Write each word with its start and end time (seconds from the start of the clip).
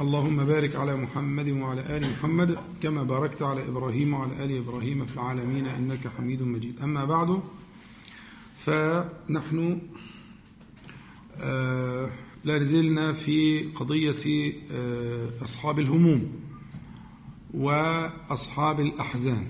اللهم 0.00 0.44
بارك 0.44 0.76
على 0.76 0.96
محمد 0.96 1.48
وعلى 1.48 1.96
آل 1.96 2.10
محمد 2.10 2.58
كما 2.82 3.02
باركت 3.02 3.42
على 3.42 3.68
إبراهيم 3.68 4.14
وعلى 4.14 4.44
آل 4.44 4.56
إبراهيم 4.58 5.06
في 5.06 5.14
العالمين 5.14 5.66
إنك 5.66 6.08
حميد 6.16 6.42
مجيد. 6.42 6.80
أما 6.82 7.04
بعد 7.04 7.40
فنحن 8.58 9.80
آه 11.40 12.10
لا 12.44 12.58
نزلنا 12.58 13.12
في 13.12 13.60
قضية 13.62 14.52
آه 14.72 15.30
أصحاب 15.44 15.78
الهموم 15.78 16.32
وأصحاب 17.54 18.80
الأحزان. 18.80 19.46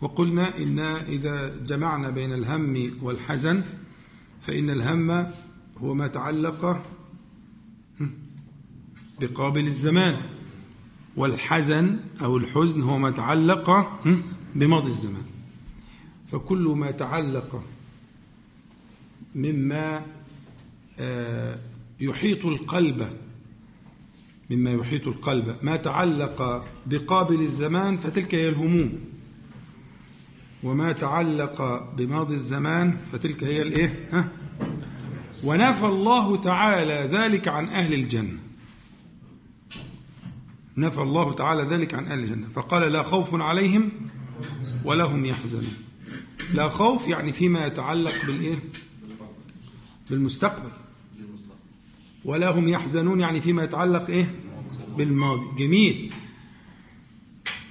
وقلنا 0.00 0.58
إن 0.58 0.78
إذا 0.78 1.56
جمعنا 1.66 2.10
بين 2.10 2.32
الهم 2.32 2.92
والحزن 3.02 3.62
فإن 4.40 4.70
الهم 4.70 5.30
هو 5.78 5.94
ما 5.94 6.06
تعلق 6.06 6.84
بقابل 9.20 9.66
الزمان. 9.66 10.16
والحزن 11.16 11.98
أو 12.20 12.36
الحزن 12.36 12.82
هو 12.82 12.98
ما 12.98 13.10
تعلق 13.10 13.98
بماضي 14.54 14.90
الزمان. 14.90 15.24
فكل 16.32 16.74
ما 16.76 16.90
تعلق 16.90 17.64
مما 19.34 20.02
يحيط 22.00 22.46
القلب 22.46 23.12
مما 24.50 24.72
يحيط 24.72 25.08
القلب 25.08 25.56
ما 25.62 25.76
تعلق 25.76 26.64
بقابل 26.86 27.40
الزمان 27.40 27.96
فتلك 27.96 28.34
هي 28.34 28.48
الهموم. 28.48 28.98
وما 30.62 30.92
تعلق 30.92 31.88
بماضي 31.96 32.34
الزمان 32.34 32.96
فتلك 33.12 33.44
هي 33.44 33.62
الإيه؟ 33.62 33.90
ونفى 35.44 35.86
الله 35.86 36.36
تعالى 36.36 37.08
ذلك 37.12 37.48
عن 37.48 37.64
أهل 37.64 37.94
الجنة. 37.94 38.38
نفى 40.76 41.02
الله 41.02 41.34
تعالى 41.34 41.62
ذلك 41.62 41.94
عن 41.94 42.06
أهل 42.06 42.18
الجنة. 42.18 42.48
فقال 42.54 42.92
لا 42.92 43.02
خوف 43.02 43.34
عليهم 43.34 43.90
ولا 44.84 45.04
هم 45.04 45.24
يحزنون. 45.24 45.74
لا 46.54 46.68
خوف 46.68 47.08
يعني 47.08 47.32
فيما 47.32 47.66
يتعلق 47.66 48.14
بالإيه؟ 48.26 48.58
بالمستقبل. 50.10 50.70
ولا 52.24 52.50
هم 52.50 52.68
يحزنون 52.68 53.20
يعني 53.20 53.40
فيما 53.40 53.64
يتعلق 53.64 54.06
إيه؟ 54.06 54.34
بالماضي. 54.96 55.64
جميل. 55.64 56.12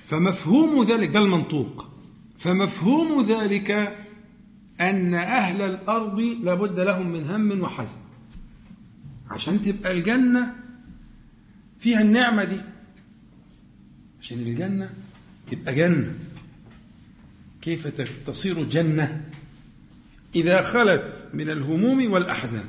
فمفهوم 0.05 0.83
ذلك 0.83 1.09
ده 1.09 1.19
المنطوق. 1.19 1.87
فمفهوم 2.37 3.25
ذلك 3.25 3.71
أن 4.81 5.13
أهل 5.13 5.61
الأرض 5.61 6.19
لابد 6.19 6.79
لهم 6.79 7.07
من 7.07 7.29
هم 7.29 7.61
وحزن. 7.61 7.97
عشان 9.29 9.61
تبقى 9.61 9.91
الجنة 9.91 10.55
فيها 11.79 12.01
النعمة 12.01 12.43
دي. 12.43 12.61
عشان 14.21 14.39
الجنة 14.39 14.93
تبقى 15.51 15.75
جنة. 15.75 16.13
كيف 17.61 17.87
تصير 18.27 18.63
جنة؟ 18.63 19.29
إذا 20.35 20.63
خلت 20.63 21.29
من 21.33 21.49
الهموم 21.49 22.11
والأحزان. 22.11 22.65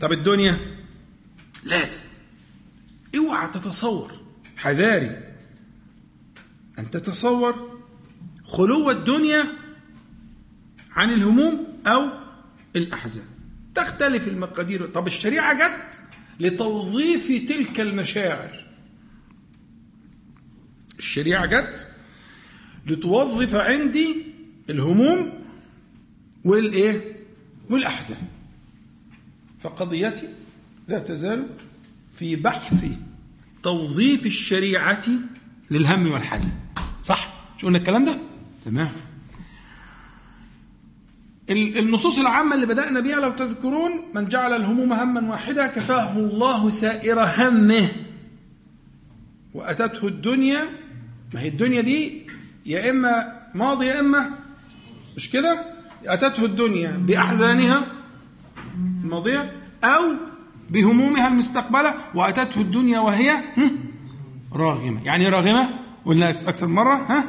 طب 0.00 0.12
الدنيا؟ 0.12 0.58
لازم. 1.64 2.04
اوعى 3.16 3.48
تتصور. 3.48 4.12
حذاري. 4.56 5.34
أن 6.78 6.90
تتصور 6.90 7.80
خلو 8.44 8.90
الدنيا 8.90 9.44
عن 10.90 11.10
الهموم 11.10 11.66
أو 11.86 12.08
الأحزان. 12.76 13.26
تختلف 13.74 14.28
المقادير. 14.28 14.86
طب 14.86 15.06
الشريعة 15.06 15.54
جت 15.54 16.00
لتوظيف 16.40 17.48
تلك 17.48 17.80
المشاعر. 17.80 18.63
الشريعة 21.04 21.46
جت 21.46 21.86
لتوظف 22.86 23.54
عندي 23.54 24.16
الهموم 24.70 25.32
والإيه؟ 26.44 27.16
والأحزان. 27.70 28.22
فقضيتي 29.62 30.28
لا 30.88 30.98
تزال 30.98 31.48
في 32.18 32.36
بحث 32.36 32.86
توظيف 33.62 34.26
الشريعة 34.26 35.04
للهم 35.70 36.12
والحزن. 36.12 36.52
صح؟ 37.02 37.46
شو 37.60 37.66
قلنا 37.66 37.78
الكلام 37.78 38.04
ده؟ 38.04 38.18
تمام. 38.64 38.92
النصوص 41.50 42.18
العامة 42.18 42.54
اللي 42.54 42.66
بدأنا 42.66 43.00
بها 43.00 43.20
لو 43.20 43.30
تذكرون 43.30 43.92
من 44.14 44.28
جعل 44.28 44.52
الهموم 44.52 44.92
هما 44.92 45.30
واحدة 45.30 45.66
كفاه 45.66 46.18
الله 46.18 46.70
سائر 46.70 47.20
همه. 47.20 47.88
وأتته 49.54 50.08
الدنيا 50.08 50.83
ما 51.34 51.40
هي 51.40 51.48
الدنيا 51.48 51.80
دي 51.80 52.26
يا 52.66 52.90
إما 52.90 53.32
ماضي 53.54 53.86
يا 53.86 54.00
إما 54.00 54.30
مش 55.16 55.30
كده؟ 55.30 55.64
أتته 56.06 56.44
الدنيا 56.44 56.90
بأحزانها 56.90 57.86
الماضية 59.04 59.52
أو 59.84 60.02
بهمومها 60.70 61.28
المستقبلة 61.28 61.94
وأتته 62.14 62.60
الدنيا 62.60 62.98
وهي 63.00 63.32
راغمة. 64.52 65.04
يعني 65.04 65.28
راغمة؟ 65.28 65.68
قلنا 66.04 66.30
أكثر 66.30 66.66
مرة 66.66 66.94
ها؟ 66.94 67.24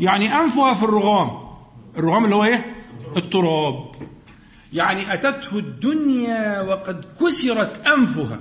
يعني 0.00 0.34
أنفها 0.34 0.74
في 0.74 0.82
الرغام. 0.82 1.30
الرغام 1.98 2.24
اللي 2.24 2.34
هو 2.34 2.44
إيه؟ 2.44 2.74
التراب. 3.16 3.84
يعني 4.72 5.14
أتته 5.14 5.58
الدنيا 5.58 6.60
وقد 6.60 7.04
كسرت 7.20 7.86
أنفها. 7.86 8.40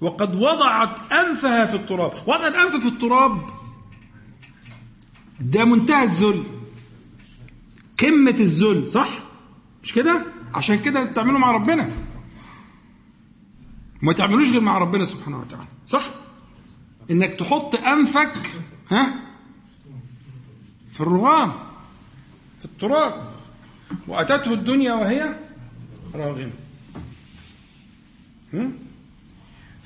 وقد 0.00 0.34
وضعت 0.34 1.12
أنفها 1.12 1.66
في 1.66 1.76
التراب. 1.76 2.12
وضعت 2.26 2.54
أنف 2.54 2.76
في 2.76 2.88
التراب. 2.88 3.50
ده 5.40 5.64
منتهى 5.64 6.04
الذل. 6.04 6.44
قمة 8.00 8.30
الذل 8.30 8.90
صح؟ 8.90 9.08
مش 9.82 9.92
كده؟ 9.92 10.26
عشان 10.54 10.78
كده 10.78 11.04
تعملوا 11.12 11.38
مع 11.38 11.50
ربنا. 11.50 11.90
ما 14.02 14.12
تعملوش 14.12 14.50
غير 14.50 14.60
مع 14.60 14.78
ربنا 14.78 15.04
سبحانه 15.04 15.38
وتعالى 15.38 15.66
صح؟ 15.88 16.10
إنك 17.10 17.30
تحط 17.30 17.74
أنفك 17.74 18.52
ها؟ 18.90 19.14
في 20.92 21.00
الرغام 21.00 21.52
في 22.58 22.64
التراب. 22.64 23.32
وأتته 24.08 24.52
الدنيا 24.52 24.92
وهي 24.92 25.36
راغمة. 26.14 26.50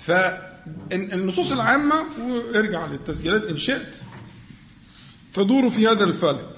فالنصوص 0.07 1.53
العامة 1.53 1.95
وارجع 2.21 2.87
للتسجيلات 2.87 3.45
إن 3.45 3.57
شئت 3.57 3.95
تدور 5.35 5.71
في 5.71 5.87
هذا 5.89 6.05
الفلك 6.05 6.57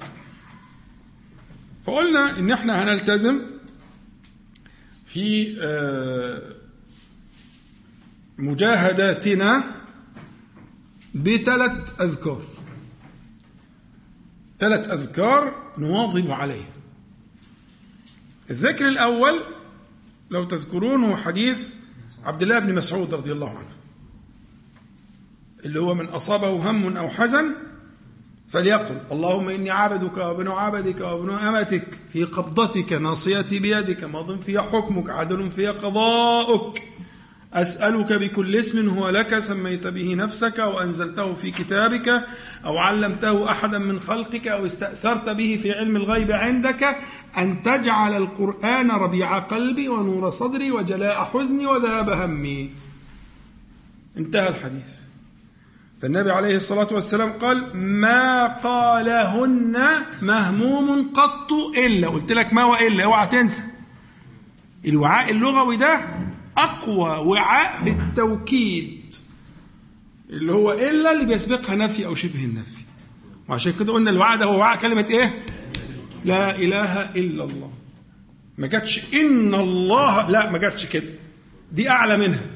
فقلنا 1.86 2.38
إن 2.38 2.50
إحنا 2.50 2.84
هنلتزم 2.84 3.40
في 5.06 5.52
مجاهداتنا 8.38 9.62
بثلاث 11.14 12.00
أذكار. 12.00 12.42
ثلاث 14.58 14.90
أذكار 14.90 15.72
نواظب 15.78 16.30
عليها. 16.30 16.72
الذكر 18.50 18.88
الأول 18.88 19.40
لو 20.30 20.44
تذكرون 20.44 21.16
حديث 21.16 21.68
عبد 22.24 22.42
الله 22.42 22.58
بن 22.58 22.74
مسعود 22.74 23.14
رضي 23.14 23.32
الله 23.32 23.48
عنه 23.50 23.72
اللي 25.64 25.80
هو 25.80 25.94
من 25.94 26.06
أصابه 26.06 26.70
هم 26.70 26.96
أو 26.96 27.08
حزن 27.08 27.54
فليقل 28.48 29.00
اللهم 29.12 29.48
إني 29.48 29.70
عبدك 29.70 30.16
وابن 30.16 30.48
عبدك 30.48 31.00
وابن 31.00 31.30
أمتك 31.30 31.98
في 32.12 32.24
قبضتك 32.24 32.92
ناصيتي 32.92 33.58
بيدك 33.58 34.04
ماض 34.04 34.40
في 34.40 34.60
حكمك 34.60 35.10
عدل 35.10 35.50
في 35.50 35.66
قضاؤك 35.66 36.82
أسألك 37.54 38.12
بكل 38.12 38.56
اسم 38.56 38.88
هو 38.88 39.08
لك 39.08 39.38
سميت 39.38 39.86
به 39.86 40.14
نفسك 40.14 40.60
أو 40.60 40.80
أنزلته 40.80 41.34
في 41.34 41.50
كتابك 41.50 42.24
أو 42.64 42.78
علمته 42.78 43.50
أحدا 43.50 43.78
من 43.78 44.00
خلقك 44.00 44.48
أو 44.48 44.66
استأثرت 44.66 45.28
به 45.28 45.58
في 45.62 45.72
علم 45.72 45.96
الغيب 45.96 46.32
عندك 46.32 46.96
أن 47.38 47.62
تجعل 47.62 48.16
القرآن 48.16 48.90
ربيع 48.90 49.38
قلبي 49.38 49.88
ونور 49.88 50.30
صدري 50.30 50.70
وجلاء 50.70 51.24
حزني 51.24 51.66
وذهاب 51.66 52.10
همي. 52.10 52.70
انتهى 54.16 54.48
الحديث. 54.48 54.92
فالنبي 56.02 56.30
عليه 56.30 56.56
الصلاة 56.56 56.88
والسلام 56.90 57.32
قال 57.32 57.76
ما 57.76 58.46
قالهن 58.46 59.76
مهموم 60.22 61.10
قط 61.14 61.52
إلا. 61.76 62.08
قلت 62.08 62.32
لك 62.32 62.52
ما 62.52 62.64
وإلا 62.64 63.04
اوعى 63.04 63.26
تنسى. 63.26 63.62
الوعاء 64.86 65.30
اللغوي 65.30 65.76
ده 65.76 66.00
أقوى 66.56 67.10
وعاء 67.18 67.84
في 67.84 67.90
التوكيد. 67.90 69.14
اللي 70.30 70.52
هو 70.52 70.72
إلا 70.72 71.12
اللي 71.12 71.24
بيسبقها 71.24 71.76
نفي 71.76 72.06
أو 72.06 72.14
شبه 72.14 72.44
النفي. 72.44 72.82
وعشان 73.48 73.72
كده 73.80 73.92
قلنا 73.92 74.10
الوعاء 74.10 74.38
ده 74.38 74.46
هو 74.46 74.58
وعاء 74.58 74.78
كلمة 74.78 75.06
إيه؟ 75.10 75.44
لا 76.24 76.56
إله 76.56 77.00
إلا 77.02 77.44
الله. 77.44 77.70
ما 78.58 78.66
جاتش 78.66 79.14
إن 79.14 79.54
الله 79.54 80.30
لا 80.30 80.50
ما 80.50 80.58
جاتش 80.58 80.86
كده. 80.86 81.12
دي 81.72 81.90
أعلى 81.90 82.16
منها. 82.16 82.46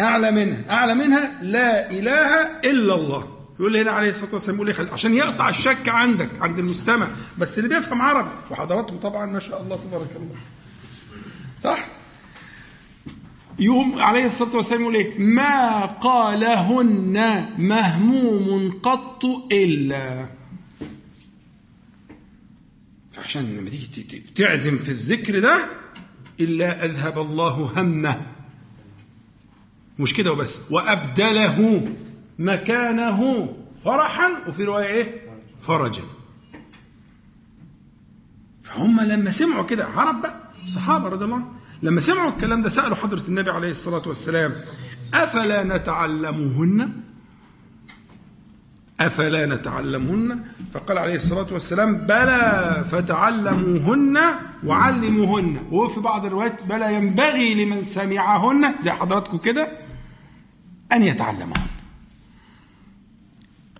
أعلى 0.00 0.30
منها. 0.30 0.70
أعلى 0.70 0.94
منها 0.94 1.42
لا 1.42 1.90
إله 1.90 2.60
إلا 2.64 2.94
الله. 2.94 3.38
يقول 3.60 3.72
لي 3.72 3.82
هنا 3.82 3.90
عليه 3.90 4.10
الصلاة 4.10 4.34
والسلام 4.34 4.56
يقول 4.56 4.68
لي 4.68 4.92
عشان 4.92 5.14
يقطع 5.14 5.48
الشك 5.48 5.88
عندك 5.88 6.30
عند 6.40 6.58
المستمع. 6.58 7.08
بس 7.38 7.58
اللي 7.58 7.68
بيفهم 7.68 8.02
عربي. 8.02 8.30
وحضراتكم 8.50 8.98
طبعا 8.98 9.26
ما 9.26 9.40
شاء 9.40 9.62
الله 9.62 9.76
تبارك 9.76 10.10
الله. 10.16 10.36
صح؟ 11.62 11.86
يوم 13.58 13.98
عليه 13.98 14.26
الصلاة 14.26 14.56
والسلام 14.56 14.80
يقول 14.80 14.94
إيه 14.94 15.18
ما 15.18 15.86
قالهن 15.86 17.46
مهموم 17.58 18.80
قط 18.82 19.24
إلا. 19.52 20.37
فعشان 23.22 23.56
لما 23.56 23.70
تيجي 23.70 24.24
تعزم 24.36 24.78
في 24.78 24.88
الذكر 24.88 25.38
ده 25.38 25.66
إلا 26.40 26.84
أذهب 26.84 27.18
الله 27.18 27.72
همه. 27.76 28.16
مش 29.98 30.14
كده 30.14 30.32
وبس. 30.32 30.72
وأبدله 30.72 31.88
مكانه 32.38 33.48
فرحا 33.84 34.30
وفي 34.48 34.64
رواية 34.64 34.86
إيه؟ 34.86 35.22
فرجا. 35.62 36.02
فهم 38.62 39.00
لما 39.00 39.30
سمعوا 39.30 39.66
كده 39.66 39.86
عرب 39.86 40.22
بقى 40.22 40.40
الصحابة 40.64 41.08
رضي 41.08 41.24
الله 41.24 41.36
عنهم. 41.36 41.58
لما 41.82 42.00
سمعوا 42.00 42.30
الكلام 42.30 42.62
ده 42.62 42.68
سألوا 42.68 42.96
حضرة 42.96 43.22
النبي 43.28 43.50
عليه 43.50 43.70
الصلاة 43.70 44.08
والسلام 44.08 44.52
أفلا 45.14 45.76
نتعلمهن؟ 45.76 46.92
أفلا 49.00 49.46
نتعلمهن؟ 49.46 50.44
فقال 50.74 50.98
عليه 50.98 51.16
الصلاة 51.16 51.52
والسلام 51.52 51.96
بلى 51.98 52.84
فتعلموهن 52.90 54.18
وعلموهن. 54.64 55.62
وفي 55.70 56.00
بعض 56.00 56.26
الروايات 56.26 56.62
بلى 56.68 56.94
ينبغي 56.94 57.64
لمن 57.64 57.82
سمعهن 57.82 58.74
زي 58.80 58.90
حضراتكم 58.90 59.38
كده 59.38 59.68
أن 60.92 61.02
يتعلمهن. 61.02 61.66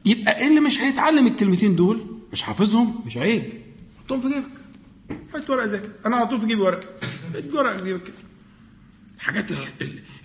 يبقى 0.04 0.46
اللي 0.46 0.60
مش 0.60 0.80
هيتعلم 0.80 1.26
الكلمتين 1.26 1.76
دول؟ 1.76 2.06
مش 2.32 2.42
حافظهم؟ 2.42 3.00
مش 3.06 3.16
عيب. 3.16 3.42
حطهم 4.04 4.20
في 4.20 4.28
جيبك. 4.28 4.44
حط 5.34 5.50
ورقة 5.50 5.66
كده. 5.66 5.92
أنا 6.06 6.16
على 6.16 6.26
طول 6.26 6.40
في 6.40 6.46
جيبي 6.46 6.62
ورقة. 6.62 6.84
ورقة 7.54 7.76
في 7.76 7.84
جيبك 7.84 8.02
كده. 8.02 8.14
الحاجات 9.16 9.50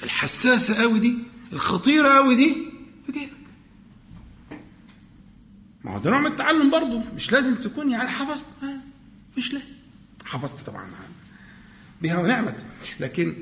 الحساسة 0.04 0.82
قوي 0.82 1.00
دي 1.00 1.16
الخطيرة 1.54 2.08
قوي 2.10 2.36
دي 2.36 2.58
في 3.06 3.12
جيبك. 3.12 3.33
ما 5.84 5.92
هو 5.92 6.00
ده 6.00 6.10
نوع 6.10 6.20
من 6.20 6.28
التعلم 6.28 6.72
برضه. 6.72 7.02
مش 7.16 7.32
لازم 7.32 7.56
تكون 7.56 7.92
يعني 7.92 8.10
حفظت. 8.10 8.48
مش 9.38 9.54
لازم. 9.54 9.76
حفظت 10.26 10.66
طبعا. 10.66 10.88
بها 12.02 12.18
ونعمت. 12.18 12.66
لكن 13.00 13.36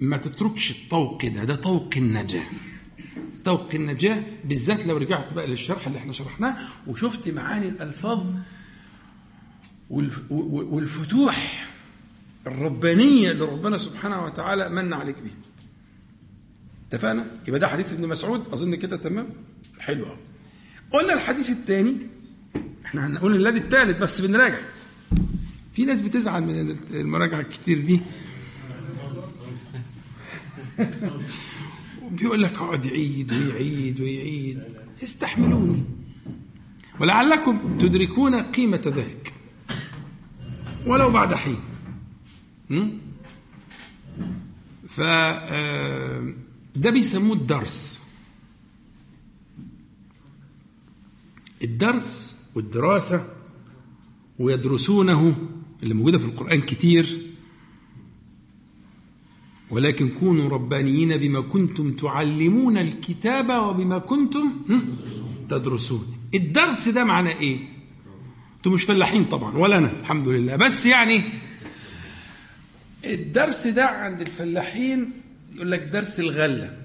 ما 0.00 0.16
تتركش 0.16 0.70
الطوق 0.70 1.26
ده. 1.26 1.44
ده 1.44 1.54
طوق 1.56 1.90
النجاة. 1.96 2.46
طوق 3.44 3.68
النجاة 3.74 4.22
بالذات 4.44 4.86
لو 4.86 4.96
رجعت 4.96 5.32
بقى 5.32 5.46
للشرح 5.46 5.86
اللي 5.86 5.98
إحنا 5.98 6.12
شرحناه 6.12 6.56
وشفت 6.86 7.28
معاني 7.28 7.68
الألفاظ 7.68 8.26
والفتوح 9.90 11.66
الربانية 12.46 13.30
اللي 13.30 13.44
ربنا 13.44 13.78
سبحانه 13.78 14.24
وتعالى 14.24 14.68
من 14.68 14.92
عليك 14.92 15.16
بيها. 15.18 15.34
اتفقنا؟ 16.92 17.26
يبقى 17.48 17.60
ده 17.60 17.68
حديث 17.68 17.92
ابن 17.92 18.08
مسعود. 18.08 18.48
أظن 18.52 18.74
كده 18.74 18.96
تمام؟ 18.96 19.28
حلو 19.80 20.04
قوي 20.04 20.16
قلنا 20.92 21.14
الحديث 21.14 21.50
الثاني 21.50 21.96
إحنا 22.84 23.06
هنقول 23.06 23.36
الذي 23.36 23.58
الثالث 23.58 23.98
بس 23.98 24.20
بنراجع. 24.20 24.58
في 25.74 25.84
ناس 25.84 26.00
بتزعل 26.00 26.42
من 26.42 26.78
المراجعة 26.90 27.40
الكتير 27.40 27.80
دي. 27.80 28.00
بيقول 32.10 32.42
لك 32.42 32.54
اقعد 32.54 32.84
يعيد 32.84 33.32
ويعيد 33.32 34.00
ويعيد. 34.00 34.62
استحملوني. 35.02 35.84
ولعلكم 37.00 37.78
تدركون 37.78 38.34
قيمة 38.34 38.82
ذلك. 38.96 39.32
ولو 40.86 41.10
بعد 41.10 41.34
حين. 41.34 41.60
ف 44.88 45.00
ده 46.76 46.90
بيسموه 46.90 47.36
الدرس. 47.36 48.07
الدرس 51.62 52.38
والدراسة 52.54 53.26
ويدرسونه 54.38 55.36
اللي 55.82 55.94
موجودة 55.94 56.18
في 56.18 56.24
القرآن 56.24 56.60
كتير. 56.60 57.18
ولكن 59.70 60.08
كونوا 60.08 60.48
ربانيين 60.48 61.16
بما 61.16 61.40
كنتم 61.40 61.92
تعلمون 61.92 62.78
الكتاب 62.78 63.48
وبما 63.50 63.98
كنتم 63.98 64.52
تدرسون. 65.50 66.06
الدرس 66.34 66.88
ده 66.88 67.04
معناه 67.04 67.32
إيه؟ 67.40 67.58
أنتم 68.56 68.72
مش 68.72 68.82
فلاحين 68.82 69.24
طبعا 69.24 69.56
ولا 69.56 69.78
أنا 69.78 69.92
الحمد 70.00 70.28
لله. 70.28 70.56
بس 70.56 70.86
يعني 70.86 71.20
الدرس 73.04 73.66
ده 73.66 73.86
عند 73.86 74.20
الفلاحين 74.20 75.10
يقول 75.54 75.70
لك 75.70 75.80
درس 75.80 76.20
الغلة. 76.20 76.78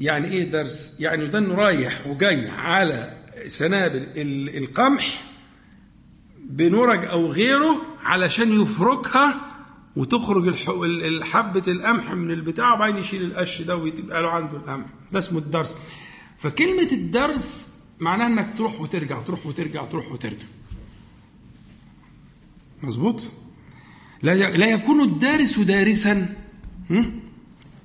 يعني 0.00 0.26
إيه 0.26 0.44
درس؟ 0.44 1.00
يعني 1.00 1.26
ده 1.26 1.54
رايح 1.54 2.06
وجاي 2.06 2.48
على 2.48 3.21
سنابل 3.46 4.06
القمح 4.56 5.24
بنرج 6.44 7.04
أو 7.04 7.26
غيره 7.26 7.82
علشان 8.04 8.60
يفركها 8.62 9.48
وتخرج 9.96 10.54
حبة 11.22 11.72
القمح 11.72 12.10
من 12.12 12.30
البتاع 12.30 12.74
وبعدين 12.74 12.96
يشيل 12.96 13.22
القش 13.22 13.62
ده 13.62 13.76
ويبقى 13.76 14.22
له 14.22 14.30
عنده 14.30 14.56
القمح. 14.56 14.86
ده 15.12 15.18
اسمه 15.18 15.38
الدرس. 15.38 15.76
فكلمة 16.38 16.88
الدرس 16.92 17.78
معناها 18.00 18.26
إنك 18.26 18.54
تروح 18.58 18.80
وترجع 18.80 19.20
تروح 19.22 19.46
وترجع 19.46 19.84
تروح 19.84 20.12
وترجع. 20.12 20.44
مظبوط؟ 22.82 23.22
لا 24.22 24.34
لا 24.56 24.66
يكون 24.66 25.00
الدارس 25.00 25.58
دارسا 25.58 26.34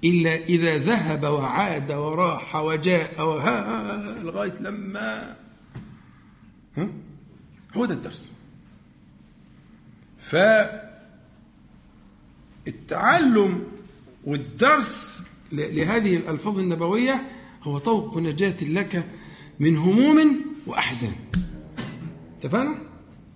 إلا 0.03 0.35
إذا 0.35 0.77
ذهب 0.77 1.23
وعاد 1.23 1.91
وراح 1.91 2.55
وجاء 2.55 3.21
وها 3.21 4.23
لغاية 4.23 4.53
لما 4.59 5.35
هو 7.77 7.85
ده 7.85 7.93
الدرس. 7.93 8.31
ف 10.19 10.35
التعلم 12.67 13.63
والدرس 14.25 15.23
لهذه 15.51 16.17
الألفاظ 16.17 16.59
النبوية 16.59 17.31
هو 17.63 17.77
طوق 17.77 18.17
نجاة 18.17 18.63
لك 18.63 19.07
من 19.59 19.77
هموم 19.77 20.45
وأحزان. 20.67 21.15
اتفقنا؟ 22.39 22.75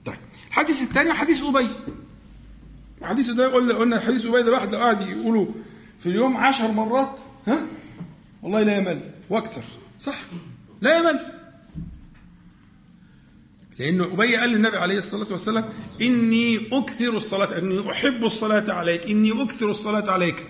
طيب. 0.06 0.18
الحديث 0.48 0.82
الثاني 0.82 1.14
حديث 1.14 1.44
أبي. 1.44 1.68
الحديث 3.02 3.30
ده 3.30 3.54
قلنا 3.54 3.74
قلنا 3.74 4.00
حديث 4.00 4.26
أبي 4.26 4.42
ده 4.42 4.48
الواحد 4.48 4.72
لو 4.72 4.80
قعد 4.80 5.02
يقوله 5.02 5.54
في 6.00 6.10
اليوم 6.10 6.38
عشر 6.38 6.72
مرات 6.72 7.20
ها؟ 7.48 7.68
والله 8.44 8.64
لا 8.64 8.78
يمل 8.78 9.12
وأكثر 9.30 9.64
صح؟ 10.00 10.22
لا 10.82 10.98
يمل. 10.98 11.41
لأنه 13.80 14.04
أبي 14.04 14.36
قال 14.36 14.50
للنبي 14.50 14.78
عليه 14.78 14.98
الصلاة 14.98 15.28
والسلام 15.32 15.66
إني 16.02 16.60
أكثر 16.72 17.18
الصلاة 17.18 17.58
إني 17.58 17.92
أحب 17.92 18.24
الصلاة 18.24 18.74
عليك 18.74 19.10
إني 19.10 19.42
أكثر 19.42 19.72
الصلاة 19.72 20.12
عليك. 20.12 20.44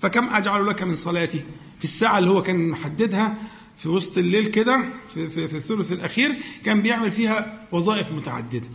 فكم 0.00 0.28
أجعل 0.28 0.66
لك 0.66 0.82
من 0.82 0.96
صلاتي؟ 0.96 1.44
في 1.78 1.84
الساعة 1.84 2.18
اللي 2.18 2.30
هو 2.30 2.42
كان 2.42 2.70
محددها 2.70 3.34
في 3.76 3.88
وسط 3.88 4.18
الليل 4.18 4.46
كده 4.46 4.84
في, 5.14 5.30
في, 5.30 5.48
في 5.48 5.56
الثلث 5.56 5.92
الأخير 5.92 6.34
كان 6.64 6.82
بيعمل 6.82 7.12
فيها 7.12 7.68
وظائف 7.72 8.12
متعددة. 8.12 8.66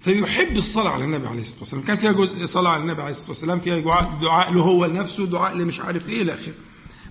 فيحب 0.00 0.56
الصلاة 0.56 0.90
على 0.90 1.04
النبي 1.04 1.26
عليه 1.26 1.40
الصلاة 1.40 1.60
والسلام. 1.60 1.82
كان 1.82 1.96
فيها 1.96 2.12
جزء 2.12 2.46
صلاة 2.46 2.70
على 2.70 2.82
النبي 2.82 3.02
عليه 3.02 3.10
الصلاة 3.10 3.28
والسلام 3.28 3.60
فيها 3.60 3.78
دعاء, 3.78 4.18
دعاء 4.22 4.52
له 4.52 4.60
هو 4.62 4.86
لنفسه 4.86 5.26
دعاء 5.26 5.56
لمش 5.56 5.80
عارف 5.80 6.08
إيه 6.08 6.22
إلى 6.22 6.34
آخره. 6.34 6.54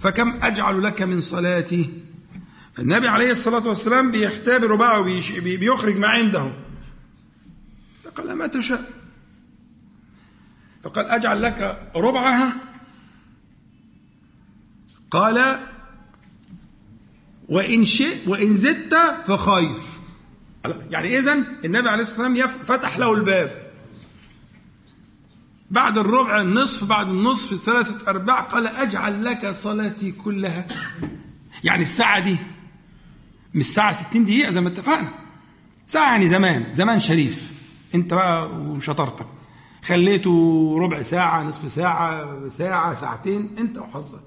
فكم 0.01 0.33
أجعل 0.41 0.83
لك 0.83 1.01
من 1.01 1.21
صلاتي؟ 1.21 1.89
فالنبي 2.73 3.07
عليه 3.07 3.31
الصلاة 3.31 3.67
والسلام 3.67 4.11
بيختبره 4.11 4.75
بقى 4.75 5.01
وبيخرج 5.01 5.97
ما 5.97 6.07
عنده. 6.07 6.51
فقال 8.03 8.33
ما 8.33 8.47
تشاء. 8.47 8.91
فقال 10.83 11.05
أجعل 11.05 11.41
لك 11.41 11.89
ربعها؟ 11.95 12.53
قال 15.11 15.59
وإن 17.49 17.85
شئت 17.85 18.27
وإن 18.27 18.55
زدت 18.55 18.95
فخير. 19.27 19.75
يعني 20.89 21.17
إذا 21.17 21.33
النبي 21.65 21.89
عليه 21.89 22.03
الصلاة 22.03 22.27
والسلام 22.27 22.47
فتح 22.47 22.97
له 22.97 23.13
الباب. 23.13 23.69
بعد 25.71 25.97
الربع 25.97 26.41
النصف 26.41 26.89
بعد 26.89 27.09
النصف 27.09 27.65
ثلاثة 27.65 28.09
أرباع 28.09 28.41
قال 28.41 28.67
أجعل 28.67 29.25
لك 29.25 29.51
صلاتي 29.51 30.11
كلها. 30.11 30.67
يعني 31.63 31.81
الساعة 31.81 32.19
دي 32.19 32.37
مش 33.53 33.65
ساعة 33.65 33.93
60 33.93 34.25
دقيقة 34.25 34.51
زي 34.51 34.61
ما 34.61 34.69
اتفقنا. 34.69 35.09
ساعة 35.87 36.11
يعني 36.11 36.27
زمان 36.27 36.65
زمان 36.71 36.99
شريف. 36.99 37.51
انت 37.95 38.13
بقى 38.13 38.49
وشطارتك. 38.51 39.25
خليته 39.83 40.77
ربع 40.81 41.03
ساعة 41.03 41.43
نصف 41.43 41.71
ساعة 41.71 42.39
ساعة 42.57 42.93
ساعتين 42.93 43.55
انت 43.57 43.77
وحظك. 43.77 44.21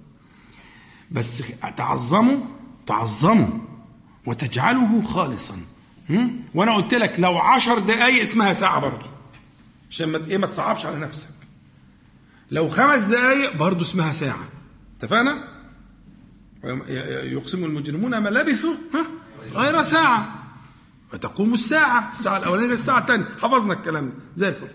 بس 1.11 1.43
تعظمه 1.77 2.39
تعظمه 2.87 3.61
وتجعله 4.27 5.03
خالصا. 5.03 5.57
وأنا 6.55 6.75
قلت 6.75 6.95
لك 6.95 7.15
لو 7.19 7.39
عشر 7.39 7.79
دقايق 7.79 8.23
اسمها 8.23 8.53
ساعة 8.53 8.81
برضه. 8.81 9.07
عشان 9.91 10.09
ما 10.09 10.27
إيه 10.31 10.39
ما 10.39 10.47
تصعبش 10.47 10.87
على 10.87 10.99
نفسك. 10.99 11.35
لو 12.51 12.69
خمس 12.69 13.03
دقايق 13.03 13.57
برضه 13.57 13.83
اسمها 13.83 14.13
ساعة. 14.13 14.45
اتفقنا؟ 14.99 15.52
يقسم 16.65 17.65
المجرمون 17.65 18.19
ما 18.19 18.29
لبثوا 18.29 18.75
غير 19.55 19.83
ساعة. 19.83 20.39
وتقوم 21.13 21.55
الساعة 21.55 22.11
الساعة 22.11 22.39
الأولانية 22.39 22.75
الساعة 22.75 22.99
الثانية. 22.99 23.25
حفظنا 23.43 23.73
الكلام 23.73 24.09
ده. 24.09 24.15
زي 24.37 24.49
الفل. 24.49 24.69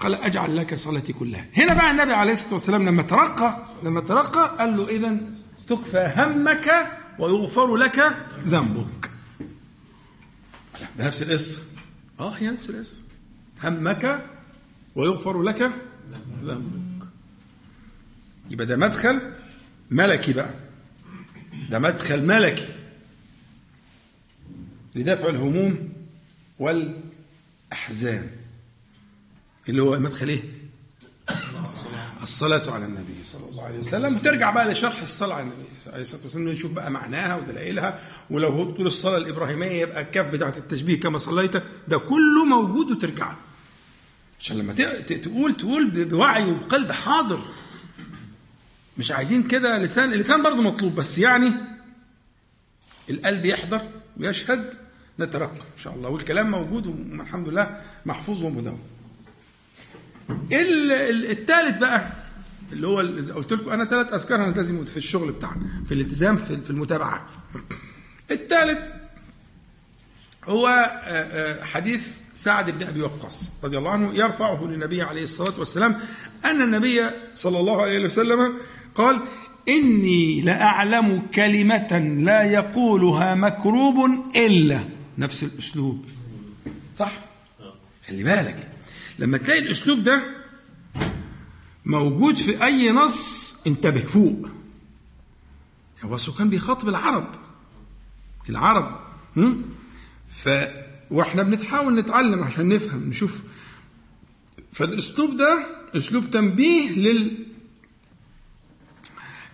قال 0.00 0.14
أجعل 0.14 0.56
لك 0.56 0.74
صلاتي 0.74 1.12
كلها. 1.12 1.46
هنا 1.56 1.74
بقى 1.74 1.90
النبي 1.90 2.12
عليه 2.12 2.32
الصلاة 2.32 2.52
والسلام 2.52 2.88
لما 2.88 3.02
ترقى 3.02 3.66
لما 3.82 4.00
ترقى 4.00 4.56
قال 4.58 4.76
له 4.76 4.88
إذا 4.88 5.16
تكفى 5.68 6.12
همك 6.16 6.90
ويغفر 7.18 7.76
لك 7.76 8.16
ذنبك. 8.46 9.10
بنفس 10.98 11.22
القصة. 11.22 11.60
آه 12.20 12.30
هي 12.30 12.50
نفس 12.50 12.70
القصة. 12.70 13.02
همك 13.64 14.24
ويغفر 14.96 15.42
لك 15.42 15.72
ذنبك. 16.44 17.06
يبقى 18.50 18.66
ده 18.66 18.76
مدخل 18.76 19.20
ملكي 19.92 20.32
بقى. 20.32 20.50
ده 21.70 21.78
مدخل 21.78 22.26
ملكي. 22.26 22.68
لدفع 24.94 25.28
الهموم 25.28 25.92
والأحزان. 26.58 28.30
اللي 29.68 29.82
هو 29.82 29.98
مدخل 29.98 30.28
إيه؟ 30.28 30.42
الصلاة 32.22 32.70
على 32.70 32.84
النبي 32.84 33.14
صلى 33.24 33.48
الله 33.48 33.64
عليه 33.64 33.78
وسلم. 33.78 34.16
وترجع 34.16 34.50
بقى 34.50 34.72
لشرح 34.72 35.02
الصلاة 35.02 35.34
على 35.34 35.42
النبي 35.42 35.64
عليه 35.86 36.00
الصلاة 36.02 36.22
والسلام 36.22 36.48
نشوف 36.48 36.72
بقى 36.72 36.90
معناها 36.90 37.36
ودلائلها. 37.36 37.98
ولو 38.30 38.48
هو 38.48 38.70
تقول 38.70 38.86
الصلاة 38.86 39.16
الإبراهيمية 39.16 39.80
يبقى 39.82 40.02
الكاف 40.02 40.30
بتاعة 40.30 40.54
التشبيه 40.56 41.00
كما 41.00 41.18
صليت 41.18 41.56
ده 41.88 41.98
كله 41.98 42.44
موجود 42.44 42.90
وترجع. 42.90 43.30
له 43.30 43.36
عشان 44.40 44.58
لما 44.58 44.72
تقول 45.02 45.56
تقول 45.56 46.04
بوعي 46.04 46.44
وبقلب 46.44 46.92
حاضر. 46.92 47.40
مش 49.02 49.10
عايزين 49.10 49.42
كده 49.42 49.78
لسان 49.78 50.12
اللسان 50.12 50.42
برضه 50.42 50.62
مطلوب 50.62 50.94
بس 50.94 51.18
يعني 51.18 51.52
القلب 53.10 53.44
يحضر 53.44 53.80
ويشهد 54.20 54.74
نترقى 55.20 55.52
إن 55.52 55.78
شاء 55.82 55.94
الله. 55.94 56.08
والكلام 56.08 56.50
موجود 56.50 56.86
والحمد 56.86 57.48
لله 57.48 57.80
محفوظ 58.06 58.42
ومدون 58.44 58.78
الثالث 60.52 61.78
بقى 61.78 62.06
اللي 62.72 62.86
هو 62.86 62.96
قلت 63.34 63.52
لكم 63.52 63.70
أنا 63.70 63.84
ثلاث 63.84 64.12
أذكار 64.12 64.44
هنلتزم 64.44 64.84
في 64.84 64.96
الشغل 64.96 65.32
بتاعنا 65.32 65.66
في 65.88 65.94
الالتزام 65.94 66.36
في 66.36 66.70
المتابعات 66.70 67.26
الثالث 68.30 68.90
هو 70.44 70.90
حديث 71.62 72.14
سعد 72.34 72.70
بن 72.70 72.82
أبي 72.86 73.02
وقاص 73.02 73.50
رضي 73.64 73.78
الله 73.78 73.90
عنه 73.90 74.14
يرفعه 74.14 74.64
للنبي 74.66 75.02
عليه 75.02 75.24
الصلاة 75.24 75.58
والسلام 75.58 76.00
أن 76.44 76.62
النبي 76.62 77.00
صلى 77.34 77.60
الله 77.60 77.82
عليه 77.82 78.04
وسلم 78.04 78.54
قال 78.94 79.20
إني 79.68 80.40
لأعلم 80.40 81.22
كلمة 81.34 81.98
لا 81.98 82.42
يقولها 82.42 83.34
مكروب 83.34 83.96
إلا. 84.36 84.84
نفس 85.18 85.42
الأسلوب. 85.42 86.04
صح؟ 86.96 87.12
خلي 88.08 88.22
بالك. 88.22 88.68
لما 89.18 89.38
تلاقي 89.38 89.60
الأسلوب 89.60 90.02
ده 90.02 90.22
موجود 91.86 92.36
في 92.36 92.64
أي 92.64 92.90
نص 92.90 93.56
انتبه 93.66 94.00
فوق. 94.00 94.48
هو 96.04 96.16
كان 96.38 96.48
بيخاطب 96.48 96.88
العرب. 96.88 97.28
العرب. 98.48 99.00
ف 100.30 100.48
وإحنا 101.10 101.42
بنتحاول 101.42 101.94
نتعلم 101.94 102.44
عشان 102.44 102.68
نفهم 102.68 103.08
نشوف. 103.08 103.42
فالأسلوب 104.72 105.36
ده 105.36 105.66
أسلوب 105.96 106.30
تنبيه 106.30 106.90
لل 106.90 107.46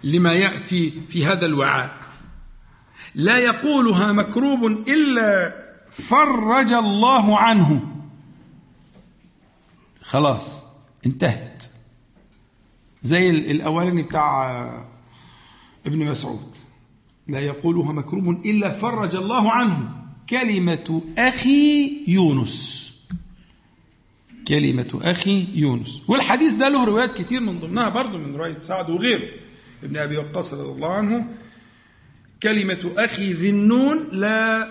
لما 0.04 0.32
يأتي 0.32 0.92
في 1.08 1.26
هذا 1.26 1.46
الوعاء. 1.46 1.96
لا 3.14 3.38
يقولها 3.38 4.12
مكروب 4.12 4.64
إلا 4.66 5.54
فرج 5.90 6.72
الله 6.72 7.38
عنه. 7.38 7.96
خلاص 10.02 10.58
انتهت. 11.06 11.64
زي 13.02 13.30
الأولاني 13.30 14.02
بتاع 14.02 14.50
ابن 15.86 16.10
مسعود. 16.10 16.56
لا 17.28 17.40
يقولها 17.40 17.92
مكروب 17.92 18.46
إلا 18.46 18.70
فرج 18.78 19.16
الله 19.16 19.52
عنه. 19.52 19.90
كلمة 20.30 21.02
أخي 21.18 22.04
يونس. 22.08 22.88
كلمة 24.48 25.00
أخي 25.02 25.46
يونس. 25.54 26.02
والحديث 26.08 26.52
ده 26.52 26.68
له 26.68 26.84
روايات 26.84 27.22
كتير 27.22 27.40
من 27.40 27.60
ضمنها 27.60 27.88
برضه 27.88 28.18
من 28.18 28.36
رواية 28.36 28.58
سعد 28.60 28.90
وغيره. 28.90 29.28
ابن 29.84 29.96
أبي 29.96 30.16
وقاص 30.16 30.54
رضي 30.54 30.70
الله 30.72 30.94
عنه 30.94 31.26
كلمة 32.42 32.92
أخي 32.96 33.32
ذي 33.32 33.50
النون 33.50 34.08
لا 34.12 34.68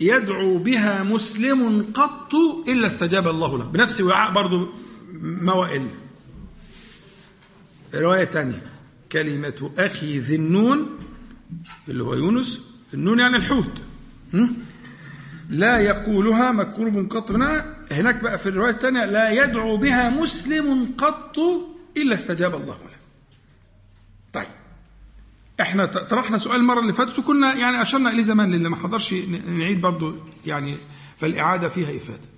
يدعو 0.00 0.58
بها 0.58 1.02
مسلم 1.02 1.86
قط 1.94 2.34
إلا 2.68 2.86
استجاب 2.86 3.28
الله 3.28 3.58
له. 3.58 3.64
بنفس 3.64 4.00
وعاء 4.00 4.32
برضو 4.32 4.68
ما 5.22 5.52
وإلا 5.52 5.88
رواية 7.94 8.24
ثانية 8.24 8.62
كلمة 9.12 9.70
أخي 9.78 10.18
ذي 10.18 10.34
النون 10.34 10.98
اللي 11.88 12.02
هو 12.02 12.14
يونس 12.14 12.62
النون 12.94 13.18
يعني 13.18 13.36
الحوت. 13.36 13.82
لا 15.50 15.78
يقولها 15.78 16.52
مكروب 16.52 17.12
قط. 17.12 17.30
منها 17.30 17.76
هناك 17.90 18.22
بقى 18.22 18.38
في 18.38 18.48
الرواية 18.48 18.70
الثانية 18.70 19.04
لا 19.04 19.30
يدعو 19.30 19.76
بها 19.76 20.10
مسلم 20.10 20.94
قط 20.98 21.38
إلا 21.96 22.14
استجاب 22.14 22.54
الله 22.54 22.74
له. 22.74 22.91
إحنا 25.62 25.86
طرحنا 25.86 26.38
سؤال 26.38 26.60
المرة 26.60 26.80
اللي 26.80 26.92
فاتت 26.92 27.18
وكنا 27.18 27.54
يعني 27.54 27.82
أشرنا 27.82 28.10
إليه 28.10 28.22
زمان 28.22 28.50
للي 28.50 28.68
ما 28.68 28.76
حضرش 28.76 29.14
نعيد 29.48 29.80
برضو 29.80 30.14
يعني 30.46 30.76
فالإعادة 31.18 31.68
فيها 31.68 31.96
إفادة. 31.96 32.28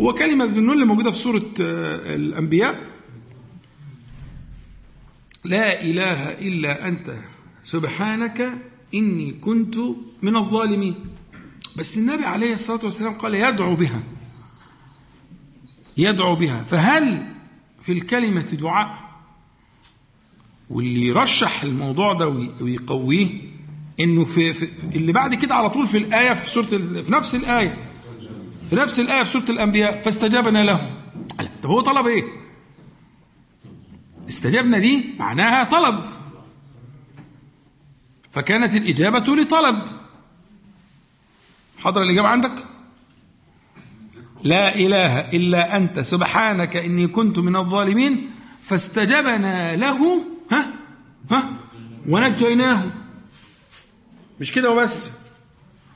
هو 0.00 0.14
كلمة 0.14 0.44
ذنون 0.44 0.74
اللي 0.74 0.84
موجودة 0.84 1.10
في 1.10 1.18
سورة 1.18 1.52
الأنبياء 1.60 2.90
لا 5.44 5.82
إله 5.82 6.32
إلا 6.32 6.88
أنت 6.88 7.14
سبحانك 7.64 8.58
إني 8.94 9.32
كنت 9.32 9.76
من 10.22 10.36
الظالمين. 10.36 10.94
بس 11.76 11.98
النبي 11.98 12.24
عليه 12.24 12.54
الصلاة 12.54 12.84
والسلام 12.84 13.12
قال 13.12 13.34
يدعو 13.34 13.74
بها. 13.74 14.02
يدعو 15.96 16.34
بها، 16.34 16.64
فهل 16.64 17.26
في 17.82 17.92
الكلمة 17.92 18.40
دعاء؟ 18.40 19.09
واللي 20.70 21.06
يرشح 21.06 21.62
الموضوع 21.62 22.12
ده 22.12 22.28
ويقويه 22.60 23.28
انه 24.00 24.24
في, 24.24 24.54
في 24.54 24.68
اللي 24.94 25.12
بعد 25.12 25.34
كده 25.34 25.54
على 25.54 25.70
طول 25.70 25.86
في 25.86 25.98
الآية 25.98 26.34
في 26.34 26.50
سورة 26.50 26.66
في 27.02 27.12
نفس 27.12 27.34
الآية 27.34 27.78
في 28.70 28.76
نفس 28.76 29.00
الآية 29.00 29.22
في 29.22 29.30
سورة 29.32 29.44
الأنبياء 29.50 30.02
فاستجبنا 30.02 30.64
له 30.64 30.90
طب 31.62 31.70
هو 31.70 31.80
طلب 31.80 32.06
إيه؟ 32.06 32.24
استجبنا 34.28 34.78
دي 34.78 35.04
معناها 35.18 35.64
طلب 35.64 36.04
فكانت 38.32 38.74
الإجابة 38.74 39.34
لطلب 39.36 39.78
حضر 41.78 42.02
الإجابة 42.02 42.28
عندك؟ 42.28 42.64
لا 44.44 44.74
إله 44.74 45.18
إلا 45.20 45.76
أنت 45.76 46.00
سبحانك 46.00 46.76
إني 46.76 47.06
كنت 47.06 47.38
من 47.38 47.56
الظالمين 47.56 48.30
فاستجبنا 48.62 49.76
له 49.76 50.24
ها؟ 50.50 50.72
ها؟ 51.30 51.50
ونجيناه. 52.08 52.90
مش 54.40 54.52
كده 54.52 54.70
وبس؟ 54.70 55.10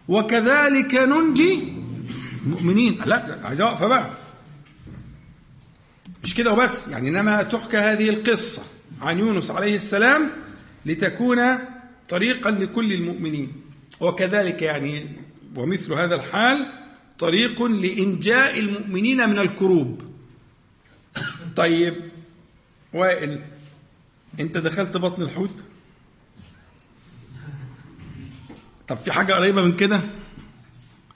وكذلك 0.08 0.94
ننجي 0.94 1.72
المؤمنين. 2.46 3.00
لا 3.06 3.40
عايز 3.44 3.60
أوقف 3.60 3.84
بقى. 3.84 4.10
مش 6.24 6.34
كده 6.34 6.52
وبس؟ 6.52 6.88
يعني 6.88 7.08
إنما 7.08 7.42
تحكى 7.42 7.76
هذه 7.76 8.08
القصة 8.08 8.62
عن 9.00 9.18
يونس 9.18 9.50
عليه 9.50 9.76
السلام 9.76 10.30
لتكون 10.86 11.38
طريقا 12.08 12.50
لكل 12.50 12.92
المؤمنين. 12.92 13.52
وكذلك 14.00 14.62
يعني 14.62 15.06
ومثل 15.56 15.92
هذا 15.92 16.14
الحال 16.14 16.66
طريق 17.18 17.62
لإنجاء 17.62 18.58
المؤمنين 18.60 19.28
من 19.28 19.38
الكروب. 19.38 20.02
طيب 21.56 21.94
وائل. 22.92 23.42
انت 24.40 24.58
دخلت 24.58 24.96
بطن 24.96 25.22
الحوت؟ 25.22 25.64
طب 28.88 28.96
في 28.96 29.12
حاجة 29.12 29.32
قريبة 29.32 29.62
من 29.62 29.76
كده؟ 29.76 30.00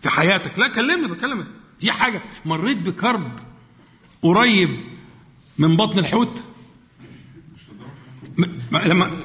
في 0.00 0.08
حياتك؟ 0.08 0.58
لا 0.58 0.68
كلمني 0.68 1.08
بكلمك. 1.08 1.46
في 1.80 1.92
حاجة؟ 1.92 2.20
مريت 2.44 2.78
بكرب 2.78 3.32
قريب 4.22 4.70
من 5.58 5.76
بطن 5.76 5.98
الحوت؟ 5.98 6.42
لما 8.72 9.10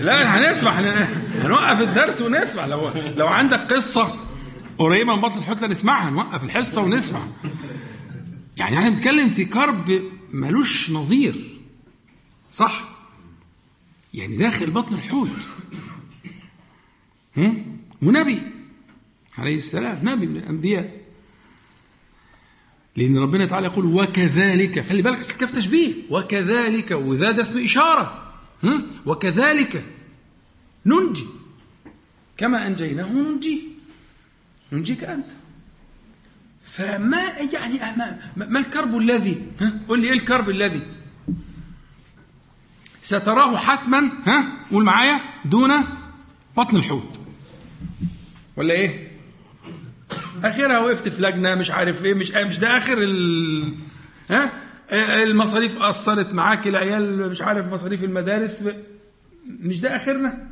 لا 0.00 0.36
هنسمع 0.50 0.70
هنوقف 0.70 1.80
الدرس 1.80 2.20
ونسمع. 2.20 2.66
لو 2.66 2.90
لو 3.16 3.26
عندك 3.26 3.72
قصة 3.72 4.16
قريبة 4.78 5.14
من 5.16 5.20
بطن 5.20 5.38
الحوت 5.38 5.64
نسمعها 5.64 6.10
نوقف 6.10 6.44
الحصة 6.44 6.82
ونسمع. 6.82 7.20
يعني 8.56 8.78
إحنا 8.78 8.90
بنتكلم 8.90 9.30
في 9.30 9.44
كرب 9.44 10.02
ملوش 10.32 10.90
نظير. 10.90 11.60
صح؟ 12.52 12.88
يعني 14.14 14.36
داخل 14.36 14.70
بطن 14.70 14.94
الحوت. 14.94 15.30
ونبي 18.02 18.42
عليه 19.38 19.56
السلام. 19.56 20.08
نبي 20.08 20.26
من 20.26 20.36
الأنبياء. 20.36 20.98
لأن 22.96 23.18
ربنا 23.18 23.46
تعالى 23.46 23.66
يقول 23.66 23.84
وكذلك 23.84 24.80
خلي 24.88 25.02
بالك 25.02 25.18
كيف 25.18 25.56
تشبيه. 25.56 25.94
وكذلك 26.10 26.90
وذا 26.90 27.30
ده 27.30 27.42
اسم 27.42 27.64
إشارة. 27.64 28.34
وكذلك. 29.06 29.84
ننجي. 30.86 31.26
كما 32.36 32.66
أنجيناه 32.66 33.12
ننجي. 33.12 33.62
ننجيك 34.72 35.04
أنت. 35.04 35.26
فما 36.70 37.22
يعني 37.52 37.78
ما, 37.96 38.18
ما 38.46 38.58
الكرب 38.58 38.96
الذي؟ 38.96 39.42
ها؟ 39.60 39.72
قل 39.88 40.00
لي 40.00 40.06
إيه 40.06 40.12
الكرب 40.12 40.50
الذي؟ 40.50 40.82
ستراه 43.02 43.56
حتما 43.56 44.10
ها؟ 44.26 44.44
قول 44.70 44.84
معايا 44.84 45.20
دون 45.44 45.70
بطن 46.56 46.76
الحوت. 46.76 47.20
ولا 48.56 48.74
إيه؟ 48.74 49.08
اخرها 50.44 50.78
وقفت 50.78 51.08
في 51.08 51.22
لجنة 51.22 51.54
مش 51.54 51.70
عارف 51.70 52.04
إيه 52.04 52.14
مش 52.14 52.30
مش 52.30 52.58
ده 52.58 52.76
آخر 52.76 52.98
ال... 52.98 53.64
ها؟ 54.30 54.50
المصاريف 55.22 55.82
اثرت 55.82 56.32
معاك 56.32 56.66
العيال 56.68 57.30
مش 57.30 57.42
عارف 57.42 57.72
مصاريف 57.72 58.04
المدارس 58.04 58.64
مش 59.46 59.80
ده 59.80 59.96
آخرنا؟ 59.96 60.48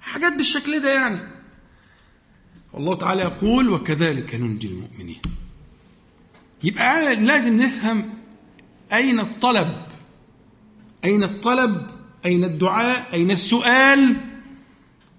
حاجات 0.00 0.32
بالشكل 0.32 0.82
ده 0.82 0.92
يعني. 0.94 1.18
والله 2.72 2.96
تعالى 2.96 3.22
يقول 3.22 3.68
وكذلك 3.68 4.34
ننجي 4.34 4.66
المؤمنين. 4.66 5.20
يبقى 6.64 7.16
لازم 7.16 7.62
نفهم 7.62 8.14
أين 8.92 9.20
الطلب. 9.20 9.86
أين 11.04 11.22
الطلب؟ 11.22 11.86
أين 12.26 12.44
الدعاء؟ 12.44 13.08
أين 13.12 13.30
السؤال؟ 13.30 14.16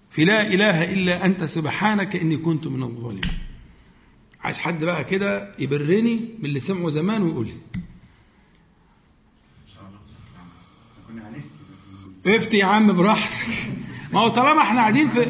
في 0.10 0.26
لا 0.26 0.54
إله 0.54 0.94
إلا 0.94 1.26
أنت 1.26 1.44
سبحانك 1.44 2.16
إني 2.16 2.38
كنت 2.38 2.68
من 2.68 2.84
الظالمين. 2.84 3.22
عايز 4.42 4.60
حد 4.60 4.84
بقى 4.84 5.04
كده 5.04 5.56
يبرني 5.60 6.14
من 6.40 6.46
اللي 6.46 6.60
سمعه 6.60 6.90
زمان 6.90 7.22
ويقول 7.24 7.48
لي. 7.48 7.56
افتي 12.36 12.58
يا 12.58 12.66
عم 12.66 12.94
براحتك. 12.94 13.48
ما 14.14 14.20
هو 14.20 14.28
طالما 14.28 14.62
إحنا 14.62 14.80
قاعدين 14.82 15.10
في 15.10 15.26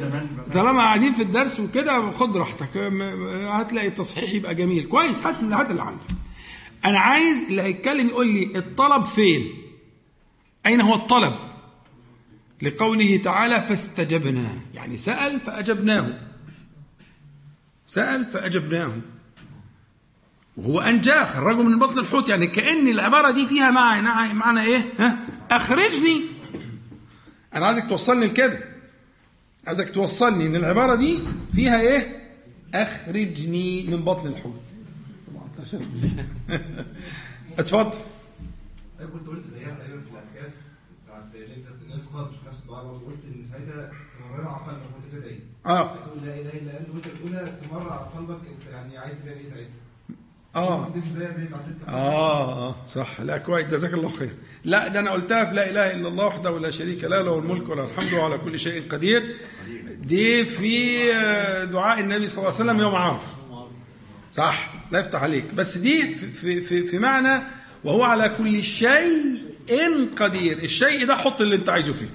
طالما 0.54 0.80
قاعدين 0.80 1.14
في 1.14 1.22
الدرس 1.22 1.60
وكده 1.60 2.12
خد 2.12 2.38
راحتك. 2.38 2.78
هتلاقي 3.52 3.88
التصحيح 3.88 4.32
يبقى 4.34 4.56
جميل. 4.56 4.86
كويس 4.86 5.22
هات 5.26 5.36
هات 5.44 5.72
اللي 5.72 5.82
عندك. 5.82 6.02
أنا 6.86 7.00
عايز 7.00 7.38
اللي 7.50 7.62
هيتكلم 7.62 8.08
يقول 8.08 8.28
لي 8.28 8.58
الطلب 8.58 9.06
فين؟ 9.06 9.48
أين 10.66 10.82
هو 10.82 10.96
الطلب؟ 10.96 11.34
لقوله 12.62 13.18
تعالى 13.18 13.62
فاستجبنا. 13.62 14.60
يعني 14.74 14.98
سأل 14.98 15.40
فأجبناه. 15.40 16.20
سأل 17.88 18.26
فأجبناه. 18.26 18.92
وهو 20.58 20.80
أنجاه 20.80 21.26
خرجه 21.26 21.62
من 21.62 21.80
بطن 21.80 22.00
الحوت. 22.00 22.30
يعني 22.30 22.48
كأن 22.48 22.88
العبارة 22.88 23.32
دي 23.32 23.48
فيها 23.48 23.72
معنى 23.72 24.34
معنى 24.34 24.62
إيه؟ 24.62 24.84
ها؟ 25.00 25.18
أخرجني. 25.52 26.22
أنا 27.56 27.66
عايزك 27.66 27.90
توصلني 27.90 28.26
لكده. 28.26 28.71
عايزك 29.68 29.90
توصلني 29.94 30.46
إن 30.46 30.56
العبارة 30.56 30.96
دي 30.96 31.20
فيها 31.54 31.82
إيه؟ 31.82 32.22
أخرجني 32.76 33.84
من 33.88 33.98
بطن 34.04 34.28
الحوت. 34.28 34.62
اتفضل. 37.60 37.98
كنت 39.14 39.28
قلت 39.28 39.46
زيها 39.48 39.76
تقريبا 39.76 40.02
في 40.02 40.10
الاعتكاف 40.12 40.54
بتاعت 41.06 41.24
ليله 41.34 41.96
القدر 41.96 42.36
نفس 42.48 42.60
الدعاء 42.64 42.86
برضه 42.86 43.06
قلت 43.06 43.20
إن 43.36 43.44
ساعتها 43.44 43.92
تمرر 44.20 44.48
على 44.48 44.66
قلبك 44.66 44.86
وانت 44.96 45.16
بتدعي 45.16 45.40
آه. 45.66 45.96
لا 46.24 46.34
إله 46.42 46.54
إلا 46.60 46.80
أنت 46.80 46.90
وأنت 46.90 47.08
بتقولها 47.08 47.46
تمرر 47.62 47.90
على 47.90 48.06
قلبك 48.08 48.40
أنت 48.48 48.72
يعني 48.74 48.98
عايز 48.98 49.22
تدعي 49.22 49.38
إيه 49.38 49.50
ساعتها؟ 49.50 49.81
آه. 50.56 50.94
آه 51.88 52.68
آه 52.70 52.76
صح. 52.88 53.22
لا 53.22 53.38
كويس. 53.38 53.68
جزاك 53.68 53.94
الله 53.94 54.10
خير. 54.10 54.32
لا 54.66 54.88
ده 54.88 55.00
أنا 55.00 55.12
قلتها 55.12 55.46
في 55.46 55.56
لا 55.56 55.70
إله 55.70 55.94
إلا 55.94 56.08
الله 56.08 56.26
وحده 56.26 56.60
لا 56.60 56.72
شريك 56.72 57.04
له 57.04 57.22
له 57.22 57.38
الملك 57.40 57.70
وله 57.70 57.86
الحمد 57.86 58.14
وعلى 58.14 58.38
كل 58.38 58.60
شيء 58.60 58.84
قدير. 58.90 59.36
دي 60.02 60.46
في 60.46 60.98
دعاء 61.66 62.00
النبي 62.00 62.28
صلى 62.28 62.38
الله 62.38 62.54
عليه 62.60 62.64
وسلم 62.66 62.80
يوم 62.80 62.96
عرفه 62.96 63.34
صح. 64.34 64.74
لا 64.92 65.00
يفتح 65.00 65.24
عليك. 65.24 65.54
بس 65.54 65.78
دي 65.78 66.16
في 66.16 66.62
في 66.62 66.88
في 66.88 67.00
معنى 67.00 67.44
وهو 67.84 68.04
على 68.04 68.30
كل 68.38 68.64
شيء 68.64 69.38
قدير. 70.16 70.58
الشيء 70.58 71.06
ده 71.06 71.16
حط 71.16 71.42
اللي 71.42 71.56
انت 71.56 71.70
عايزه 71.70 71.94
فيه. 71.94 72.10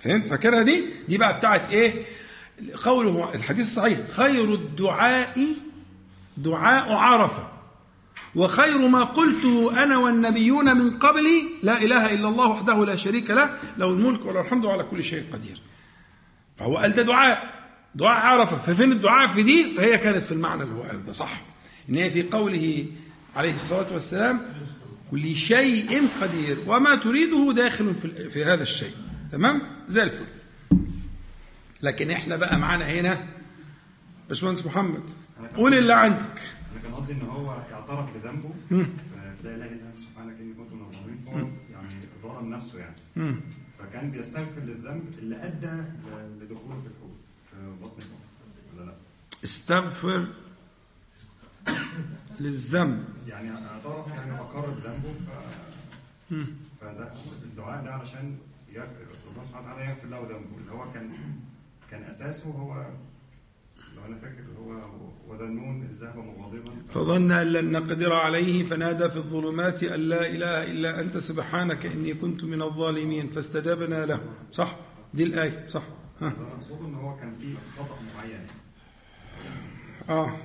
فهمت؟ 0.00 0.26
فاكرها 0.26 0.62
دي؟ 0.62 0.84
دي 1.08 1.18
بقى 1.18 1.36
بتاعت 1.38 1.70
إيه؟ 1.72 1.92
قوله 2.84 3.34
الحديث 3.34 3.66
الصحيح. 3.66 3.98
خير 4.10 4.54
الدعاء 4.54 5.38
دعاء 6.36 6.92
عرفة. 6.92 7.48
وخير 8.34 8.88
ما 8.88 9.04
قلت 9.04 9.44
أنا 9.78 9.96
والنبيون 9.96 10.76
من 10.76 10.98
قبلي 10.98 11.42
لا 11.62 11.82
إله 11.82 12.14
إلا 12.14 12.28
الله 12.28 12.46
وحده 12.48 12.84
لا 12.86 12.96
شريك 12.96 13.30
له 13.30 13.58
له 13.78 13.90
الملك 13.92 14.26
وله 14.26 14.40
الحمد 14.40 14.64
وعلى 14.64 14.82
كل 14.82 15.04
شيء 15.04 15.24
قدير. 15.32 15.60
فهو 16.56 16.76
قال 16.76 16.92
ده 16.94 17.02
دعاء 17.02 17.62
دعاء 17.94 18.20
عرفة. 18.26 18.56
ففين 18.56 18.92
الدعاء 18.92 19.28
في 19.28 19.42
دي 19.42 19.74
فهي 19.74 19.98
كانت 19.98 20.22
في 20.24 20.32
المعنى 20.32 20.62
اللي 20.62 20.74
هو 20.74 20.82
قال 20.82 21.04
ده 21.04 21.12
صح؟ 21.12 21.42
إن 21.88 21.96
هي 21.96 22.10
في 22.10 22.22
قوله 22.22 22.86
عليه 23.36 23.54
الصلاة 23.54 23.92
والسلام 23.92 24.40
كل 25.10 25.36
شيء 25.36 26.08
قدير 26.22 26.58
وما 26.66 26.94
تريده 26.94 27.52
داخل 27.52 27.94
في, 27.94 28.30
في 28.30 28.44
هذا 28.44 28.62
الشيء. 28.62 28.94
تمام؟ 29.32 29.60
زي 29.88 30.02
الفل. 30.02 30.24
لكن 31.82 32.10
إحنا 32.10 32.36
بقى 32.36 32.58
معانا 32.58 32.84
هنا 32.84 33.24
باشمهندس 34.28 34.66
محمد. 34.66 35.02
قول 35.56 35.74
اللي 35.74 35.92
عندك. 35.92 36.40
أنا 36.72 36.82
كان 36.82 36.94
قصدي 36.94 37.12
إن 37.12 37.20
هو 37.22 37.50
اعترف 37.72 38.16
بذنبه. 38.16 38.50
فلا 38.68 39.54
إله 39.54 39.54
إلا 39.54 39.86
انت 39.86 39.98
سبحانك 39.98 40.36
إني 40.40 40.54
كنت 40.54 40.72
من 40.72 40.80
الظالمين. 40.80 41.56
يعني 41.72 41.88
ظلم 42.22 42.54
نفسه 42.54 42.78
يعني. 42.78 42.96
فكان 43.78 44.10
بيستغفر 44.10 44.60
للذنب 44.60 45.04
اللي 45.18 45.36
أدى 45.36 45.82
لدخوله 46.40 46.80
في 46.80 46.86
الحوت 46.86 47.16
في 47.50 47.56
بطن 47.82 47.96
الحوت 47.98 48.76
ولا 48.76 48.84
لا؟ 48.86 48.94
استغفر 49.44 50.26
للذنب. 52.40 53.04
يعني 53.28 53.50
اعترف 53.50 54.06
يعني 54.08 54.40
اقر 54.40 54.70
بذنبه 54.70 55.14
ف... 56.28 56.34
فده 56.80 57.12
الدعاء 57.42 57.84
ده 57.84 57.94
علشان 57.94 58.36
يغفر 58.72 59.06
ربنا 59.28 59.44
سبحانه 59.44 59.66
وتعالى 59.66 59.90
يغفر 59.90 60.08
له 60.08 60.20
ذنبه. 60.20 60.58
اللي 60.58 60.72
هو 60.72 60.92
كان 60.92 61.12
كان 61.90 62.02
أساسه 62.02 62.50
هو 62.50 62.86
لو 64.02 64.06
أنا 64.12 64.20
فاكر 64.20 64.38
اللي 64.38 64.58
هو 64.58 65.02
وذنون 65.28 65.88
إذ 65.90 65.96
ذهب 65.96 66.16
مغاضبا. 66.16 66.72
فظن 66.88 67.32
أن 67.32 67.46
لن 67.46 67.72
نقدر 67.72 68.12
عليه 68.12 68.64
فنادى 68.68 69.08
في 69.08 69.16
الظلمات 69.16 69.82
أن 69.84 70.00
لا 70.00 70.26
إله 70.26 70.70
إلا 70.70 71.00
أنت 71.00 71.18
سبحانك 71.18 71.86
إني 71.86 72.14
كنت 72.14 72.44
من 72.44 72.62
الظالمين 72.62 73.28
فاستجبنا 73.30 74.06
له. 74.06 74.20
صح؟ 74.52 74.76
دي 75.14 75.24
الآية 75.24 75.66
صح. 75.66 75.82
ها. 76.20 76.32
المقصود 76.40 76.78
إن 76.88 76.94
هو 76.94 77.16
كان 77.16 77.34
فيه 77.40 77.54
خطأ 77.82 77.98
معين. 78.16 78.46
آه. 80.08 80.36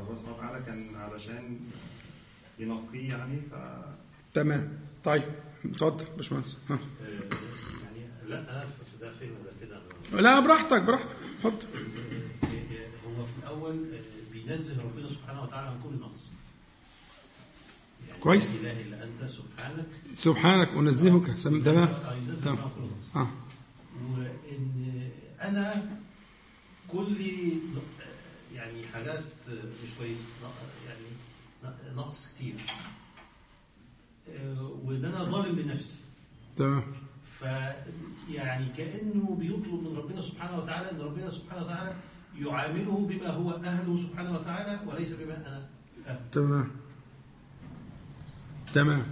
الله 0.00 0.14
سبحانه 0.14 0.36
وتعالى 0.36 0.64
كان 0.66 0.86
علشان 0.96 1.58
ينقيه 2.58 3.08
يعني 3.08 3.40
ف 3.50 3.54
تمام. 4.34 4.68
طيب 5.04 5.22
اتفضل 5.64 6.04
باشمهندس. 6.16 6.56
ها. 6.70 6.78
يعني 7.84 8.06
لا 8.26 8.64
في 8.64 8.98
ده 9.00 9.12
فين 9.18 9.30
وده 9.30 9.50
كده؟ 9.60 10.20
لا 10.22 10.40
براحتك 10.40 10.82
براحتك. 10.82 11.16
اتفضل. 11.34 11.66
الأول 13.70 14.00
بينزه 14.32 14.82
ربنا 14.84 15.06
سبحانه 15.06 15.42
وتعالى 15.42 15.68
عن 15.68 15.80
كل 15.82 16.00
نقص. 16.00 16.22
يعني 18.08 18.20
كويس. 18.20 18.54
لا 18.54 18.72
إله 18.72 18.82
إلا 18.82 19.04
أنت 19.04 19.30
سبحانك. 19.30 19.86
سبحانك 20.16 20.68
أنزهك. 20.68 21.26
تمام. 21.64 21.88
آه، 21.88 22.14
تمام. 22.44 22.58
آه. 23.16 23.28
وإن 24.02 25.10
أنا 25.42 25.98
كل 26.88 27.20
يعني 28.54 28.86
حاجات 28.94 29.24
مش 29.84 29.90
كويسه 29.98 30.24
يعني 30.86 31.96
نقص 31.96 32.28
كتير. 32.34 32.54
آه، 34.28 34.78
وإن 34.84 35.04
أنا 35.04 35.24
ظالم 35.24 35.58
لنفسي. 35.58 35.94
تمام. 36.56 36.82
ف 37.38 37.42
يعني 38.30 38.72
كأنه 38.76 39.36
بيطلب 39.40 39.82
من 39.88 39.96
ربنا 39.96 40.22
سبحانه 40.22 40.58
وتعالى 40.58 40.90
إن 40.90 41.00
ربنا 41.00 41.30
سبحانه 41.30 41.62
وتعالى 41.62 41.96
يعامله 42.40 43.08
بما 43.10 43.30
هو 43.30 43.50
أهله 43.50 43.98
سبحانه 43.98 44.34
وتعالى 44.34 44.80
وليس 44.86 45.12
بما 45.12 45.36
أنا 45.36 45.68
أهله. 46.06 46.20
تمام. 46.32 46.70
تمام. 48.74 49.02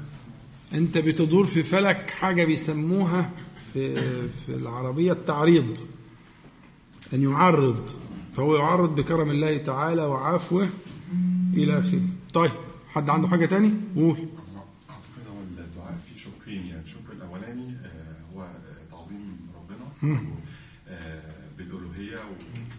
أنت 0.75 0.99
بتدور 0.99 1.47
في 1.47 1.63
فلك 1.63 2.11
حاجة 2.11 2.45
بيسموها 2.45 3.31
في 3.73 3.97
في 4.31 4.49
العربية 4.49 5.13
التعريض. 5.13 5.79
أن 7.15 7.23
يعرض. 7.23 7.91
فهو 8.37 8.57
يعرض 8.57 8.95
بكرم 8.95 9.31
الله 9.31 9.57
تعالى 9.57 10.03
وعفوه 10.03 10.69
إلى 11.55 11.79
آخره. 11.79 12.03
طيب 12.35 12.53
حد 12.89 13.11
عنده 13.11 13.29
حاجة 13.29 13.47
تاني؟ 13.47 13.75
قول. 13.97 14.17
أعتقد 14.91 15.27
هو 15.31 15.41
الدعاء 15.41 15.99
فيه 16.09 16.21
شكرين 16.21 16.67
يعني. 16.67 16.83
الشكر 16.83 17.13
الأولاني 17.13 17.77
آه، 17.85 18.17
هو 18.35 18.49
تعظيم 18.91 19.37
ربنا. 19.55 20.21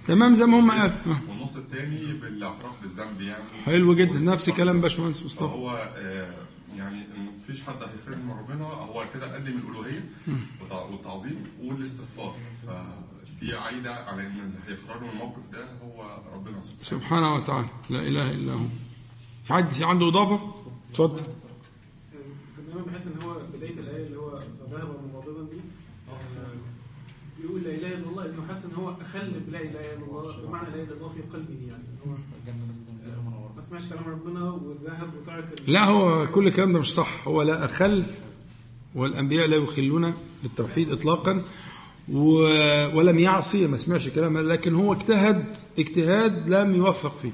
تمام 0.08 0.34
زي 0.34 0.46
ما 0.46 0.60
هم 0.60 0.72
قالوا. 0.72 0.96
آه. 1.08 1.30
والنص 1.30 1.56
الثاني 1.56 2.14
بالاعتراف 2.14 2.82
بالذنب 2.82 3.22
يعني. 3.22 3.44
حلو 3.66 3.94
جدا 3.94 4.20
نفس 4.20 4.50
كلام 4.50 4.82
باشمهندس 4.82 5.26
مصطفى. 5.26 5.40
فهو 5.40 5.92
آه، 5.98 6.34
يعني 6.78 7.00
مفيش 7.38 7.62
حد 7.64 7.76
هيخرج 7.76 8.18
من 8.18 8.32
ربنا. 8.40 8.66
هو 8.66 9.06
كده 9.14 9.36
قدم 9.36 9.48
الألوهية 9.58 10.10
والتع- 10.28 10.92
والتعظيم 10.92 11.44
والاستغفار. 11.64 12.36
فدي 12.68 13.56
عايدة 13.56 13.96
على 13.96 14.22
إن 14.28 14.40
اللي 14.40 14.58
هيخرجه 14.68 15.04
من 15.04 15.10
الموقف 15.10 15.42
ده 15.54 15.68
هو 15.84 16.20
ربنا 16.36 16.62
سبحانه 16.64 16.84
سبحانه 17.02 17.36
وتعالى. 17.36 17.68
لا 17.90 18.00
إله 18.08 18.32
إلا 18.32 18.54
هو. 18.54 18.66
في 19.44 19.54
حد 19.54 19.70
في 19.70 19.84
عنده 19.84 20.08
إضافة؟ 20.08 20.54
اتفضل. 20.92 21.24
دايما 22.68 22.86
بحس 22.92 23.08
إن 23.08 23.22
هو 23.22 23.34
بداية 23.54 23.80
الآية 23.80 24.06
اللي 24.08 24.18
هو 24.18 24.40
فذهب 24.40 25.00
مغضبا 25.14 25.44
دي. 25.52 25.60
بيقول 27.46 27.64
لا 27.64 27.70
إله 27.70 27.88
إلا 27.94 28.10
الله 28.10 28.26
إنه 28.26 28.48
حس 28.50 28.66
إن 28.66 28.74
هو 28.74 28.90
أخل 28.90 29.32
بلا 29.48 29.60
إله 29.62 29.94
إلا 29.94 30.06
الله 30.10 30.38
بمعنى 30.48 30.70
لا 30.70 30.76
إله 30.76 30.84
إلا 30.84 30.94
الله 30.94 31.10
في 31.10 31.22
قلبه 31.34 31.68
يعني. 31.68 31.84
هو 33.36 33.50
ما 33.56 33.62
سمعش 33.62 33.88
كلام 33.90 34.04
ربنا 34.08 34.52
وذهب 34.52 35.10
وترك 35.22 35.62
لا 35.68 35.84
هو 35.86 36.28
كل 36.28 36.48
الكلام 36.48 36.74
ده 36.74 36.80
مش 36.80 36.94
صح. 36.94 37.28
هو 37.28 37.42
لا 37.42 37.66
أخل 37.66 38.04
والأنبياء 38.96 39.48
لا 39.48 39.56
يخلون 39.56 40.14
بالتوحيد 40.44 40.92
إطلاقا 40.92 41.42
و- 42.12 42.98
ولم 42.98 43.20
يعصي 43.20 43.68
ما 43.68 43.78
سمعش 43.78 44.08
كلام 44.08 44.38
لكن 44.38 44.74
هو 44.76 44.94
اجتهد 44.94 45.46
اجتهاد 45.80 46.50
لم 46.50 46.76
يوفق 46.76 47.20
فيه. 47.22 47.32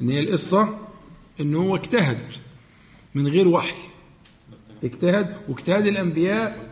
إن 0.00 0.10
هي 0.10 0.20
القصة 0.20 0.78
إن 1.40 1.54
هو 1.54 1.76
اجتهد 1.76 2.18
من 3.14 3.28
غير 3.28 3.48
وحي. 3.48 3.76
اجتهد 4.84 5.36
واجتهاد 5.48 5.86
الأنبياء 5.86 6.70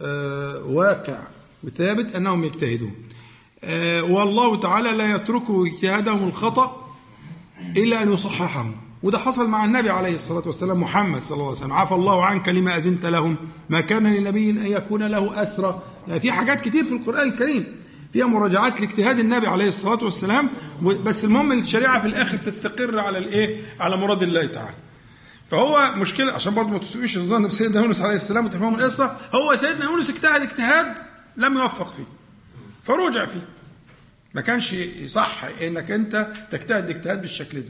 آه، 0.00 0.62
واقع. 0.64 1.18
وثابت 1.64 2.14
أنهم 2.14 2.44
يجتهدون. 2.44 2.94
آه، 3.64 4.02
والله 4.02 4.60
تعالى 4.60 4.90
لا 4.90 5.14
يترك 5.14 5.42
اجتهادهم 5.50 6.28
الخطأ 6.28 6.94
إلا 7.76 8.02
أن 8.02 8.12
يصححهم. 8.12 8.76
وده 9.02 9.18
حصل 9.18 9.48
مع 9.48 9.64
النبي 9.64 9.90
عليه 9.90 10.14
الصلاة 10.14 10.42
والسلام 10.46 10.80
محمد 10.80 11.20
صلى 11.26 11.34
الله 11.34 11.46
عليه 11.46 11.56
وسلم. 11.56 11.72
عفى 11.72 11.94
الله 11.94 12.24
عنك 12.24 12.48
لما 12.48 12.76
أذنت 12.76 13.06
لهم 13.06 13.36
ما 13.70 13.80
كان 13.80 14.14
لنبي 14.14 14.50
أن 14.50 14.66
يكون 14.66 15.02
له 15.02 15.42
أسرى. 15.42 15.82
يعني 16.08 16.20
في 16.20 16.32
حاجات 16.32 16.60
كتير 16.60 16.84
في 16.84 16.92
القرآن 16.92 17.28
الكريم. 17.28 17.82
فيها 18.12 18.26
مراجعات 18.26 18.80
لاجتهاد 18.80 19.18
النبي 19.18 19.46
عليه 19.46 19.68
الصلاة 19.68 20.04
والسلام. 20.04 20.48
بس 20.82 21.24
المهم 21.24 21.52
الشريعة 21.52 22.00
في 22.00 22.06
الآخر 22.06 22.36
تستقر 22.36 22.98
على 22.98 23.18
الإيه؟ 23.18 23.62
على 23.80 23.96
مراد 23.96 24.22
الله 24.22 24.46
تعالى. 24.46 24.74
فهو 25.50 25.90
مشكلة 25.96 26.32
عشان 26.32 26.54
برضه 26.54 26.68
ما 26.68 26.78
تسويش 26.78 27.16
الظن 27.16 27.48
بسيدنا 27.48 27.80
يونس 27.82 28.00
عليه 28.00 28.16
السلام 28.16 28.46
وتفهموا 28.46 28.78
القصة 28.78 29.16
هو 29.34 29.56
سيدنا 29.56 29.84
يونس 29.84 30.10
اجتهد 30.10 30.42
اجتهاد 30.42 30.86
لم 31.36 31.58
يوفق 31.58 31.94
فيه 31.94 32.04
فرجع 32.82 33.26
فيه. 33.26 33.48
ما 34.34 34.40
كانش 34.40 34.74
صح 35.06 35.44
إنك 35.44 35.90
أنت 35.90 36.26
تجتهد 36.50 36.88
اجتهاد 36.90 37.20
بالشكل 37.20 37.60
ده 37.60 37.68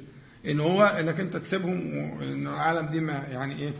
إن 0.50 0.60
هو 0.60 0.84
إنك 0.84 1.20
أنت 1.20 1.36
تسيبهم 1.36 1.96
وإن 1.96 2.46
العالم 2.46 2.86
دي 2.86 3.00
ما 3.00 3.26
يعني 3.30 3.58
إيه. 3.58 3.74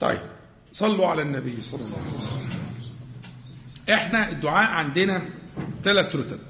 طيب 0.00 0.20
صلوا 0.72 1.06
على 1.06 1.22
النبي 1.22 1.62
صلى 1.62 1.80
الله 1.80 1.98
عليه 1.98 2.18
وسلم. 2.18 2.58
إحنا 3.90 4.30
الدعاء 4.30 4.70
عندنا 4.70 5.22
ثلاث 5.82 6.16
رتب. 6.16 6.40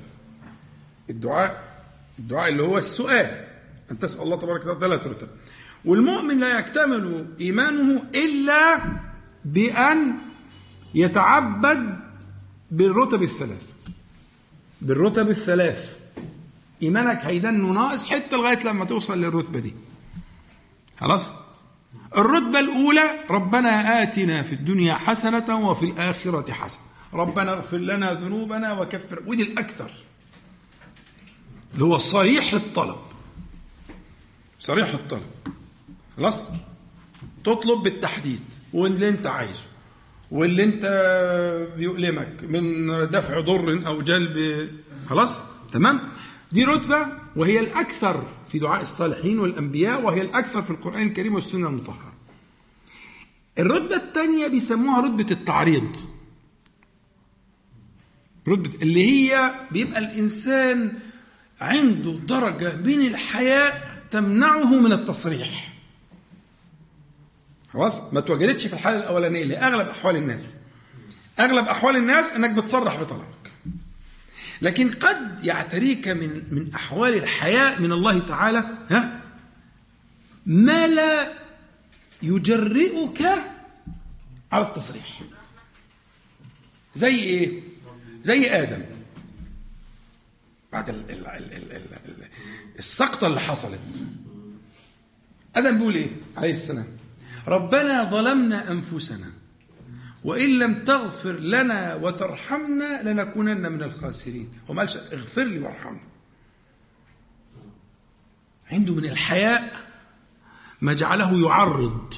الدعاء 1.10 1.64
الدعاء 2.18 2.48
اللي 2.48 2.62
هو 2.62 2.78
السؤال. 2.78 3.48
أن 3.90 3.98
تسأل 3.98 4.22
الله 4.22 4.36
تبارك 4.36 4.66
وتعالى 4.66 4.80
ثلاث 4.80 5.06
رتب. 5.06 5.28
والمؤمن 5.84 6.40
لا 6.40 6.58
يكتمل 6.58 7.26
إيمانه 7.40 8.02
إلا 8.14 8.78
بأن 9.44 10.14
يتعبد 10.94 12.00
بالرتب 12.70 13.22
الثلاث. 13.22 13.62
بالرتب 14.80 15.30
الثلاث. 15.30 15.96
إيمانك 16.82 17.24
هيدن 17.24 17.74
ناقص 17.74 18.06
حتى 18.06 18.36
لغاية 18.36 18.64
لما 18.64 18.84
توصل 18.84 19.20
للرتبة 19.20 19.58
دي. 19.58 19.74
خلاص؟ 21.00 21.30
الرتبة 22.18 22.58
الأولى 22.60 23.10
ربنا 23.30 24.02
آتنا 24.02 24.42
في 24.42 24.52
الدنيا 24.52 24.94
حسنة 24.94 25.68
وفي 25.68 25.84
الآخرة 25.84 26.52
حسنة. 26.52 26.82
ربنا 27.14 27.52
اغفر 27.52 27.76
لنا 27.76 28.12
ذنوبنا 28.12 28.72
وكفر. 28.72 29.22
ودي 29.26 29.42
الأكثر. 29.42 29.90
اللي 31.74 31.84
هو 31.84 31.98
صريح 31.98 32.52
الطلب. 32.52 32.98
صريح 34.58 34.88
الطلب. 34.88 35.30
خلاص؟ 36.16 36.48
تطلب 37.44 37.82
بالتحديد. 37.82 38.40
واللي 38.72 39.08
أنت 39.08 39.26
عايزه. 39.26 39.71
واللي 40.32 40.64
انت 40.64 40.84
بيؤلمك 41.76 42.36
من 42.48 42.86
دفع 43.10 43.40
ضر 43.40 43.86
أو 43.86 44.02
جلب 44.02 44.68
خلاص؟ 45.10 45.44
تمام؟ 45.72 46.00
دي 46.52 46.64
رتبة 46.64 47.06
وهي 47.36 47.60
الأكثر 47.60 48.26
في 48.52 48.58
دعاء 48.58 48.82
الصالحين 48.82 49.38
والأنبياء 49.38 50.02
وهي 50.02 50.20
الأكثر 50.20 50.62
في 50.62 50.70
القرآن 50.70 51.02
الكريم 51.02 51.34
والسنة 51.34 51.68
المطهرة. 51.68 52.12
الرتبة 53.58 53.96
الثانية 53.96 54.46
بيسموها 54.46 55.00
رتبة 55.00 55.26
التعريض. 55.30 55.96
رتبة 58.48 58.70
اللي 58.82 59.06
هي 59.10 59.52
بيبقى 59.70 59.98
الإنسان 59.98 60.92
عنده 61.60 62.12
درجة 62.12 62.76
من 62.76 63.06
الحياء 63.06 64.02
تمنعه 64.10 64.80
من 64.80 64.92
التصريح. 64.92 65.71
خلاص؟ 67.72 68.12
ما 68.12 68.20
توجدتش 68.20 68.66
في 68.66 68.72
الحالة 68.72 68.96
الأولانية 68.96 69.42
اللي 69.42 69.56
اغلب 69.56 69.88
أحوال 69.88 70.16
الناس. 70.16 70.54
أغلب 71.40 71.66
أحوال 71.66 71.96
الناس 71.96 72.32
إنك 72.32 72.50
بتصرح 72.50 73.00
بطلبك. 73.00 73.52
لكن 74.62 74.90
قد 74.90 75.44
يعتريك 75.44 76.08
من 76.08 76.42
من 76.50 76.74
أحوال 76.74 77.14
الحياء 77.14 77.80
من 77.80 77.92
الله 77.92 78.18
تعالى 78.18 78.64
ها؟ 78.90 79.20
ما 80.46 80.86
لا 80.86 81.32
يجرئك 82.22 83.22
على 84.52 84.66
التصريح. 84.66 85.22
زي 86.94 87.16
إيه؟ 87.18 87.60
زي 88.22 88.50
آدم. 88.50 88.82
بعد 90.72 90.88
ال 90.88 91.10
ال 91.10 91.26
ال 91.26 91.52
ال 91.52 91.72
ال 91.72 91.86
ال 92.08 92.28
السقطة 92.78 93.26
اللي 93.26 93.40
حصلت. 93.40 93.80
آدم 95.56 95.78
بيقول 95.78 95.94
إيه 95.94 96.10
عليه 96.36 96.52
السلام؟ 96.52 97.01
ربنا 97.48 98.10
ظلمنا 98.10 98.70
أنفسنا 98.70 99.32
وإن 100.24 100.58
لم 100.58 100.74
تغفر 100.74 101.32
لنا 101.32 101.94
وترحمنا 101.94 103.02
لنكونن 103.02 103.72
من 103.72 103.82
الخاسرين. 103.82 104.48
هو 104.70 104.74
ما 104.74 104.80
قالش 104.80 104.96
اغفر 104.96 105.44
لي 105.44 105.58
وارحمني. 105.58 106.00
عنده 108.72 108.94
من 108.94 109.04
الحياء 109.04 109.92
ما 110.80 110.92
جعله 110.92 111.48
يعرض 111.48 112.14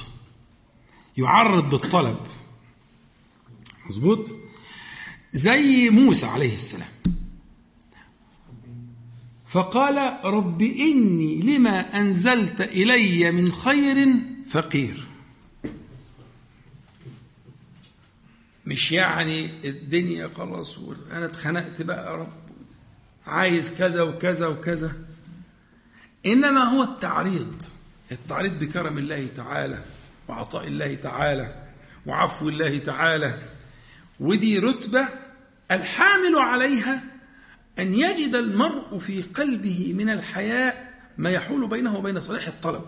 يعرض 1.17 1.69
بالطلب. 1.69 2.17
مظبوط؟ 3.89 4.35
زي 5.33 5.89
موسى 5.89 6.25
عليه 6.25 6.53
السلام. 6.53 6.89
فقال 9.47 10.25
رب 10.25 10.61
إني 10.61 11.41
لما 11.41 11.99
أنزلت 11.99 12.61
إلي 12.61 13.31
من 13.31 13.51
خير 13.51 14.15
فقير. 14.49 15.04
مش 18.65 18.91
يعني 18.91 19.49
الدنيا 19.65 20.31
خلاص 20.37 20.79
أنا 21.11 21.25
اتخنقت 21.25 21.81
بقى 21.81 22.05
يا 22.05 22.15
رب. 22.15 22.33
عايز 23.27 23.73
كذا 23.77 24.01
وكذا 24.01 24.47
وكذا. 24.47 24.91
إنما 26.25 26.63
هو 26.63 26.83
التعريض. 26.83 27.63
التعريض 28.11 28.59
بكرم 28.59 28.97
الله 28.97 29.27
تعالى 29.35 29.83
وعطاء 30.27 30.67
الله 30.67 30.95
تعالى 30.95 31.67
وعفو 32.05 32.49
الله 32.49 32.77
تعالى. 32.77 33.39
ودي 34.19 34.59
رتبة 34.59 35.07
الحامل 35.71 36.35
عليها 36.35 37.03
أن 37.79 37.93
يجد 37.93 38.35
المرء 38.35 38.99
في 38.99 39.21
قلبه 39.21 39.93
من 39.97 40.09
الحياء 40.09 40.93
ما 41.17 41.29
يحول 41.29 41.67
بينه 41.67 41.97
وبين 41.97 42.21
صالح 42.21 42.47
الطلب. 42.47 42.83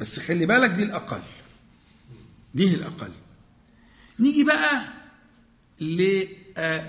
بس 0.00 0.18
خلي 0.20 0.46
بالك 0.46 0.70
دي 0.70 0.82
الأقل. 0.82 1.22
دي 2.54 2.74
الأقل. 2.74 3.12
نيجي 4.20 4.44
بقى 4.44 4.82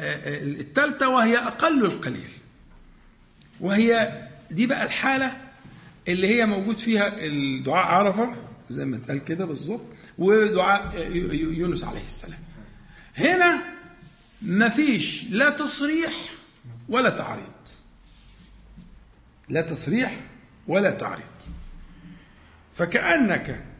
للثالثة 0.01 1.09
وهي 1.09 1.37
أقل 1.37 1.85
القليل. 1.85 2.29
وهي 3.59 4.21
دي 4.51 4.67
بقى 4.67 4.83
الحالة 4.83 5.37
اللي 6.07 6.27
هي 6.27 6.45
موجود 6.45 6.79
فيها 6.79 7.25
الدعاء 7.25 7.85
عرفة 7.85 8.35
زي 8.69 8.85
ما 8.85 8.97
اتقال 8.97 9.25
كده 9.25 9.45
بالظبط 9.45 9.85
ودعاء 10.17 11.11
يونس 11.33 11.83
عليه 11.83 12.05
السلام. 12.05 12.39
هنا 13.17 13.63
مفيش 14.41 15.23
لا 15.29 15.49
تصريح 15.49 16.13
ولا 16.89 17.09
تعريض. 17.09 17.43
لا 19.49 19.61
تصريح 19.61 20.19
ولا 20.67 20.91
تعريض. 20.91 21.25
فكأنك 22.75 23.49
آه، 23.49 23.53
آه، 23.53 23.59
آه، 23.59 23.70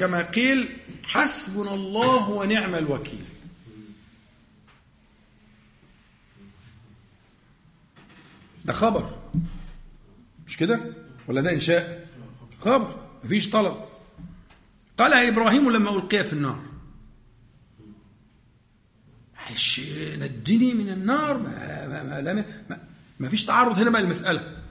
كما 0.00 0.22
قيل 0.34 0.68
حسبنا 1.04 1.74
الله 1.74 2.30
ونعم 2.30 2.74
الوكيل. 2.74 3.24
ده 8.64 8.72
خبر. 8.72 9.18
مش 10.46 10.56
كده؟ 10.56 10.80
ولا 11.28 11.40
ده 11.40 11.52
إنشاء؟ 11.52 12.08
خبر. 12.60 13.06
مفيش 13.24 13.50
طلب. 13.50 13.76
قالها 14.98 15.28
إبراهيم 15.28 15.70
لما 15.70 15.90
ألقي 15.90 16.24
في 16.24 16.32
النار. 16.32 16.62
معلش 19.36 19.80
نجني 20.18 20.74
من 20.74 20.88
النار. 20.88 21.38
ما, 21.38 21.88
ما, 21.88 22.02
ما, 22.22 22.32
ما, 22.70 22.78
ما, 23.20 23.28
فيش 23.28 23.44
تعرض 23.44 23.78
هنا 23.78 23.90
بقى 23.90 24.00
المسألة 24.02 24.61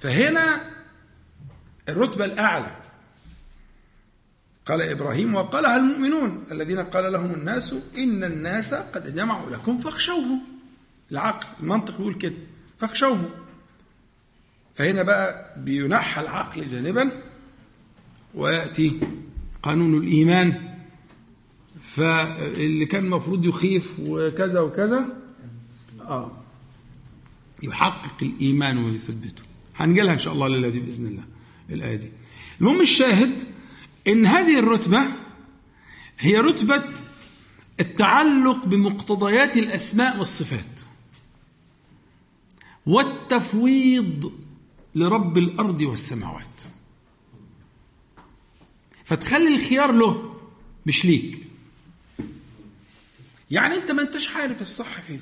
فهنا 0.00 0.60
الرتبة 1.88 2.24
الأعلى. 2.24 2.76
قال 4.66 4.82
إبراهيم 4.82 5.34
وقالها 5.34 5.76
المؤمنون 5.76 6.44
الذين 6.50 6.78
قال 6.78 7.12
لهم 7.12 7.34
الناس 7.34 7.74
إن 7.98 8.24
الناس 8.24 8.74
قد 8.74 9.14
جمعوا 9.14 9.50
لكم 9.50 9.78
فاخشوهم. 9.78 10.40
العقل 11.12 11.46
المنطق 11.62 11.94
يقول 11.94 12.14
كده 12.14 12.34
فاخشوهم. 12.78 13.30
فهنا 14.74 15.02
بقى 15.02 15.54
بينحى 15.56 16.20
العقل 16.20 16.68
جانبا 16.68 17.10
ويأتي 18.34 19.00
قانون 19.62 20.02
الإيمان. 20.02 20.76
فاللي 21.82 22.86
كان 22.86 23.04
المفروض 23.04 23.44
يخيف 23.44 23.92
وكذا 24.00 24.60
وكذا 24.60 25.06
آه 26.00 26.32
يحقق 27.62 28.16
الإيمان 28.22 28.78
ويثبته. 28.78 29.42
هنجي 29.80 30.00
لها 30.00 30.14
إن 30.14 30.18
شاء 30.18 30.32
الله 30.32 30.46
الليلة 30.46 30.68
دي 30.68 30.80
بإذن 30.80 31.06
الله 31.06 31.24
الآية 31.70 31.96
دي. 31.96 32.10
المهم 32.60 32.80
الشاهد 32.80 33.44
إن 34.08 34.26
هذه 34.26 34.58
الرتبة 34.58 35.04
هي 36.18 36.36
رتبة 36.38 36.82
التعلق 37.80 38.64
بمقتضيات 38.64 39.56
الأسماء 39.56 40.18
والصفات 40.18 40.80
والتفويض 42.86 44.32
لرب 44.94 45.38
الأرض 45.38 45.80
والسماوات. 45.80 46.44
فتخلي 49.04 49.48
الخيار 49.54 49.92
له 49.92 50.34
مش 50.86 51.04
ليك. 51.04 51.46
يعني 53.50 53.74
أنت 53.74 53.90
ما 53.90 54.02
أنتش 54.02 54.28
عارف 54.28 54.62
الصح 54.62 55.00
فين. 55.00 55.20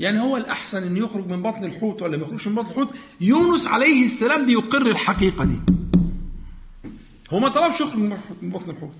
يعني 0.00 0.20
هو 0.20 0.36
الأحسن 0.36 0.82
إن 0.82 0.96
يخرج 0.96 1.26
من 1.26 1.42
بطن 1.42 1.64
الحوت 1.64 2.02
ولا 2.02 2.16
ما 2.16 2.22
يخرجش 2.22 2.46
من 2.46 2.54
بطن 2.54 2.70
الحوت؟ 2.70 2.94
يونس 3.20 3.66
عليه 3.66 4.06
السلام 4.06 4.46
بيقر 4.46 4.86
الحقيقة 4.86 5.44
دي. 5.44 5.60
هو 7.30 7.38
ما 7.38 7.48
طلبش 7.48 7.80
يخرج 7.80 7.98
من 8.42 8.50
بطن 8.50 8.70
الحوت. 8.70 8.94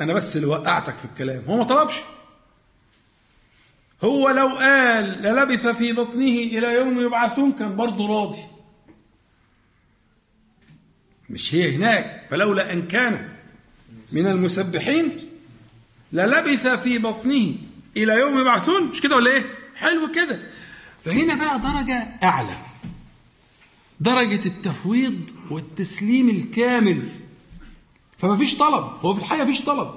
أنا 0.00 0.12
بس 0.12 0.36
اللي 0.36 0.46
وقعتك 0.46 0.98
في 0.98 1.04
الكلام. 1.04 1.42
هو 1.48 1.56
ما 1.56 1.64
طلبش. 1.64 1.94
هو 4.04 4.30
لو 4.30 4.48
قال 4.48 5.04
للبث 5.04 5.66
في 5.66 5.92
بطنه 5.92 6.38
إلى 6.38 6.74
يوم 6.74 7.00
يبعثون 7.00 7.52
كان 7.52 7.76
برضه 7.76 8.08
راضي. 8.08 8.42
مش 11.30 11.54
هي 11.54 11.76
هناك. 11.76 12.26
فلولا 12.30 12.72
إن 12.72 12.82
كان 12.82 13.28
من 14.12 14.26
المسبحين 14.26 15.28
للبث 16.12 16.66
في 16.66 16.98
بطنه. 16.98 17.54
إلى 17.96 18.12
يوم 18.12 18.38
يبعثون. 18.38 18.82
مش 18.82 19.00
كده 19.00 19.16
ولا 19.16 19.30
إيه؟ 19.30 19.44
حلو 19.76 20.12
كده. 20.14 20.40
فهنا 21.04 21.34
بقى 21.34 21.58
درجة 21.58 22.08
أعلى. 22.22 22.56
درجة 24.00 24.46
التفويض 24.46 25.30
والتسليم 25.50 26.28
الكامل. 26.30 27.08
فما 28.18 28.36
فيش 28.36 28.54
طلب. 28.56 28.84
هو 29.00 29.14
في 29.14 29.20
الحقيقة 29.20 29.44
فيش 29.46 29.60
طلب. 29.60 29.90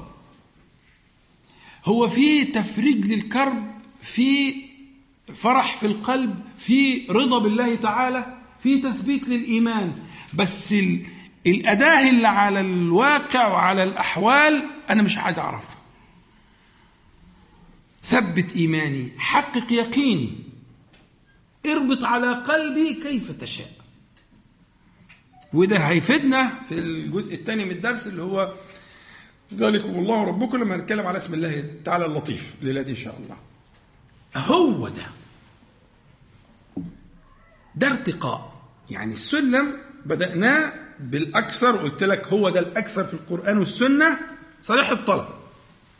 هو 1.86 2.10
في 2.10 2.44
تفريج 2.46 3.06
للكرب 3.06 3.72
في 4.02 4.54
فرح 5.36 5.78
في 5.78 5.86
القلب 5.86 6.40
في 6.60 7.08
رضا 7.10 7.40
بالله 7.40 7.76
تعالى 7.76 8.38
في 8.64 8.78
تثبيت 8.82 9.28
للإيمان. 9.28 9.94
بس 10.34 10.76
الأداة 11.48 12.10
اللي 12.10 12.28
على 12.28 12.60
الواقع 12.62 13.48
وعلى 13.48 13.84
الأحوال 13.84 14.64
أنا 14.90 15.02
مش 15.02 15.18
عايز 15.18 15.40
أعرفها. 15.40 15.76
ثبت 18.04 18.56
إيماني 18.56 19.12
حقق 19.18 19.72
يقيني. 19.72 20.34
اربط 21.66 22.04
على 22.04 22.34
قلبي 22.34 22.94
كيف 22.94 23.32
تشاء. 23.32 23.72
وده 25.54 25.78
هيفيدنا 25.78 26.52
في 26.70 26.80
الجزء 26.80 27.36
الثاني 27.36 27.66
من 27.66 27.72
الدرس 27.72 28.08
اللي 28.08 28.22
هو 28.22 28.54
ذلكم 29.54 29.90
الله 29.90 30.24
ربكم 30.24 30.58
لما 30.58 30.78
نتكلم 30.78 31.08
على 31.08 31.18
اسم 31.18 31.34
الله 31.34 31.74
تعالى 31.86 32.06
اللطيف 32.06 32.54
الليلة 32.62 32.82
إن 32.82 32.96
شاء 32.96 33.20
الله. 33.20 33.38
هو 34.36 34.88
ده. 34.88 35.04
ده 37.76 37.88
ارتقاء. 37.88 38.54
يعني 38.90 39.14
السلم 39.14 39.78
بدأناه 40.06 40.74
بالأكثر 41.00 41.78
قلت 41.78 42.04
لك 42.04 42.28
هو 42.28 42.50
ده 42.50 42.60
الأكثر 42.60 43.04
في 43.04 43.14
القرآن 43.14 43.58
والسنة 43.58 44.20
صالح 44.64 44.90
الطلب. 44.90 45.26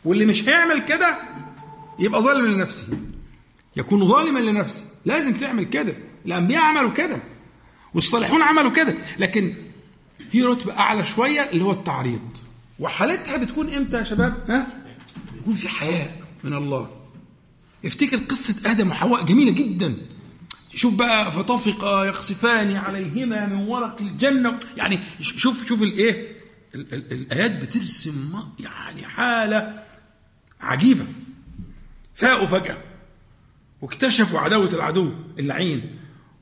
واللي 0.04 0.26
مش 0.26 0.48
هيعمل 0.48 0.78
كده 0.78 1.18
يبقى 1.98 2.22
ظالم 2.22 2.46
لنفسه. 2.46 2.98
يكون 3.76 4.08
ظالما 4.08 4.38
لنفسه. 4.38 4.82
لازم 5.04 5.36
تعمل 5.36 5.64
كده. 5.64 5.96
الأنبياء 6.26 6.62
عملوا 6.62 6.90
كده. 6.90 7.22
والصالحون 7.94 8.42
عملوا 8.42 8.70
كده. 8.70 8.94
لكن 9.18 9.54
في 10.30 10.42
رتبة 10.42 10.78
أعلى 10.78 11.04
شوية 11.04 11.40
اللي 11.40 11.64
هو 11.64 11.72
التعريض. 11.72 12.20
وحالتها 12.78 13.36
بتكون 13.36 13.70
إمتى 13.70 13.96
يا 13.96 14.02
شباب؟ 14.02 14.44
ها؟ 14.48 14.66
يكون 15.40 15.54
في 15.54 15.68
حياء 15.68 16.16
من 16.44 16.54
الله. 16.54 16.90
افتكر 17.84 18.16
قصة 18.16 18.70
آدم 18.70 18.90
وحواء 18.90 19.22
جميلة 19.22 19.50
جدا. 19.52 19.94
شوف 20.74 20.94
بقى 20.94 21.32
فطفق 21.32 21.84
يقصفان 21.84 22.76
عليهما 22.76 23.46
من 23.46 23.66
ورق 23.68 24.00
الجنة. 24.00 24.58
يعني 24.76 24.98
شوف 25.20 25.66
شوف 25.66 25.82
الإيه؟ 25.82 26.34
الآيات 26.74 27.62
بترسم 27.62 28.34
يعني 28.60 29.02
حالة 29.02 29.84
عجيبة. 30.60 31.06
فاقوا 32.14 32.46
فجأة 32.46 32.76
واكتشفوا 33.80 34.40
عداوة 34.40 34.68
العدو 34.68 35.12
اللعين 35.38 35.98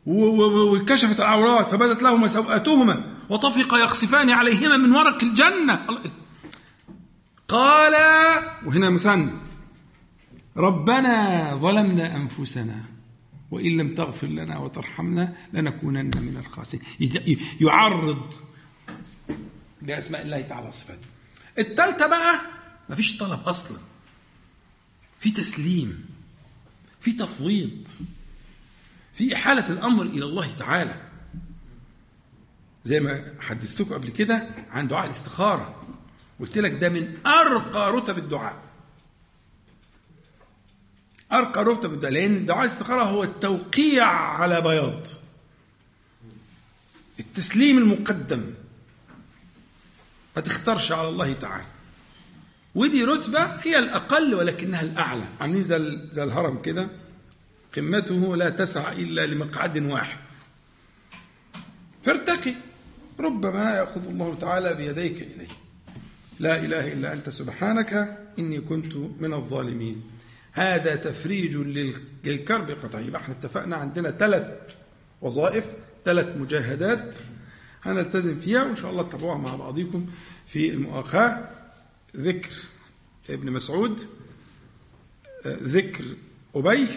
وكشفت 0.06 1.20
العورات 1.20 1.70
فبدت 1.70 2.02
لهما 2.02 2.28
سوءاتهما 2.28 3.16
وطفق 3.28 3.74
يخصفان 3.74 4.30
عليهما 4.30 4.76
من 4.76 4.92
ورق 4.92 5.24
الجنة. 5.24 5.86
قال 7.48 7.94
وهنا 8.66 8.90
مثنى 8.90 9.30
ربنا 10.56 11.54
ظلمنا 11.54 12.16
أنفسنا 12.16 12.84
وإن 13.50 13.76
لم 13.76 13.90
تغفر 13.90 14.26
لنا 14.26 14.58
وترحمنا 14.58 15.32
لنكونن 15.52 16.10
من 16.22 16.36
الخاسرين. 16.36 17.12
يعرض 17.60 18.34
بأسماء 19.82 20.22
الله 20.22 20.40
تعالى 20.40 20.68
وصفاته 20.68 21.06
الثالثة 21.58 22.06
بقى 22.06 22.40
مفيش 22.90 23.18
طلب 23.18 23.40
أصلا. 23.46 23.78
في 25.22 25.30
تسليم 25.30 26.06
في 27.00 27.12
تفويض 27.12 27.88
في 29.14 29.34
إحالة 29.34 29.70
الأمر 29.70 30.02
إلى 30.02 30.24
الله 30.24 30.52
تعالى. 30.52 31.08
زي 32.84 33.00
ما 33.00 33.34
حدثتكم 33.40 33.94
قبل 33.94 34.10
كده 34.10 34.48
عن 34.70 34.88
دعاء 34.88 35.06
الاستخارة. 35.06 35.84
قلت 36.40 36.58
لك 36.58 36.72
ده 36.72 36.88
من 36.88 37.18
أرقى 37.26 37.92
رتب 37.92 38.18
الدعاء. 38.18 38.62
أرقى 41.32 41.64
رتبه 41.64 41.96
ده 41.96 42.10
لأن 42.10 42.46
دعاء 42.46 42.62
الاستخارة 42.62 43.02
هو 43.02 43.24
التوقيع 43.24 44.06
على 44.06 44.60
بياض. 44.60 45.06
التسليم 47.20 47.78
المقدم 47.78 48.54
ما 50.36 50.42
تختارش 50.42 50.92
على 50.92 51.08
الله 51.08 51.32
تعالى. 51.32 51.71
ودي 52.74 53.04
رتبة 53.04 53.40
هي 53.44 53.78
الأقل 53.78 54.34
ولكنها 54.34 54.82
الأعلى. 54.82 55.24
عاملين 55.40 55.62
زي 55.62 55.98
زي 56.10 56.22
الهرم 56.22 56.62
كده. 56.62 56.88
قمته 57.76 58.36
لا 58.36 58.50
تسع 58.50 58.92
إلا 58.92 59.26
لمقعد 59.26 59.78
واحد. 59.78 60.18
فارتقي. 62.02 62.54
ربما 63.20 63.74
يأخذ 63.76 64.08
الله 64.08 64.34
تعالى 64.40 64.74
بيديك 64.74 65.16
إليه. 65.22 65.48
لا 66.38 66.64
إله 66.64 66.92
إلا 66.92 67.12
أنت 67.12 67.28
سبحانك 67.28 68.18
إني 68.38 68.60
كنت 68.60 68.94
من 68.96 69.32
الظالمين. 69.32 70.02
هذا 70.52 70.96
تفريج 70.96 71.56
لل- 71.56 71.94
للكرب. 72.24 72.70
قطعي 72.70 73.06
يبقى 73.06 73.20
إحنا 73.20 73.34
اتفقنا 73.34 73.76
عندنا 73.76 74.10
ثلاث 74.10 74.46
وظائف 75.22 75.64
ثلاث 76.04 76.36
مجاهدات 76.36 77.16
هنلتزم 77.82 78.40
فيها 78.40 78.62
وإن 78.64 78.76
شاء 78.76 78.90
الله 78.90 79.02
تتابعوها 79.02 79.38
مع 79.38 79.56
بعضكم 79.56 80.06
في 80.46 80.70
المؤاخاة. 80.74 81.48
ذكر 82.16 82.50
ابن 83.30 83.52
مسعود 83.52 84.00
ذكر 85.46 86.04
أبي 86.54 86.88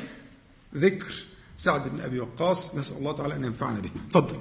ذكر 0.76 1.26
سعد 1.58 1.90
بن 1.90 2.02
أبي 2.02 2.20
وقاص 2.20 2.76
نسأل 2.76 2.98
الله 2.98 3.12
تعالى 3.18 3.36
أن 3.36 3.44
ينفعنا 3.44 3.80
به. 3.80 3.90
تفضل. 4.10 4.38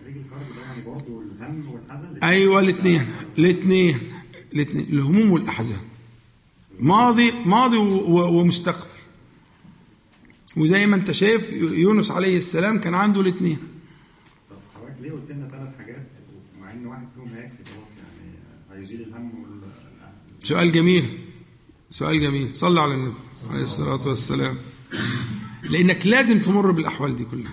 تدريج 0.00 0.16
الكرب 0.16 0.40
ده 0.40 0.90
برضه 0.90 1.22
الهم 1.22 1.70
والحزن 1.72 2.18
أيوه 2.22 2.60
الاثنين 2.60 3.06
الاثنين 3.38 3.98
الاثنين 4.52 4.86
الهموم 4.88 5.30
والأحزان. 5.30 5.82
ماضي 6.80 7.32
ماضي 7.46 7.76
ومستقبل. 7.76 8.86
وزي 10.56 10.86
ما 10.86 10.96
انت 10.96 11.12
شايف 11.12 11.52
يونس 11.52 12.10
عليه 12.10 12.36
السلام 12.38 12.78
كان 12.78 12.94
عنده 12.94 13.20
الاثنين. 13.20 13.58
طب 14.50 14.56
حضرتك 14.74 14.96
ليه 15.00 15.12
قلت 15.12 15.30
لنا 15.30 15.48
ثلاث 15.48 15.76
حاجات 15.78 16.06
مع 16.60 16.72
ان 16.72 16.86
واحد 16.86 17.08
فيهم 17.14 17.28
هيكفي 17.28 17.64
خلاص 17.64 17.88
يعني 17.98 18.80
هيزيل 18.80 19.02
الهم 19.02 19.42
وال 19.42 19.60
سؤال 20.46 20.72
جميل. 20.72 21.18
سؤال 21.90 22.20
جميل. 22.20 22.54
صلى 22.54 22.80
على 22.80 22.94
النبي 22.94 23.14
عليه 23.50 23.64
الصلاة 23.64 24.08
والسلام. 24.08 24.56
لأنك 25.70 26.06
لازم 26.06 26.38
تمر 26.38 26.70
بالأحوال 26.70 27.16
دي 27.16 27.24
كلها. 27.24 27.52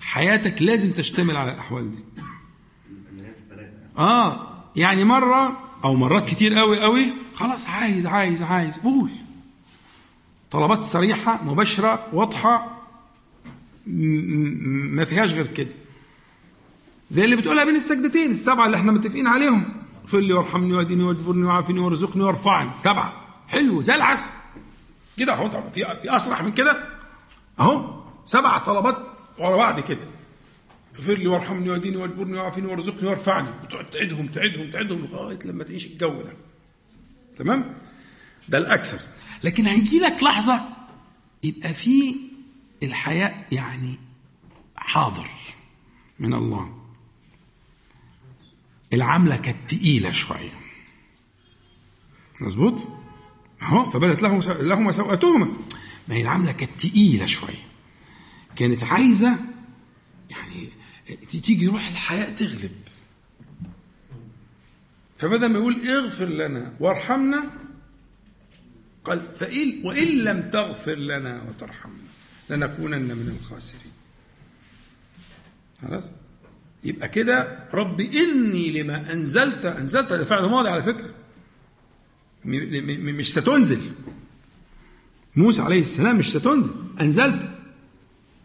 حياتك 0.00 0.62
لازم 0.62 0.90
تشتمل 0.90 1.36
على 1.36 1.52
الأحوال 1.52 1.90
دي. 1.90 2.02
الثلاثه 3.20 4.48
يعني 4.76 5.04
مرة 5.04 5.58
أو 5.84 5.94
مرات 5.94 6.26
كتير 6.30 6.54
قوي 6.54 6.80
قوي 6.80 7.06
خلاص 7.34 7.66
عايز 7.66 8.06
عايز 8.06 8.42
عايز 8.42 8.78
قول. 8.78 9.10
طلبات 10.50 10.82
صريحة 10.82 11.44
مباشرة 11.44 12.06
واضحة 12.12 12.78
م- 13.86 13.90
م- 13.92 14.96
ما 14.96 15.04
فيهاش 15.04 15.32
غير 15.32 15.46
كده. 15.46 15.70
زي 17.10 17.24
اللي 17.24 17.36
بتقولها 17.36 17.64
بين 17.64 17.76
السجدتين 17.76 18.30
السبعة 18.30 18.66
اللي 18.66 18.76
إحنا 18.76 18.92
متفقين 18.92 19.26
عليهم. 19.26 19.77
اغفر 20.08 20.20
لي 20.20 20.32
وارحمني 20.32 20.74
واهدني 20.74 21.04
واجبرني 21.04 21.44
وعافني 21.44 21.80
وارزقني 21.80 22.22
وارفعني. 22.22 22.70
سبعة. 22.78 23.12
حلو. 23.48 23.82
زي 23.82 23.94
العسل. 23.94 24.28
كده 25.18 25.32
اهو 25.34 25.70
في 25.74 25.84
في 26.02 26.16
اسرح 26.16 26.42
من 26.42 26.52
كده؟ 26.52 26.84
اهو. 27.60 28.02
سبع 28.26 28.58
طلبات 28.58 28.96
ورا 29.38 29.56
بعض 29.56 29.80
كده. 29.80 30.06
اغفر 30.96 31.12
لي 31.12 31.26
وارحمني 31.26 31.70
واهدني 31.70 31.96
واجبرني 31.96 32.38
وعافني 32.38 32.66
وارزقني 32.66 33.08
وارفعني. 33.08 33.48
وتقعد 33.62 33.90
تعيدهم 33.90 34.26
تعيدهم 34.26 34.70
تعيدهم 34.70 34.98
لغاية 35.12 35.38
لما 35.44 35.64
تعيش 35.64 35.86
الجو 35.86 36.22
ده. 36.22 36.32
تمام؟ 37.38 37.74
ده 38.48 38.58
الأكثر. 38.58 39.00
لكن 39.44 39.66
هيجي 39.66 39.98
لك 39.98 40.22
لحظة 40.22 40.60
يبقى 41.42 41.74
في 41.74 42.16
الحياء 42.82 43.46
يعني 43.52 43.98
حاضر 44.76 45.26
من 46.18 46.34
الله. 46.34 46.77
العملة 48.92 49.36
كانت 49.36 49.70
تقيلة 49.70 50.10
شوية. 50.10 50.52
مظبوط؟ 52.40 52.88
أهو 53.62 53.90
فبدت 53.90 54.22
لهم 54.22 54.40
لهما 54.60 54.92
سوءتهما 54.92 55.48
ما 56.08 56.14
هي 56.14 56.22
العملة 56.22 56.52
كانت 56.52 56.70
تقيلة 56.80 57.26
شوية. 57.26 57.68
كانت 58.56 58.82
عايزة 58.82 59.38
يعني 60.30 60.68
تيجي 61.30 61.66
روح 61.66 61.88
الحياء 61.88 62.34
تغلب. 62.34 62.76
فبدل 65.16 65.46
ما 65.46 65.58
يقول 65.58 65.88
اغفر 65.88 66.24
لنا 66.24 66.76
وارحمنا 66.80 67.50
قال 69.04 69.36
فإن 69.36 69.80
وإن 69.84 70.18
لم 70.18 70.48
تغفر 70.48 70.94
لنا 70.94 71.42
وترحمنا 71.42 72.08
لنكونن 72.50 73.16
من 73.16 73.38
الخاسرين. 73.40 73.92
خلاص؟ 75.82 76.04
يبقى 76.84 77.08
كده 77.08 77.58
رب 77.74 78.00
إني 78.00 78.82
لما 78.82 79.12
أنزلت 79.12 79.64
أنزلت 79.64 80.12
ده 80.12 80.24
فعل 80.24 80.50
ماضي 80.50 80.68
على 80.68 80.82
فكرة. 80.82 81.10
مش 82.44 83.32
ستنزل. 83.32 83.80
موسى 85.36 85.62
عليه 85.62 85.80
السلام 85.80 86.16
مش 86.18 86.30
ستنزل. 86.30 86.70
أنزلت. 87.00 87.48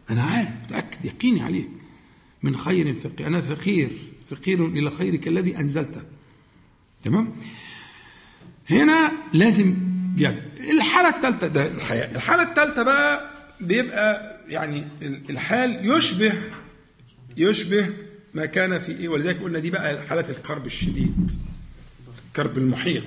أنا 0.09 0.23
عارف 0.23 0.49
متأكد 0.65 1.05
يقيني 1.05 1.41
عليه. 1.41 1.69
من 2.43 2.57
خير 2.57 2.93
فقير 2.93 3.27
أنا 3.27 3.41
فقير. 3.41 3.89
فقير 4.31 4.65
إلى 4.65 4.91
خيرك 4.91 5.27
الذي 5.27 5.57
أنزلته. 5.57 6.01
تمام؟ 7.03 7.35
هنا 8.69 9.11
لازم 9.33 9.75
يعني 10.17 10.39
الحالة 10.71 11.09
الثالثة 11.09 11.47
ده 11.47 11.67
الحياة. 11.71 12.15
الحالة 12.15 12.43
الثالثة 12.43 12.83
بقى 12.83 13.33
بيبقى 13.61 14.37
يعني 14.49 14.83
ال- 15.01 15.21
الحال 15.29 15.91
يشبه 15.91 16.33
يشبه 17.37 17.89
ما 18.33 18.45
كان 18.45 18.79
في 18.79 18.91
إيه 18.91 19.09
ولذلك 19.09 19.41
قلنا 19.41 19.59
دي 19.59 19.71
بقى 19.71 20.07
حالة 20.07 20.29
الكرب 20.29 20.65
الشديد 20.65 21.31
الكرب 22.27 22.57
المحيط. 22.57 23.03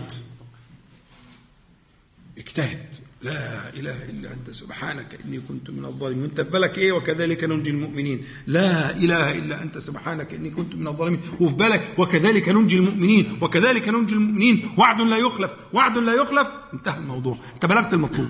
اجتهد. 2.39 2.87
لا 3.23 3.69
إله 3.75 4.05
إلا 4.05 4.33
أنت 4.33 4.51
سبحانك 4.51 5.19
إني 5.25 5.41
كنت 5.49 5.71
من 5.71 5.85
الظالمين. 5.85 6.23
وانت 6.23 6.41
في 6.41 6.51
بالك 6.51 6.79
إيه؟ 6.79 6.93
وكذلك 6.93 7.45
ننجي 7.45 7.71
المؤمنين. 7.71 8.25
لا 8.47 8.97
إله 8.97 9.39
إلا 9.39 9.63
أنت 9.63 9.79
سبحانك 9.79 10.35
إني 10.35 10.51
كنت 10.51 10.75
من 10.75 10.87
الظالمين. 10.89 11.21
وفي 11.41 11.55
بالك 11.55 11.99
وكذلك 11.99 12.49
ننجي 12.49 12.77
المؤمنين. 12.77 13.39
وكذلك 13.41 13.89
ننجي 13.89 14.15
المؤمنين. 14.15 14.69
وعد 14.79 15.01
لا 15.01 15.17
يخلف. 15.17 15.51
وعد 15.73 15.99
لا 15.99 16.15
يخلف. 16.15 16.49
انتهى 16.75 16.99
الموضوع. 16.99 17.39
انت 17.55 17.67
بلغت 17.67 17.95
المطلوب. 17.95 18.29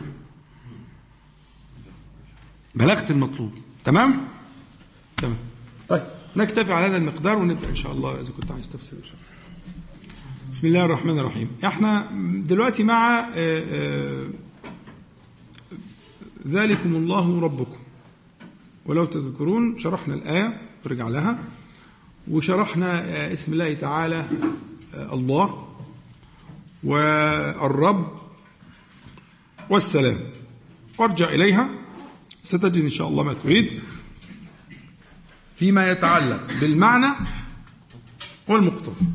بلغت 2.75 3.11
المطلوب. 3.11 3.53
تمام؟ 3.85 4.29
تمام. 5.17 5.37
طيب. 5.89 6.03
نكتفي 6.37 6.73
على 6.73 6.87
هذا 6.87 6.97
المقدار 6.97 7.39
ونبدأ 7.39 7.69
إن 7.69 7.77
شاء 7.77 7.93
الله 7.93 8.21
إذا 8.21 8.31
كنت 8.41 8.51
عايز 8.51 8.71
تفسير 8.71 8.99
ان 8.99 9.05
شاء 9.05 9.15
الله 9.15 9.27
بسم 10.51 10.67
الله 10.67 10.85
الرحمن 10.85 11.19
الرحيم. 11.19 11.51
إحنا 11.65 12.07
دلوقتي 12.47 12.83
مع 12.83 13.19
آه، 13.21 13.27
آه، 13.37 14.29
ذلكم 16.47 16.97
الله 16.97 17.41
ربكم. 17.41 17.79
ولو 18.87 19.05
تذكرون 19.05 19.79
شرحنا 19.79 20.15
الآية 20.15 20.61
ارجع 20.87 21.09
لها. 21.09 21.39
وشرحنا 22.31 23.01
آه، 23.01 23.33
اسم 23.33 23.53
الله 23.53 23.75
تعالى 23.75 24.29
الله 24.95 25.69
والرب 26.85 28.13
والسلام. 29.71 30.19
وارجع 30.99 31.29
إليها. 31.29 31.69
ستجد 32.45 32.85
إن 32.85 32.91
شاء 32.91 33.09
الله 33.09 33.25
ما 33.25 33.35
تريد. 33.45 33.81
فيما 35.57 35.91
يتعلق 35.91 36.41
بالمعنى 36.61 37.13
والمقتضى 38.49 39.07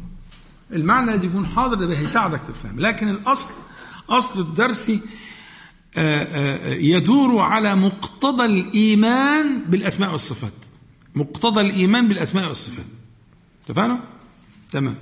المعنى 0.73 1.13
الذي 1.13 1.27
يكون 1.27 1.47
حاضر 1.47 1.85
ده 1.85 1.97
هيساعدك 1.99 2.39
في 2.39 2.49
الفهم. 2.49 2.79
لكن 2.79 3.09
الأصل 3.09 3.53
أصل 4.09 4.41
الدرس 4.41 4.89
آه، 5.97 6.23
آه، 6.23 6.73
يدور 6.73 7.39
على 7.41 7.75
مقتضى 7.75 8.45
الإيمان 8.45 9.65
بالأسماء 9.67 10.11
والصفات. 10.11 10.53
مقتضى 11.15 11.61
الإيمان 11.61 12.07
بالأسماء 12.07 12.47
والصفات. 12.47 12.85
اتفقنا؟ 13.65 13.99
تمام. 14.71 14.95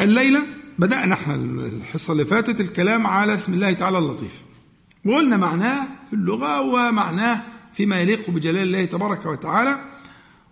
الليلة 0.00 0.42
بدأنا 0.78 1.14
إحنا 1.14 1.34
الحصة 1.34 2.12
اللي 2.12 2.24
فاتت 2.24 2.60
الكلام 2.60 3.06
على 3.06 3.34
اسم 3.34 3.54
الله 3.54 3.72
تعالى 3.72 3.98
اللطيف. 3.98 4.32
وقلنا 5.04 5.36
معناه 5.36 5.88
في 6.10 6.16
اللغة 6.16 6.60
ومعناه 6.60 7.42
فيما 7.74 8.00
يليق 8.00 8.30
بجلال 8.30 8.62
الله 8.62 8.84
تبارك 8.84 9.26
وتعالى. 9.26 9.97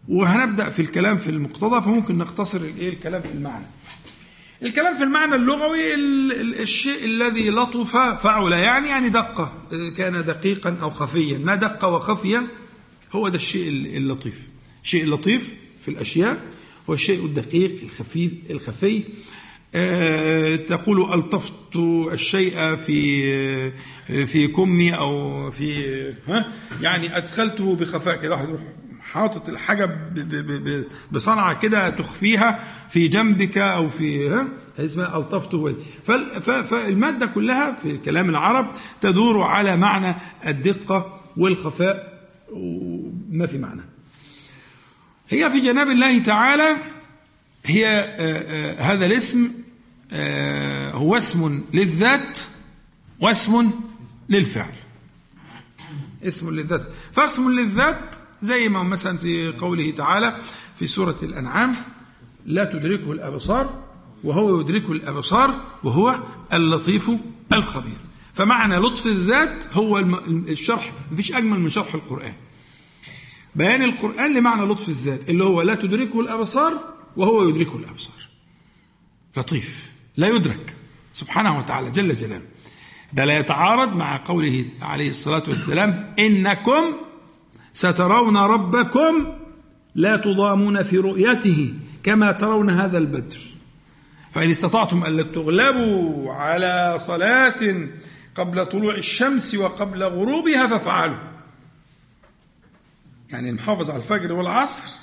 وهنبدأ 0.08 0.70
في 0.70 0.82
الكلام 0.82 1.16
في 1.16 1.30
المقتضى 1.30 1.82
فممكن 1.82 2.18
نختصر 2.18 2.58
الإيه؟ 2.60 2.88
الكلام 2.88 3.22
في 3.22 3.32
المعنى. 3.34 3.64
الكلام 4.62 4.96
في 4.96 5.02
المعنى 5.04 5.34
اللغوي 5.34 5.94
ال- 5.94 6.32
ال- 6.40 6.60
الشيء 6.60 7.04
الذي 7.04 7.50
لطف 7.50 7.96
فعل 7.96 8.52
يعني 8.52 8.88
يعني 8.88 9.08
دقة 9.08 9.52
كان 9.96 10.24
دقيقا 10.24 10.76
أو 10.82 10.90
خفيا. 10.90 11.38
ما 11.38 11.54
دق 11.54 11.84
وخفيا 11.84 12.42
هو 13.12 13.28
ده 13.28 13.36
الشيء 13.36 13.68
ال- 13.68 13.96
اللطيف. 13.96 14.34
الشيء 14.84 15.04
اللطيف 15.04 15.48
في 15.84 15.88
الأشياء 15.90 16.40
هو 16.90 16.94
الشيء 16.94 17.24
الدقيق 17.24 17.76
الخفيف 17.82 18.32
الخفي. 18.50 19.02
آه، 19.74 20.56
تقول 20.56 21.12
ألطفت 21.14 21.76
الشيء 22.12 22.76
في 22.76 23.70
في 24.26 24.48
كمي 24.48 24.94
أو 24.96 25.50
في 25.50 25.84
ها؟ 26.28 26.52
يعني 26.82 27.16
أدخلته 27.16 27.74
بخفاء 27.76 28.16
كده. 28.22 28.34
واحد 28.34 28.48
يروح 28.48 28.60
حاطط 29.16 29.48
الحاجة 29.48 29.84
ب- 29.84 30.14
ب- 30.14 30.68
ب- 30.68 30.84
بصنعة 31.12 31.60
كده 31.60 31.90
تخفيها 31.90 32.64
في 32.90 33.08
جنبك 33.08 33.58
أو 33.58 33.90
في 33.90 34.28
ها؟ 34.30 34.48
اسمها 34.78 35.16
ألطفته 35.18 35.76
فال- 36.04 36.42
ف- 36.42 36.50
فالمادة 36.50 37.26
كلها 37.26 37.76
في 37.82 37.96
كلام 37.98 38.30
العرب 38.30 38.66
تدور 39.00 39.42
على 39.42 39.76
معنى 39.76 40.14
الدقة 40.46 41.20
والخفاء 41.36 42.20
وما 42.52 43.46
في 43.46 43.58
معنى. 43.58 43.82
هي 45.28 45.50
في 45.50 45.60
جناب 45.60 45.88
الله 45.88 46.18
تعالى 46.18 46.76
هي 47.64 47.86
آه، 47.86 48.06
آه، 48.18 48.82
هذا 48.92 49.06
الاسم 49.06 49.50
آه، 50.12 50.90
هو 50.90 51.16
اسم 51.16 51.64
للذات 51.74 52.38
واسم 53.20 53.70
للفعل. 54.28 54.72
اسم 56.22 56.50
للذات. 56.56 56.86
فاسم 57.12 57.50
للذات 57.58 58.15
زي 58.42 58.68
ما 58.68 58.82
مثلا 58.82 59.18
في 59.18 59.52
قوله 59.52 59.90
تعالى 59.90 60.36
في 60.76 60.86
سورة 60.86 61.16
الأنعام 61.22 61.76
لا 62.46 62.64
تدركه 62.64 63.12
الأبصار 63.12 63.82
وهو 64.24 64.60
يدركه 64.60 64.92
الأبصار 64.92 65.60
وهو 65.84 66.18
اللطيف 66.52 67.10
الخبير. 67.52 67.98
فمعنى 68.34 68.76
لطف 68.76 69.06
الذات 69.06 69.66
هو 69.72 69.98
الشرح 70.28 70.92
مفيش 71.10 71.32
أجمل 71.32 71.60
من 71.60 71.70
شرح 71.70 71.94
القرآن. 71.94 72.34
بيان 73.54 73.82
القرآن 73.82 74.34
لمعنى 74.34 74.62
لطف 74.62 74.88
الذات 74.88 75.30
اللي 75.30 75.44
هو 75.44 75.62
لا 75.62 75.74
تدركه 75.74 76.20
الأبصار 76.20 76.72
وهو 77.16 77.48
يدركه 77.48 77.76
الأبصار. 77.76 78.28
لطيف 79.36 79.92
لا 80.16 80.28
يدرك. 80.28 80.74
سبحانه 81.12 81.58
وتعالى 81.58 81.90
جل 81.90 82.16
جلاله. 82.16 82.46
ده 83.12 83.24
لا 83.24 83.38
يتعارض 83.38 83.96
مع 83.96 84.24
قوله 84.24 84.64
عليه 84.82 85.10
الصلاة 85.10 85.42
والسلام 85.48 86.14
إنكم 86.18 86.82
سترون 87.76 88.36
ربكم 88.36 89.38
لا 89.94 90.16
تضامون 90.16 90.82
في 90.82 90.98
رؤيته 90.98 91.74
كما 92.02 92.32
ترون 92.32 92.70
هذا 92.70 92.98
البدر. 92.98 93.38
فإن 94.34 94.50
استطعتم 94.50 95.04
ألا 95.04 95.22
تغلبوا 95.22 96.32
على 96.32 96.94
صلاة 96.98 97.88
قبل 98.34 98.66
طلوع 98.66 98.94
الشمس 98.94 99.54
وقبل 99.54 100.04
غروبها 100.04 100.66
فافعلوا. 100.66 101.18
يعني 103.30 103.50
المحافظ 103.50 103.90
على 103.90 103.98
الفجر 103.98 104.32
والعصر 104.32 104.96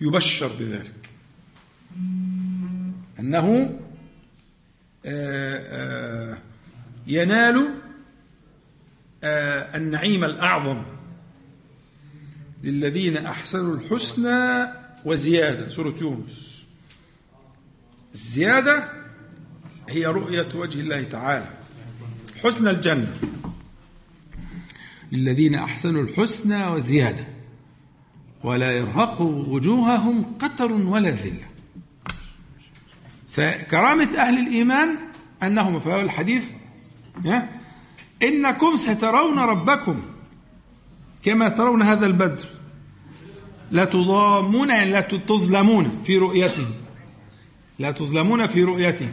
يبشر 0.00 0.50
بذلك. 0.58 1.10
أنه 3.20 3.78
آه، 5.06 5.56
آه، 5.56 6.38
ينال 7.06 7.68
آه، 9.24 9.76
النعيم 9.76 10.24
الأعظم. 10.24 10.97
للذين 12.62 13.16
أحسنوا 13.16 13.76
الحسنى 13.76 14.68
وزيادة. 15.04 15.68
سورة 15.68 15.94
يونس. 16.00 16.64
الزيادة 18.14 18.90
هي 19.88 20.06
رؤية 20.06 20.48
وجه 20.54 20.80
الله 20.80 21.02
تعالى. 21.02 21.50
حسن 22.44 22.68
الجنة. 22.68 23.16
للذين 25.12 25.54
أحسنوا 25.54 26.02
الحسنى 26.02 26.66
وزيادة. 26.66 27.26
ولا 28.44 28.72
يرهق 28.72 29.20
وجوههم 29.20 30.38
قتر 30.38 30.72
ولا 30.72 31.10
ذلة. 31.10 31.48
فكرامة 33.30 34.18
أهل 34.18 34.38
الإيمان 34.38 34.96
أنهم 35.42 35.80
في 35.80 35.88
هذا 35.88 36.00
الحديث؟ 36.00 36.50
إنكم 38.22 38.76
سترون 38.76 39.38
ربكم 39.38 40.02
كما 41.28 41.48
ترون 41.48 41.82
هذا 41.82 42.06
البدر. 42.06 42.44
لا 43.70 43.84
تضامون 43.84 44.68
يعني 44.68 44.90
لا 44.90 45.00
تظلمون 45.00 46.02
في 46.06 46.16
رؤيته. 46.16 46.66
لا 47.78 47.90
تظلمون 47.90 48.46
في 48.46 48.64
رؤيته. 48.64 49.08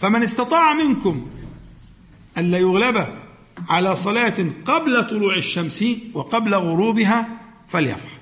فمن 0.00 0.22
استطاع 0.22 0.74
منكم 0.74 1.26
ألا 2.38 2.58
يغلب 2.58 3.08
على 3.68 3.96
صلاة 3.96 4.46
قبل 4.64 5.06
طلوع 5.10 5.36
الشمس 5.36 5.84
وقبل 6.14 6.54
غروبها 6.54 7.28
فليفعل. 7.68 8.20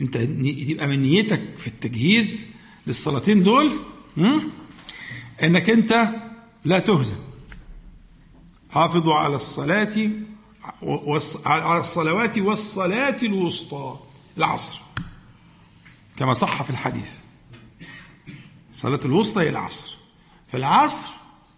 أنت 0.00 0.16
تبقى 0.16 0.86
من 0.86 1.02
نيتك 1.02 1.42
في 1.58 1.66
التجهيز 1.66 2.54
للصلاتين 2.86 3.42
دول? 3.42 3.70
إنك 5.42 5.70
أنت 5.70 6.08
لا 6.64 6.78
تهزم. 6.78 7.20
حافظوا 8.70 9.14
على 9.14 9.36
الصلاة 9.36 10.10
على 11.46 11.80
الصلوات 11.80 12.38
والصلاة 12.38 13.16
الوسطى 13.22 13.96
العصر. 14.38 14.80
كما 16.16 16.34
صح 16.34 16.62
في 16.62 16.70
الحديث. 16.70 17.12
صلاة 18.72 19.00
الوسطى 19.04 19.40
هي 19.42 19.48
العصر. 19.48 19.96
فالعصر 20.52 21.10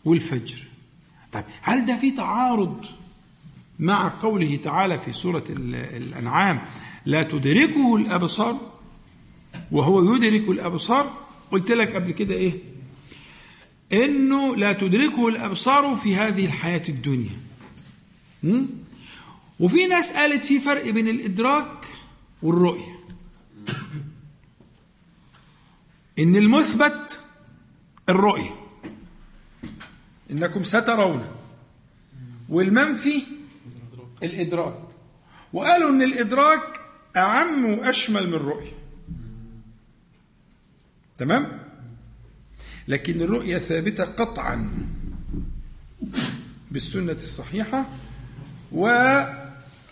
والفجر. 0.04 0.64
طيب 1.32 1.44
هل 1.62 1.86
ده 1.86 1.98
في 2.00 2.10
تعارض 2.10 2.84
مع 3.78 4.08
قوله 4.22 4.56
تعالى 4.64 4.98
في 4.98 5.12
سورة 5.12 5.44
ال- 5.50 5.74
الأنعام 5.74 6.60
لا 7.06 7.22
تدركه 7.22 7.96
الأبصار؟ 7.96 8.56
وهو 9.72 10.14
يدرك 10.14 10.48
الأبصار؟ 10.48 11.12
قلت 11.52 11.70
لك 11.70 11.94
قبل 11.94 12.12
كده 12.12 12.34
إيه؟ 12.34 12.58
إنه 13.92 14.56
لا 14.56 14.72
تدركه 14.72 15.28
الأبصار 15.28 15.96
في 15.96 16.16
هذه 16.16 16.44
الحياة 16.46 16.82
الدنيا? 16.88 17.38
وفي 19.62 19.86
ناس 19.86 20.12
قالت 20.12 20.44
في 20.44 20.60
فرق 20.60 20.90
بين 20.90 21.08
الإدراك 21.08 21.86
والرؤية. 22.42 22.98
إن 26.18 26.36
المثبت 26.36 27.20
الرؤية. 28.08 28.50
إنكم 30.30 30.64
سترون. 30.64 31.24
والمنفي 32.48 33.22
الإدراك. 34.22 34.78
وقالوا 35.52 35.90
إن 35.90 36.02
الإدراك 36.02 36.80
أعم 37.16 37.64
وأشمل 37.64 38.26
من 38.26 38.34
الرؤية. 38.34 38.72
تمام؟ 41.18 41.58
لكن 42.88 43.20
الرؤية 43.20 43.58
ثابتة 43.58 44.04
قطعا 44.04 44.70
بالسنة 46.70 47.12
الصحيحة 47.12 47.84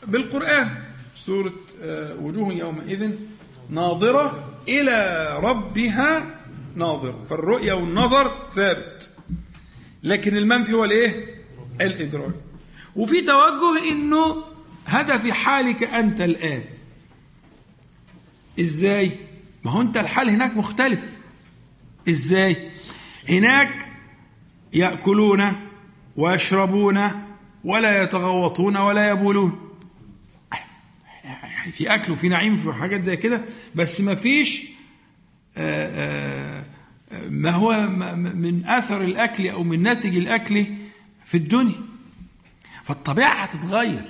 وبالقرآن 0.08 0.68
سورة 1.16 1.52
آه، 1.82 2.14
وجوه 2.14 2.52
يومئذ 2.52 3.10
ناظرة 3.70 4.54
إلى 4.68 5.28
ربها 5.42 6.40
ناظرة. 6.74 7.24
فالرؤية 7.30 7.72
والنظر 7.72 8.32
ثابت. 8.52 9.10
لكن 10.02 10.36
المنفي 10.36 10.72
هو 10.72 10.84
الإيه؟ 10.84 11.40
الإدراك. 11.80 12.34
وفي 12.96 13.20
توجه 13.20 13.88
إنه 13.90 14.44
هذا 14.84 15.18
في 15.18 15.32
حالك 15.32 15.82
أنت 15.84 16.20
الآن. 16.20 16.62
إزاي؟ 18.60 19.12
ما 19.64 19.70
هو 19.70 19.80
أنت 19.80 19.96
الحال 19.96 20.30
هناك 20.30 20.56
مختلف. 20.56 21.00
إزاي؟ 22.08 22.56
هناك 23.28 23.86
يأكلون 24.72 25.52
ويشربون 26.16 27.10
ولا 27.64 28.02
يتغوطون 28.02 28.76
ولا 28.76 29.10
يبولون. 29.10 29.69
في 31.72 31.94
أكل 31.94 32.12
وفي 32.12 32.28
نعيم 32.28 32.54
وفي 32.68 32.78
حاجات 32.78 33.02
زي 33.04 33.16
كده 33.16 33.40
بس 33.74 34.00
ما 34.00 34.14
فيش 34.14 34.62
آه، 35.56 36.64
آه، 37.12 37.28
ما 37.30 37.50
هو 37.50 37.86
من 38.34 38.62
أثر 38.66 39.02
الأكل 39.04 39.48
أو 39.48 39.62
من 39.64 39.82
ناتج 39.82 40.16
الأكل 40.16 40.66
في 41.24 41.36
الدنيا. 41.36 41.74
فالطبيعة 42.84 43.34
هتتغير. 43.34 44.04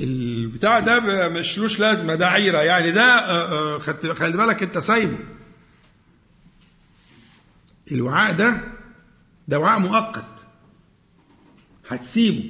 البتاع 0.00 0.78
ده 0.80 0.98
ب- 0.98 1.32
مشلوش 1.32 1.80
لازمة 1.80 2.14
ده 2.14 2.28
عيرة. 2.28 2.58
يعني 2.58 2.90
ده 2.90 3.02
آه، 3.30 3.78
خلي 4.14 4.36
بالك 4.36 4.62
أنت 4.62 4.78
سايبه. 4.78 5.18
الوعاء 7.92 8.32
ده 8.32 8.62
ده 9.48 9.58
وعاء 9.58 9.78
مؤقت. 9.80 10.46
هتسيبه. 11.88 12.44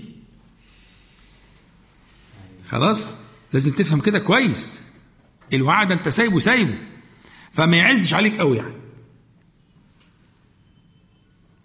خلاص؟ 2.70 3.14
لازم 3.52 3.72
تفهم 3.72 4.00
كده 4.00 4.18
كويس. 4.18 4.80
الوعاء 5.52 5.88
ده 5.88 5.94
انت 5.94 6.08
سايبه 6.08 6.38
سايبه. 6.38 6.74
فما 7.52 7.76
يعزش 7.76 8.14
عليك 8.14 8.38
قوي 8.38 8.56
يعني. 8.56 8.74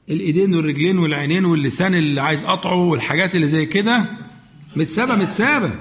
الإيدين 0.10 0.56
والرجلين 0.56 0.98
والعينين 0.98 1.46
واللسان 1.46 1.94
اللي 1.94 2.22
عايز 2.22 2.46
قطعه 2.46 2.76
والحاجات 2.76 3.36
اللي 3.36 3.48
زي 3.48 3.66
كده 3.66 4.06
متسابة 4.76 5.16
متسابة. 5.16 5.76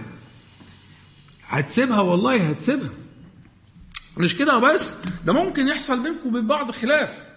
هتسيبها 1.47 2.01
والله 2.01 2.49
هتسيبها. 2.49 2.91
مش 4.17 4.37
كده 4.37 4.59
وبس 4.59 4.97
ده 5.25 5.33
ممكن 5.33 5.69
يحصل 5.69 6.03
بينكم 6.03 6.29
وبين 6.29 6.47
بعض 6.47 6.71
خلاف. 6.71 7.29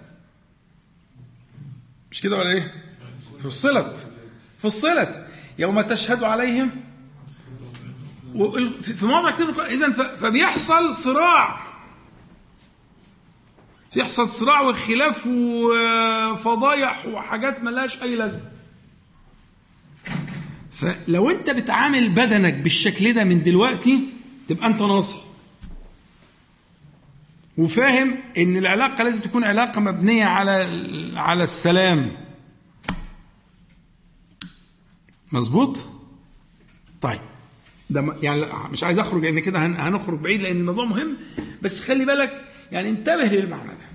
مش 2.11 2.21
كده 2.21 2.38
ولا 2.38 2.51
إيه؟ 2.51 2.73
فصلت 3.43 4.07
فصلت. 4.59 5.27
يوم 5.59 5.81
تشهد 5.81 6.23
عليهم 6.23 6.86
في 8.81 8.93
في 8.93 9.05
مواضع 9.05 9.31
كتير 9.31 9.65
اذا 9.65 9.91
فبيحصل 9.91 10.95
صراع. 10.95 11.67
يحصل 13.95 14.29
صراع 14.29 14.61
وخلاف 14.61 15.27
وفضايح 15.27 17.05
وحاجات 17.05 17.63
ملهاش 17.63 18.01
أي 18.01 18.15
لازمة. 18.15 18.51
فلو 20.71 21.29
أنت 21.29 21.49
بتعامل 21.49 22.09
بدنك 22.09 22.53
بالشكل 22.53 23.13
ده 23.13 23.23
من 23.23 23.43
دلوقتي 23.43 23.99
تبقى 24.49 24.67
أنت 24.67 24.81
ناصح. 24.81 25.17
وفاهم 27.57 28.15
إن 28.38 28.57
العلاقة 28.57 29.03
لازم 29.03 29.21
تكون 29.21 29.43
علاقة 29.43 29.81
مبنية 29.81 30.25
على 30.25 30.51
على 31.15 31.43
السلام. 31.43 32.11
مظبوط؟ 35.31 35.85
طيب. 37.01 37.19
ده 37.89 38.15
يعني 38.21 38.45
مش 38.71 38.83
عايز 38.83 38.99
أخرج 38.99 39.21
لأن 39.23 39.39
كده 39.39 39.65
هن- 39.65 39.75
هنخرج 39.75 40.19
بعيد 40.19 40.41
لأن 40.41 40.55
الموضوع 40.57 40.85
مهم. 40.85 41.17
بس 41.61 41.81
خلي 41.81 42.05
بالك 42.05 42.41
يعني 42.71 42.89
انتبه 42.89 43.23
للمعنى 43.25 43.69
ده. 43.69 43.88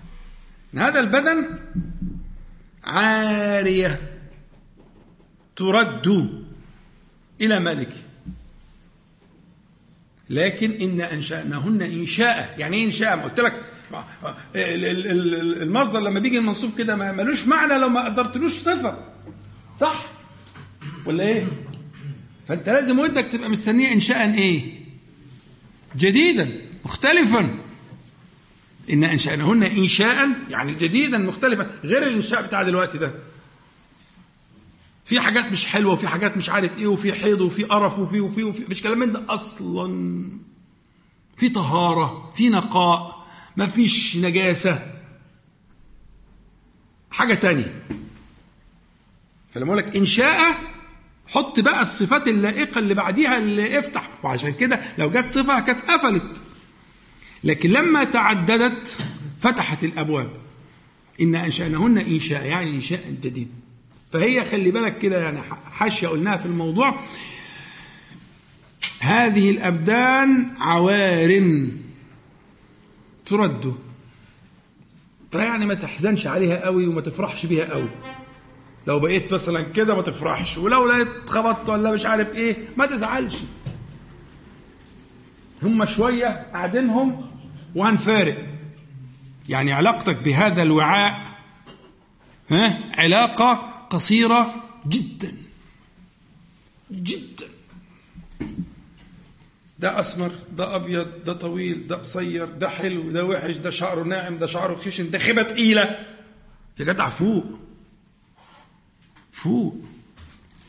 إن 0.74 0.78
هذا 0.78 1.01
البدن 1.01 1.47
عارية 2.84 4.01
ترد 5.57 6.30
إلى 7.40 7.61
مالكه 7.61 7.97
لكن 10.30 10.70
إن 10.70 11.01
أنشأناهن 11.01 11.82
إنشاء 11.82 12.55
يعني 12.59 12.76
إيه 12.76 12.86
إنشاء 12.86 13.16
ما 13.16 13.22
قلت 13.22 13.40
لك 13.40 13.62
ال- 14.57 14.84
ال- 14.84 15.07
ال- 15.34 15.62
المصدر 15.62 16.01
لما 16.01 16.20
بيجي 16.20 16.38
المنصوب 16.38 16.70
كده 16.78 16.97
ملوش 17.12 17.47
معنى 17.47 17.78
لو 17.78 17.88
ما 17.88 18.05
قدرتلوش 18.05 18.59
صفة. 18.59 18.99
صح؟ 19.76 20.07
ولا 21.07 21.24
إيه؟ 21.24 21.47
فأنت 22.49 22.68
لازم 22.68 22.99
ودك 22.99 23.24
تبقى 23.24 23.49
مستنيه 23.49 23.93
إنشاء 23.93 24.34
إيه؟ 24.34 24.80
جديدا 25.97 26.51
مختلفا. 26.84 27.55
إن 28.90 29.05
أنشأناهن 29.05 29.62
إنشاء 29.62 30.28
يعني 30.51 30.74
جديدا 30.74 31.18
مختلفا 31.18 31.70
غير 31.84 32.07
الإنشاء 32.07 32.43
بتاع 32.47 32.62
دلوقتي 32.62 32.99
ده. 32.99 33.14
في 35.05 35.20
حاجات 35.20 35.53
مش 35.53 35.66
حلوة 35.66 35.93
وفي 35.93 36.09
حاجات 36.09 36.36
مش 36.36 36.49
عارف 36.51 36.78
إيه 36.78 36.86
وفي 36.86 37.12
حيض 37.12 37.40
وفي 37.40 37.64
قرف 37.64 37.99
وفي 37.99 38.20
وفي 38.20 38.43
وفي 38.43 38.64
مش 38.70 38.82
كلام 38.82 38.99
من 38.99 39.12
ده 39.12 39.22
أصلا. 39.28 40.28
في 41.36 41.49
طهارة 41.49 42.32
في 42.36 42.49
نقاء 42.49 43.26
ما 43.57 43.66
فيش 43.66 44.16
نجاسة. 44.16 44.93
حاجة 47.11 47.34
تانية. 47.34 47.82
فلما 49.55 49.66
أقول 49.66 49.78
لك 49.78 49.97
إنشاء 49.97 50.57
حط 51.33 51.61
بقى 51.61 51.83
الصفات 51.83 52.28
اللائقة 52.28 52.78
اللي 52.78 52.95
بعديها 52.95 53.39
اللي 53.39 53.78
افتح. 53.78 54.09
وعشان 54.22 54.53
كده 54.53 54.80
لو 54.99 55.11
جت 55.11 55.26
صفة 55.26 55.61
كانت 55.61 55.80
قفلت. 55.91 56.43
لكن 57.45 57.70
لما 57.70 58.05
تعددت 58.05 58.99
فتحت 59.41 59.85
الأبواب. 59.85 60.30
إن 61.20 61.35
انشانهن 61.35 61.99
إنشاء 61.99 62.47
يعني 62.47 62.70
إنشاء 62.70 63.14
جديد. 63.22 63.49
فهي 64.12 64.45
خلي 64.45 64.70
بالك 64.70 64.99
كده 64.99 65.22
يعني 65.22 65.41
حاشية 65.72 66.09
قلناها 66.09 66.37
في 66.37 66.47
الموضوع. 66.47 67.01
هذه 69.01 69.51
الأبدان 69.51 70.55
عوار 70.61 71.43
ترد. 73.26 73.74
فيعني 75.33 75.66
ما 75.66 75.74
تحزنش 75.74 76.26
عليها 76.26 76.64
قوي 76.64 76.87
وما 76.87 77.01
تفرحش 77.01 77.47
بيها 77.47 77.64
قوي. 77.64 77.89
لو 78.87 78.99
بقيت 79.01 79.33
مثلا 79.33 79.62
كده 79.62 79.95
ما 79.95 80.03
تفرحش 80.03 80.59
ولو 80.59 80.87
لقيت 80.87 81.09
خبطت 81.30 81.68
ولا 81.68 81.91
مش 81.93 82.07
عارف 82.07 82.35
إيه 82.35 82.57
ما 82.76 82.87
تزعلش. 82.87 83.37
هم 85.62 85.87
شوية 85.87 86.47
قاعدينهم 86.53 87.30
وهنفارق. 87.74 88.37
يعني 89.49 89.72
علاقتك 89.72 90.16
بهذا 90.16 90.62
الوعاء 90.62 91.20
ها 92.51 92.78
علاقة 92.95 93.53
قصيرة 93.91 94.55
جدا. 94.87 95.33
جدا. 96.93 97.47
ده 99.78 100.01
أسمر 100.01 100.30
ده 100.57 100.76
أبيض 100.76 101.24
ده 101.26 101.33
طويل 101.33 101.87
ده 101.87 101.97
قصير 101.97 102.45
ده 102.45 102.68
حلو 102.68 103.11
ده 103.11 103.24
وحش 103.24 103.57
ده 103.57 103.70
شعره 103.70 104.03
ناعم 104.03 104.39
ده 104.39 104.47
شعره 104.47 104.74
خشن 104.74 105.11
ده 105.11 105.18
خيبة 105.18 105.43
تقيلة. 105.43 105.99
يا 106.78 106.85
جدع 106.85 107.09
فوق. 107.09 107.45
فوق 109.33 109.76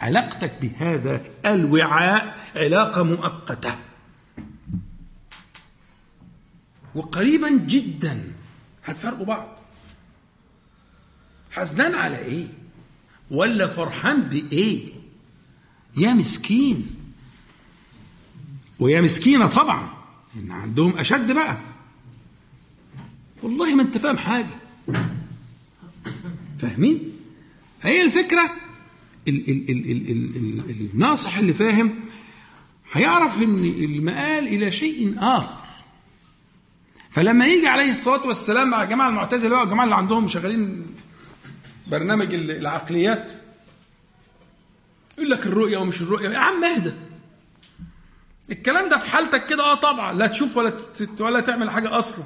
علاقتك 0.01 0.53
بهذا 0.61 1.25
الوعاء 1.45 2.49
علاقة 2.55 3.03
مؤقتة. 3.03 3.75
وقريبا 6.95 7.49
جدا 7.49 8.33
هتفرقوا 8.85 9.25
بعض. 9.25 9.59
حزنان 11.51 11.95
على 11.95 12.17
إيه؟ 12.17 12.47
ولا 13.31 13.67
فرحان 13.67 14.21
بإيه؟ 14.21 14.93
يا 15.97 16.13
مسكين. 16.13 16.95
ويا 18.79 19.01
مسكينة 19.01 19.47
طبعا 19.47 19.93
إن 20.35 20.51
عندهم 20.51 20.97
أشد 20.97 21.31
بقى. 21.31 21.57
والله 23.43 23.75
ما 23.75 23.83
أنت 23.83 23.97
فاهم 23.97 24.17
حاجة. 24.17 24.55
فاهمين؟ 26.59 27.12
هي 27.83 28.01
الفكرة. 28.01 28.51
ال 29.27 29.49
ال 29.49 29.69
ال 29.69 29.91
ال 29.91 30.11
ال 30.11 30.69
ال 30.69 30.89
الناصح 30.93 31.37
اللي 31.37 31.53
فاهم 31.53 31.95
هيعرف 32.91 33.37
إن 33.37 33.65
المآل 33.65 34.47
إلى 34.47 34.71
شيء 34.71 35.15
آخر. 35.19 35.63
فلما 37.11 37.45
يجي 37.45 37.67
عليه 37.67 37.91
الصلاة 37.91 38.27
والسلام 38.27 38.69
مع 38.69 38.83
الجماعه 38.83 39.09
المعتزلة 39.09 39.49
بقى 39.55 39.63
الجماعه 39.63 39.83
اللي 39.83 39.95
عندهم 39.95 40.27
شغالين 40.27 40.85
برنامج 41.87 42.33
العقليات 42.33 43.31
يقول 45.17 45.29
لك 45.29 45.45
الرؤيه 45.45 45.77
ومش 45.77 46.01
الرؤيه 46.01 46.29
يا 46.29 46.37
عم 46.37 46.63
اهدى. 46.63 46.91
الكلام 48.51 48.89
ده 48.89 48.97
في 48.97 49.09
حالتك 49.09 49.45
كده 49.47 49.63
آه 49.63 49.75
طبعا. 49.75 50.13
لا 50.13 50.27
تشوف 50.27 50.57
ولا 50.57 50.73
ولا 51.19 51.39
تعمل 51.39 51.69
حاجة 51.69 51.99
أصلا. 51.99 52.25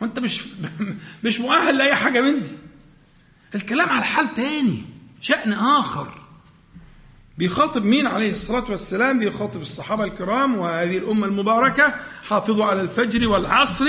وأنت 0.00 0.18
مش 0.18 0.42
مش 1.24 1.40
مؤهل 1.40 1.78
لأي 1.78 1.94
حاجة 1.94 2.20
من 2.20 2.40
دي. 2.42 2.48
الكلام 3.54 3.88
على 3.88 4.04
حال 4.04 4.34
تاني 4.34 4.82
شأن 5.20 5.52
آخر. 5.52 6.20
بيخاطب 7.38 7.84
مين 7.84 8.06
عليه 8.06 8.32
الصلاة 8.32 8.70
والسلام؟ 8.70 9.18
بيخاطب 9.18 9.60
الصحابة 9.60 10.04
الكرام 10.04 10.58
وهذه 10.58 10.98
الأمة 10.98 11.26
المباركة 11.26 11.94
حافظوا 12.28 12.64
على 12.64 12.80
الفجر 12.80 13.28
والعصر 13.28 13.84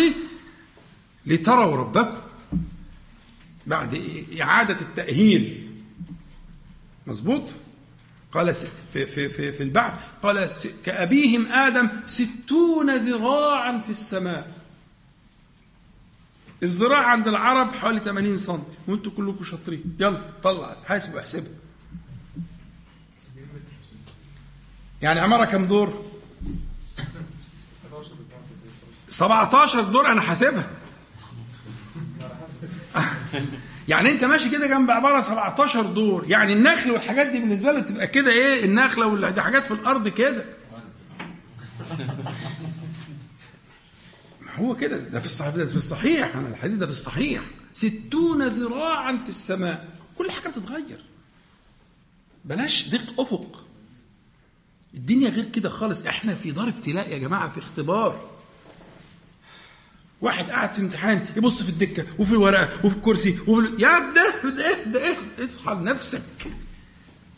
لتروا 1.25 1.75
ربكم 1.75 2.17
بعد 3.67 4.03
إعادة 4.41 4.77
التأهيل. 4.81 5.67
مظبوط؟ 7.07 7.49
قال 8.31 8.53
في, 8.53 9.05
في, 9.05 9.29
في, 9.29 9.51
في 9.53 9.63
البعث 9.63 9.93
قال 10.23 10.49
كأبيهم 10.85 11.45
آدم 11.45 11.89
ستون 12.07 12.95
ذراعا 12.97 13.79
في 13.79 13.89
السماء. 13.89 14.60
الذراع 16.63 17.05
عند 17.07 17.27
العرب 17.27 17.73
حوالي 17.73 17.99
80 17.99 18.37
سم 18.37 18.63
وانتوا 18.87 19.11
كلكم 19.17 19.43
شاطرين. 19.43 19.83
يلا 19.99 20.21
طلع 20.43 20.75
حاسب 20.85 21.15
واحسبها 21.15 21.51
يعني 25.01 25.19
عمارة 25.19 25.45
كم 25.45 25.65
دور؟ 25.65 26.05
17 29.09 29.81
دور 29.81 30.11
أنا 30.11 30.21
حاسبها. 30.21 30.67
يعني 33.87 34.11
أنت 34.11 34.23
ماشي 34.23 34.49
كده 34.49 34.67
جنب 34.67 34.91
عبارة 34.91 35.21
17 35.21 35.81
دور. 35.85 36.25
يعني 36.27 36.53
النخل 36.53 36.91
والحاجات 36.91 37.27
دي 37.27 37.39
بالنسبة 37.39 37.71
له 37.71 37.79
تبقى 37.79 38.07
كده 38.07 38.31
إيه؟ 38.31 38.65
النخلة 38.65 39.07
والدي 39.07 39.41
حاجات 39.41 39.65
في 39.65 39.71
الأرض 39.73 40.07
كده. 40.07 40.45
هو 44.55 44.75
كده 44.75 44.97
ده 44.97 45.19
في 45.19 45.25
الصحيح 45.25 45.55
ده 45.55 45.65
في 45.65 45.75
الصحيح 45.75 46.35
أنا 46.35 46.47
الحديث 46.47 46.77
ده 46.77 46.85
في 46.85 46.91
الصحيح. 46.91 47.43
ستون 47.73 48.47
ذراعا 48.47 49.17
في 49.17 49.29
السماء. 49.29 49.89
كل 50.17 50.31
حاجة 50.31 50.47
بتتغير. 50.51 51.05
بلاش 52.45 52.89
ضيق 52.89 53.21
أفق. 53.21 53.63
الدنيا 54.93 55.29
غير 55.29 55.45
كده 55.49 55.69
خالص. 55.69 56.05
إحنا 56.05 56.35
في 56.35 56.51
دار 56.51 56.67
ابتلاء 56.67 57.09
يا 57.09 57.17
جماعة 57.17 57.49
في 57.49 57.57
اختبار. 57.59 58.29
واحد 60.21 60.49
قاعد 60.49 60.73
في 60.73 60.81
امتحان 60.81 61.25
يبص 61.37 61.63
في 61.63 61.69
الدكة 61.69 62.05
وفي 62.19 62.31
الورقة 62.31 62.85
وفي 62.85 62.95
الكرسي 62.97 63.37
وفي. 63.47 63.83
يا 63.83 63.97
ابني 63.97 64.19
إيه 64.65 64.83
ده 64.83 65.03
إيه؟ 65.07 65.45
اصحى 65.45 65.73
لنفسك 65.73 66.21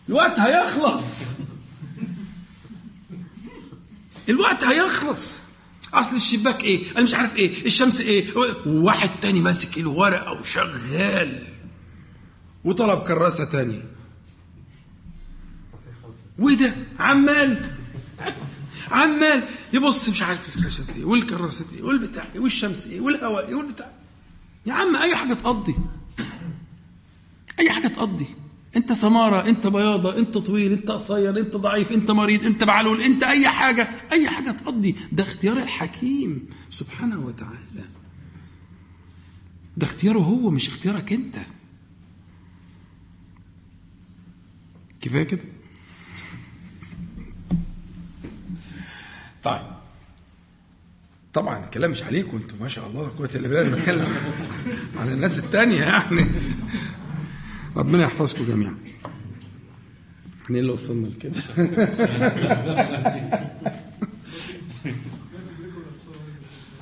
الوقت 0.10 0.40
هيخلص. 0.40 1.32
الوقت 4.30 4.64
هيخلص. 4.64 5.38
أصل 5.94 6.16
الشباك 6.16 6.64
إيه؟ 6.64 6.92
أنا 6.92 7.02
مش 7.02 7.14
عارف 7.14 7.36
إيه. 7.38 7.66
الشمس 7.66 8.02
إيه؟ 8.02 8.26
وواحد 8.66 9.10
تاني 9.22 9.40
ماسك 9.40 9.78
الورقة 9.78 10.32
وشغال. 10.42 11.48
وطلب 12.64 13.00
كراسة 13.00 13.46
تانية. 13.46 13.84
وده 16.40 16.74
عمال. 17.00 17.72
عمال. 18.92 19.44
يبص 19.74 20.10
مش 20.10 20.22
عارف 20.24 20.56
الخشب 20.58 20.90
إيه 20.90 21.06
والكراسة 21.06 21.66
إيه 21.76 21.82
والبتاع 21.82 22.26
إيه 22.36 22.40
والشمس 22.40 22.88
إيه 22.88 23.02
والهواء 23.02 23.48
إيه 23.48 23.56
والبتاع. 23.56 23.92
يا 24.66 24.74
عم 24.74 24.96
أي 24.96 25.16
حاجة 25.16 25.34
تقضي. 25.34 25.76
أي 27.60 27.72
حاجة 27.72 27.88
تقضي. 27.88 28.28
انت 28.76 28.94
سمارة 28.94 29.50
انت 29.50 29.68
بياضة 29.68 30.18
انت 30.20 30.38
طويل 30.38 30.72
انت 30.72 30.92
قصير 30.92 31.40
انت 31.40 31.56
ضعيف 31.56 31.92
انت 31.92 32.12
مريض 32.12 32.46
انت 32.46 32.64
معلول 32.64 33.02
انت 33.02 33.24
اي 33.24 33.48
حاجة 33.48 33.88
اي 34.12 34.30
حاجة 34.30 34.52
تقضي. 34.52 34.96
ده 35.12 35.24
اختيار 35.24 35.58
الحكيم 35.58 36.46
سبحانه 36.70 37.20
وتعالى. 37.20 37.58
ده 39.78 39.86
اختياره 39.86 40.20
هو 40.20 40.50
مش 40.50 40.68
اختيارك 40.68 41.14
انت. 41.14 41.36
كفاية 45.02 45.24
كده؟ 45.24 45.42
طيب. 49.44 49.62
طبعا 51.34 51.64
الكلام 51.66 51.92
مش 51.92 52.04
عليكم 52.04 52.38
أنتم 52.38 52.56
ما 52.62 52.68
شاء 52.68 52.88
الله 52.88 53.04
لا 53.04 53.10
قوة 53.10 53.30
الا 53.36 53.48
بالله 53.48 53.76
بتكلم 53.78 54.08
على 55.00 55.14
الناس 55.14 55.40
التانية 55.46 55.82
يعني. 55.82 56.26
ربنا 57.76 58.04
يحفظكم 58.04 58.46
جميعا. 58.46 58.78
إحنا 60.46 60.60
اللي 60.60 60.72
وصلنا 60.72 61.08
لكده؟ 61.08 61.34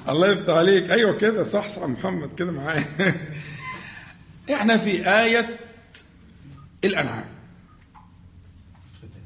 الله 0.09 0.27
يفتح 0.31 0.53
عليك. 0.53 0.89
أيوه 0.91 1.17
كده 1.17 1.43
صح 1.43 1.67
صح 1.67 1.83
محمد 1.83 2.33
كده 2.33 2.51
معايا. 2.51 2.85
إحنا 4.53 4.77
في 4.77 5.09
آية 5.21 5.57
الأنعام. 6.83 7.25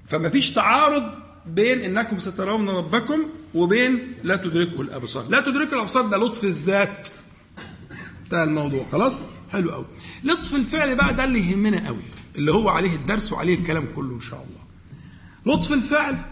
فما 0.07 0.29
فيش 0.29 0.53
تعارض 0.53 1.11
بين 1.45 1.79
إنكم 1.79 2.19
سترون 2.19 2.69
ربكم 2.69 3.23
وبين 3.53 4.13
لا 4.23 4.35
تدركوا 4.35 4.83
الأبصار. 4.83 5.27
لا 5.29 5.41
تدركوا 5.41 5.75
الأبصار 5.77 6.07
ده 6.07 6.17
لطف 6.17 6.43
الذات. 6.43 7.07
انتهى 8.23 8.43
الموضوع. 8.43 8.85
خلاص؟ 8.91 9.19
حلو 9.55 9.71
قوي. 9.71 9.85
لطف 10.23 10.55
الفعل 10.55 10.95
بقى 10.95 11.13
ده 11.13 11.23
اللي 11.23 11.39
يهمنا 11.49 11.87
قوي 11.87 12.01
اللي 12.35 12.51
هو 12.51 12.69
عليه 12.69 12.95
الدرس 12.95 13.31
وعليه 13.31 13.55
الكلام 13.55 13.87
كله 13.95 14.15
إن 14.15 14.21
شاء 14.21 14.47
الله. 14.47 15.55
لطف 15.55 15.73
الفعل 15.73 16.25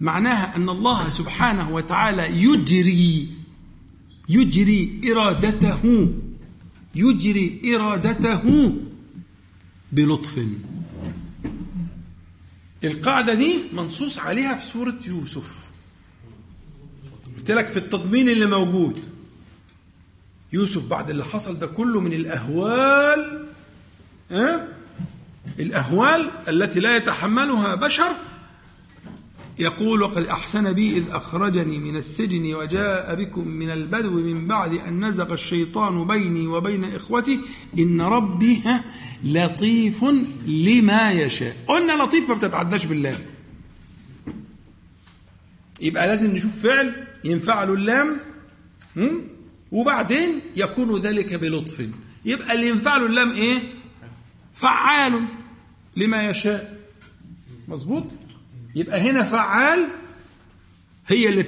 معناها 0.00 0.56
أن 0.56 0.68
الله 0.68 1.08
سبحانه 1.08 1.70
وتعالى 1.70 2.42
يجري 2.42 3.28
يجري 4.28 5.00
إرادته 5.12 6.08
يجري 6.94 7.76
إرادته 7.76 8.74
بلطف. 9.92 10.46
القاعدة 12.84 13.34
دي 13.34 13.54
منصوص 13.72 14.18
عليها 14.18 14.54
في 14.54 14.66
سورة 14.66 14.98
يوسف. 15.08 15.70
قلت 17.38 17.50
لك 17.50 17.68
في 17.68 17.76
التضمين 17.76 18.28
اللي 18.28 18.46
موجود. 18.46 19.00
يوسف 20.52 20.86
بعد 20.88 21.10
اللي 21.10 21.24
حصل 21.24 21.58
ده 21.58 21.66
كله 21.66 22.00
من 22.00 22.12
الأهوال 22.12 23.46
ها؟ 24.30 24.68
الأهوال 25.58 26.30
التي 26.48 26.80
لا 26.80 26.96
يتحملها 26.96 27.74
بشر 27.74 28.10
يقول 29.58 30.02
وقد 30.02 30.22
أحسن 30.26 30.72
بي 30.72 30.96
إذ 30.98 31.04
أخرجني 31.10 31.78
من 31.78 31.96
السجن 31.96 32.54
وجاء 32.54 33.14
بكم 33.14 33.48
من 33.48 33.70
البدو 33.70 34.10
من 34.10 34.46
بعد 34.46 34.74
أن 34.74 35.04
نزغ 35.04 35.32
الشيطان 35.32 36.06
بيني 36.06 36.46
وبين 36.46 36.84
إخوتي 36.84 37.40
إن 37.78 38.00
ربي 38.00 38.62
لطيف 39.24 40.04
لما 40.46 41.12
يشاء 41.12 41.56
قلنا 41.68 41.92
لطيف 42.02 42.28
ما 42.28 42.34
بتتعداش 42.34 42.86
بالله 42.86 43.18
يبقى 45.80 46.06
لازم 46.06 46.30
نشوف 46.36 46.62
فعل 46.62 47.06
ينفع 47.24 47.64
له 47.64 47.74
اللام؟ 47.74 48.20
وبعدين 49.72 50.40
يكون 50.56 50.96
ذلك 51.00 51.34
بلطف. 51.34 51.88
يبقى 52.24 52.54
اللي 52.54 52.68
ينفع 52.68 52.96
له 52.96 53.06
اللام 53.06 53.30
إيه؟ 53.30 53.58
فعال 54.54 55.24
لما 55.96 56.30
يشاء. 56.30 56.80
مظبوط؟ 57.68 58.06
يبقى 58.74 59.10
هنا 59.10 59.22
فعال 59.22 59.88
هي 61.06 61.28
اللي 61.28 61.42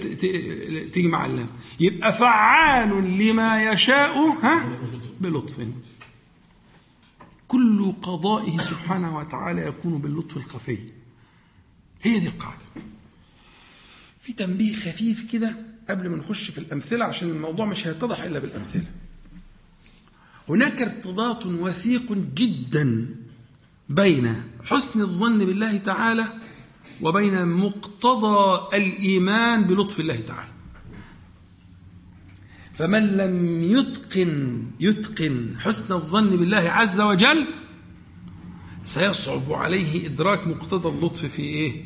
تيجي 0.85 1.09
مع 1.09 1.27
اللام. 1.27 1.49
يبقى 1.81 2.13
فعال 2.13 3.19
لما 3.19 3.73
يشاء 3.73 4.19
ها؟ 4.19 4.79
بلطف. 5.21 5.55
كل 7.49 7.93
قضائه 8.03 8.61
سبحانه 8.61 9.17
وتعالى 9.19 9.67
يكون 9.67 9.99
باللطف 9.99 10.37
الخفي. 10.37 10.79
هي 12.03 12.19
دي 12.19 12.29
القاعدة. 12.29 12.65
في 14.21 14.33
تنبيه 14.33 14.75
خفيف 14.75 15.33
كده 15.33 15.57
قبل 15.91 16.09
ما 16.09 16.17
نخش 16.17 16.51
في 16.51 16.59
الأمثلة 16.59 17.05
عشان 17.05 17.31
الموضوع 17.31 17.67
مش 17.67 17.87
هيتضح 17.87 18.23
إلا 18.23 18.39
بالأمثلة. 18.39 18.87
هناك 20.49 20.83
ارتباط 20.83 21.47
وثيق 21.47 22.13
جدا 22.13 23.09
بين 23.89 24.43
حسن 24.65 25.01
الظن 25.01 25.39
بالله 25.39 25.77
تعالى 25.77 26.25
وبين 27.03 27.49
مقتضى 27.49 28.77
الإيمان 28.77 29.65
بلطف 29.65 30.01
الله 30.01 30.21
تعالى. 30.29 30.53
فمن 32.75 33.07
لم 33.17 33.63
يتقن 33.63 34.63
يتقن 34.81 35.55
حسن 35.59 35.95
الظن 35.95 36.31
بالله 36.37 36.57
عز 36.71 37.01
وجل 37.01 37.47
سيصعب 38.85 39.53
عليه 39.53 40.07
إدراك 40.07 40.47
مقتضى 40.47 40.89
اللطف 40.89 41.25
في 41.25 41.43
إيه؟ 41.43 41.85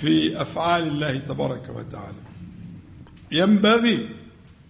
في 0.00 0.42
أفعال 0.42 0.82
الله 0.82 1.18
تبارك 1.18 1.68
وتعالى. 1.68 2.31
ينبغي 3.32 4.08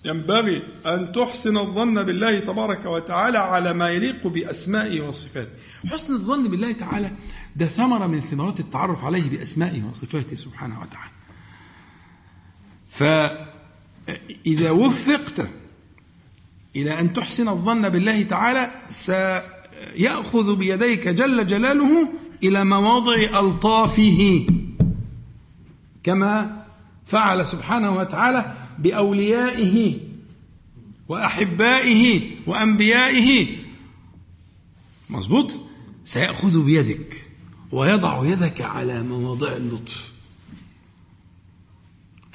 ينبغي 0.04 0.62
أن 0.86 1.12
تحسن 1.12 1.56
الظن 1.56 2.02
بالله 2.02 2.38
تبارك 2.38 2.84
وتعالى 2.84 3.38
على 3.38 3.72
ما 3.72 3.88
يليق 3.88 4.26
بأسمائه 4.26 5.00
وصفاته. 5.00 5.50
حسن 5.86 6.14
الظن 6.14 6.48
بالله 6.48 6.72
تعالى 6.72 7.10
ده 7.56 7.66
ثمرة 7.66 8.06
من 8.06 8.20
ثمرات 8.20 8.60
التعرف 8.60 9.04
عليه 9.04 9.30
بأسمائه 9.30 9.82
وصفاته 9.82 10.36
سبحانه 10.36 10.80
وتعالى. 10.80 11.10
فإذا 12.90 14.70
وفقت 14.70 15.48
إلى 16.76 17.00
أن 17.00 17.12
تحسن 17.12 17.48
الظن 17.48 17.88
بالله 17.88 18.22
تعالى 18.22 18.70
سيأخذ 18.88 20.56
بيديك 20.56 21.08
جل 21.08 21.46
جلاله 21.46 22.08
إلى 22.42 22.64
مواضع 22.64 23.14
ألطافه 23.14 24.46
كما 26.04 26.61
فعل 27.06 27.46
سبحانه 27.46 27.96
وتعالى 27.96 28.54
بأوليائه 28.78 29.98
وأحبائه 31.08 32.30
وأنبيائه. 32.46 33.56
مظبوط؟ 35.10 35.58
سيأخذ 36.04 36.64
بيدك 36.64 37.28
ويضع 37.72 38.26
يدك 38.26 38.60
على 38.60 39.02
مواضع 39.02 39.56
اللطف. 39.56 40.12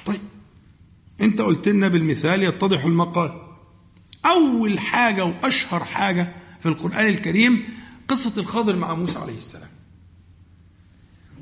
طيب 0.06 0.20
أنت 1.20 1.40
قلت 1.40 1.68
لنا 1.68 1.88
بالمثال 1.88 2.42
يتضح 2.42 2.84
المقال. 2.84 3.42
أول 4.26 4.80
حاجة 4.80 5.24
وأشهر 5.24 5.84
حاجة 5.84 6.32
في 6.60 6.66
القرآن 6.66 7.06
الكريم 7.06 7.62
قصة 8.08 8.40
الخضر 8.40 8.76
مع 8.76 8.94
موسى 8.94 9.18
عليه 9.18 9.36
السلام. 9.36 9.68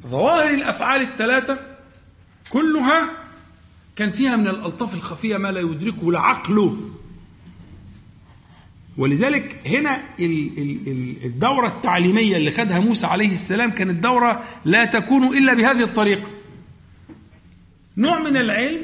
ظواهر 0.06 0.54
الأفعال 0.54 1.00
الثلاثة 1.00 1.75
كلها 2.50 3.10
كان 3.96 4.10
فيها 4.10 4.36
من 4.36 4.48
الألطاف 4.48 4.94
الخفية 4.94 5.36
ما 5.36 5.52
لا 5.52 5.60
يدركه 5.60 6.08
العقل. 6.10 6.76
ولذلك 8.96 9.60
هنا 9.66 10.00
ال- 10.20 10.58
ال- 10.58 10.88
ال- 10.88 11.24
الدورة 11.24 11.66
التعليمية 11.68 12.36
اللي 12.36 12.50
خدها 12.50 12.80
موسى 12.80 13.06
عليه 13.06 13.34
السلام 13.34 13.70
كانت 13.70 14.02
دورة 14.02 14.44
لا 14.64 14.84
تكون 14.84 15.36
إلا 15.38 15.54
بهذه 15.54 15.82
الطريقة. 15.82 16.30
نوع 17.96 18.18
من 18.18 18.36
العلم 18.36 18.82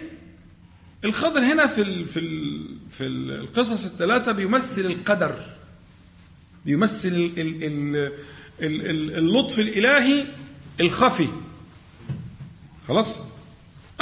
الخضر 1.04 1.40
هنا 1.40 1.66
في 1.66 1.80
ال 1.82 2.06
في 2.06 2.18
ال 2.18 2.66
في 2.90 3.06
ال- 3.06 3.30
القصص 3.40 3.84
الثلاثة 3.84 4.32
بيمثل 4.32 4.80
القدر 4.80 5.34
بيمثل 6.66 7.08
ال 7.08 7.40
ال 7.40 7.64
ال 7.64 7.96
ال 8.60 8.90
ال 8.90 9.18
اللطف 9.18 9.58
الإلهي 9.58 10.24
الخفي. 10.80 11.28
خلاص؟ 12.88 13.20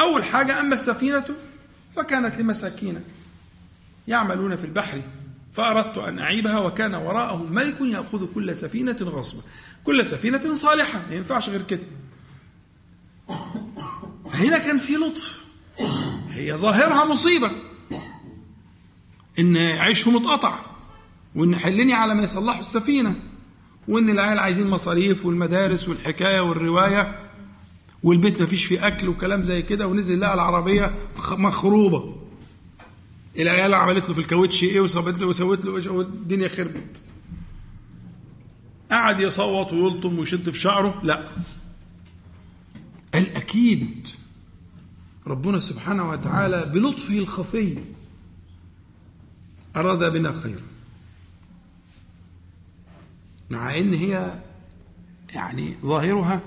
أول 0.01 0.24
حاجة 0.24 0.61
أما 0.61 0.74
السفينة 0.74 1.24
فكانت 1.96 2.34
لمساكين 2.34 3.01
يعملون 4.09 4.57
في 4.57 4.64
البحر 4.64 5.01
فأردت 5.53 5.98
أن 5.98 6.18
أعيبها 6.18 6.59
وكان 6.59 6.94
وراءهم 6.94 7.53
ملك 7.53 7.80
يأخذ 7.80 8.26
كل 8.34 8.57
سفينة 8.57 8.96
غصبا. 9.01 9.42
كل 9.84 10.05
سفينة 10.05 10.55
صالحة 10.55 11.01
ما 11.11 11.14
ينفعش 11.14 11.48
غير 11.48 11.62
كده. 11.62 11.86
فهنا 14.32 14.59
كان 14.59 14.78
في 14.78 14.92
لطف. 14.92 15.44
هي 16.30 16.57
ظاهرها 16.57 17.05
مصيبة. 17.05 17.51
إن 19.38 19.57
عيشهم 19.57 20.16
اتقطع 20.16 20.59
وإن 21.34 21.57
حلني 21.57 21.94
على 21.94 22.14
ما 22.14 22.22
يصلحوا 22.22 22.61
السفينة 22.61 23.16
وإن 23.88 24.11
العيال 24.11 24.38
عايزين 24.38 24.70
مصاريف 24.70 25.26
والمدارس 25.26 25.88
والحكاية 25.88 26.40
والرواية. 26.40 27.30
والبيت 28.03 28.40
ما 28.40 28.46
فيش 28.46 28.64
فيه 28.64 28.86
أكل 28.86 29.09
وكلام 29.09 29.42
زي 29.42 29.62
كده 29.62 29.86
ونزل 29.86 30.20
لقى 30.20 30.34
العربية 30.34 30.94
خ- 31.16 31.32
مخروبة. 31.38 32.16
العيال 33.38 33.74
عملت 33.74 34.09
له 34.09 34.14
في 34.14 34.20
الكاوتش 34.20 34.62
إيه 34.64 34.80
وسوت 34.80 35.18
له 35.20 35.26
وسوت 35.26 35.64
له 35.64 35.92
والدنيا 35.92 36.48
خربت. 36.48 37.03
قعد 38.90 39.20
يصوت 39.20 39.72
ويلطم 39.72 40.18
ويشد 40.18 40.51
في 40.51 40.59
شعره. 40.61 41.01
لا. 41.05 41.22
الأكيد 43.14 44.09
ربنا 45.26 45.61
سبحانه 45.61 46.11
وتعالى 46.11 46.70
بلطفه 46.74 47.14
الخفي 47.18 47.78
أراد 49.76 50.12
بنا 50.12 50.32
خيرا. 50.32 50.62
مع 53.51 53.78
إن 53.78 53.94
هي 53.94 54.42
يعني 55.34 55.74
ظاهرها 55.84 56.40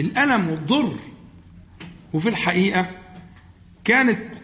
الألم 0.00 0.48
والضر 0.48 0.96
وفي 2.12 2.28
الحقيقة 2.28 2.90
كانت 3.84 4.36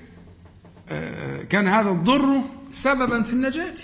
آه، 0.88 1.42
كان 1.42 1.68
هذا 1.68 1.90
الضر 1.90 2.40
سببا 2.72 3.22
في 3.22 3.32
النجاة 3.32 3.74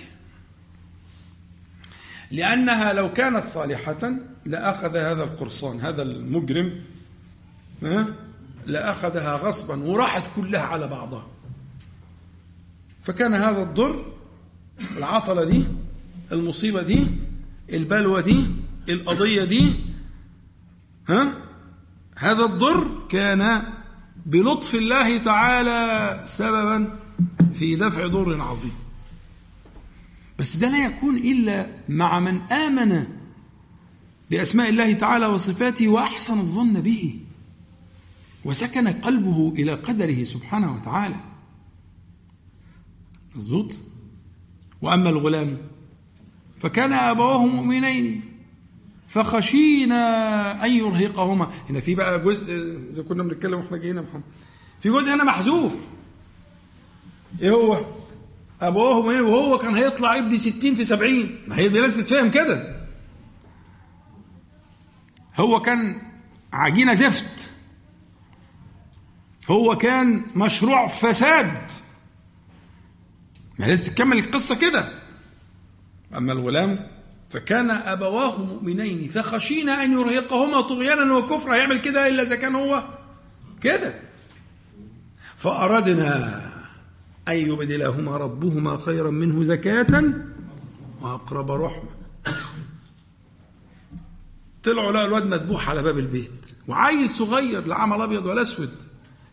لأنها 2.31 2.93
لو 2.93 3.13
كانت 3.13 3.45
صالحة 3.45 4.13
لأخذ 4.45 4.97
هذا 4.97 5.25
القرصان 5.25 5.81
هذا 5.81 6.03
المجرم 6.03 6.81
ها؟ 7.83 8.07
لأخذها 8.67 9.37
غصبا 9.37 9.85
وراحت 9.85 10.23
كلها 10.37 10.61
على 10.61 10.89
بعضها 10.89 11.27
فكان 13.03 13.35
هذا 13.35 13.63
الضر 13.63 14.13
العطلة 14.97 15.45
دي 15.45 15.65
المصيبة 16.33 16.83
دي 16.83 17.07
البلوى 17.73 18.23
دي 18.23 18.47
القضية 18.89 19.45
دي 19.45 19.73
ها 21.09 21.48
هذا 22.19 22.45
الضر 22.45 23.07
كان 23.09 23.63
بلطف 24.27 24.75
الله 24.75 25.19
تعالى 25.19 26.25
سببا 26.27 26.99
في 27.55 27.77
دفع 27.77 28.07
ضر 28.07 28.41
عظيم. 28.41 28.73
بس 30.39 30.57
ده 30.57 30.69
لا 30.69 30.85
يكون 30.87 31.17
إلا 31.17 31.67
مع 31.89 32.21
من 32.21 32.41
آمن 32.41 33.07
بأسماء 34.31 34.69
الله 34.69 34.93
تعالى 34.93 35.27
وصفاته 35.27 35.89
وأحسن 35.89 36.39
الظن 36.39 36.81
به 36.81 37.21
وسكن 38.45 38.89
قلبه 38.89 39.55
إلى 39.59 39.75
قدره 39.75 40.25
سبحانه 40.25 40.75
وتعالى. 40.75 41.21
مظبوط؟ 43.35 43.75
وأما 44.83 45.11
الغلام 45.11 45.59
فكان 46.61 46.93
أبواه 46.93 47.47
مؤمنين. 47.47 48.28
فخشينا 49.09 50.65
أن 50.65 50.71
يرهقهما. 50.71 51.51
هنا 51.71 51.81
في 51.81 51.95
بقى 51.95 52.25
جزء 52.25 52.55
إذا 52.91 53.03
كنا 53.03 53.23
بنتكلم 53.23 53.59
وإحنا 53.61 53.77
جايين 53.77 53.97
يا 53.97 54.03
محمد. 54.03 54.23
في 54.83 54.91
جزء 54.91 55.15
هنا 55.15 55.25
محذوف. 55.25 55.85
إيه 57.43 57.51
هو؟ 57.51 57.85
أبواه 58.63 58.95
مؤمنين 59.03 59.21
وهو 59.21 59.59
كان 59.59 59.75
هيطلع 59.75 60.17
يبدي 60.17 60.39
60 60.39 60.75
في 60.77 60.85
70 60.85 61.39
ما 61.47 61.57
هي 61.57 61.69
دي 61.69 61.81
لازم 61.81 62.03
تتفهم 62.03 62.31
كده. 62.31 62.87
هو 65.37 65.61
كان 65.61 66.03
عجينة 66.53 66.95
زفت. 66.95 67.51
هو 69.51 69.77
كان 69.77 70.27
مشروع 70.37 70.89
فساد. 70.89 71.53
ما 73.59 73.65
لازم 73.65 73.93
تكمل 73.93 74.19
القصة 74.19 74.61
كده. 74.61 74.89
أما 76.17 76.33
الغلام 76.33 76.98
فكان 77.31 77.71
أبواه 77.71 78.43
مؤمنين 78.45 79.09
فخشينا 79.09 79.85
أن 79.85 79.93
يرهقهما 79.93 80.61
طغيانا 80.61 81.15
وكفرا. 81.15 81.55
هيعمل 81.55 81.81
كده 81.81 82.09
إلا 82.09 82.23
إذا 82.23 82.37
كان 82.37 82.55
هو 82.55 82.85
كده. 83.63 83.95
فأردنا 85.37 86.43
أن 87.29 87.37
يبدلهما 87.37 88.17
ربهما 88.17 88.79
خيرا 88.79 89.11
منه 89.11 89.43
زكاة 89.43 90.15
وأقرب 91.01 91.51
رحمة. 91.51 91.91
طلعوا 94.65 94.93
لقوا 94.93 95.07
الواد 95.07 95.27
مذبوح 95.27 95.69
على 95.69 95.83
باب 95.83 95.99
البيت. 95.99 96.47
وعيل 96.69 97.11
صغير 97.11 97.67
لا 97.67 97.75
عمل 97.75 98.03
أبيض 98.03 98.27
ولا 98.27 98.43
أسود. 98.43 98.75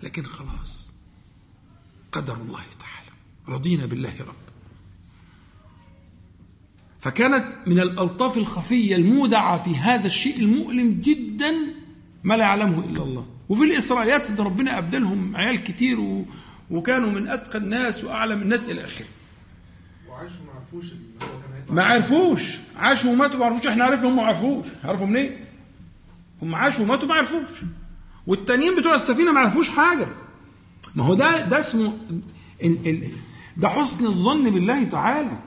لكن 0.04 0.26
خلاص 0.26 0.92
قدر 2.12 2.34
الله 2.34 2.64
تعالى. 2.80 3.12
رضينا 3.50 3.86
بالله 3.86 4.14
رب. 4.20 4.45
فكانت 7.06 7.46
من 7.68 7.80
الألطاف 7.80 8.38
الخفية 8.38 8.96
المودعة 8.96 9.64
في 9.64 9.76
هذا 9.76 10.08
الشيء 10.08 10.40
المؤلم 10.40 11.02
جدا 11.04 11.54
ما 12.24 12.34
لا 12.34 12.44
يعلمه 12.44 12.80
إلا 12.80 13.04
الله. 13.04 13.26
وفي 13.50 13.64
الإسرائيليات 13.64 14.30
إن 14.30 14.36
ربنا 14.36 14.78
أبدلهم 14.78 15.36
عيال 15.36 15.64
كتير 15.64 16.00
و... 16.00 16.26
وكانوا 16.72 17.12
من 17.12 17.28
أتقى 17.28 17.58
الناس 17.58 18.04
وأعلم 18.04 18.42
الناس 18.42 18.70
إلى 18.70 18.86
آخره. 18.86 19.06
وعاشوا 20.10 20.38
ما 20.46 20.54
عرفوش 20.60 20.86
ما 21.70 21.84
عرفوش. 21.84 22.42
عاشوا 22.78 23.12
وماتوا 23.12 23.40
ما 23.40 23.46
عرفوش. 23.46 23.68
إحنا 23.68 23.84
عرفنا 23.84 24.10
هم 24.10 24.16
ما 24.16 24.24
عرفوش. 24.24 24.66
عرفوا 24.84 25.08
منين 25.08 25.32
هم 26.42 26.56
عاشوا 26.56 26.84
وماتوا 26.84 27.08
ما 27.08 27.14
عرفوش. 27.14 27.62
والتانيين 28.28 28.76
بتوع 28.76 28.96
السفينة 28.96 29.32
ما 29.32 29.40
عرفوش 29.40 29.70
حاجة. 29.70 30.08
ما 30.96 31.04
هو 31.04 31.14
ده 31.14 31.46
ده 31.46 31.60
اسمه 31.60 31.98
ده 33.58 33.70
حسن 33.70 34.06
الظن 34.06 34.50
بالله 34.50 34.84
تعالى. 34.84 35.40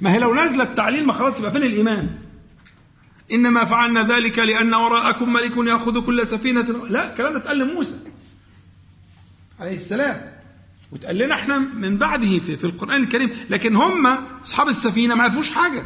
ما 0.00 0.12
هي 0.12 0.18
لو 0.18 0.34
نزل 0.34 0.60
التعليل 0.60 1.06
ما 1.06 1.12
خلاص 1.12 1.38
يبقى 1.38 1.50
فين 1.52 1.62
الإيمان؟ 1.62 2.18
إنما 3.32 3.64
فعلنا 3.64 4.02
ذلك 4.02 4.38
لأن 4.38 4.74
وراءكم 4.74 5.32
ملك 5.32 5.56
يأخذ 5.56 6.06
كل 6.06 6.26
سفينة 6.26 6.62
لا 6.62 7.10
الكلام 7.12 7.32
ده 7.32 7.38
اتقال 7.38 7.58
لموسى 7.58 7.98
عليه 9.60 9.76
السلام 9.76 10.32
وتقال 10.92 11.18
لنا 11.18 11.34
إحنا 11.34 11.58
من 11.58 11.98
بعده 11.98 12.38
في, 12.38 12.56
في 12.56 12.64
القرآن 12.64 13.02
الكريم 13.02 13.30
لكن 13.50 13.76
هم 13.76 14.06
أصحاب 14.44 14.68
السفينة 14.68 15.14
ما 15.14 15.22
عرفوش 15.22 15.50
حاجة 15.50 15.82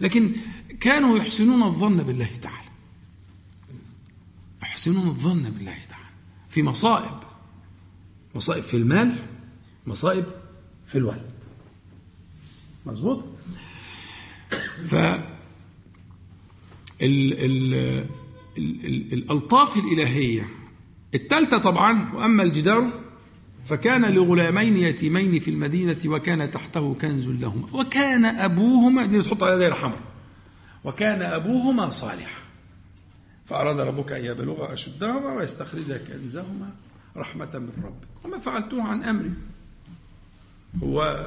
لكن 0.00 0.32
كانوا 0.80 1.18
يحسنون 1.18 1.62
الظن 1.62 1.96
بالله 1.96 2.30
تعالى. 2.42 2.68
يحسنون 4.62 5.06
الظن 5.08 5.42
بالله 5.42 5.76
تعالى 5.88 6.08
في 6.50 6.62
مصائب 6.62 7.14
مصائب 8.34 8.62
في 8.62 8.76
المال 8.76 9.16
مصائب 9.86 10.24
في 10.86 10.98
الولد. 10.98 11.30
مظبوط؟ 12.86 13.24
ف 14.84 14.94
ال 17.02 17.32
ال 17.32 17.74
ال 18.58 18.86
ال 18.86 19.12
الألطاف 19.12 19.76
الإلهية 19.76 20.48
الثالثة 21.14 21.58
طبعا 21.58 22.12
وأما 22.14 22.42
الجدار 22.42 22.90
فكان 23.68 24.14
لغلامين 24.14 24.76
يتيمين 24.76 25.40
في 25.40 25.50
المدينة 25.50 25.98
وكان 26.06 26.50
تحته 26.50 26.94
كنز 26.94 27.28
لهما 27.28 27.68
وكان 27.72 28.24
أبوهما 28.24 29.06
دي 29.06 29.22
تحط 29.22 29.42
على 29.42 29.58
دائرة 29.58 29.74
حمراء 29.74 30.00
وكان 30.84 31.22
أبوهما 31.22 31.90
صالحا. 31.90 32.40
فأراد 33.46 33.80
ربك 33.80 34.12
أن 34.12 34.24
يبلغ 34.24 34.72
أشدهما 34.72 35.34
ويستخرج 35.34 35.92
كنزهما 35.92 36.70
رحمة 37.16 37.50
من 37.54 37.72
ربك. 37.84 38.24
وما 38.24 38.38
فعلته 38.38 38.82
عن 38.82 39.02
أمري 39.02 39.30
هو 40.82 41.26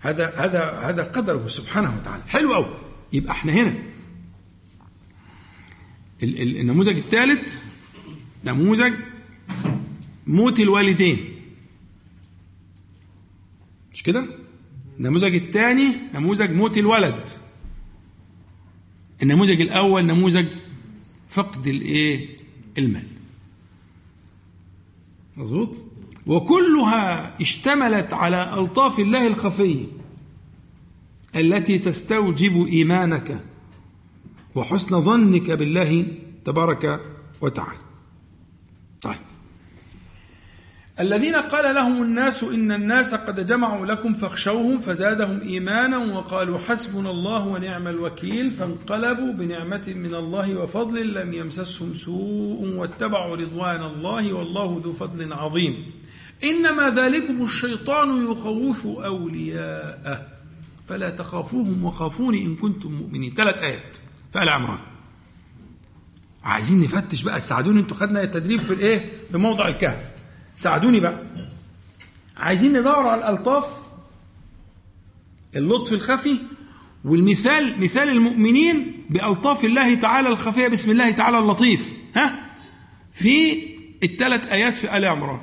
هذا 0.00 0.34
هذا 0.36 0.70
هذا 0.70 1.02
قدره 1.04 1.48
سبحانه 1.48 1.96
وتعالى. 1.96 2.22
حلو 2.28 2.54
قوي 2.54 2.74
يبقى 3.12 3.32
إحنا 3.32 3.52
هنا. 3.52 3.74
ال- 6.22 6.42
ال- 6.42 6.56
النموذج 6.60 6.96
الثالث 6.96 7.62
نموذج 8.44 8.92
موت 10.26 10.60
الوالدين. 10.60 11.18
مش 13.92 14.02
كده؟ 14.02 14.26
النموذج 14.98 15.34
الثاني 15.34 15.88
نموذج 16.14 16.50
موت 16.50 16.78
الولد. 16.78 17.24
النموذج 19.22 19.60
الأول 19.60 20.06
نموذج 20.06 20.46
فقد 21.28 21.66
الإيه؟ 21.66 22.36
المال. 22.78 23.06
مظبوط؟ 25.36 25.87
وكلها 26.28 27.34
اشتملت 27.40 28.12
على 28.12 28.54
ألطاف 28.54 28.98
الله 28.98 29.26
الخفيه 29.26 29.84
التي 31.36 31.78
تستوجب 31.78 32.66
إيمانك 32.66 33.44
وحسن 34.54 35.00
ظنك 35.00 35.50
بالله 35.50 36.06
تبارك 36.44 37.00
وتعالى. 37.40 37.78
طيب. 39.00 39.16
الذين 41.00 41.34
قال 41.34 41.74
لهم 41.74 42.02
الناس 42.02 42.44
إن 42.44 42.72
الناس 42.72 43.14
قد 43.14 43.46
جمعوا 43.46 43.86
لكم 43.86 44.14
فاخشوهم 44.14 44.80
فزادهم 44.80 45.40
إيمانا 45.40 45.98
وقالوا 45.98 46.58
حسبنا 46.58 47.10
الله 47.10 47.46
ونعم 47.46 47.88
الوكيل 47.88 48.50
فانقلبوا 48.50 49.32
بنعمة 49.32 49.84
من 49.86 50.14
الله 50.14 50.56
وفضل 50.56 51.14
لم 51.14 51.34
يمسسهم 51.34 51.94
سوء 51.94 52.74
واتبعوا 52.76 53.36
رضوان 53.36 53.82
الله 53.82 54.32
والله 54.32 54.80
ذو 54.84 54.92
فضل 54.92 55.32
عظيم. 55.32 55.97
إنما 56.44 56.90
ذلكم 56.90 57.42
الشيطان 57.42 58.32
يخوف 58.32 58.86
أولياءه. 58.86 60.26
فلا 60.88 61.10
تخافوهم 61.10 61.84
وخافوني 61.84 62.42
إن 62.46 62.56
كنتم 62.56 62.92
مؤمنين. 62.92 63.34
ثلاث 63.34 63.62
آيات 63.62 63.96
في 64.32 64.42
آل 64.42 64.48
عمران. 64.48 64.78
عايزين 66.44 66.82
نفتش 66.82 67.22
بقى. 67.22 67.40
تساعدوني. 67.40 67.80
أنتوا 67.80 67.96
خدنا 67.96 68.22
التدريب 68.22 68.60
في 68.60 68.72
الإيه؟ 68.72 69.12
في 69.32 69.38
موضع 69.38 69.68
الكهف. 69.68 70.10
ساعدوني 70.56 71.00
بقى. 71.00 71.22
عايزين 72.36 72.80
ندور 72.80 73.08
على 73.08 73.20
الألطاف 73.20 73.64
اللطف 75.56 75.92
الخفي 75.92 76.38
والمثال 77.04 77.80
مثال 77.80 78.08
المؤمنين 78.08 79.04
بألطاف 79.10 79.64
الله 79.64 79.94
تعالى 79.94 80.28
الخفية 80.28 80.68
بسم 80.68 80.90
الله 80.90 81.10
تعالى 81.10 81.38
اللطيف. 81.38 81.92
ها؟ 82.16 82.50
في 83.12 83.62
الثلاث 84.02 84.46
آيات 84.46 84.76
في 84.76 84.96
آل 84.96 85.04
عمران. 85.04 85.40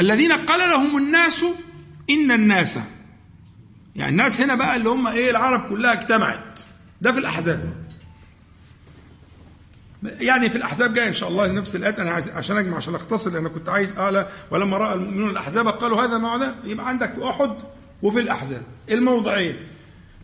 الذين 0.00 0.32
قال 0.32 0.70
لهم 0.70 0.96
الناس 0.96 1.44
إن 2.10 2.30
الناس. 2.30 2.78
يعني 3.96 4.10
الناس 4.12 4.40
هنا 4.40 4.54
بقى 4.54 4.76
اللي 4.76 4.88
هم 4.88 5.06
إيه 5.06 5.30
العرب 5.30 5.68
كلها 5.68 5.92
اجتمعت. 5.92 6.60
ده 7.00 7.12
في 7.12 7.18
الأحزاب. 7.18 7.74
يعني 10.02 10.50
في 10.50 10.56
الأحزاب 10.56 10.94
جاي 10.94 11.08
إن 11.08 11.14
شاء 11.14 11.28
الله 11.28 11.52
نفس 11.52 11.76
الآيات. 11.76 11.98
أنا 12.00 12.10
عايز 12.10 12.28
عشان 12.28 12.56
أجمع 12.56 12.76
عشان 12.76 12.94
أختصر 12.94 13.30
لأن 13.30 13.48
كنت 13.48 13.68
عايز 13.68 13.92
قال 13.92 14.26
ولما 14.50 14.76
رأى 14.76 14.94
المؤمنون 14.94 15.30
الأحزاب 15.30 15.68
قالوا 15.68 16.02
هذا 16.04 16.18
ما 16.18 16.38
ده 16.38 16.54
يبقى 16.64 16.88
عندك 16.88 17.12
في 17.14 17.28
أحد 17.30 17.50
وفي 18.02 18.20
الأحزاب. 18.20 18.62
الموضعين. 18.90 19.56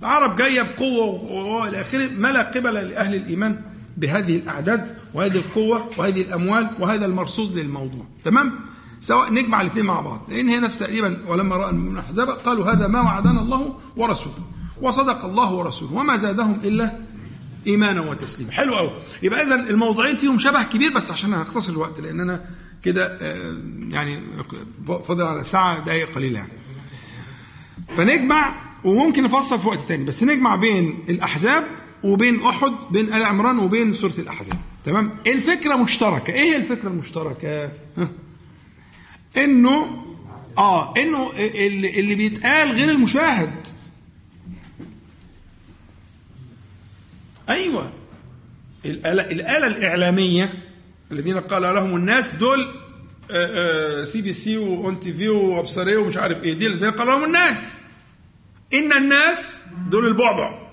العرب 0.00 0.36
جاية 0.36 0.62
بقوة 0.62 1.22
والى 1.32 1.80
آخره. 1.80 2.08
ما 2.08 2.28
لا 2.28 2.42
قبل 2.42 2.74
لأهل 2.74 3.14
الإيمان 3.14 3.60
بهذه 3.96 4.36
الأعداد 4.36 4.96
وهذه 5.14 5.36
القوة 5.36 5.90
وهذه 5.96 6.22
الأموال 6.22 6.70
وهذا 6.78 7.06
المرصود 7.06 7.58
للموضوع. 7.58 8.06
تمام؟ 8.24 8.71
سواء 9.02 9.32
نجمع 9.32 9.60
الاثنين 9.60 9.84
مع 9.84 10.00
بعض. 10.00 10.20
لأن 10.28 10.48
هي 10.48 10.60
نفس 10.60 10.78
تقريبا 10.78 11.18
ولما 11.26 11.56
رأى 11.56 11.70
المؤمنون 11.70 11.98
الاحزاب 11.98 12.28
قالوا 12.28 12.72
هذا 12.72 12.86
ما 12.86 13.00
وعدنا 13.00 13.40
الله 13.40 13.74
ورسوله 13.96 14.34
وصدق 14.80 15.24
الله 15.24 15.52
ورسوله 15.52 15.92
وما 15.92 16.16
زادهم 16.16 16.60
إلا 16.64 16.98
إيمانا 17.66 18.00
وتسليما. 18.00 18.52
حلو 18.52 18.74
قوي 18.74 18.90
يبقى 19.22 19.42
اذا 19.42 19.54
الموضوعين 19.70 20.16
فيهم 20.16 20.38
شبه 20.38 20.62
كبير 20.62 20.92
بس 20.92 21.10
عشان 21.10 21.34
هنختصر 21.34 21.72
الوقت 21.72 22.00
لأن 22.00 22.20
أنا 22.20 22.44
كده 22.84 23.18
آه، 23.20 23.56
يعني 23.90 24.18
فاضل 24.86 25.22
على 25.22 25.44
ساعة 25.44 25.84
دقائق 25.84 26.14
قليلة 26.14 26.38
يعني. 26.38 26.52
فنجمع 27.96 28.54
وممكن 28.84 29.22
نفصل 29.22 29.58
في 29.58 29.68
وقت 29.68 29.80
تاني 29.80 30.04
بس 30.04 30.22
نجمع 30.22 30.56
بين 30.56 31.04
الأحزاب 31.08 31.64
وبين 32.02 32.42
أحد 32.42 32.72
بين 32.90 33.14
آل 33.14 33.24
عمران 33.24 33.58
وبين 33.58 33.94
سورة 33.94 34.14
الأحزاب. 34.18 34.56
تمام؟ 34.84 35.10
الفكرة 35.26 35.76
مشتركة. 35.76 36.32
إيه 36.32 36.56
الفكرة 36.56 36.88
المشتركة؟ 36.88 37.64
ها؟ 37.98 38.08
انه 39.36 40.04
آه 40.58 40.94
انه 40.96 41.30
اللي, 41.36 42.00
اللي 42.00 42.14
بيتقال 42.14 42.72
غير 42.72 42.90
المشاهد. 42.90 43.52
أيوه. 47.48 47.92
الآلة, 48.84 49.22
الآلة 49.22 49.66
الإعلامية 49.66 50.52
الذين 51.12 51.38
قال 51.40 51.62
لهم 51.62 51.96
الناس 51.96 52.34
دول 52.34 52.74
سي 54.04 54.22
بي 54.22 54.32
سي 54.32 54.58
وأون 54.58 55.00
تي 55.00 55.14
في 55.14 55.28
وأبصر 55.28 55.77
إيه 55.77 55.96
ومش 55.96 56.16
عارف 56.16 56.42
إيه 56.42 56.52
دي 56.52 56.66
الذين 56.66 56.90
قال 56.90 57.06
لهم 57.06 57.24
الناس. 57.24 57.80
إن 58.74 58.92
الناس 58.92 59.66
دول 59.90 60.06
البعبع. 60.06 60.68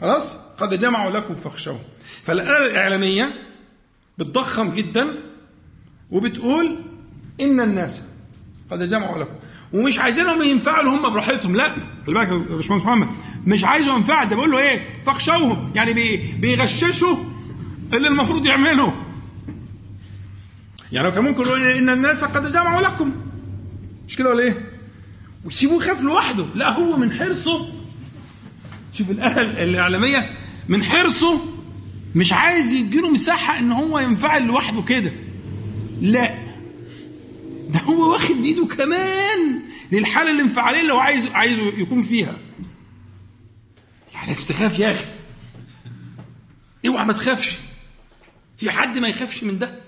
خلاص؟ 0.00 0.36
قد 0.58 0.80
جمعوا 0.80 1.10
لكم 1.10 1.34
فاخشوهم. 1.34 1.82
فالآلة 2.24 2.66
الإعلامية 2.66 3.32
بتضخم 4.18 4.74
جدا 4.74 5.06
وبتقول 6.10 6.76
إن 7.40 7.60
الناس 7.60 8.00
قد 8.70 8.88
جمعوا 8.88 9.18
لكم. 9.18 9.34
ومش 9.72 9.98
عايزينهم 9.98 10.42
ينفعلوا 10.42 10.96
هم 10.96 11.12
براحتهم 11.12 11.56
لا. 11.56 11.68
خلي 12.06 12.14
بالك 12.14 12.28
يا 12.28 12.56
باشمهندس 12.56 12.84
محمد. 12.86 13.08
مش 13.46 13.64
عايزه 13.64 13.96
ينفعل 13.96 14.28
ده 14.28 14.36
بيقول 14.36 14.50
له 14.50 14.58
إيه؟ 14.58 14.80
فاخشوهم. 15.06 15.70
يعني 15.74 15.94
بي 15.94 16.16
بيغششوا 16.40 17.16
اللي 17.94 18.08
المفروض 18.08 18.46
يعمله 18.46 19.04
يعني 20.92 21.06
لو 21.08 21.14
كان 21.14 21.24
ممكن 21.24 21.42
يقول 21.42 21.62
ان 21.62 21.90
الناس 21.90 22.24
قد 22.24 22.52
جمعوا 22.52 22.82
لكم. 22.82 23.12
مش 24.08 24.16
كده 24.16 24.28
ولا 24.30 24.40
إيه؟ 24.44 24.68
ويسيبوه 25.44 25.84
يخاف 25.84 26.00
لوحده. 26.00 26.46
لا 26.54 26.70
هو 26.72 26.96
من 26.96 27.12
حرصه. 27.12 27.68
شوف 28.92 29.10
الآلة 29.10 29.64
الإعلامية 29.64 30.30
من 30.68 30.82
حرصه 30.84 31.40
مش 32.14 32.32
عايز 32.32 32.72
يديله 32.72 33.10
مساحة 33.10 33.58
إن 33.58 33.72
هو 33.72 33.98
ينفعل 33.98 34.46
لوحده 34.46 34.82
كده. 34.82 35.12
لا. 36.00 36.37
هو 37.88 38.12
واخد 38.12 38.34
بإيده 38.34 38.66
كمان 38.66 39.60
للحالة 39.92 40.30
الانفعالية 40.30 40.80
اللي 40.80 40.92
هو 40.92 40.98
عايز 40.98 41.26
عايزه 41.26 41.62
يكون 41.62 42.02
فيها. 42.02 42.38
يعني 44.14 44.26
لازم 44.26 44.44
تخاف 44.44 44.78
يا 44.78 44.90
أخي. 44.90 45.04
اوعى 46.86 47.04
ما 47.04 47.12
تخافش. 47.12 47.56
في 48.56 48.70
حد 48.70 48.98
ما 48.98 49.08
يخافش 49.08 49.44
من 49.44 49.58
ده؟ 49.58 49.78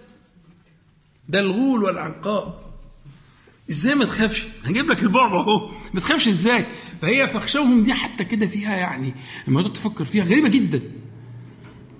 ده 1.28 1.40
الغول 1.40 1.82
والعنقاء. 1.82 2.70
إزاي 3.70 3.94
ما 3.94 4.04
تخافش؟ 4.04 4.44
هجيب 4.64 4.90
لك 4.90 5.02
البعبع 5.02 5.40
أهو. 5.40 5.70
ما 5.94 6.00
تخافش 6.00 6.28
إزاي؟ 6.28 6.64
فهي 7.02 7.28
فخشوهم 7.28 7.82
دي 7.84 7.94
حتى 7.94 8.24
كده 8.24 8.46
فيها 8.46 8.76
يعني 8.76 9.14
لما 9.48 9.60
تقعد 9.62 9.72
تفكر 9.72 10.04
فيها 10.04 10.24
غريبة 10.24 10.48
جدا. 10.48 10.82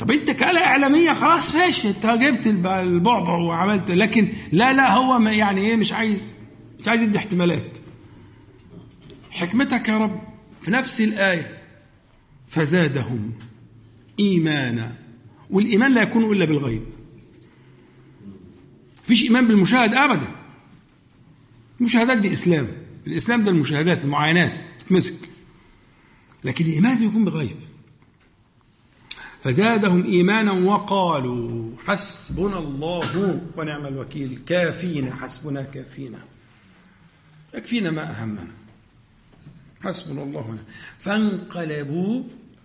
طب 0.01 0.11
انت 0.11 0.31
كآلة 0.31 0.61
إعلامية 0.65 1.13
خلاص 1.13 1.55
ماشي. 1.55 1.89
انت 1.89 2.07
جبت 2.07 2.47
البعبع 2.47 3.35
وعملت. 3.35 3.91
لكن 3.91 4.29
لا 4.53 4.73
لا 4.73 4.93
هو 4.95 5.19
ما 5.19 5.33
يعني 5.33 5.61
إيه 5.61 5.77
مش 5.77 5.93
عايز 5.93 6.33
مش 6.79 6.89
عايز 6.89 7.03
يدي 7.03 7.19
احتمالات. 7.19 7.79
حكمتك 9.31 9.89
يا 9.89 9.99
رب 9.99 10.21
في 10.63 10.71
نفس 10.71 11.01
الآية 11.01 11.59
فزادهم 12.49 13.33
إيمانا. 14.21 14.93
والإيمان 15.51 15.95
لا 15.95 16.03
يكون 16.03 16.33
إلا 16.33 16.45
بالغيب. 16.45 16.83
فيش 19.07 19.23
إيمان 19.23 19.49
بالمشاهد 19.49 19.95
أبدا. 19.95 20.29
المشاهدات 21.81 22.19
دي 22.19 22.33
إسلام. 22.33 22.67
الإسلام 23.07 23.45
ده 23.45 23.51
المشاهدات 23.51 24.05
المعاينات 24.05 24.53
تتمسك. 24.79 25.29
لكن 26.45 26.65
الإيمان 26.65 26.93
لازم 26.93 27.07
يكون 27.07 27.25
بغيب. 27.25 27.57
فزادهم 29.45 30.05
إيمانا 30.05 30.53
وقالوا 30.53 31.77
حسبنا 31.87 32.59
الله 32.59 33.41
ونعم 33.57 33.87
الوكيل. 33.87 34.39
كافينا 34.47 35.15
حسبنا 35.15 35.63
كافينا. 35.63 36.19
يكفينا 37.55 37.91
ما 37.91 38.11
أهمنا. 38.11 38.47
حسبنا 39.81 40.23
الله 40.23 40.41
ونعم. 40.41 40.65
فانقلبوا 40.99 42.23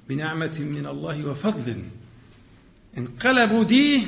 بنعمة 0.09 0.59
من 0.59 0.88
الله 0.88 1.28
وفضل. 1.28 1.84
انقلبوا 2.97 3.63
دي 3.63 4.03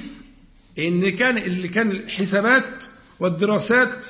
إن 0.80 1.10
كان 1.10 1.38
اللي 1.38 1.68
كان 1.68 1.92
الحسابات 1.92 2.84
والدراسات 3.20 4.06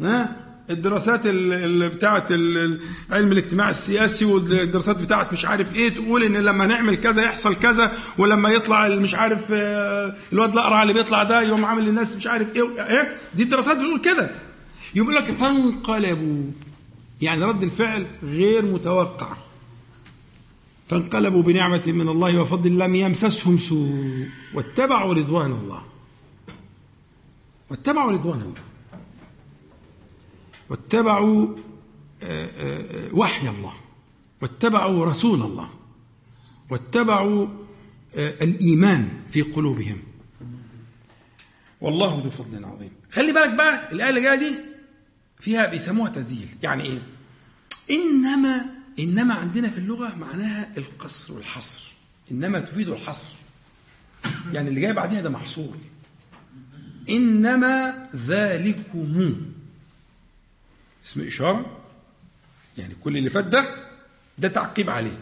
ها؟ 0.00 0.49
الدراسات 0.70 1.20
اللي 1.26 1.88
بتاعه 1.88 2.26
علم 3.10 3.32
الاجتماع 3.32 3.70
السياسي 3.70 4.24
والدراسات 4.24 4.98
بتاعه 4.98 5.28
مش 5.32 5.44
عارف 5.44 5.74
إيه 5.76 5.88
تقول 5.88 6.22
إن 6.22 6.36
لما 6.36 6.66
نعمل 6.66 6.96
كذا 6.96 7.22
يحصل 7.22 7.54
كذا 7.54 7.92
ولما 8.18 8.48
يطلع 8.48 8.88
مش 8.88 9.14
عارف 9.14 9.44
الواد 9.52 10.52
الأقرع 10.52 10.82
اللي 10.82 10.92
بيطلع 10.92 11.22
ده 11.22 11.42
يوم 11.42 11.64
عامل 11.64 11.84
للناس 11.84 12.16
مش 12.16 12.26
عارف 12.26 12.56
إيه 12.56 12.86
إيه؟ 12.86 13.16
دي 13.34 13.42
الدراسات 13.42 13.76
بتقول 13.76 14.00
كده. 14.00 14.30
يقول 14.94 15.14
لك 15.14 15.24
فانقلبوا. 15.24 16.42
يعني 17.20 17.44
رد 17.44 17.62
الفعل 17.62 18.06
غير 18.22 18.64
متوقع. 18.64 19.36
فانقلبوا 20.90 21.42
بنعمة 21.42 21.82
من 21.86 22.08
الله 22.08 22.40
وفضل 22.40 22.78
لم 22.78 22.94
يمسسهم 22.94 23.58
سوء. 23.58 24.28
واتبعوا 24.54 25.14
رضوان 25.14 25.52
الله. 25.52 25.82
واتبعوا 27.70 28.12
رضوان 28.12 28.40
الله. 28.40 28.69
واتبعوا 30.70 31.56
وحي 33.12 33.48
الله 33.48 33.72
واتبعوا 34.42 35.04
رسول 35.04 35.42
الله 35.42 35.70
واتبعوا 36.70 37.48
الإيمان 38.16 39.08
في 39.30 39.42
قلوبهم. 39.42 39.98
والله 41.80 42.20
ذو 42.24 42.30
فضل 42.30 42.64
عظيم. 42.64 42.90
خلي 43.10 43.32
بالك 43.32 43.54
بقى 43.54 43.92
الآية 43.92 44.10
اللي 44.10 44.20
جاية 44.22 44.38
دي 44.38 44.54
فيها 45.40 45.66
بيسموها 45.66 46.10
تزييل. 46.10 46.48
يعني 46.62 46.82
إيه؟ 46.82 46.98
إنما 47.90 48.64
إنما 48.98 49.34
عندنا 49.34 49.70
في 49.70 49.78
اللغة 49.78 50.14
معناها 50.14 50.72
القصر 50.78 51.34
والحصر. 51.34 51.92
إنما 52.30 52.60
تفيد 52.60 52.88
الحصر. 52.88 53.34
يعني 54.52 54.68
اللي 54.68 54.80
جاي 54.80 54.92
بعديها 54.92 55.20
ده 55.20 55.30
محصور 55.30 55.76
إنما 57.10 58.08
ذلكم 58.16 59.36
اسم 61.04 61.26
إشارة. 61.26 61.66
يعني 62.78 62.94
كل 63.04 63.16
اللي 63.16 63.30
فات 63.30 63.44
ده 63.44 63.64
ده 64.38 64.48
تعقيب 64.48 64.90
عليه. 64.90 65.16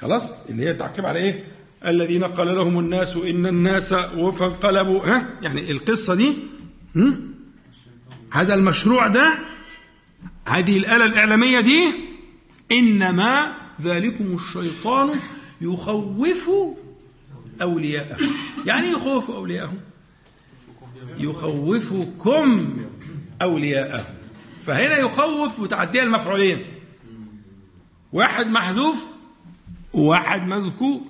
خلاص؟ 0.00 0.32
اللي 0.48 0.64
هي 0.68 0.74
تعقيب 0.74 1.06
على 1.06 1.18
إيه؟ 1.18 1.44
الذين 1.86 2.24
قال 2.24 2.48
لهم 2.56 2.78
الناس 2.78 3.16
إن 3.16 3.46
الناس 3.46 3.94
فانقلبوا 3.94 5.06
ها؟ 5.06 5.38
يعني 5.42 5.70
القصة 5.70 6.14
دي؟ 6.14 6.34
هذا 8.32 8.54
المشروع 8.54 9.06
ده 9.06 9.38
هذه 10.46 10.76
الآلة 10.76 11.04
الإعلامية 11.04 11.60
دي 11.60 11.84
إنما 12.72 13.52
ذلكم 13.82 14.34
الشيطان 14.34 15.20
يخوف 15.60 16.50
اولياءه 17.62 18.18
يعني 18.66 18.88
يخوف 18.88 19.30
اولياءه 19.30 19.74
يخوفكم 21.18 22.76
أولياءه. 23.42 24.04
فهنا 24.66 24.98
يخوف 24.98 25.60
متعديه 25.60 26.02
المفعولين. 26.02 26.58
واحد 28.12 28.46
محذوف 28.46 29.04
وواحد 29.92 30.48
مذكور. 30.48 31.00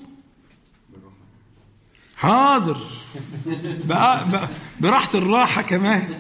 حاضر. 2.17 2.81
بقى 3.85 4.31
بقى 4.31 4.49
براحة 4.81 5.19
الراحة 5.19 5.63
كمان. 5.63 6.15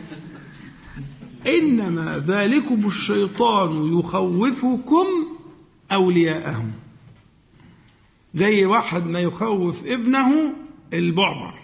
إنما 1.47 2.19
ذلكم 2.19 2.87
الشيطان 2.87 3.99
يخوفكم 3.99 5.07
أولياءهم. 5.93 6.73
زي 8.35 8.65
واحد 8.65 9.07
ما 9.07 9.21
يخوف 9.21 9.87
ابنه 9.87 10.55
البعبع. 10.93 11.55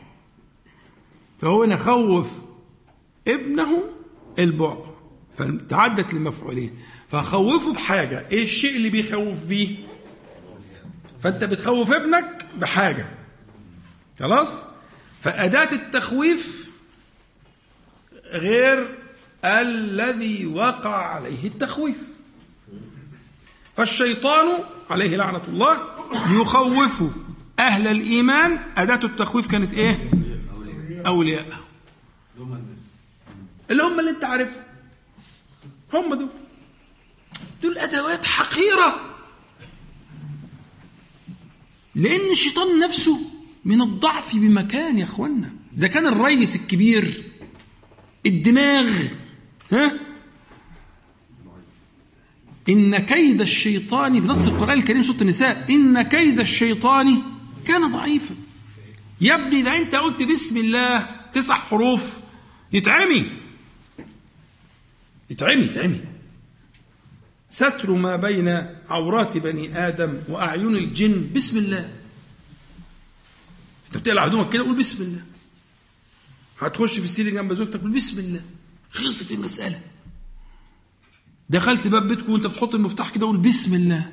فهو 1.38 1.62
هنا 1.62 1.76
خوف 1.76 2.28
ابنه 3.28 3.95
البعبع 4.39 4.84
فتعدت 5.39 6.14
لمفعولين. 6.14 6.78
فخوفه 7.11 7.72
بحاجة. 7.72 8.26
إيه 8.30 8.45
الشيء 8.45 8.76
اللي 8.76 8.91
بيخوف 8.91 9.43
بيه؟ 9.43 9.76
فأنت 11.20 11.45
بتخوف 11.45 11.93
ابنك 11.93 12.45
بحاجة. 12.59 13.09
خلاص؟ 14.20 14.62
فأداة 15.22 15.68
التخويف 15.72 16.70
غير 18.32 18.99
الذي 19.45 20.47
وقع 20.47 20.97
عليه 20.97 21.47
التخويف. 21.47 22.03
فالشيطان 23.76 24.47
عليه 24.91 25.16
لعنة 25.16 25.43
الله 25.49 25.78
يخوف 26.30 27.03
أهل 27.59 27.87
الإيمان. 27.87 28.59
أداة 28.76 29.05
التخويف 29.05 29.47
كانت 29.47 29.74
إيه؟ 29.74 30.11
أولياء. 31.07 31.65
اللي 33.70 33.82
هم 33.82 34.00
اللي 34.00 34.10
أنت 34.10 34.24
عارفهم. 34.24 34.62
هم 35.94 36.14
دول. 36.14 36.28
دول 37.62 37.78
أدوات 37.78 38.24
حقيرة. 38.24 39.16
لأن 41.94 42.30
الشيطان 42.32 42.80
نفسه 42.80 43.20
من 43.64 43.82
الضعف 43.82 44.36
بمكان 44.36 44.98
يا 44.98 45.04
أخوانا. 45.04 45.52
إذا 45.78 45.88
كان 45.88 46.06
الريس 46.06 46.56
الكبير 46.56 47.22
الدماغ 48.26 48.90
ها؟ 49.72 49.92
إن 52.68 52.98
كيد 52.98 53.40
الشيطان 53.40 54.20
في 54.20 54.26
نص 54.26 54.46
القرآن 54.46 54.78
الكريم 54.78 55.02
سورة 55.02 55.16
النساء 55.20 55.66
إن 55.70 56.02
كيد 56.02 56.40
الشيطان 56.40 57.22
كان 57.64 57.92
ضعيفا. 57.92 58.34
يا 59.20 59.34
ابني 59.34 59.62
ده 59.62 59.78
أنت 59.78 59.94
قلت 59.94 60.22
بسم 60.22 60.56
الله 60.56 61.08
تسع 61.32 61.54
حروف 61.54 62.12
يتعمي. 62.72 63.26
يتعمي 65.30 65.62
يتعمي. 65.62 66.00
ستر 67.50 67.90
ما 67.90 68.16
بين 68.16 68.66
عورات 68.88 69.36
بني 69.36 69.88
آدم 69.88 70.20
وأعين 70.28 70.76
الجن 70.76 71.30
بسم 71.34 71.58
الله. 71.58 71.92
أنت 73.86 73.98
بتقلع 73.98 74.24
هدومك 74.24 74.52
كده 74.52 74.64
قول 74.64 74.78
بسم 74.78 75.04
الله. 75.04 75.20
هتخش 76.60 76.92
في 76.92 77.04
السرير 77.04 77.34
جنب 77.34 77.54
زوجتك 77.54 77.80
قول 77.80 77.90
بسم 77.90 78.18
الله. 78.18 78.42
خلصت 78.90 79.32
المسألة. 79.32 79.80
دخلت 81.50 81.86
باب 81.86 82.08
بيتكم 82.08 82.32
وأنت 82.32 82.46
بتحط 82.46 82.74
المفتاح 82.74 83.10
كده 83.10 83.26
قول 83.26 83.36
بسم 83.36 83.74
الله. 83.74 84.12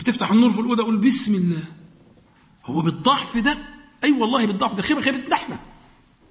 بتفتح 0.00 0.30
النور 0.30 0.52
في 0.52 0.60
الأوضة 0.60 0.84
قول 0.84 0.96
بسم 0.96 1.34
الله. 1.34 1.64
هو 2.64 2.80
بالضعف 2.80 3.36
ده؟ 3.38 3.52
أي 3.52 3.58
أيوة 4.04 4.18
والله 4.18 4.46
بالضعف 4.46 4.74
ده. 4.74 4.82
خيبة 4.82 5.00
خيبتنا 5.00 5.34
إحنا. 5.34 5.60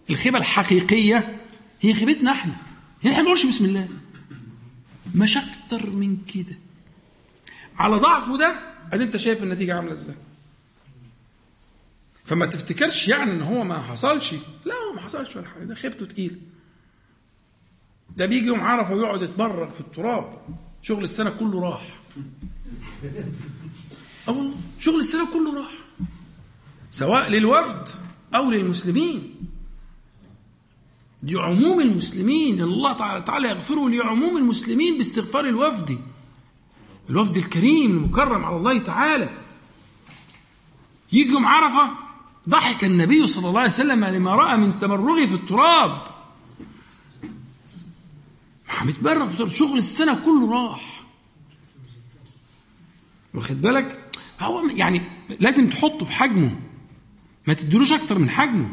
الخيبة 0.09 0.37
الحقيقية 0.37 1.41
هي 1.81 1.93
خيبتنا 1.93 2.31
إحنا. 2.31 2.66
يعني 3.03 3.15
إحنا 3.15 3.17
ما 3.17 3.21
بنقولش 3.21 3.45
بسم 3.45 3.65
الله. 3.65 3.89
مش 5.15 5.37
أكتر 5.37 5.89
من 5.89 6.17
كده. 6.33 6.57
على 7.77 7.95
ضعفه 7.95 8.37
ده 8.37 8.59
أدي 8.93 9.03
أنت 9.03 9.17
شايف 9.17 9.43
النتيجة 9.43 9.75
عاملة 9.75 9.93
إزاي. 9.93 10.15
فما 12.25 12.45
تفتكرش 12.45 13.07
يعني 13.07 13.31
إن 13.31 13.41
هو 13.41 13.63
ما 13.63 13.81
حصلش؟ 13.81 14.33
لا 14.65 14.73
هو 14.89 14.93
ما 14.95 15.01
حصلش 15.01 15.35
ولا 15.35 15.47
حاجة. 15.47 15.63
ده 15.63 15.75
خيبته 15.75 16.05
تقيل. 16.05 16.39
ده 18.17 18.25
بيجي 18.25 18.45
يوم 18.45 18.61
عرفة 18.61 18.93
ويقعد 18.93 19.21
يتبرر 19.21 19.71
في 19.71 19.79
التراب. 19.79 20.41
شغل 20.81 21.03
السنة 21.03 21.29
كله 21.29 21.69
راح. 21.69 21.99
آه 24.27 24.31
والله 24.31 24.57
شغل 24.79 24.99
السنة 24.99 25.33
كله 25.33 25.57
راح. 25.57 25.71
سواء 26.91 27.29
للوفد 27.29 27.89
أو 28.35 28.51
للمسلمين. 28.51 29.35
لعموم 31.23 31.79
المسلمين 31.79 32.61
الله 32.61 32.93
تعالى 33.19 33.49
يغفره 33.49 33.89
لعموم 33.89 34.37
المسلمين 34.37 34.97
باستغفار 34.97 35.45
الوفد. 35.45 35.99
الوفد 37.09 37.37
الكريم 37.37 37.91
المكرم 37.91 38.45
على 38.45 38.57
الله 38.57 38.77
تعالى. 38.77 39.29
يجي 41.13 41.31
يوم 41.31 41.45
عرفة 41.45 41.89
ضحك 42.49 42.83
النبي 42.83 43.27
صلى 43.27 43.49
الله 43.49 43.59
عليه 43.59 43.69
وسلم 43.69 44.05
لما 44.05 44.35
رأى 44.35 44.57
من 44.57 44.79
تمرغه 44.79 45.25
في 45.25 45.33
التراب. 45.33 46.07
متبرر 48.85 49.27
في 49.27 49.33
التراب 49.33 49.53
شغل 49.53 49.77
السنة 49.77 50.19
كله 50.25 50.51
راح. 50.51 51.03
واخد 53.33 53.61
بالك؟ 53.61 54.19
هو 54.39 54.69
يعني 54.69 55.01
لازم 55.39 55.69
تحطه 55.69 56.05
في 56.05 56.11
حجمه. 56.11 56.59
ما 57.47 57.53
تديلوش 57.53 57.91
أكتر 57.91 58.19
من 58.19 58.29
حجمه. 58.29 58.69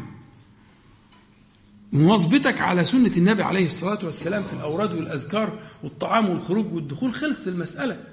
مواظبتك 1.95 2.61
على 2.61 2.85
سنة 2.85 3.11
النبي 3.17 3.43
عليه 3.43 3.65
الصلاة 3.65 4.05
والسلام 4.05 4.43
في 4.43 4.53
الأوراد 4.53 4.93
والأذكار 4.93 5.59
والطعام 5.83 6.29
والخروج 6.29 6.73
والدخول 6.73 7.13
خلص 7.13 7.47
المسألة. 7.47 8.03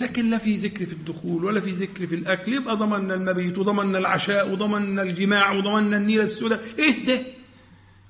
لكن 0.00 0.30
لا 0.30 0.38
في 0.38 0.56
ذكر 0.56 0.86
في 0.86 0.92
الدخول 0.92 1.44
ولا 1.44 1.60
في 1.60 1.70
ذكر 1.70 2.06
في 2.06 2.14
الأكل. 2.14 2.52
يبقى 2.52 2.76
ضمننا 2.76 3.14
المبيت 3.14 3.58
وضمننا 3.58 3.98
العشاء 3.98 4.52
وضمننا 4.52 5.02
الجماع 5.02 5.52
وضمننا 5.52 5.96
النيلة 5.96 6.22
السوداء. 6.22 6.60
إيه 6.78 7.06
ده 7.06 7.20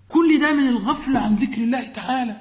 كل 0.09 0.41
ده 0.41 0.53
من 0.53 0.69
الغفلة 0.69 1.19
عن 1.19 1.35
ذكر 1.35 1.63
الله 1.63 1.89
تعالى. 1.89 2.37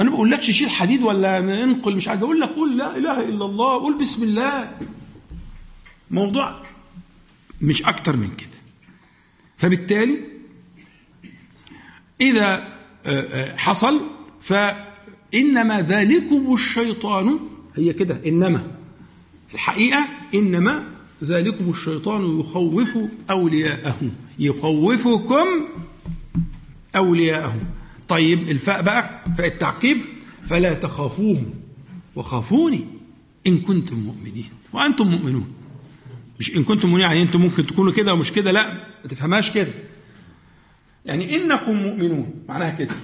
أنا 0.00 0.10
ما 0.10 0.16
بقولكش 0.16 0.50
شيل 0.50 0.70
حديد 0.70 1.02
ولا 1.02 1.38
انقل 1.64 1.96
مش 1.96 2.08
عارف. 2.08 2.22
أقول 2.22 2.40
لك 2.40 2.48
قول 2.48 2.78
لا 2.78 2.96
إله 2.96 3.28
إلا 3.28 3.44
الله. 3.44 3.80
قول 3.80 3.98
بسم 3.98 4.22
الله. 4.22 4.78
موضوع 6.10 6.62
مش 7.60 7.82
أكتر 7.82 8.16
من 8.16 8.30
كده. 8.36 8.58
فبالتالي 9.56 10.31
إذا 12.22 12.68
حصل 13.56 14.00
فإنما 14.40 15.80
ذلكم 15.80 16.54
الشيطان. 16.54 17.38
هي 17.76 17.92
كده 17.92 18.20
إنما. 18.26 18.66
الحقيقة 19.54 20.04
إنما 20.34 20.84
ذلكم 21.24 21.70
الشيطان 21.70 22.40
يخوف 22.40 22.98
أولياءه 23.30 23.96
يخوفكم 24.38 25.46
أولياءه 26.96 27.54
طيب 28.08 28.38
الفاء 28.48 28.82
بقى 28.82 29.10
فاء 29.38 29.46
التعقيب. 29.46 29.98
فلا 30.46 30.74
تخافوهم. 30.74 31.50
وخافوني 32.16 32.84
إن 33.46 33.58
كنتم 33.58 33.96
مؤمنين. 33.96 34.48
وأنتم 34.72 35.06
مؤمنون. 35.06 35.52
مش 36.40 36.56
إن 36.56 36.62
كنتم 36.64 36.88
مؤمنين 36.88 37.08
يعني 37.08 37.22
أنتم 37.22 37.40
ممكن 37.40 37.66
تكونوا 37.66 37.92
كده 37.92 38.14
ومش 38.14 38.32
كده 38.32 38.52
لا 38.52 38.72
ما 38.72 39.08
تفهمهاش 39.10 39.50
كده. 39.50 39.70
يعني 41.06 41.36
إنكم 41.36 41.72
مؤمنون. 41.76 42.34
معناها 42.48 42.70
كده. 42.70 42.94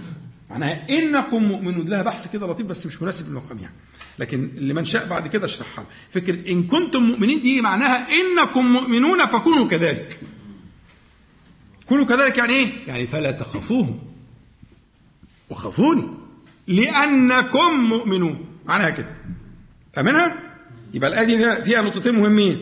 معناها 0.51 0.87
إنكم 0.91 1.45
مؤمنون. 1.45 1.89
لها 1.89 2.03
بحث 2.03 2.33
كده 2.33 2.47
لطيف 2.47 2.67
بس 2.67 2.87
مش 2.87 3.03
مناسب 3.03 3.29
للمقام 3.29 3.59
يعني. 3.59 3.75
لكن 4.19 4.51
لمن 4.57 4.85
شاء 4.85 5.07
بعد 5.09 5.29
كده 5.29 5.47
اشرحها 5.47 5.87
فكرة 6.11 6.53
إن 6.53 6.63
كنتم 6.63 7.03
مؤمنين 7.03 7.43
دي 7.43 7.61
معناها 7.61 8.07
إنكم 8.13 8.73
مؤمنون 8.73 9.27
فكونوا 9.27 9.69
كذلك. 9.69 10.21
كونوا 11.87 12.05
كذلك 12.05 12.39
يعني 12.39 12.53
إيه؟ 12.53 12.69
يعني 12.87 13.07
فلا 13.07 13.31
تخافوهم. 13.31 13.99
وخافوني. 15.51 16.03
لأنكم 16.67 17.75
مؤمنون. 17.89 18.45
معناها 18.67 18.91
كده. 18.91 19.15
فمنها 19.93 20.37
يبقى 20.95 21.11
الآية 21.11 21.25
دي 21.57 21.65
فيها 21.65 21.83
نقطتين 21.83 22.15
مهمين. 22.15 22.59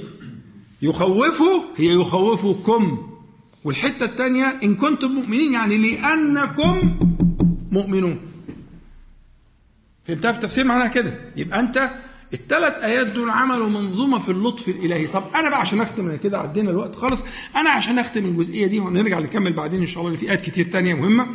يخوفه 0.82 1.64
هي 1.76 1.94
يخوفكم. 1.94 3.15
والحتة 3.66 4.04
الثانية 4.04 4.58
إن 4.62 4.74
كنتم 4.74 5.10
مؤمنين 5.10 5.52
يعني 5.52 5.76
لأنكم 5.78 6.96
مؤمنون. 7.72 8.18
فهمتها 10.04 10.32
في 10.32 10.38
التفسير؟ 10.38 10.64
معناها 10.64 10.88
كده. 10.88 11.14
يبقى 11.36 11.60
أنت 11.60 11.90
الثلاث 12.34 12.74
آيات 12.74 13.06
دول 13.06 13.30
عملوا 13.30 13.68
منظومة 13.68 14.18
في 14.18 14.30
اللطف 14.30 14.68
الإلهي. 14.68 15.06
طب 15.06 15.24
أنا 15.34 15.48
بقى 15.48 15.60
عشان 15.60 15.80
أختم 15.80 16.16
كده 16.16 16.38
عدينا 16.38 16.70
الوقت 16.70 16.94
خالص. 16.94 17.22
أنا 17.56 17.70
عشان 17.70 17.98
أختم 17.98 18.24
الجزئية 18.24 18.66
دي 18.66 18.78
ونرجع 18.78 19.18
نكمل 19.18 19.52
بعدين 19.52 19.80
إن 19.80 19.86
شاء 19.86 20.06
الله 20.06 20.16
في 20.16 20.30
آيات 20.30 20.40
كتير 20.40 20.66
تانية 20.66 20.94
مهمة 20.94 21.26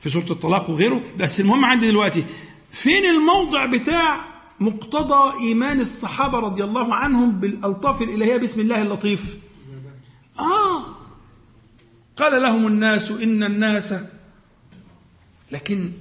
في 0.00 0.10
سورة 0.10 0.30
الطلاق 0.32 0.70
وغيره. 0.70 1.00
بس 1.18 1.40
المهم 1.40 1.64
عندي 1.64 1.86
دلوقتي 1.86 2.24
فين 2.70 3.04
الموضع 3.04 3.66
بتاع 3.66 4.24
مقتضى 4.60 5.38
إيمان 5.40 5.80
الصحابة 5.80 6.38
رضي 6.38 6.64
الله 6.64 6.94
عنهم 6.94 7.40
بالألطاف 7.40 8.02
الإلهية؟ 8.02 8.36
بسم 8.36 8.60
الله 8.60 8.82
اللطيف. 8.82 9.36
آه. 10.38 11.03
قال 12.16 12.42
لهم 12.42 12.66
الناس 12.66 13.10
إن 13.10 13.42
الناس 13.42 13.94
لكن 15.52 15.92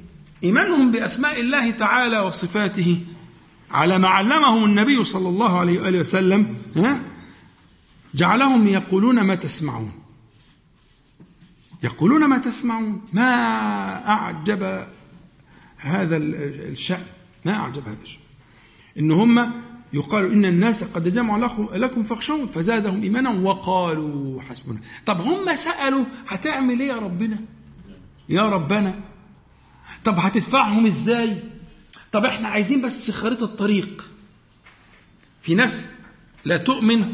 إيمانهم 0.43 0.91
بأسماء 0.91 1.41
الله 1.41 1.71
تعالى 1.71 2.19
وصفاته 2.19 2.99
على 3.71 3.97
ما 3.97 4.07
علمهم 4.07 4.65
النبي 4.65 5.03
صلى 5.03 5.29
الله 5.29 5.59
عليه 5.59 5.79
وآله 5.79 5.99
وسلم 5.99 6.57
ها 6.75 7.01
جعلهم 8.15 8.67
يقولون 8.67 9.21
ما 9.21 9.35
تسمعون. 9.35 9.91
يقولون 11.83 12.25
ما 12.25 12.37
تسمعون. 12.37 13.05
ما 13.13 13.29
أعجب 14.09 14.87
هذا 15.77 16.17
الشأن. 16.17 17.05
ما 17.45 17.53
أعجب 17.53 17.87
هذا 17.87 18.03
الشأن. 18.03 18.21
إن 18.99 19.11
هم 19.11 19.62
يقال 19.93 20.31
إن 20.31 20.45
الناس 20.45 20.83
قد 20.83 21.13
جمعوا 21.13 21.77
لكم 21.77 22.03
فاخشون 22.03 22.47
فزادهم 22.47 23.03
إيمانا 23.03 23.29
وقالوا 23.29 24.41
حسبنا. 24.41 24.79
طب 25.05 25.21
هم 25.21 25.55
سألوا 25.55 26.05
هتعمل 26.27 26.79
إيه 26.79 26.87
يا 26.87 26.95
ربنا؟ 26.97 27.39
يا 28.29 28.49
ربنا. 28.49 28.99
طب 30.05 30.19
هتدفعهم 30.19 30.85
إزاي؟ 30.85 31.37
طب 32.11 32.25
إحنا 32.25 32.47
عايزين 32.47 32.81
بس 32.81 33.11
خريطة 33.11 33.45
طريق 33.45 34.09
في 35.41 35.55
ناس 35.55 35.99
لا 36.45 36.57
تؤمن 36.57 37.13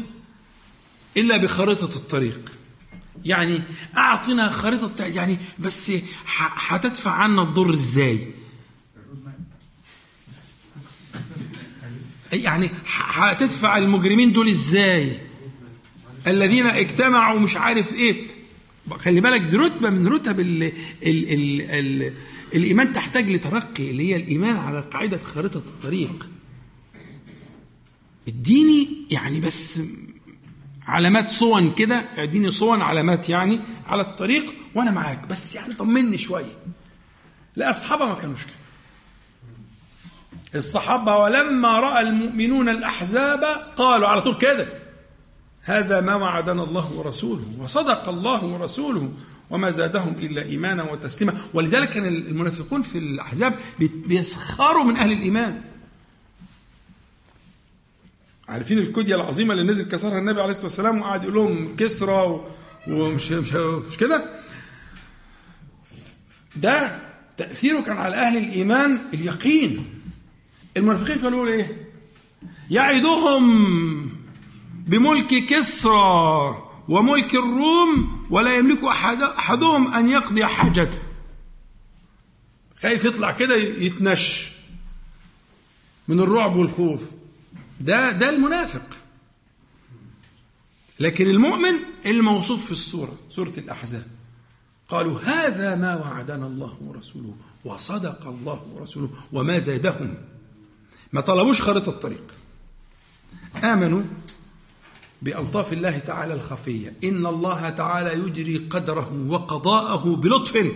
إلا 1.16 1.36
بخريطة 1.36 1.96
الطريق. 1.96 2.52
يعني 3.24 3.60
أعطنا 3.96 4.50
خريطة 4.50 5.04
يعني 5.04 5.38
بس 5.58 5.92
هتدفع 6.68 7.10
عنا 7.10 7.42
الضر 7.42 7.74
إزاي؟ 7.74 8.26
يعني 12.32 12.70
هتدفع 12.96 13.78
المجرمين 13.78 14.32
دول 14.32 14.48
إزاي؟ 14.48 15.18
الذين 16.26 16.66
اجتمعوا 16.66 17.40
مش 17.40 17.56
عارف 17.56 17.92
إيه. 17.92 18.14
خلي 18.98 19.20
بالك 19.20 19.40
دي 19.40 19.56
رتبة 19.56 19.90
من 19.90 20.08
رتب 20.08 20.40
ال 20.40 20.62
ال 20.62 20.72
ال 21.32 21.62
ال 21.70 22.12
الإيمان 22.54 22.92
تحتاج 22.92 23.30
لترقي 23.30 23.90
اللي 23.90 24.10
هي 24.12 24.16
الإيمان 24.16 24.56
على 24.56 24.80
قاعدة 24.80 25.18
خريطه 25.18 25.58
الطريق. 25.58 26.28
اديني 28.28 28.88
يعني 29.10 29.40
بس 29.40 29.80
علامات 30.86 31.30
صون 31.30 31.74
كده 31.74 32.04
اديني 32.16 32.50
صون 32.50 32.80
علامات 32.82 33.28
يعني 33.28 33.60
على 33.86 34.02
الطريق 34.02 34.54
وأنا 34.74 34.90
معاك. 34.90 35.26
بس 35.26 35.54
يعني 35.54 35.74
طمني 35.74 36.18
شوية. 36.18 36.58
لا 37.56 37.70
أصحابها 37.70 38.06
ما 38.06 38.14
كانوش 38.14 38.44
كده. 38.44 38.54
الصحابة 40.54 41.16
ولما 41.16 41.80
رأى 41.80 42.00
المؤمنون 42.00 42.68
الأحزاب 42.68 43.44
قالوا 43.76 44.08
على 44.08 44.20
طول 44.20 44.38
كده 44.38 44.66
هذا 45.62 46.00
ما 46.00 46.14
وعدنا 46.14 46.64
الله 46.64 46.92
ورسوله 46.92 47.44
وصدق 47.58 48.08
الله 48.08 48.44
ورسوله 48.44 49.12
وما 49.50 49.70
زادهم 49.70 50.14
إلا 50.18 50.42
إيمانا 50.42 50.82
وتسليما. 50.82 51.34
ولذلك 51.54 51.88
كان 51.90 52.06
المنافقون 52.06 52.82
في 52.82 52.98
الأحزاب 52.98 53.54
بيسخروا 54.06 54.84
من 54.84 54.96
أهل 54.96 55.12
الإيمان. 55.12 55.62
عارفين 58.48 58.78
الكدية 58.78 59.14
العظيمة 59.14 59.54
اللي 59.54 59.64
نزل 59.64 59.88
كسرها 59.88 60.18
النبي 60.18 60.40
عليه 60.40 60.50
الصلاة 60.50 60.66
والسلام 60.66 61.00
وقعد 61.00 61.22
يقول 61.22 61.34
لهم 61.34 61.76
كسرى 61.76 62.44
ومش 62.88 63.32
مش, 63.32 63.52
مش 63.52 63.96
كده؟ 63.96 64.40
ده 66.56 66.98
تأثيره 67.36 67.80
كان 67.80 67.96
على 67.96 68.16
أهل 68.16 68.36
الإيمان 68.36 68.98
اليقين. 69.14 69.99
المنافقين 70.76 71.16
كانوا 71.16 71.30
يقولوا 71.30 71.52
إيه؟ 71.54 71.90
يعدهم 72.70 74.20
بملك 74.86 75.26
كسرى 75.26 76.56
وملك 76.88 77.34
الروم 77.34 78.26
ولا 78.30 78.56
يملك 78.56 78.84
أحد 78.84 79.22
أحدهم 79.22 79.94
أن 79.94 80.08
يقضي 80.08 80.46
حاجته. 80.46 80.98
خايف 82.82 83.04
يطلع 83.04 83.32
كده 83.32 83.54
يتنش 83.56 84.52
من 86.08 86.20
الرعب 86.20 86.56
والخوف. 86.56 87.00
ده 87.80 88.12
ده 88.12 88.30
المنافق. 88.30 88.86
لكن 91.00 91.30
المؤمن 91.30 91.74
الموصوف 92.06 92.64
في 92.64 92.72
السورة 92.72 93.14
سورة 93.30 93.52
الأحزاب. 93.58 94.06
قالوا 94.88 95.20
هذا 95.20 95.76
ما 95.76 95.96
وعدنا 95.96 96.46
الله 96.46 96.76
ورسوله 96.80 97.36
وصدق 97.64 98.26
الله 98.26 98.66
ورسوله 98.74 99.10
وما 99.32 99.58
زادهم. 99.58 100.14
ما 101.12 101.20
طلبوش 101.20 101.62
خريطة 101.62 101.90
الطريق 101.90 102.24
آمنوا 103.64 104.02
بألطاف 105.22 105.72
الله 105.72 105.98
تعالى 105.98 106.34
الخفية 106.34 106.92
إن 107.04 107.26
الله 107.26 107.68
تعالى 107.68 108.26
يجري 108.26 108.56
قدره 108.56 109.26
وقضاءه 109.28 110.16
بلطف 110.16 110.72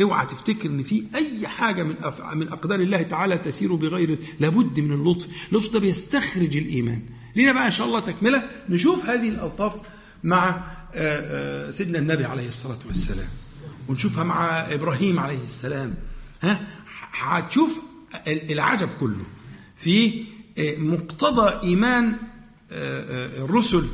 اوعى 0.00 0.26
تفتكر 0.26 0.68
إن 0.68 0.82
في 0.82 1.04
أي 1.14 1.48
حاجة 1.48 1.82
من 1.82 1.94
من 2.34 2.48
أقدار 2.48 2.80
الله 2.80 3.02
تعالى 3.02 3.38
تسير 3.38 3.74
بغير 3.74 4.18
لابد 4.40 4.80
من 4.80 4.92
اللطف، 4.92 5.28
اللطف 5.52 5.72
ده 5.72 5.80
بيستخرج 5.80 6.56
الإيمان. 6.56 7.02
لينا 7.36 7.52
بقى 7.52 7.66
إن 7.66 7.70
شاء 7.70 7.86
الله 7.86 8.00
تكملة 8.00 8.50
نشوف 8.68 9.04
هذه 9.06 9.28
الألطاف 9.28 9.74
مع 10.24 10.62
سيدنا 11.70 11.98
النبي 11.98 12.24
عليه 12.24 12.48
الصلاة 12.48 12.78
والسلام. 12.86 13.28
ونشوفها 13.88 14.24
مع 14.24 14.46
إبراهيم 14.50 15.20
عليه 15.20 15.44
السلام. 15.44 15.94
ها 16.42 16.66
هتشوف 17.12 17.80
العجب 18.26 18.88
كله. 19.00 19.24
في 19.76 20.24
مقتضى 20.78 21.66
إيمان 21.66 22.16
الرسل 22.70 23.88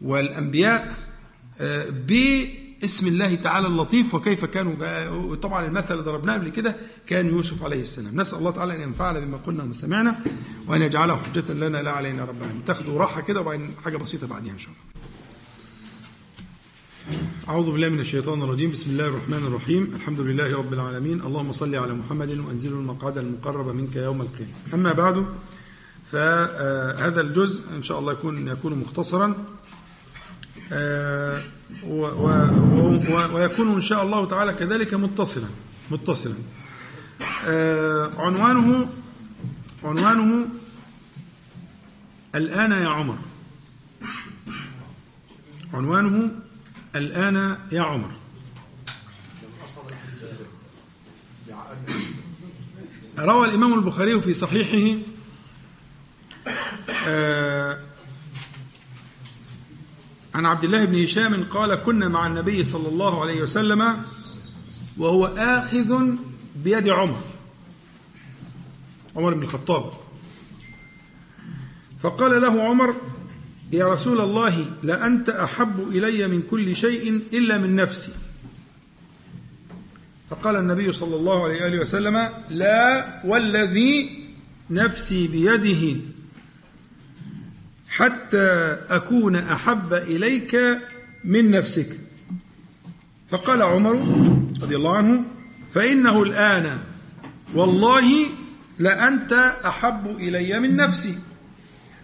والأنبياء 0.00 0.94
باسم 1.90 3.06
الله 3.06 3.34
تعالى 3.34 3.66
اللطيف 3.66 4.14
وكيف 4.14 4.44
كانوا 4.44 5.34
طبعا 5.34 5.66
المثل 5.66 5.94
اللي 5.94 6.04
ضربناه 6.04 6.34
قبل 6.34 6.48
كده 6.48 6.76
كان 7.06 7.26
يوسف 7.26 7.62
عليه 7.62 7.80
السلام. 7.80 8.20
نسأل 8.20 8.38
الله 8.38 8.50
تعالى 8.50 8.76
أن 8.76 8.80
ينفعنا 8.80 9.18
بما 9.18 9.36
قلنا 9.36 9.62
وما 9.62 9.74
سمعنا 9.74 10.20
وأن 10.66 10.82
يجعله 10.82 11.16
حجة 11.16 11.52
لنا 11.52 11.82
لا 11.82 11.90
علينا 11.90 12.24
رب 12.24 12.36
العالمين. 12.36 12.64
تاخدوا 12.64 12.98
راحة 12.98 13.20
كده 13.20 13.40
وبعدين 13.40 13.74
حاجة 13.84 13.96
بسيطة 13.96 14.26
بعدين 14.26 14.52
إن 14.52 14.58
شاء 14.58 14.68
الله. 14.68 14.89
أعوذ 17.48 17.72
بالله 17.72 17.88
من 17.88 18.00
الشيطان 18.00 18.42
الرجيم. 18.42 18.70
بسم 18.70 18.90
الله 18.90 19.06
الرحمن 19.06 19.46
الرحيم. 19.46 19.92
الحمد 19.94 20.20
لله 20.20 20.56
رب 20.56 20.72
العالمين. 20.72 21.20
اللهم 21.20 21.52
صل 21.52 21.74
على 21.74 21.92
محمد 21.94 22.38
وأنزله 22.38 22.76
المقعد 22.78 23.18
المقرب 23.18 23.68
منك 23.68 23.96
يوم 23.96 24.20
القيامة. 24.20 24.52
أما 24.74 24.92
بعد 24.92 25.26
فهذا 26.12 27.20
الجزء 27.20 27.76
إن 27.76 27.82
شاء 27.82 27.98
الله 27.98 28.12
يكون 28.12 28.48
يكون 28.48 28.74
مختصرا. 28.74 29.34
ويكون 33.34 33.74
إن 33.74 33.82
شاء 33.82 34.02
الله 34.02 34.26
تعالى 34.26 34.52
كذلك 34.52 34.94
متصلا 34.94 35.48
متصلا. 35.90 36.34
عنوانه 38.18 38.88
عنوانه 39.84 40.46
الآن 42.34 42.72
يا 42.72 42.88
عمر. 42.88 43.18
عنوانه 45.74 46.30
الآن 46.96 47.58
يا 47.72 47.82
عمر. 47.82 48.10
روى 53.18 53.48
الإمام 53.48 53.74
البخاري 53.74 54.20
في 54.20 54.34
صحيحه 54.34 54.98
عن 60.34 60.46
عبد 60.46 60.64
الله 60.64 60.84
بن 60.84 61.02
هشام 61.02 61.44
قال 61.44 61.74
كنا 61.74 62.08
مع 62.08 62.26
النبي 62.26 62.64
صلى 62.64 62.88
الله 62.88 63.20
عليه 63.20 63.42
وسلم 63.42 64.02
وهو 64.98 65.26
آخذ 65.26 66.16
بيد 66.56 66.88
عمر. 66.88 67.22
عمر 69.16 69.34
بن 69.34 69.42
الخطاب. 69.42 69.92
فقال 72.02 72.42
له 72.42 72.62
عمر 72.62 72.94
يا 73.72 73.88
رسول 73.88 74.20
الله 74.20 74.66
لأنت 74.82 75.28
أحب 75.28 75.88
إلي 75.88 76.28
من 76.28 76.42
كل 76.50 76.76
شيء 76.76 77.22
إلا 77.32 77.58
من 77.58 77.76
نفسي. 77.76 78.12
فقال 80.30 80.56
النبي 80.56 80.92
صلى 80.92 81.16
الله 81.16 81.44
عليه 81.44 81.62
وآله 81.62 81.80
وسلم 81.80 82.28
لا 82.50 83.06
والذي 83.24 84.24
نفسي 84.70 85.26
بيده 85.28 86.00
حتى 87.88 88.76
أكون 88.90 89.36
أحب 89.36 89.92
إليك 89.92 90.56
من 91.24 91.50
نفسك. 91.50 91.96
فقال 93.30 93.62
عمر 93.62 93.92
رضي 94.62 94.76
الله 94.76 94.96
عنه 94.96 95.24
فإنه 95.74 96.22
الآن 96.22 96.78
والله 97.54 98.26
لأنت 98.78 99.32
أحب 99.64 100.06
إلي 100.06 100.60
من 100.60 100.76
نفسي. 100.76 101.18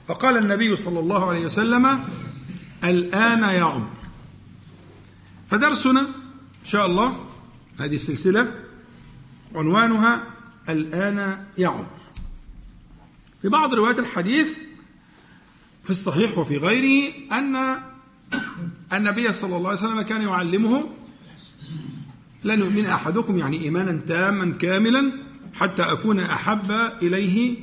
فقال 0.08 0.36
النبي 0.36 0.76
صلى 0.76 1.00
الله 1.00 1.28
عليه 1.28 1.46
وسلم 1.46 2.04
الآن 2.84 3.42
يا 3.42 3.64
عمر. 3.64 3.90
فدرسنا 5.50 6.00
إن 6.00 6.66
شاء 6.66 6.86
الله 6.86 7.26
هذه 7.78 7.94
السلسلة 7.94 8.52
عنوانها 9.54 10.22
الآن 10.68 11.44
يا 11.58 11.68
عمر. 11.68 11.86
في 13.42 13.48
بعض 13.48 13.74
روايات 13.74 13.98
الحديث 13.98 14.58
في 15.84 15.90
الصحيح 15.90 16.38
وفي 16.38 16.56
غيره 16.56 17.12
أن 17.32 17.76
النبي 18.92 19.32
صلى 19.32 19.56
الله 19.56 19.68
عليه 19.68 19.78
وسلم 19.78 20.00
كان 20.00 20.22
يعلمهم 20.22 20.84
لن 22.44 22.60
يؤمن 22.60 22.86
أحدكم 22.86 23.38
يعني 23.38 23.60
إيمانا 23.60 24.00
تاما 24.08 24.52
كاملا 24.60 25.12
حتى 25.54 25.82
أكون 25.82 26.20
أحب 26.20 26.70
إليه 27.02 27.56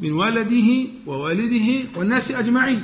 من 0.00 0.12
والده 0.12 0.88
ووالده 1.06 1.88
والناس 1.96 2.30
أجمعين. 2.30 2.82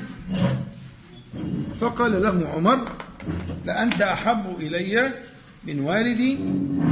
فقال 1.81 2.23
له 2.23 2.49
عمر 2.49 2.89
لأنت 3.65 4.03
أحب 4.03 4.57
إلي 4.61 5.13
من 5.65 5.81
والدي 5.81 6.39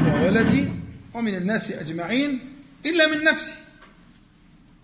وولدي 0.06 0.68
ومن 1.14 1.34
الناس 1.34 1.72
أجمعين 1.72 2.40
إلا 2.86 3.14
من 3.14 3.24
نفسي. 3.24 3.54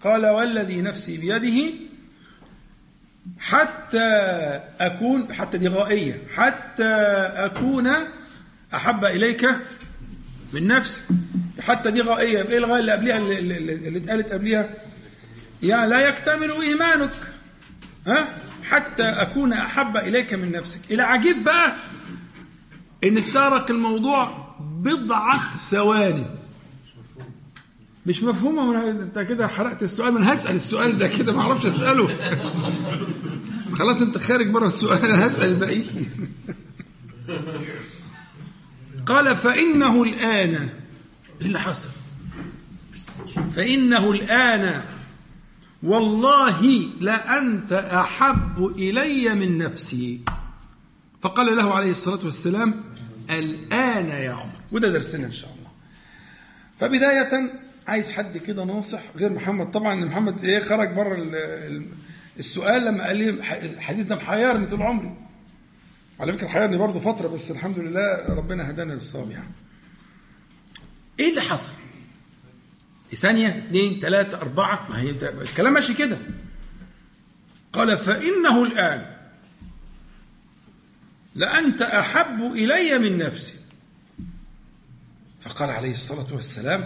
قال 0.04 0.26
والذي 0.26 0.80
نفسي 0.80 1.16
بيده 1.16 1.74
حتى 3.38 4.08
أكون 4.80 5.34
حتى 5.34 5.58
دي 5.58 5.68
غائية 5.68 6.22
حتى 6.34 6.94
أكون 7.36 7.88
أحب 8.74 9.04
إليك 9.04 9.48
من 10.52 10.66
نفسي. 10.66 11.02
حتى 11.60 11.90
دي 11.90 12.00
غائية 12.00 12.42
إيه 12.42 12.58
الغاية 12.58 12.80
اللي 12.80 12.92
قبلها 12.92 13.18
اللي 13.18 13.98
اتقالت 13.98 14.32
قبلها 14.32 14.70
يا 15.62 15.86
لا 15.86 16.08
يكتمل 16.08 16.50
إيمانك 16.50 17.12
ها؟ 18.06 18.28
حتى 18.64 19.02
أكون 19.02 19.52
أحب 19.52 19.96
إليك 19.96 20.34
من 20.34 20.52
نفسك. 20.52 20.80
إلى 20.90 21.02
عجيب 21.02 21.44
بقى 21.44 21.74
إن 23.04 23.18
استغرق 23.18 23.70
الموضوع 23.70 24.54
بضعة 24.60 25.58
ثواني. 25.70 26.26
مش 28.06 28.22
مفهومة؟ 28.22 28.66
من 28.66 29.00
أنت 29.00 29.18
كده 29.18 29.48
حرقت 29.48 29.82
السؤال. 29.82 30.14
من 30.14 30.22
هسأل 30.22 30.54
السؤال 30.54 30.98
ده 30.98 31.08
كده 31.08 31.32
ما 31.32 31.40
أعرفش 31.40 31.66
أسأله. 31.66 32.08
خلاص 33.78 34.02
أنت 34.02 34.18
خارج 34.18 34.50
بره 34.50 34.66
السؤال 34.66 35.04
أنا 35.04 35.26
هسأل 35.26 35.48
الباقي 35.48 35.82
قال 39.06 39.36
فإنه 39.36 40.02
الآن 40.02 40.68
إيه 41.40 41.46
اللي 41.46 41.60
حصل؟ 41.60 41.88
فإنه 43.56 44.10
الآن 44.10 44.82
والله 45.82 46.62
لأنت 47.00 47.72
أحب 47.72 48.66
إلي 48.66 49.34
من 49.34 49.58
نفسي. 49.58 50.20
فقال 51.22 51.56
له 51.56 51.74
عليه 51.74 51.90
الصلاة 51.90 52.24
والسلام 52.24 52.74
الآن 53.30 54.06
يا 54.06 54.30
عمر. 54.32 54.52
وده 54.72 54.88
درسنا 54.88 55.26
إن 55.26 55.32
شاء 55.32 55.50
الله. 55.50 55.70
فبداية 56.80 57.52
عايز 57.86 58.10
حد 58.10 58.38
كده 58.38 58.64
ناصح 58.64 59.02
غير 59.16 59.32
محمد. 59.32 59.70
طبعا 59.70 59.94
محمد 59.94 60.44
إيه 60.44 60.60
خرج 60.60 60.88
بره 60.94 61.14
ال- 61.14 61.34
ال- 61.34 61.86
السؤال 62.38 62.84
لما 62.84 63.06
قال 63.06 63.16
لي 63.16 63.30
الحديث 63.74 64.06
ده 64.06 64.16
محيرني 64.16 64.66
طول 64.66 64.82
عمري. 64.82 65.14
على 66.20 66.32
فكرة 66.32 66.48
حيرني 66.48 66.76
برضه 66.76 67.00
فترة 67.00 67.28
بس 67.28 67.50
الحمد 67.50 67.78
لله 67.78 68.34
ربنا 68.34 68.70
هدانا 68.70 68.92
للصواب 68.92 69.30
يعني. 69.30 69.52
إيه 71.20 71.30
اللي 71.30 71.40
حصل؟ 71.40 71.70
ثانية 73.14 73.48
اثنين 73.48 74.00
ثلاثة 74.00 74.40
أربعة. 74.40 74.86
ما 74.90 75.00
هي 75.00 75.10
الكلام 75.42 75.72
ماشي 75.72 75.94
كده. 75.94 76.18
قال 77.72 77.98
فإنه 77.98 78.64
الآن 78.64 79.06
لأنت 81.34 81.82
أحب 81.82 82.42
إلي 82.42 82.98
من 82.98 83.18
نفسي. 83.18 83.54
فقال 85.42 85.70
عليه 85.70 85.92
الصلاة 85.92 86.34
والسلام 86.34 86.84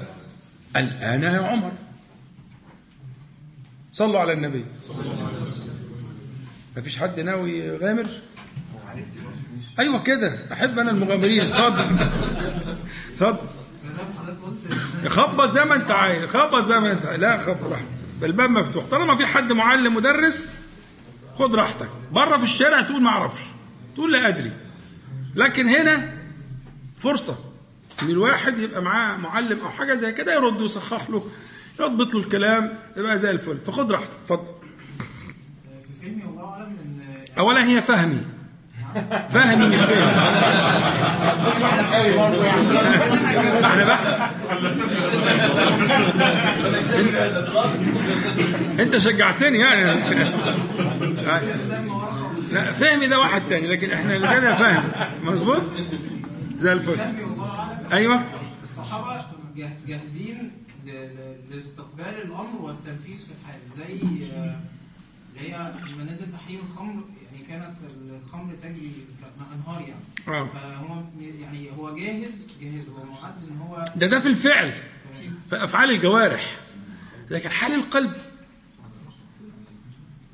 الآن 0.77 1.23
يا 1.23 1.41
عمر. 1.41 1.73
صلوا 3.93 4.21
على 4.21 4.33
النبي. 4.33 4.65
ما 6.77 6.83
فيش 6.83 6.99
حد 6.99 7.21
ناوي 7.21 7.59
يغامر؟ 7.59 8.21
أيوه 9.79 10.03
كده 10.03 10.39
أحب 10.53 10.79
أنا 10.79 10.91
المغامرين. 10.91 11.53
اتفضل. 11.53 12.09
اتفضل. 13.13 13.47
خبط 15.09 15.51
زي 15.51 15.64
ما 15.64 15.74
انت 15.74 15.90
عايز 15.90 16.24
خبط 16.24 16.64
زي 16.64 16.81
ما 16.81 16.93
انت 16.93 17.06
عايز 17.06 17.20
لا 17.20 17.39
خبط 17.39 17.62
راحتك 17.62 17.86
الباب 18.22 18.51
مفتوح. 18.51 18.85
طالما 18.85 19.16
في 19.16 19.26
حد 19.26 19.52
معلم 19.52 19.94
مدرس 19.94 20.55
خد 21.35 21.55
راحتك. 21.55 21.89
بره 22.12 22.36
في 22.36 22.44
الشارع 22.44 22.81
تقول 22.81 23.02
ما 23.02 23.09
أعرفش. 23.09 23.40
تقول 23.94 24.12
لا 24.12 24.28
ادري. 24.28 24.52
لكن 25.35 25.66
هنا 25.66 26.12
فرصة 26.98 27.39
إن 28.02 28.10
الواحد 28.10 28.59
يبقى 28.59 28.82
معاه 28.82 29.16
معلم 29.16 29.59
أو 29.60 29.70
حاجة 29.70 29.94
زي 29.94 30.12
كده 30.12 30.35
يرد 30.35 30.60
ويصحح 30.60 31.10
له 31.10 31.26
يضبط 31.81 32.14
له 32.14 32.20
الكلام 32.20 32.78
يبقى 32.97 33.18
زي 33.18 33.31
الفل. 33.31 33.59
فخد 33.66 33.93
راحتك. 33.93 34.09
اتفضل. 34.24 34.52
أولا 37.39 37.64
هي 37.64 37.82
فهمي. 37.82 38.22
فهمي 39.33 39.66
مش 39.69 39.77
فهم 39.81 40.09
إحنا 43.65 43.85
بقى. 43.85 44.31
انت, 48.83 48.99
شجعتني 48.99 49.59
يعني. 49.59 49.85
لا 52.53 52.73
فهمي 52.73 53.07
ده 53.07 53.19
واحد 53.19 53.43
تاني 53.49 53.66
لكن 53.66 53.91
إحنا 53.91 54.16
اللي 54.16 54.27
كان 54.29 54.55
فهم 54.57 54.85
مظبوط؟ 55.25 55.62
زي 56.59 56.73
الفل. 56.73 56.97
أيوه. 57.93 58.21
الصحابة 58.62 59.25
جاه- 59.57 59.77
جاهزين 59.87 60.51
لاستقبال 61.51 62.23
الأمر 62.25 62.61
والتنفيذ 62.61 63.16
في 63.16 63.31
الحال 63.41 63.61
زي 63.77 64.07
آه، 64.37 64.57
اللي 65.37 65.53
هي 65.53 65.73
لما 65.95 66.11
نزل 66.11 66.27
تحريم 66.33 66.61
الخمر 66.71 67.03
يعني 67.35 67.47
كانت 67.48 67.74
الخمر 68.24 68.55
تجري 68.62 68.90
كانهار 69.39 69.81
يعني. 69.81 70.01
آه. 70.28 70.51
فهو 70.52 71.02
يعني 71.40 71.70
هو 71.77 71.97
جاهز 71.97 72.31
جاهز 72.61 72.89
هو 72.89 73.05
معد 73.05 73.35
إن 73.51 73.56
هو 73.59 73.85
ده 73.97 74.06
ده 74.06 74.20
في 74.20 74.28
الفعل 74.28 74.73
في 75.51 75.65
أفعال 75.65 75.90
الجوارح. 75.90 76.56
لكن 77.31 77.48
حال 77.48 77.74
القلب. 77.74 78.12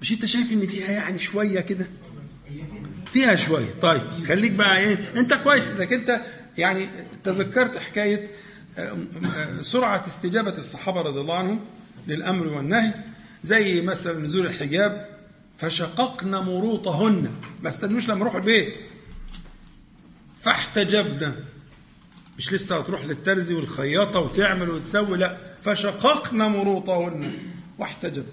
مش 0.02 0.12
أنت 0.12 0.24
شايف 0.24 0.52
إن 0.52 0.66
فيها 0.66 0.90
يعني 0.90 1.18
شوية 1.18 1.60
كده؟ 1.60 1.86
فيها 3.12 3.36
شوية. 3.36 3.70
طيب 3.82 4.02
خليك 4.27 4.52
بقى 4.52 4.78
إيه 4.78 4.98
أنت 5.16 5.35
كويس 5.35 5.77
إنك 5.81 5.93
أنت 5.93 6.20
يعني 6.59 6.89
تذكرت 7.24 7.78
حكاية 7.78 8.28
آه، 8.78 8.97
سرعة 9.62 10.06
استجابة 10.06 10.59
الصحابة 10.59 11.02
رضي 11.02 11.20
الله 11.20 11.39
عنهم 11.39 11.60
للأمر 12.06 12.47
والنهي. 12.47 12.94
زي 13.43 13.82
مثلا 13.82 14.18
نزول 14.18 14.47
الحجاب. 14.47 15.19
فشققنا 15.61 16.41
مروطهن. 16.41 17.32
ما 17.62 17.69
استنوش 17.69 18.09
لما 18.09 18.20
يروحوا 18.20 18.39
البيت. 18.41 18.74
فاحتجبنا. 20.43 21.37
مش 22.39 22.53
لسه 22.53 22.78
هتروح 22.78 23.05
للترزي 23.05 23.55
والخياطة 23.55 24.20
وتعمل 24.20 24.70
وتسوي 24.70 25.19
لا. 25.19 25.37
فشققنا 25.65 26.49
مروطهن. 26.49 27.39
واحتجب. 27.78 28.27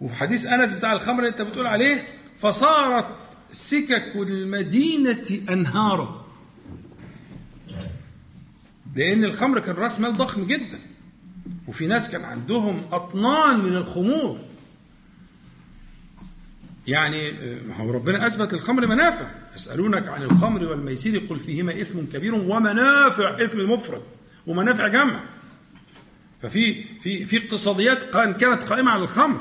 وفي 0.00 0.14
حديث 0.14 0.46
أنس 0.46 0.72
بتاع 0.72 0.92
الخمر 0.92 1.18
اللي 1.18 1.28
أنت 1.28 1.42
بتقول 1.42 1.66
عليه 1.66 2.08
فصارت 2.40 3.06
سكك 3.52 4.12
المدينة 4.16 5.26
أنهارا. 5.50 6.24
لأن 8.96 9.24
الخمر 9.24 9.60
كان 9.60 9.74
رأس 9.74 10.00
مال 10.00 10.16
ضخم 10.16 10.44
جدا. 10.46 10.78
وفي 11.68 11.86
ناس 11.86 12.10
كان 12.10 12.24
عندهم 12.24 12.82
أطنان 12.92 13.60
من 13.60 13.76
الخمور. 13.76 14.38
يعني 16.86 17.32
ما 17.68 17.76
هو 17.76 17.90
ربنا 17.90 18.26
أثبت 18.26 18.52
للخمر 18.54 18.86
منافع. 18.86 19.26
يسألونك 19.56 20.08
عن 20.08 20.22
الخمر 20.22 20.64
والميسير 20.64 21.18
قل 21.30 21.40
فيهما 21.40 21.72
إثم 21.82 21.98
كبير 22.12 22.34
ومنافع 22.34 23.36
اسم 23.44 23.70
مفرد 23.72 24.02
ومنافع 24.46 24.88
جمع. 24.88 25.20
ففي 26.42 26.84
في 27.00 27.26
في 27.26 27.36
اقتصاديات 27.36 28.04
كان- 28.04 28.32
كانت 28.34 28.62
قائمة 28.62 28.90
على 28.90 29.02
الخمر. 29.02 29.40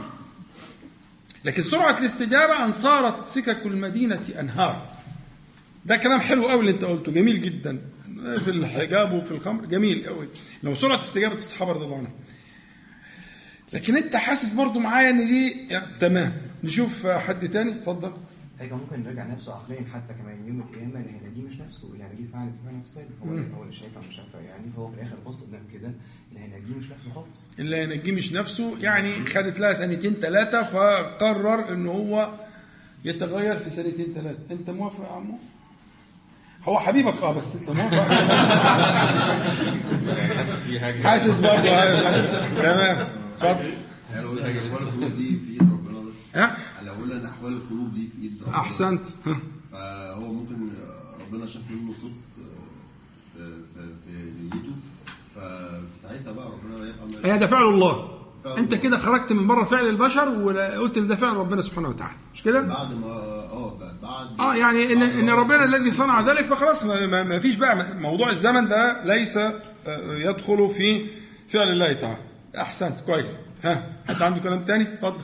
لكن 1.45 1.63
سرعة 1.63 1.99
الاستجابة 1.99 2.65
ان 2.65 2.73
صارت 2.73 3.27
سكك 3.27 3.65
المدينة 3.65 4.21
أنهار. 4.39 4.93
ده 5.85 5.97
كلام 5.97 6.21
حلو 6.21 6.47
قوي 6.49 6.59
اللي 6.59 6.71
أنت 6.71 6.83
قلته 6.85 7.11
جميل 7.11 7.41
جدا. 7.41 7.81
في 8.43 8.49
الحجاب 8.49 9.11
وفي 9.13 9.31
الخمر 9.31 9.65
جميل 9.65 10.05
قوي 10.07 10.27
لو 10.63 10.75
سرعة 10.75 10.97
استجابة 10.97 11.35
الصحابة 11.35 11.71
رضي 11.71 11.85
الله 11.85 11.97
عنهم. 11.97 12.13
لكن 13.73 13.97
أنت 13.97 14.15
حاسس 14.15 14.53
برضو 14.53 14.79
معايا 14.79 15.09
إن 15.09 15.27
دي 15.27 15.55
يعني 15.69 15.85
تمام. 15.99 16.33
نشوف 16.63 17.07
حد 17.07 17.49
تاني. 17.49 17.71
اتفضل. 17.71 18.11
هيك 18.59 18.73
ممكن 18.73 19.03
يراجع 19.05 19.23
نفسه 19.27 19.53
عقليا 19.53 19.85
حتى 19.93 20.13
كمان 20.13 20.47
يوم 20.47 20.59
القيامة 20.61 20.99
الهنا 20.99 21.29
دي 21.35 21.41
مش 21.41 21.53
نفسه 21.59 21.87
الهنا 21.95 22.13
دي 22.13 22.27
فعلا 22.33 22.51
فعلا 22.65 22.77
نفسه 22.77 23.01
هو. 23.25 23.27
هو 23.57 23.61
اللي 23.63 23.73
شايفها 23.73 24.01
مش 24.09 24.15
شايفها 24.15 24.41
يعني 24.41 24.63
فهو 24.75 24.87
في 24.87 24.93
الآخر 24.95 25.15
بص 25.25 25.41
قدام 25.43 25.61
كده 25.73 25.91
الهنا 26.31 26.57
دي 26.57 26.73
مش 26.79 26.83
نفسه 26.85 27.11
خالص. 27.15 27.39
اللي 27.59 27.75
هينجيه 27.75 28.11
مش 28.11 28.33
نفسه 28.33 28.77
يعني 28.79 29.25
خدت 29.25 29.59
لها 29.59 29.73
سنتين 29.73 30.13
ثلاثة 30.13 30.63
فقرر 30.63 31.73
إن 31.73 31.87
هو 31.87 32.29
يتغير 33.05 33.59
في 33.59 33.69
سنتين 33.69 34.05
ثلاثة 34.15 34.39
أنت 34.51 34.69
موافق 34.69 35.03
يا 35.03 35.09
عمو؟ 35.11 35.37
هو 36.63 36.79
حبيبك 36.79 37.21
آه 37.21 37.31
بس 37.33 37.55
أنت 37.55 37.69
موافق. 37.69 38.03
حاسس 40.37 40.61
في 40.61 40.79
حاجة. 40.79 41.01
حاسس 41.03 41.39
برضه 41.39 41.69
أيوة. 41.69 42.61
تمام. 42.61 43.07
اتفضل. 43.41 43.73
ها؟ 46.33 46.57
أنا 46.81 46.91
أقول 46.91 47.11
أن 47.11 47.25
أحوال 47.25 47.53
القلوب 47.53 47.93
دي 47.93 48.07
في 48.15 48.21
إيد 48.23 48.43
ربنا. 48.43 48.57
أحسنت. 48.57 49.01
ها. 49.25 49.39
فهو 49.71 50.33
ممكن 50.33 50.69
ربنا 51.21 51.45
شاف 51.45 51.61
منه 51.71 51.93
صدق 52.01 52.11
في 53.35 53.55
في 53.75 53.93
في 54.05 54.31
نيته. 54.43 54.71
ففي 55.35 55.81
ساعتها 56.01 56.31
بقى 56.31 56.45
ربنا 56.45 56.89
يفعل 56.89 57.07
ما 57.23 57.33
هي 57.33 57.37
ده 57.39 57.47
فعل 57.47 57.63
الله. 57.63 58.19
فعل 58.43 58.57
أنت. 58.57 58.75
كده 58.75 58.97
خرجت 58.99 59.33
من 59.33 59.47
بره 59.47 59.63
فعل 59.63 59.89
البشر 59.89 60.29
وقلت 60.29 60.97
إن 60.97 61.07
ده 61.07 61.15
فعل 61.15 61.35
ربنا 61.35 61.61
سبحانه 61.61 61.89
وتعالى؟ 61.89 62.15
مش 62.33 62.43
كده؟ 62.43 62.61
بعد 62.61 62.91
ما 62.93 63.07
آه 63.07 63.77
بعد 64.01 64.39
آه 64.39 64.55
يعني 64.55 64.93
إن 64.93 65.01
إن 65.03 65.29
ربنا 65.29 65.63
الذي 65.63 65.91
صنع 65.91 66.21
ذلك 66.21 66.45
فخلاص 66.45 66.85
ما, 66.85 67.05
ما, 67.05 67.23
ما 67.23 67.39
فيش 67.39 67.55
بقى 67.55 67.93
موضوع 67.99 68.29
الزمن 68.29 68.67
ده 68.67 69.03
ليس 69.05 69.37
آه، 69.37 69.53
يدخل 70.15 70.69
في 70.69 71.05
فعل 71.49 71.69
الله 71.69 71.93
تعالى. 71.93 72.17
أحسنت 72.57 72.95
كويس. 73.05 73.31
ها 73.63 73.83
حد 74.07 74.21
عنده 74.21 74.39
كلام 74.39 74.63
تاني؟ 74.63 74.83
اتفضل. 74.83 75.19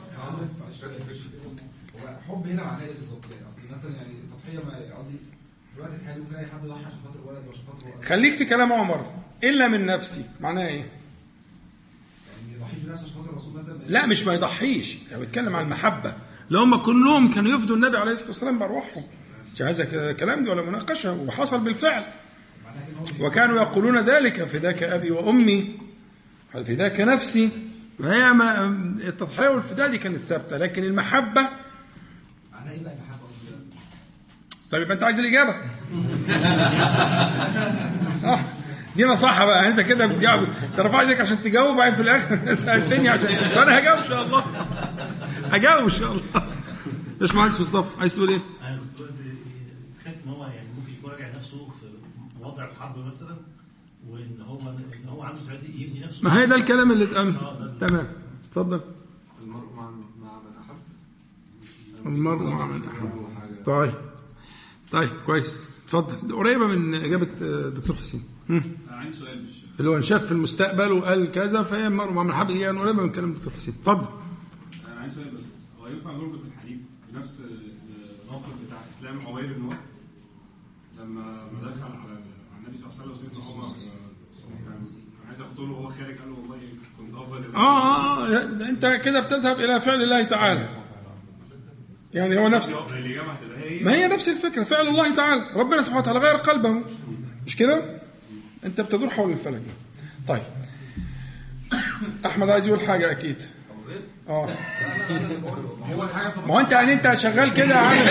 هو 2.30 2.36
حب 2.36 2.46
هنا 2.46 2.62
معناه 2.64 2.84
إيه 2.84 2.92
بالظبط؟ 2.92 3.24
يعني 3.30 3.48
أصل 3.48 3.60
مثلا 3.70 3.96
يعني 3.96 4.12
التضحية 4.12 4.66
ما 4.66 4.96
قصدي 4.96 5.16
في 5.72 5.76
الوقت 5.76 5.90
الحالي 6.02 6.20
ممكن 6.20 6.34
أي 6.34 6.46
حد 6.46 6.64
يضحي 6.64 6.84
عشان 6.84 6.98
خاطر 7.04 7.20
ولد 7.26 7.46
وعشان 7.46 7.62
خاطر 7.66 7.86
ولد. 7.86 8.04
خليك 8.04 8.34
في 8.34 8.44
كلام 8.44 8.72
عمر. 8.72 9.06
إلا 9.44 9.68
من 9.68 9.86
نفسي. 9.86 10.24
معناها 10.40 10.68
إيه؟ 10.68 10.84
يعني 12.82 12.92
عشان 12.92 13.06
خاطر 13.06 13.30
الرسول 13.30 13.54
مثلا 13.54 13.78
لا 13.86 14.06
مش 14.06 14.24
ما 14.24 14.34
يضحيش. 14.34 14.98
أنا 15.12 15.18
بتكلم 15.18 15.56
عن 15.56 15.64
المحبة. 15.64 16.14
لو 16.50 16.60
هم 16.60 16.76
كلهم 16.76 17.34
كانوا 17.34 17.52
يفدوا 17.52 17.76
النبي 17.76 17.96
عليه 17.96 18.12
الصلاة 18.12 18.28
والسلام 18.28 18.58
بأرواحهم. 18.58 19.04
مش 19.54 19.62
عايزة 19.62 20.12
كلام 20.12 20.44
دي 20.44 20.50
ولا 20.50 20.62
مناقشة. 20.62 21.12
وحصل 21.12 21.64
بالفعل. 21.64 22.06
هو 23.20 23.26
وكانوا 23.26 23.56
يقولون 23.56 23.98
ذلك 23.98 24.44
فداك 24.44 24.82
أبي 24.82 25.10
وأمي. 25.10 25.78
فداك 26.52 27.00
نفسي. 27.00 27.50
فهي 27.98 28.32
ما 28.32 28.66
التضحية 29.08 29.48
والفداء 29.48 29.90
دي 29.90 29.98
كانت 29.98 30.16
ثابتة. 30.18 30.56
لكن 30.56 30.84
المحبة 30.84 31.48
معناها 32.52 32.72
إيه 32.72 32.82
بقى 32.82 32.92
المحبه 32.92 33.26
قصدي 33.26 33.50
ده؟ 33.50 33.56
طيب 34.70 34.82
يبقى 34.82 34.94
انت 34.94 35.02
عايز 35.02 35.18
الإجابة؟ 35.18 35.54
آه، 38.24 38.44
دي 38.96 39.04
نصيحة 39.04 39.44
بقى 39.46 39.68
انت 39.68 39.80
كده 39.80 40.06
بتجاوب. 40.06 40.48
انت 40.70 40.80
رفعت 40.80 41.06
إيدك 41.06 41.20
عشان 41.20 41.42
تجاوب 41.42 41.76
بعدين 41.76 41.94
في 41.94 42.02
الآخر 42.02 42.54
سالتني 42.54 43.08
عشان 43.08 43.28
أنا 43.28 43.78
هجاوب 43.78 43.98
إن 43.98 44.08
شاء 44.08 44.22
الله. 44.26 44.44
هجاوب 45.52 45.84
إن 45.84 45.90
شاء 45.90 46.12
الله. 46.12 46.22
مش 47.20 47.34
مهندس 47.34 47.60
مصطفى 47.60 48.00
عايز 48.00 48.16
تقول 48.16 48.28
إيه؟ 48.28 48.38
أنا 48.62 48.76
كنت 48.98 49.08
تخيلت 50.00 50.18
إن 50.26 50.30
هو 50.32 50.44
يعني 50.44 50.68
ممكن 50.78 50.92
يكون 50.92 51.10
راجع 51.10 51.28
نفسه 51.36 51.68
في 51.80 51.86
وضع 52.40 52.64
الحرب 52.64 52.98
مثلا 53.06 53.36
وإن 54.08 54.42
هو 54.42 54.60
إن 54.60 55.08
هو 55.08 55.22
عنده 55.22 55.40
يفدي 55.78 56.00
نفسه. 56.04 56.24
ما 56.24 56.40
هي 56.40 56.46
ده 56.46 56.54
الكلام 56.56 56.92
اللي 56.92 57.04
اتقال. 57.04 57.34
تمام. 57.80 58.06
اتفضل. 58.50 58.80
المرء 59.42 59.72
مع 59.76 59.90
من 59.90 60.02
احب 60.60 60.76
المرء 62.06 62.42
مع 62.42 62.66
من 62.66 62.82
احب 62.88 63.10
طيب. 63.66 63.92
طيب 64.92 65.10
كويس 65.26 65.58
اتفضل 65.84 66.34
قريبه 66.36 66.66
من 66.66 66.94
اجابه 66.94 67.28
آه، 67.42 67.68
دكتور 67.68 67.96
حسين 67.96 68.22
مم. 68.48 68.62
عندي 68.90 69.12
سؤال 69.16 69.42
مش 69.44 69.50
اللي 69.80 69.90
هو 69.90 70.00
شاف 70.00 70.24
في 70.26 70.32
المستقبل 70.32 70.92
وقال 70.92 71.32
كذا 71.32 71.62
فهي 71.62 71.88
مع 71.88 72.22
من 72.22 72.32
حب 72.34 72.50
هي 72.50 72.66
قريبه 72.66 73.02
من 73.02 73.12
كلام 73.12 73.34
دكتور 73.34 73.52
حسين 73.52 73.74
اتفضل 73.74 74.06
أنا 74.88 75.00
عندي 75.00 75.14
سؤال 75.14 75.30
بس 75.30 75.44
هو 75.80 75.86
ينفع 75.86 76.10
نربط 76.12 76.40
الحديث 76.44 76.78
بنفس 77.12 77.40
الموقف 78.24 78.48
بتاع 78.66 78.78
اسلام 78.88 79.26
عمير 79.26 79.52
بن 79.52 79.62
وهب 79.62 79.78
لما 80.98 81.32
دخل 81.62 81.82
على 81.82 82.12
على 82.12 82.66
النبي 82.66 82.78
صلى 82.78 82.88
الله 82.88 83.02
عليه 83.02 83.12
وسلم 83.12 83.12
وسيدنا 83.12 83.44
عمر 83.44 83.64
آه، 83.64 83.74
كان 84.64 84.86
عايز 85.28 85.40
يقتله 85.40 85.70
وهو 85.72 85.88
خارج 85.88 86.18
قال 86.18 86.28
له 86.30 86.38
والله 86.38 86.58
كنت 86.98 87.14
افضل 87.14 87.54
آه 87.54 87.58
آه 87.58 88.28
آه 88.28 88.70
انت 88.70 88.86
كده 89.04 89.20
بتذهب 89.20 89.60
إلى 89.60 89.80
فعل 89.80 90.02
الله 90.02 90.22
تعالى 90.22 90.68
يعني 92.14 92.38
هو 92.38 92.48
نفس 92.48 92.72
ما 93.82 93.92
هي 93.92 94.08
نفس 94.08 94.28
الفكرة. 94.28 94.64
فعل 94.64 94.88
الله 94.88 95.14
تعالى 95.14 95.42
ربنا 95.54 95.82
سبحانه 95.82 96.00
وتعالى 96.00 96.18
غير 96.18 96.34
قلبه. 96.36 96.82
مش 97.46 97.56
كده؟ 97.56 97.82
انت 98.64 98.80
بتدور 98.80 99.10
حول 99.10 99.32
الفلك. 99.32 99.62
طيب. 100.28 100.42
أحمد 102.26 102.50
عايز 102.50 102.66
يقول 102.66 102.80
حاجة 102.80 103.10
أكيد. 103.10 103.36
آه. 104.28 104.48
ما 106.46 106.54
هو 106.54 106.60
أنت 106.60 106.72
يعني 106.72 106.92
أنت 106.92 107.14
شغال 107.18 107.52
كده 107.52 107.76
عارف 107.76 108.08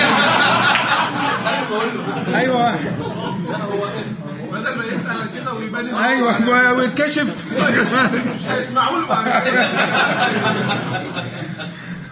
أيوه. 2.36 2.76
بدل 4.52 4.76
ما 4.78 4.86
يسال 4.86 5.30
كده 5.36 5.54
ويبان 5.54 5.96
أيوه. 5.96 6.72
ويتكشف 6.74 7.46
مش 8.36 8.48
هيسمعوا 8.48 9.00
له 9.00 9.08
بعد 9.08 9.24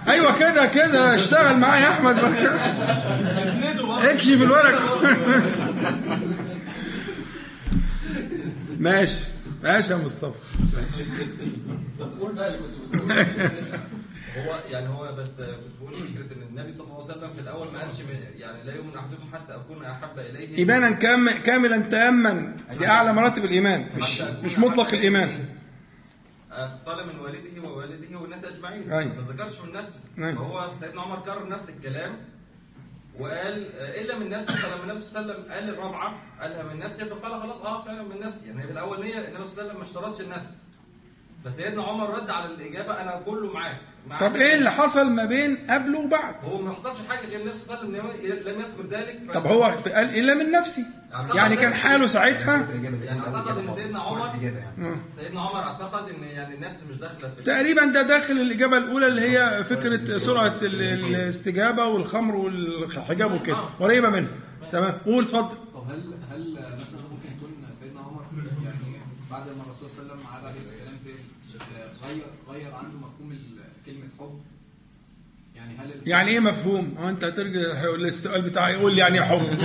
أيوه 0.08 0.40
كده 0.40 0.66
كده. 0.66 1.16
اشتغل 1.16 1.58
معايا 1.58 1.86
يا 1.86 1.90
أحمد. 1.92 2.18
اكشف 4.12 4.42
الورق. 4.42 4.82
ماشي. 8.80 9.24
ماشي 9.64 9.94
يا 9.94 9.98
مصطفى. 9.98 10.40
قول 12.20 12.34
بقى 12.36 12.48
اللي 12.48 12.60
كنت 12.60 12.96
بتقوله. 12.96 13.26
هو 14.38 14.56
يعني 14.72 14.90
هو 14.90 15.16
بس 15.16 15.30
كنت 15.38 15.76
بقول 15.82 15.94
فكرة 15.94 16.36
إن 16.38 16.42
النبي 16.50 16.72
صلى 16.72 16.84
الله 16.88 16.96
عليه 16.96 17.06
وسلم 17.06 17.30
في 17.34 17.40
الأول 17.40 17.68
ما 17.74 17.80
قالش 17.80 17.98
يعني 18.40 18.64
لا 18.64 18.76
يؤمن 18.76 18.96
أحدكم 18.96 19.24
حتى 19.34 19.56
أكون 19.56 19.86
أحب 19.86 20.20
إليه. 20.20 20.58
إيمانا 20.58 20.92
كام 20.92 21.30
كاملا 21.30 21.78
تاما 21.78 22.54
دي 22.80 22.88
اعلى 22.88 23.14
مراتب 23.14 23.46
الإيمان. 23.46 23.86
مش 23.98 24.22
مش 24.44 24.60
مطلق 24.60 24.94
الإيمان. 24.94 25.46
قال 26.58 27.08
من 27.08 27.20
والده 27.20 27.70
ووالده 27.70 28.20
والناس 28.20 28.46
أجمعين 28.46 28.92
أيوة. 28.92 29.16
ما 29.16 29.22
ذكرش 29.22 29.60
من 29.62 29.74
نفسه 29.74 30.00
أيوة. 30.18 30.34
فهو 30.36 30.74
سيدنا 30.80 31.02
عمر 31.02 31.20
كرر 31.20 31.48
نفس 31.50 31.70
الكلام 31.70 32.18
وقال 33.20 33.72
الا 33.76 34.18
من 34.20 34.30
نفسي 34.30 34.54
فلما 34.54 34.84
النبي 34.84 34.98
صلى 35.00 35.22
الله 35.22 35.34
عليه 35.34 35.42
وسلم 35.44 35.54
قال 35.54 35.70
الرابعة 35.70 36.14
قالها 36.42 36.64
من 36.64 36.80
نفسي 36.80 37.06
فقال 37.06 37.42
خلاص 37.42 37.58
آه 37.62 37.82
فعلا 37.82 38.04
من 38.04 38.20
نفسي 38.20 38.48
يعني 38.48 38.64
في 38.64 38.72
الأولانية 38.72 39.18
النبي 39.28 39.44
صلى 39.44 39.62
الله 39.62 39.62
عليه 39.62 39.64
وسلم 39.64 39.76
ما 39.78 39.84
اشترطش 39.84 40.22
النفس 40.22 40.64
فسيدنا 41.46 41.84
عمر 41.84 42.10
رد 42.10 42.30
على 42.30 42.46
الإجابة 42.46 43.02
أنا 43.02 43.22
كله 43.26 43.54
معاك. 43.54 43.82
طب 44.20 44.36
إيه 44.36 44.56
اللي 44.56 44.72
حصل 44.72 45.10
ما 45.10 45.26
بين 45.26 45.58
قبل 45.70 45.96
وبعد؟ 45.96 46.36
هو 46.44 46.62
ما 46.62 46.72
حصلش 46.74 46.98
حاجة 47.10 47.26
غير 47.28 47.42
النبي 47.42 47.58
صلى 47.60 47.80
الله 47.82 48.00
عليه 48.00 48.10
وسلم 48.10 48.48
لم 48.48 48.60
يذكر 48.60 48.88
ذلك 48.98 49.20
طب 49.34 49.48
هو 49.48 49.72
في- 49.72 49.90
قال 49.90 50.18
إلا 50.20 50.34
من 50.34 50.52
نفسي. 50.52 50.86
يعني 51.36 51.56
كان 51.56 51.74
حاله 51.74 52.08
ساعتها؟ 52.08 52.68
يعني 53.04 53.20
أعتقد 53.22 53.58
إن 53.58 53.76
سيدنا 53.76 54.00
عمر 54.00 54.22
آه. 54.26 54.96
سيدنا 55.16 55.42
عمر 55.42 55.60
أعتقد 55.64 56.10
إن 56.10 56.24
يعني 56.24 56.56
النفس 56.56 56.78
مش 56.90 56.96
داخلة 56.98 57.30
في 57.38 57.44
تقريبا 57.44 57.86
ده 57.86 58.02
داخل 58.02 58.34
الإجابة 58.34 58.78
الأولى 58.78 59.08
اللي 59.08 59.22
هي 59.22 59.64
فكرة 59.64 60.18
سرعة 60.18 60.56
ال- 60.62 60.82
الاستجابة 60.82 61.86
والخمر 61.86 62.36
والحجاب 62.36 63.34
وكده. 63.34 63.56
قريبة 63.80 64.10
منها 64.10 64.30
تمام. 64.72 64.94
قول 65.06 65.24
اتفضل. 65.24 65.56
طب 65.74 65.90
هل 65.90 66.14
هل 66.32 66.52
مثلا 66.54 67.02
ممكن 67.12 67.30
يكون 67.38 67.52
سيدنا 67.82 68.00
عمر 68.00 68.22
يعني 68.64 68.78
بعد 69.32 69.42
ما 69.48 69.64
الرسول 69.66 69.90
صلى 69.90 70.02
الله 70.02 70.14
عليه 70.14 70.22
وسلم 70.22 70.28
عاد 70.34 70.46
عليه 70.46 70.60
السلام 70.72 70.98
في 71.04 71.12
غير 72.08 72.24
غير 72.50 72.74
عنده 72.76 72.98
مفهوم 72.98 73.32
ال- 73.32 73.58
كلمه 73.86 74.10
حب 74.20 74.40
يعني 75.78 75.92
يعني 76.06 76.32
إيه 76.32 76.40
مفهوم؟ 76.40 76.96
آه 77.00 77.10
أنت 77.10 77.24
هترجع 77.24 77.60
السؤال 77.96 78.42
بتاعي 78.42 78.74
يقول 78.74 78.94
لي 78.94 79.00
يعني 79.00 79.18
إيه 79.18 79.26
حب 79.26 79.60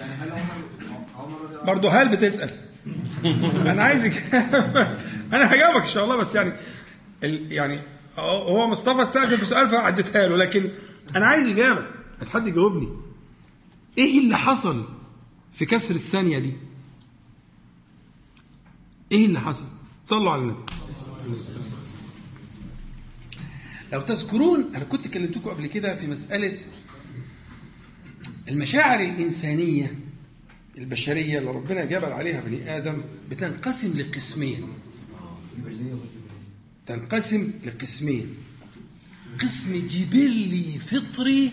يعني 0.00 0.34
برضه 1.64 1.90
هل 1.90 2.08
بتسأل؟ 2.08 2.50
أنا 3.66 3.82
عايزك 3.82 4.12
أنا 5.32 5.54
هجاوبك 5.54 5.80
إن 5.80 5.92
شاء 5.92 6.04
الله 6.04 6.16
بس 6.16 6.34
يعني 6.34 6.52
ال... 7.24 7.52
يعني 7.52 7.78
هو 8.18 8.60
هو 8.60 8.66
مصطفى 8.66 9.02
استأذن 9.02 9.36
في 9.36 9.44
سؤال 9.44 9.68
فعديتها 9.68 10.28
له 10.28 10.36
لكن 10.36 10.68
أنا 11.16 11.26
عايز 11.26 11.48
إجابة. 11.48 11.82
عايز 12.18 12.30
حد 12.30 12.46
يجاوبني. 12.46 12.88
إيه 13.98 14.18
اللي 14.18 14.36
حصل 14.38 14.88
في 15.52 15.66
كسر 15.66 15.94
الثانية 15.94 16.38
دي؟ 16.38 16.52
إيه 19.12 19.26
اللي 19.26 19.40
حصل؟ 19.40 19.64
صلوا 20.04 20.32
على 20.32 20.42
النبي. 20.42 20.62
لو 23.92 24.00
تذكرون 24.00 24.74
أنا 24.74 24.84
كنت 24.84 25.08
كلمتكم 25.08 25.50
قبل 25.50 25.66
كده 25.66 25.96
في 25.96 26.06
مسألة 26.06 26.58
المشاعر 28.48 29.00
الإنسانية 29.00 29.94
البشرية 30.78 31.38
اللي 31.38 31.50
ربنا 31.50 31.84
جبل 31.84 32.12
عليها 32.12 32.40
بني 32.40 32.76
آدم 32.76 33.02
بتنقسم 33.30 33.98
لقسمين. 33.98 34.68
تنقسم 36.86 37.52
لقسمين. 37.64 38.34
قسم 39.42 39.86
جبلي 39.86 40.78
فطري 40.78 41.52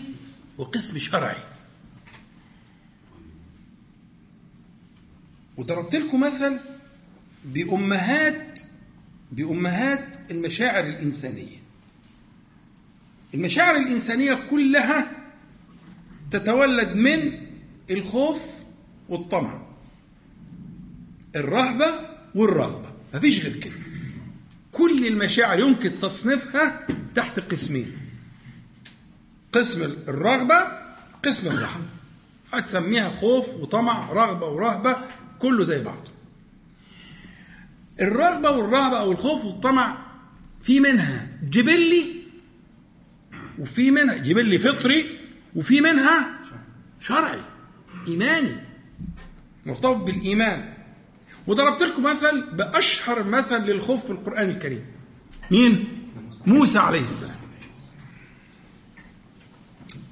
وقسم 0.58 0.98
شرعي. 0.98 1.42
وضربت 5.56 5.94
لكم 5.94 6.20
مثل 6.20 6.58
بأمهات 7.44 8.60
بأمهات 9.32 10.16
المشاعر 10.30 10.86
الإنسانية. 10.86 11.65
المشاعر 13.34 13.76
الإنسانية 13.76 14.38
كلها 14.50 15.10
تتولد 16.30 16.96
من 16.96 17.32
الخوف 17.90 18.42
والطمع 19.08 19.62
الرهبة 21.36 22.00
والرغبة. 22.34 22.90
مفيش 23.14 23.44
غير 23.46 23.56
كده. 23.56 23.74
كل 24.72 25.06
المشاعر 25.06 25.58
يمكن 25.58 26.00
تصنيفها 26.02 26.86
تحت 27.14 27.40
قسمين. 27.40 27.92
قسم 29.52 29.92
الرغبة 30.08 30.66
قسم 31.24 31.46
الرهبة. 31.46 31.86
هتسميها 32.52 33.08
خوف 33.08 33.48
وطمع 33.48 34.12
رغبة 34.12 34.46
ورهبة 34.46 34.96
كله 35.38 35.64
زي 35.64 35.82
بعضه. 35.82 36.10
الرغبة 38.00 38.50
والرهبة 38.50 38.98
أو 39.00 39.12
الخوف 39.12 39.44
والطمع 39.44 40.06
في 40.62 40.80
منها 40.80 41.28
جبلي 41.50 42.15
وفي 43.58 43.90
منها 43.90 44.14
جبلي 44.14 44.58
فطري 44.58 45.18
وفي 45.54 45.80
منها 45.80 46.38
شرعي 47.00 47.40
إيماني. 48.08 48.56
مرتبط 49.66 49.96
بالإيمان. 49.96 50.74
وضربت 51.46 51.82
لكم 51.82 52.02
مثل 52.02 52.44
بأشهر 52.52 53.24
مثل 53.24 53.58
للخوف 53.58 54.04
في 54.04 54.10
القرآن 54.10 54.48
الكريم. 54.48 54.84
مين؟ 55.50 55.84
موسى 56.46 56.78
عليه 56.78 57.04
السلام. 57.04 57.36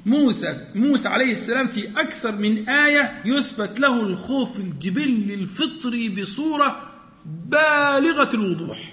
موسى 0.07 0.67
موسى 0.75 1.09
عليه 1.09 1.33
السلام 1.33 1.67
في 1.67 1.89
أكثر 1.89 2.37
من 2.37 2.69
آية 2.69 3.23
يثبت 3.25 3.81
له 3.81 4.03
الخوف 4.03 4.57
الجبلي 4.57 5.35
الفطري 5.35 6.09
بصورة 6.09 6.93
بالغة 7.25 8.35
الوضوح. 8.35 8.93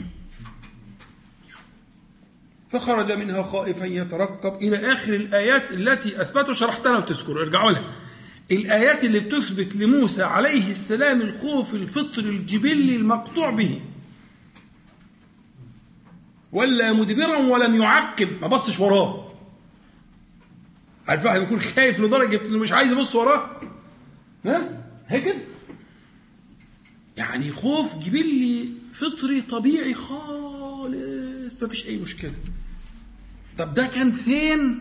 فخرج 2.74 3.12
منها 3.12 3.44
خائفا 3.44 3.86
يترقب 3.86 4.62
إلى 4.62 4.94
آخر 4.94 5.14
الآيات 5.14 5.72
التي 5.72 6.22
أثبتوا 6.22 6.54
شرحتها 6.54 6.92
لو 6.92 7.00
تذكروا. 7.00 7.44
ارجعوا 7.44 7.72
لها. 7.72 7.92
الآيات 8.52 9.04
اللي 9.04 9.20
بتثبت 9.20 9.76
لموسى 9.76 10.24
عليه 10.24 10.72
السلام 10.72 11.22
الخوف 11.22 11.74
الفطري 11.74 12.30
الجبلي 12.30 12.96
المقطوع 12.96 13.50
به. 13.50 13.82
ولا 16.52 16.94
مدبرا 16.94 17.38
ولم 17.38 17.82
يعقب. 17.82 18.28
ما 18.42 18.48
بصش 18.48 18.80
وراه. 18.80 19.32
عارف 21.08 21.26
واحد 21.26 21.42
يكون 21.42 21.60
خايف 21.60 22.00
لدرجة 22.00 22.42
إنه 22.46 22.58
مش 22.58 22.72
عايز 22.72 22.92
يبص 22.92 23.16
وراه؟ 23.16 23.62
ها؟ 24.46 24.84
هي 25.08 25.22
كده 25.22 25.36
يعني 27.18 27.52
خوف 27.52 27.98
جبلي 27.98 28.70
فطري 28.94 29.42
طبيعي 29.42 29.94
خالص. 29.94 31.62
ما 31.62 31.68
فيش 31.68 31.88
أي 31.88 31.98
مشكلة. 31.98 32.34
طب 33.62 33.74
ده 33.74 33.88
كان 33.88 34.12
فين؟ 34.12 34.80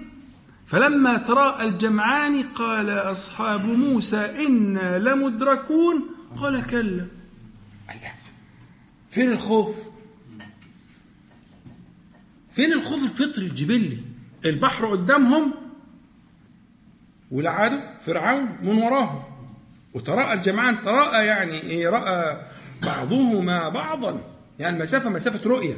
فلما 0.67 1.17
تراءى 1.17 1.69
الجمعان 1.69 2.43
قال 2.43 2.91
أصحاب 2.91 3.65
موسى 3.65 4.47
إنا 4.47 4.99
لمدركون. 4.99 6.03
قال 6.37 6.67
كلا. 6.67 7.07
فين 9.11 9.33
الخوف؟ 9.33 9.77
فين 12.53 12.73
الخوف 12.73 13.03
الفطري 13.03 13.47
الجبلي؟ 13.47 13.99
البحر 14.45 14.87
قدامهم 14.87 15.55
والعدو 17.31 17.81
فرعون 18.07 18.57
من 18.63 18.79
وراهم. 18.79 19.23
وتراءى 19.95 20.33
الجمعان 20.33 20.83
تراءى 20.83 21.27
يعني 21.27 21.61
إيه 21.61 21.89
رأى 21.89 22.47
بعضهما 22.83 23.69
بعضا. 23.69 24.21
يعني 24.59 24.79
مسافة 24.83 25.11
مسافة 25.11 25.49
رؤية. 25.49 25.77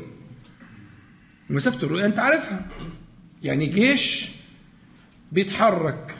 مسافة 1.53 1.87
الرؤية 1.87 2.07
أنت 2.07 2.19
عارفها. 2.19 2.67
يعني 3.43 3.67
جيش 3.67 4.31
بيتحرك 5.33 6.17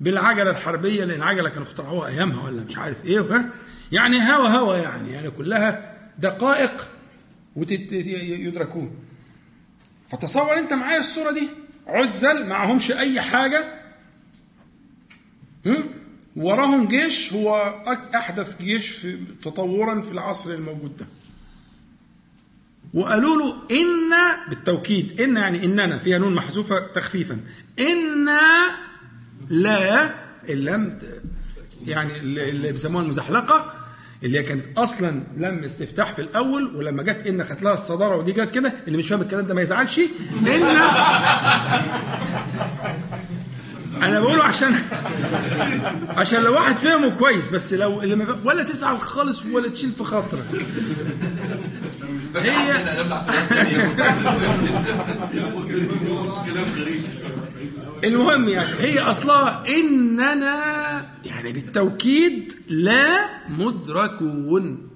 بالعجلة 0.00 0.50
الحربية 0.50 1.04
لأن 1.04 1.16
العجله 1.16 1.48
كانوا 1.48 1.66
اخترعوها 1.66 2.08
أيامها 2.08 2.44
ولا 2.44 2.64
مش 2.64 2.76
عارف 2.76 3.06
ها؟ 3.06 3.50
يعني 3.92 4.18
هوا 4.18 4.48
هوا 4.48 4.76
يعني 4.76 5.12
يعني 5.12 5.30
كلها 5.30 5.96
دقائق 6.18 6.88
ويدركون 7.56 8.90
فتصور 10.10 10.58
أنت 10.58 10.72
معايا 10.72 10.98
الصورة 10.98 11.30
دي؟ 11.30 11.48
عزل 11.86 12.46
معهمش 12.46 12.90
أي 12.90 13.20
حاجة. 13.20 13.82
هم؟ 15.66 15.84
وراهم 16.36 16.88
جيش 16.88 17.32
هو 17.32 17.54
أحدث 18.14 18.62
جيش 18.62 18.88
في 18.88 19.18
تطورا 19.42 20.00
في 20.02 20.10
العصر 20.10 20.50
الموجود 20.50 20.96
ده. 20.96 21.06
وقالوا 22.96 23.36
له 23.36 23.54
إن 23.70 24.12
بالتوكيد 24.48 25.20
إن 25.20 25.36
يعني 25.36 25.64
إننا 25.64 25.98
فيها 25.98 26.18
نون 26.18 26.34
محذوفة 26.34 26.78
تخفيفا 26.94 27.40
أنا 27.78 28.40
لا 29.48 30.10
اللام 30.48 30.98
يعني 31.86 32.16
اللي 32.18 32.72
بيسموها 32.72 33.04
المزحلقة 33.04 33.72
اللي 34.24 34.38
هي 34.38 34.42
كانت 34.42 34.64
أصلا 34.78 35.22
لم 35.36 35.64
استفتاح 35.64 36.12
في 36.12 36.18
الأول 36.22 36.76
ولما 36.76 37.02
جت 37.02 37.26
إن 37.26 37.44
خدت 37.44 37.62
لها 37.62 37.74
الصدارة 37.74 38.16
ودي 38.16 38.32
جت 38.32 38.50
كده 38.50 38.72
اللي 38.86 38.98
مش 38.98 39.08
فاهم 39.08 39.22
الكلام 39.22 39.46
ده 39.46 39.54
ما 39.54 39.62
يزعلش 39.62 39.98
إن 40.46 40.76
أنا 44.02 44.20
بقوله 44.20 44.42
عشان 44.44 44.74
عشان 46.08 46.42
لو 46.42 46.54
واحد 46.54 46.76
فهمه 46.76 47.08
كويس 47.08 47.48
بس 47.48 47.72
لو 47.72 48.02
اللي 48.02 48.16
ما 48.16 48.38
ولا 48.44 48.62
تزعل 48.62 49.00
خالص 49.00 49.46
ولا 49.46 49.68
تشيل 49.68 49.92
في 49.98 50.04
خاطرك. 50.04 50.44
هي 52.36 52.76
المهم 58.04 58.48
يعني 58.48 58.74
هي 58.80 59.00
أصلها 59.00 59.64
إننا 59.68 61.10
يعني 61.24 61.52
بالتوكيد 61.52 62.52
لا 62.68 63.28
مدركون. 63.48 64.88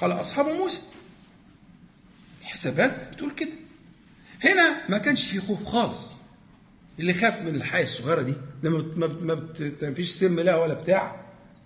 قال 0.00 0.12
أصحاب 0.12 0.46
موسى. 0.46 0.82
الحسابات 2.42 3.08
بتقول 3.12 3.30
كده. 3.30 3.52
هنا 4.44 4.76
ما 4.88 4.98
كانش 4.98 5.24
في 5.24 5.40
خوف 5.40 5.64
خالص. 5.64 6.10
اللي 7.00 7.14
خاف 7.14 7.42
من 7.42 7.54
الحياة 7.54 7.82
الصغيرة 7.82 8.22
دي 8.22 8.34
لما 8.62 8.84
ما 8.96 9.34
ما 9.82 9.94
فيش 9.94 10.10
سم 10.10 10.40
لها 10.40 10.56
ولا 10.56 10.74
بتاع 10.74 11.24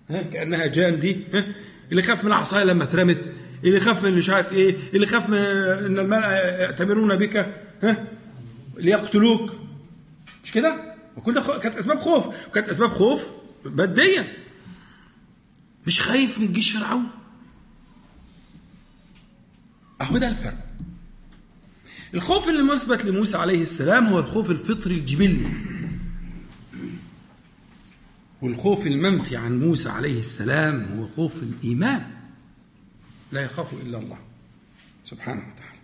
ها 0.09 0.21
كأنها 0.21 0.65
جان 0.65 0.99
دي 0.99 1.17
ها. 1.33 1.45
اللي 1.91 2.01
خاف 2.01 2.23
من 2.23 2.27
العصاية 2.31 2.63
لما 2.63 2.83
اترمت 2.83 3.31
اللي 3.63 3.79
خاف 3.79 4.03
من 4.05 4.13
مش 4.17 4.29
عارف 4.29 4.53
إيه 4.53 4.75
اللي 4.93 5.05
خاف 5.05 5.29
من 5.29 5.37
إن 5.37 5.99
الملأ 5.99 6.61
يأتمرون 6.61 7.15
بك 7.15 7.37
ها 7.83 8.07
ليقتلوك 8.77 9.51
مش 10.43 10.51
كده؟ 10.51 10.93
وكل 11.17 11.33
ده 11.33 11.57
كانت 11.57 11.75
أسباب 11.75 11.99
خوف. 11.99 12.25
وكانت 12.47 12.69
أسباب 12.69 12.89
خوف 12.89 13.25
مادية. 13.65 14.23
مش 15.87 16.01
خايف 16.01 16.39
من 16.39 16.53
جيش 16.53 16.77
فرعون 16.77 17.03
أهو 20.01 20.17
ده 20.17 20.27
الفرق. 20.27 20.66
الخوف 22.13 22.49
اللي 22.49 22.63
مثبت 22.63 23.05
لموسى 23.05 23.37
عليه 23.37 23.61
السلام 23.61 24.05
هو 24.07 24.19
الخوف 24.19 24.51
الفطري 24.51 24.95
الجبلي 24.95 25.47
والخوف 28.41 28.87
المنفي 28.87 29.37
عن 29.37 29.59
موسى 29.59 29.89
عليه 29.89 30.19
السلام 30.19 30.85
هو 30.97 31.07
خوف 31.07 31.43
الإيمان. 31.43 32.03
لا 33.31 33.41
يخاف 33.41 33.73
إلا 33.73 33.97
الله 33.97 34.17
سبحانه 35.05 35.41
وتعالى. 35.53 35.77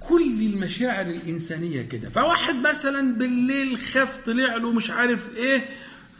كل 0.00 0.42
المشاعر 0.42 1.06
الإنسانية 1.06 1.82
كده. 1.82 2.10
فواحد 2.10 2.54
مثلا 2.54 3.14
بالليل 3.14 3.78
خاف 3.78 4.16
طلع 4.26 4.56
له 4.56 4.72
مش 4.72 4.90
عارف 4.90 5.36
إيه 5.36 5.64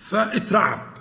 فاترعب. 0.00 0.92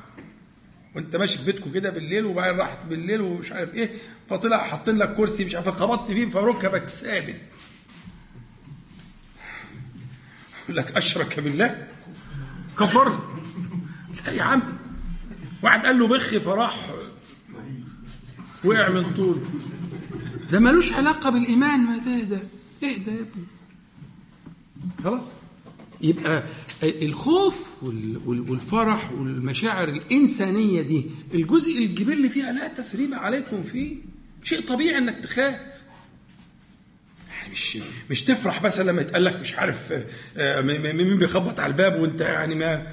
وأنت 0.96 1.16
ماشي 1.16 1.38
في 1.38 1.44
بيتكم 1.44 1.72
كده 1.72 1.90
بالليل 1.90 2.26
وبعدين 2.26 2.60
راحت 2.60 2.86
بالليل 2.86 3.22
ومش 3.22 3.52
عارف 3.52 3.74
إيه 3.74 3.92
فطلع 4.32 4.64
حاطين 4.64 4.98
لك 4.98 5.16
كرسي 5.16 5.46
مش 5.46 5.56
عارف 5.56 5.70
خبطت 5.70 6.12
فيه 6.12 6.26
فركبك 6.30 6.88
ثابت. 6.90 7.36
يقول 10.64 10.78
لك 10.78 10.98
أشرك 10.98 11.40
بالله؟ 11.40 11.88
كفر؟ 12.80 13.20
لا 14.26 14.32
يا 14.32 14.44
عم. 14.44 14.62
واحد 15.64 15.86
قال 15.86 16.00
له 16.00 16.08
بخ 16.08 16.38
فراح 16.38 16.90
وقع 18.64 18.90
من 18.90 19.14
طول. 19.14 19.42
ده 20.52 20.60
ملوش 20.60 20.94
علاقة 20.94 21.30
بالإيمان. 21.30 21.80
ما 21.80 21.98
ده 21.98 22.20
ده 22.20 22.40
اهدى 22.84 23.12
يا 23.12 23.20
ابني؟ 23.20 23.46
خلاص. 25.04 25.32
يبقى 26.02 26.44
الخوف 26.84 27.84
والفرح 28.26 29.12
والمشاعر 29.12 29.90
الإنسانية 29.90 30.82
دي 30.82 31.06
الجزء 31.34 31.78
الجبلي 31.86 32.30
فيها 32.30 32.52
لا 32.52 32.68
تثريب 32.68 33.14
عليكم 33.14 33.64
فيه 33.64 34.11
شيء 34.44 34.68
طبيعي 34.68 34.98
إنك 34.98 35.18
تخاف. 35.24 35.60
مش 37.52 37.78
مش 38.10 38.24
تفرح 38.24 38.64
بس 38.64 38.80
لما 38.80 39.02
يتقال 39.02 39.24
لك 39.24 39.40
مش 39.40 39.54
عارف 39.54 39.92
آه، 39.92 40.06
آه، 40.38 40.62
مين 40.62 41.18
بيخبط 41.18 41.60
على 41.60 41.72
الباب 41.72 42.00
وأنت 42.00 42.22
يعني 42.22 42.56
ما 42.56 42.88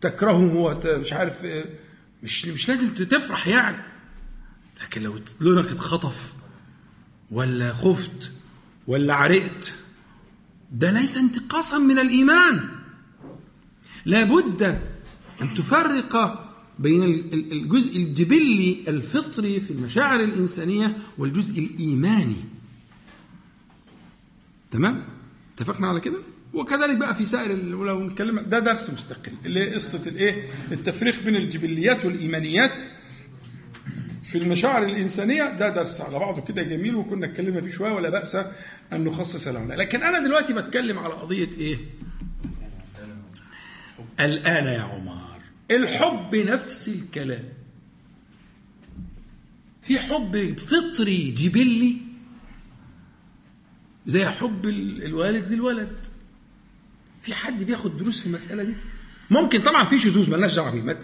تكرهه 0.00 0.52
هو 0.52 0.80
مش 0.84 1.12
عارف 1.12 1.44
آه، 1.44 1.64
مش 2.22 2.46
مش 2.46 2.68
لازم 2.68 2.88
تفرح 2.88 3.48
يعني. 3.48 3.76
لكن 4.82 5.02
لو 5.02 5.20
لونك 5.40 5.70
اتخطف 5.70 6.32
ولا 7.30 7.72
خفت 7.72 8.32
ولا 8.86 9.14
عرقت 9.14 9.74
ده 10.72 10.90
ليس 10.90 11.16
انتقاصا 11.16 11.78
من 11.78 11.98
الإيمان. 11.98 12.68
لابد 14.04 14.80
أن 15.42 15.54
تفرق 15.54 16.47
بين 16.78 17.02
ال- 17.04 17.34
ال- 17.34 17.52
الجزء 17.52 17.96
الجبلي 17.96 18.84
الفطري 18.88 19.60
في 19.60 19.70
المشاعر 19.70 20.20
الإنسانية 20.24 20.96
والجزء 21.18 21.58
الإيماني. 21.60 22.36
تمام؟ 24.70 25.04
اتفقنا 25.54 25.88
على 25.88 26.00
كده؟ 26.00 26.18
وكذلك 26.54 26.96
بقى 26.96 27.14
في 27.14 27.24
سائر 27.24 27.76
ولو 27.76 28.00
نتكلم 28.06 28.38
ده 28.40 28.58
درس 28.58 28.90
مستقل 28.90 29.32
اللي 29.46 29.60
هي 29.60 29.74
قصة 29.74 30.08
الإيه؟ 30.10 30.48
التفريق 30.72 31.22
بين 31.24 31.36
الجبليات 31.36 32.04
والإيمانيات. 32.04 32.82
في 34.22 34.38
المشاعر 34.38 34.84
الإنسانية 34.84 35.50
ده 35.50 35.68
درس 35.68 36.00
على 36.00 36.18
بعضه 36.18 36.42
كده 36.42 36.62
جميل 36.62 36.94
وكنا 36.94 37.26
اتكلمنا 37.26 37.60
فيه 37.60 37.70
شوية 37.70 37.92
ولا 37.92 38.08
بأس 38.10 38.36
أن 38.92 39.04
نخصص 39.04 39.48
له 39.48 39.64
لكن 39.74 40.02
أنا 40.02 40.18
دلوقتي 40.26 40.52
بتكلم 40.52 40.98
على 40.98 41.14
قضية 41.14 41.48
إيه؟ 41.58 41.76
الآن 44.20 44.64
يا 44.66 44.80
عمر. 44.80 45.27
الحب 45.70 46.36
نفس 46.36 46.88
الكلام. 46.88 47.44
في 49.82 49.98
حب 49.98 50.58
فطري 50.58 51.30
جبلي 51.30 51.96
زي 54.06 54.24
حب 54.26 54.66
ال- 54.66 55.04
الوالد 55.04 55.52
للولد. 55.52 55.96
في 57.22 57.34
حد 57.34 57.62
بياخد 57.62 57.98
دروس 57.98 58.20
في 58.20 58.26
المسألة 58.26 58.62
دي؟ 58.62 58.74
ممكن 59.30 59.60
طبعا 59.62 59.84
في 59.84 59.98
شذوذ 59.98 60.30
مالناش 60.30 60.54
دعوة 60.54 60.70
بيه. 60.70 60.96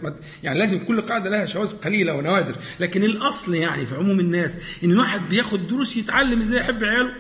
يعني 0.43 0.59
لازم 0.59 0.85
كل 0.85 1.01
قاعدة 1.01 1.31
لها 1.31 1.47
شواذ 1.47 1.77
قليلة 1.81 2.15
ونوادر. 2.15 2.57
لكن 2.81 3.05
الأصل 3.05 3.55
يعني 3.55 3.87
في 3.87 3.95
عموم 3.95 4.21
الناس 4.21 4.59
إن 4.85 4.91
الواحد 4.93 5.29
بياخد 5.29 5.69
دروس 5.69 5.97
يتعلم 5.97 6.41
إزاي 6.41 6.61
يحب 6.61 6.85
عياله. 6.85 7.15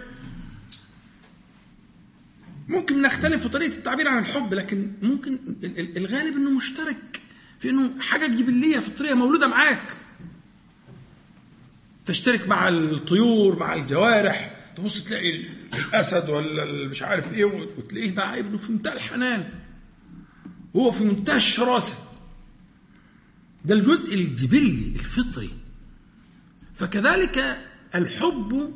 ممكن 2.68 3.02
نختلف 3.02 3.42
في 3.42 3.48
طريقة 3.48 3.76
التعبير 3.76 4.08
عن 4.08 4.18
الحب 4.22 4.54
لكن 4.54 4.92
ممكن 5.02 5.32
ال- 5.64 5.78
ال- 5.80 5.96
الغالب 5.96 6.36
إنه 6.36 6.50
مشترك. 6.50 7.20
في 7.64 7.70
انه 7.70 8.00
حاجة 8.00 8.26
جبليه 8.26 8.78
فطريه 8.78 9.14
مولودة 9.14 9.46
معاك. 9.48 9.96
تشترك 12.06 12.48
مع 12.48 12.68
الطيور 12.68 13.58
مع 13.58 13.74
الجوارح 13.74 14.56
تبص 14.76 15.04
تلاقي 15.04 15.30
ال- 15.36 15.48
الأسد 15.74 16.28
ولا 16.30 16.64
مش 16.88 17.02
عارف 17.02 17.32
إيه 17.32 17.44
وتلاقيه 17.44 18.14
مع 18.14 18.38
ابنه 18.38 18.58
في 18.58 18.72
منتهى 18.72 18.92
الحنان. 18.92 19.48
هو 20.76 20.92
في 20.92 21.04
منتهى 21.04 21.36
الشراسة. 21.36 21.94
ده 23.64 23.74
الجزء 23.74 24.14
الجبلي 24.14 24.92
الفطري. 24.96 25.50
فكذلك 26.74 27.58
الحب؟ 27.94 28.74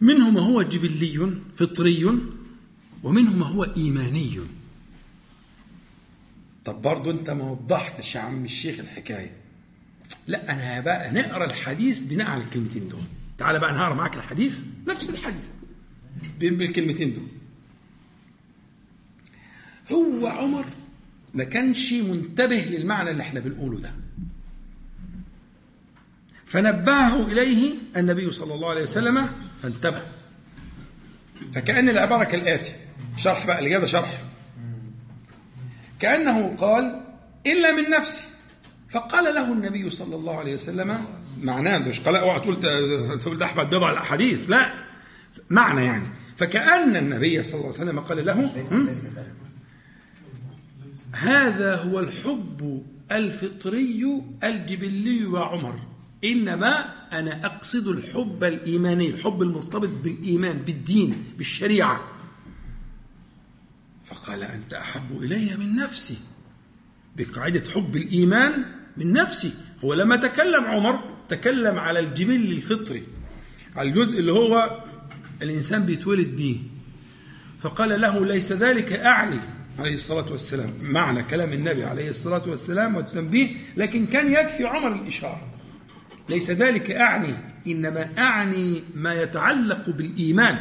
منه 0.00 0.30
ما 0.30 0.40
هو 0.40 0.62
جبلي 0.62 1.30
فطري 1.56 2.04
ومنه 3.02 3.36
ما 3.36 3.46
هو 3.46 3.64
إيماني. 3.76 4.38
طب 6.64 6.82
برضه 6.82 7.10
انت 7.10 7.30
ما 7.30 7.44
وضحتش 7.50 8.14
يا 8.14 8.20
عم 8.20 8.44
الشيخ 8.44 8.78
الحكاية. 8.80 9.36
لا 10.26 10.52
أنا 10.52 10.80
بقى 10.80 11.10
نقرأ 11.10 11.44
الحديث 11.44 12.00
بناء 12.00 12.30
على 12.30 12.42
الكلمتين 12.42 12.88
دول. 12.88 13.00
تعال 13.38 13.58
بقى 13.58 13.74
نقرا 13.74 13.94
معاك 13.94 14.16
الحديث 14.16 14.60
نفس 14.88 15.10
الحديث. 15.10 15.44
بالكلمتين 16.38 17.14
دول. 17.14 17.28
هو 19.92 20.26
عمر 20.26 20.64
ما 21.34 21.44
كانش 21.44 21.92
منتبه 21.92 22.56
للمعنى 22.70 23.10
اللي 23.10 23.22
إحنا 23.22 23.40
بنقوله 23.40 23.80
ده. 23.80 23.92
فنبهه 26.46 27.32
إليه 27.32 27.74
النبي 27.96 28.32
صلى 28.32 28.54
الله 28.54 28.70
عليه 28.70 28.82
وسلم 28.82 29.28
فانتبه. 29.62 30.02
فكأن 31.54 31.88
العبارة 31.88 32.24
كالآتي. 32.24 32.72
شرح 33.16 33.46
بقى 33.46 33.58
ده 33.80 33.86
شرح. 33.86 34.22
كأنه 36.02 36.56
قال 36.58 37.02
إلا 37.46 37.72
من 37.72 37.90
نفسي. 37.90 38.24
فقال 38.90 39.34
له 39.34 39.52
النبي 39.52 39.90
صلى 39.90 40.16
الله 40.16 40.38
عليه 40.38 40.54
وسلم 40.54 41.04
معناه 41.42 41.88
مش 41.88 42.00
قال 42.00 42.16
اوعى 42.16 42.40
تقول 42.40 42.60
تقول 43.20 43.38
ده 43.38 43.46
أحمد 43.46 43.66
بضع 43.70 43.90
الأحاديث 43.92 44.50
لا 44.50 44.72
معنى 45.50 45.84
يعني. 45.84 46.06
فكأن 46.36 46.96
النبي 46.96 47.42
صلى 47.42 47.54
الله 47.54 47.66
عليه 47.66 47.76
وسلم 47.76 48.00
قال 48.00 48.26
له؟ 48.26 48.50
هذا 51.12 51.76
هو 51.76 52.00
الحب 52.00 52.82
الفطري 53.12 54.22
الجبلي 54.44 55.32
يا 55.34 55.40
عمر. 55.40 55.78
إنما 56.24 56.84
أنا 57.12 57.46
أقصد 57.46 57.88
الحب 57.88 58.44
الإيماني 58.44 59.08
الحب 59.08 59.42
المرتبط 59.42 59.88
بالإيمان 59.88 60.56
بالدين 60.56 61.24
بالشريعة. 61.38 62.00
فقال 64.22 64.42
أنت 64.42 64.74
أحب 64.74 65.22
إلي 65.22 65.56
من 65.56 65.76
نفسي. 65.76 66.18
بقاعدة 67.16 67.70
حب 67.74 67.96
الإيمان 67.96 68.64
من 68.96 69.12
نفسي. 69.12 69.52
هو 69.84 69.94
لما 69.94 70.16
تكلم 70.16 70.64
عمر 70.64 71.00
تكلم 71.28 71.78
على 71.78 72.00
الجبل 72.00 72.52
الفطري 72.52 73.02
على 73.76 73.88
الجزء 73.88 74.20
اللي 74.20 74.32
هو 74.32 74.82
الإنسان 75.42 75.86
بيتولد 75.86 76.36
به 76.36 76.62
فقال 77.60 78.00
له 78.00 78.26
ليس 78.26 78.52
ذلك 78.52 78.92
أعني 78.92 79.40
عليه 79.78 79.94
الصلاة 79.94 80.32
والسلام. 80.32 80.72
معنى 80.82 81.22
كلام 81.22 81.52
النبي 81.52 81.84
عليه 81.84 82.10
الصلاة 82.10 82.42
والسلام 82.48 82.96
والتنبيه 82.96 83.56
لكن 83.76 84.06
كان 84.06 84.32
يكفي 84.32 84.64
عمر 84.64 84.92
الإشارة. 84.92 85.48
ليس 86.28 86.50
ذلك 86.50 86.90
أعني 86.90 87.34
إنما 87.66 88.08
أعني 88.18 88.82
ما 88.94 89.14
يتعلق 89.14 89.90
بالإيمان. 89.90 90.58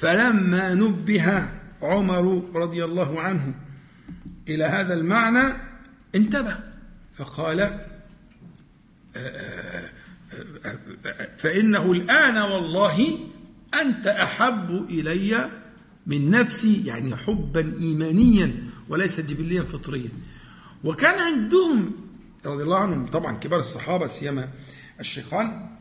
فلما 0.00 0.74
نبه 0.74 1.48
عمر 1.82 2.42
رضي 2.54 2.84
الله 2.84 3.20
عنه 3.20 3.54
إلى 4.48 4.64
هذا 4.64 4.94
المعنى 4.94 5.52
انتبه 6.14 6.56
فقال 7.14 7.80
فإنه 11.36 11.92
الآن 11.92 12.36
والله 12.36 13.18
أنت 13.80 14.06
أحب 14.06 14.86
إلي 14.90 15.50
من 16.06 16.30
نفسي 16.30 16.86
يعني 16.86 17.16
حبا 17.16 17.72
ايمانيا 17.80 18.54
وليس 18.88 19.20
جبليا 19.20 19.62
فطريا. 19.62 20.08
وكان 20.84 21.18
عندهم 21.18 21.92
رضي 22.46 22.62
الله 22.62 22.78
عنهم 22.78 23.06
طبعا 23.06 23.36
كبار 23.36 23.60
الصحابة 23.60 24.06
سيما 24.06 24.48
الشيخان 25.00 25.75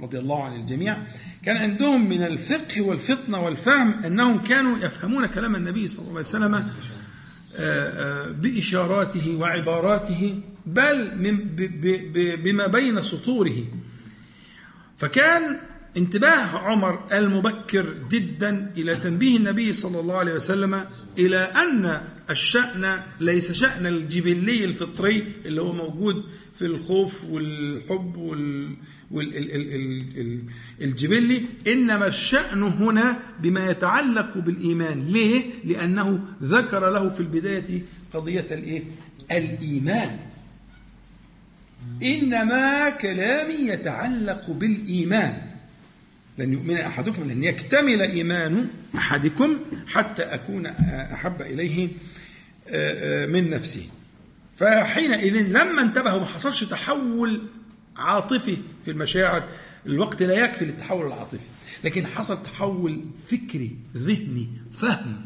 رضي 0.00 0.18
الله 0.18 0.44
عن 0.44 0.60
الجميع 0.60 0.96
كان 1.44 1.56
عندهم 1.56 2.08
من 2.08 2.22
الفقه 2.22 2.80
والفطنة 2.80 3.40
والفهم 3.44 3.94
أنهم 4.04 4.38
كانوا 4.38 4.78
يفهمون 4.78 5.26
كلام 5.26 5.56
النبي 5.56 5.88
صلى 5.88 6.08
الله 6.08 6.10
عليه 6.10 6.20
وسلم 6.28 6.68
بإشاراته 8.42 9.36
وعباراته 9.36 10.40
بل 10.66 11.10
بما 12.44 12.66
بين 12.66 13.02
سطوره. 13.02 13.64
فكان 14.98 15.60
انتباه 15.96 16.58
عمر 16.58 17.06
المبكر 17.12 17.86
جدا 18.10 18.72
إلى 18.76 18.94
تنبيه 18.96 19.36
النبي 19.36 19.72
صلى 19.72 20.00
الله 20.00 20.16
عليه 20.16 20.34
وسلم 20.34 20.84
إلى 21.18 21.36
أن 21.36 22.00
الشأن 22.30 23.02
ليس 23.20 23.52
شأن 23.52 23.86
الجبلي 23.86 24.64
الفطري 24.64 25.32
اللي 25.44 25.60
هو 25.60 25.72
موجود 25.72 26.24
في 26.58 26.66
الخوف 26.66 27.24
والحب 27.24 28.16
وال 28.16 28.76
والجبلي 30.80 31.42
إنما 31.66 32.06
الشأن 32.06 32.62
هنا 32.62 33.18
بما 33.40 33.70
يتعلق 33.70 34.38
بالإيمان 34.38 35.06
ليه؟ 35.08 35.42
لأنه 35.64 36.20
ذكر 36.42 36.90
له 36.90 37.08
في 37.08 37.20
البداية 37.20 37.82
قضية 38.14 38.46
الإيه؟ 38.50 38.82
الإيمان 39.30 40.18
إنما 42.02 42.90
كلامي 42.90 43.54
يتعلق 43.54 44.50
بالإيمان 44.50 45.42
لن 46.38 46.52
يؤمن 46.52 46.76
أحدكم 46.76 47.30
لن 47.30 47.44
يكتمل 47.44 48.02
إيمان 48.02 48.68
أحدكم 48.96 49.56
حتى 49.86 50.22
أكون 50.22 50.66
أحب 50.66 51.42
إليه 51.42 51.88
من 53.26 53.50
نفسه 53.50 53.82
فحينئذ 54.58 55.42
لما 55.48 55.82
انتبه 55.82 56.14
وما 56.14 56.26
حصلش 56.26 56.64
تحول 56.64 57.42
عاطفي 57.96 58.56
في 58.84 58.90
المشاعر 58.90 59.48
الوقت 59.86 60.22
لا 60.22 60.34
يكفي 60.34 60.64
للتحول 60.64 61.06
العاطفي. 61.06 61.46
لكن 61.84 62.06
حصل 62.06 62.42
تحول 62.42 63.04
فكري 63.26 63.76
ذهني 63.96 64.48
فهم 64.72 65.24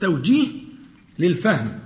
توجيه 0.00 0.48
للفهم. 1.18 1.78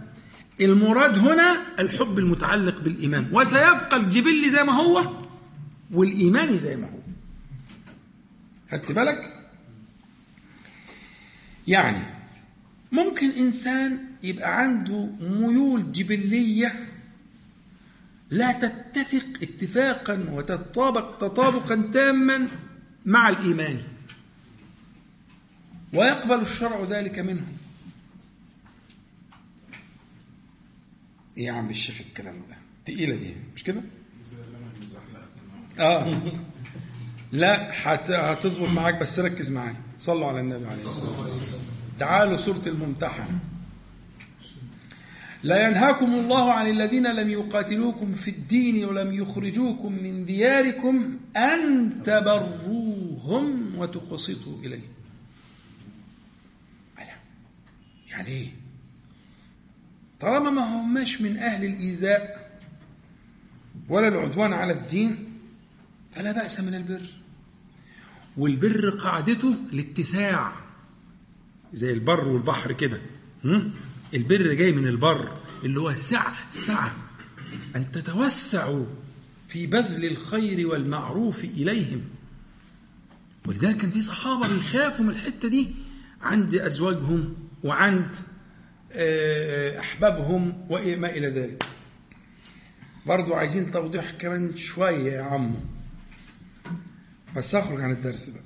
المراد 0.60 1.18
هنا 1.18 1.56
الحب 1.78 2.18
المتعلق 2.18 2.80
بالإيمان. 2.80 3.28
وسيبقى 3.32 3.96
الجبل 3.96 4.48
زي 4.48 4.64
ما 4.64 4.72
هو 4.72 5.12
والإيمان 5.92 6.58
زي 6.58 6.76
ما 6.76 6.86
هو. 6.86 6.98
خدت 8.72 8.92
بالك؟ 8.92 9.48
يعني 11.68 12.02
ممكن 12.92 13.30
إنسان 13.30 13.98
يبقى 14.22 14.60
عنده 14.60 15.10
ميول 15.20 15.92
جبلية 15.92 16.86
لا 18.30 18.52
تتفق 18.52 19.26
اتفاقا 19.42 20.26
وتتطابق 20.32 21.18
تطابقا 21.18 21.90
تاما 21.94 22.48
مع 23.06 23.28
الإيمان. 23.28 23.78
ويقبل 25.94 26.40
الشرع 26.40 26.84
ذلك 26.84 27.18
منه 27.18 27.46
إيه 31.38 31.44
يا 31.44 31.52
عم 31.52 31.70
الشيخ 31.70 32.00
الكلام 32.08 32.34
ده؟ 32.50 32.56
تقيلة 32.86 33.16
دي 33.16 33.34
مش 33.54 33.64
كده؟ 33.64 33.80
آه. 35.80 36.22
لا 37.32 37.70
هت- 37.94 38.10
هتظبط 38.10 38.68
معاك 38.68 38.94
بس 39.00 39.18
ركز 39.18 39.50
معايا. 39.50 39.76
صلوا 40.00 40.26
على 40.28 40.40
النبي 40.40 40.66
عليه 40.66 40.84
الصلاة 40.88 41.20
والسلام. 41.20 41.60
تعالوا 41.98 42.36
سورة 42.36 42.62
الممتحنة. 42.66 43.38
لا 45.46 45.68
ينهاكم 45.68 46.14
الله 46.14 46.52
عن 46.52 46.70
الذين 46.70 47.06
لم 47.06 47.30
يقاتلوكم 47.30 48.12
في 48.12 48.30
الدين 48.30 48.84
ولم 48.84 49.12
يخرجوكم 49.12 49.92
من 49.92 50.24
دياركم 50.24 51.18
أن 51.36 51.90
تبروهم 52.02 53.74
وتقسطوا 53.78 54.58
إليهم. 54.58 54.88
يعني 58.10 58.28
إيه؟ 58.28 58.48
طالما 60.20 60.50
ما 60.50 60.80
هماش 60.80 61.20
من 61.20 61.36
أهل 61.36 61.64
الإيذاء 61.64 62.50
ولا 63.88 64.08
العدوان 64.08 64.52
على 64.52 64.72
الدين 64.72 65.38
فلا 66.14 66.32
بأس 66.32 66.60
من 66.60 66.74
البر. 66.74 67.10
والبر 68.36 68.90
قاعدته 68.90 69.54
الاتساع 69.72 70.52
زي 71.72 71.92
البر 71.92 72.28
والبحر 72.28 72.72
كده؟ 72.72 73.00
البر 74.14 74.52
جاي 74.54 74.72
من 74.72 74.86
البر 74.88 75.36
اللي 75.64 75.80
هو 75.80 75.92
سعة 75.92 76.34
سعة 76.50 76.96
أن 77.76 77.92
تتوسعوا 77.92 78.86
في 79.48 79.66
بذل 79.66 80.04
الخير 80.04 80.66
والمعروف 80.68 81.44
إليهم. 81.44 82.02
ولذلك 83.46 83.76
كان 83.76 83.90
في 83.90 84.02
صحابة 84.02 84.48
بيخافوا 84.48 85.04
من 85.04 85.10
الحتة 85.10 85.48
دي. 85.48 85.68
عند 86.22 86.54
أزواجهم 86.54 87.34
وعند 87.64 88.16
آه، 88.92 89.80
أحبابهم 89.80 90.66
وما 90.70 91.10
إلى 91.10 91.28
ذلك. 91.28 91.64
برضو 93.06 93.34
عايزين 93.34 93.70
توضيح 93.70 94.10
كمان 94.10 94.56
شوية 94.56 95.12
يا 95.12 95.22
عمو 95.22 95.56
بس 97.36 97.54
أخرج 97.54 97.80
عن 97.80 97.90
الدرس 97.90 98.28
بقى. 98.30 98.42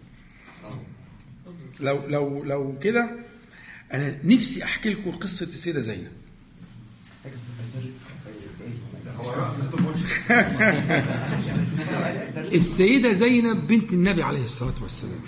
لو 1.81 2.07
لو 2.09 2.45
لو 2.45 2.79
كده 2.79 3.11
أنا 3.93 4.17
نفسي 4.25 4.65
أحكي 4.65 4.91
لكم 4.91 5.11
قصة 5.11 5.47
السيدة 5.47 5.81
زينب. 5.81 6.11
السيدة 12.55 13.13
زينب 13.13 13.67
بنت 13.67 13.93
النبي 13.93 14.23
عليه 14.23 14.45
الصلاة 14.45 14.75
والسلام. 14.83 15.19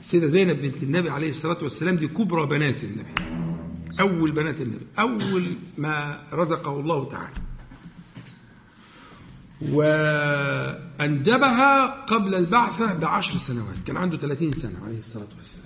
السيدة 0.00 0.26
زينب 0.26 0.62
بنت 0.62 0.82
النبي 0.82 1.10
عليه 1.10 1.30
الصلاة 1.30 1.58
والسلام 1.62 1.96
دي 1.96 2.08
كبرى 2.08 2.46
بنات 2.46 2.84
النبي. 2.84 3.14
أول 4.00 4.32
بنات 4.32 4.60
النبي. 4.60 4.86
أول 4.98 5.56
ما 5.78 6.22
رزقه 6.32 6.80
الله 6.80 7.08
تعالى. 7.08 7.36
وأنجبها 10.98 11.86
قبل 11.86 12.34
البعثة 12.34 12.94
بعشر 12.94 13.38
سنوات. 13.38 13.76
كان 13.86 13.96
عنده 13.96 14.18
30 14.18 14.52
سنة 14.52 14.84
عليه 14.84 14.98
الصلاة 14.98 15.28
والسلام. 15.38 15.61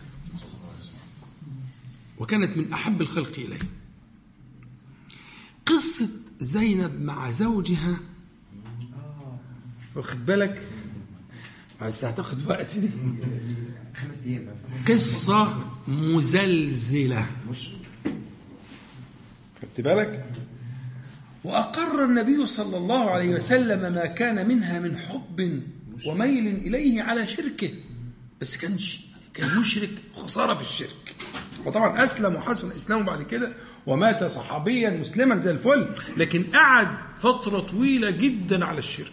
وكانت 2.18 2.56
من 2.56 2.72
أحب 2.72 3.00
الخلق 3.00 3.32
إليه. 3.38 3.58
قصة 5.66 6.08
زينب 6.40 7.02
مع 7.02 7.30
زوجها. 7.30 7.96
واخد 9.94 10.26
بالك؟ 10.26 10.62
بس 11.82 12.04
هتاخد 12.04 12.46
وقت. 12.46 12.76
دي 12.78 12.88
خمس 13.96 14.22
أيام 14.26 14.46
بس. 14.52 14.58
قصة 14.94 15.64
مزلزلة. 15.88 17.26
خدت 19.62 19.80
بالك؟ 19.80 20.32
وأقر 21.44 22.04
النبي 22.04 22.46
صلى 22.46 22.76
الله 22.76 23.10
عليه 23.10 23.28
وسلم 23.34 23.92
ما 23.92 24.06
كان 24.06 24.48
منها 24.48 24.80
من 24.80 24.98
حب 24.98 25.62
وميل 26.06 26.46
إليه 26.48 27.02
على 27.02 27.28
شركه. 27.28 27.70
بس 28.40 28.56
كان 28.56 28.78
ش- 28.78 29.06
كان 29.34 29.58
مشرك 29.58 29.90
خسارة 30.16 30.54
في 30.54 30.62
الشرك. 30.62 31.05
وطبعا 31.66 32.04
أسلم 32.04 32.34
وحسن 32.34 32.70
إسلامه 32.72 33.02
بعد 33.04 33.22
كده 33.22 33.52
ومات 33.86 34.24
صحابيا 34.24 34.90
مسلما 34.90 35.36
زي 35.36 35.50
الفل 35.50 35.88
لكن 36.16 36.42
قعد 36.42 36.88
فترة 37.18 37.58
طويلة 37.60 38.10
جدا 38.10 38.64
على 38.64 38.78
الشرك. 38.78 39.12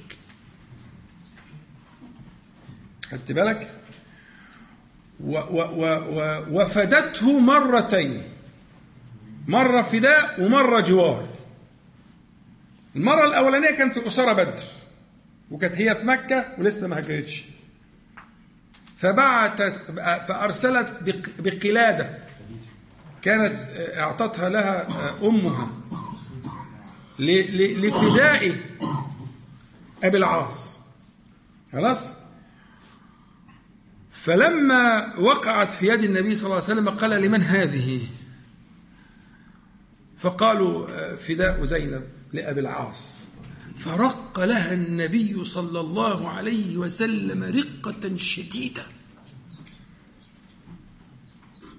خدت 3.12 3.32
بالك؟ 3.32 3.72
و 5.24 5.38
و 5.38 5.62
و 6.12 6.44
وفدته 6.52 7.40
مرتين 7.40 8.24
مرة 9.48 9.82
فداء 9.82 10.42
ومرة 10.42 10.80
جوار. 10.82 11.28
المرة 12.96 13.26
الأولانية 13.26 13.72
كان 13.72 13.90
في 13.90 14.08
أسرة 14.08 14.34
بدر 14.34 14.64
وكانت 15.52 15.76
هي 15.76 15.96
في 15.96 16.06
مكة 16.06 16.46
ولسه 16.58 16.88
ما 16.88 16.98
هاجرتش 16.98 17.44
فبعتت 18.98 19.74
فأرسلت 20.28 20.98
بق- 21.02 21.42
بقلادة. 21.42 22.23
كانت 23.24 23.70
أعطتها 23.98 24.50
لها 24.50 24.88
أمها 25.24 25.72
لفداء 27.20 28.56
أبي 30.04 30.18
العاص. 30.18 30.78
خلاص؟ 31.72 32.10
فلما 34.12 35.14
وقعت 35.20 35.74
في 35.74 35.88
يد 35.88 36.04
النبي 36.04 36.36
صلى 36.36 36.46
الله 36.46 36.56
عليه 36.56 36.66
وسلم 36.66 36.90
قال 36.90 37.22
لمن 37.22 37.42
هذه؟ 37.42 38.02
فقالوا 40.18 40.88
آه، 40.90 41.16
فداء 41.16 41.66
زينب 41.66 42.04
لأبي 42.34 42.60
العاص. 42.60 43.24
فرق 43.78 44.40
لها 44.40 44.74
النبي 44.74 45.46
صلى 45.46 45.80
الله 45.80 46.30
عليه 46.30 46.78
وسلم 46.78 47.44
رقة 47.44 48.18
شديدة. 48.18 48.84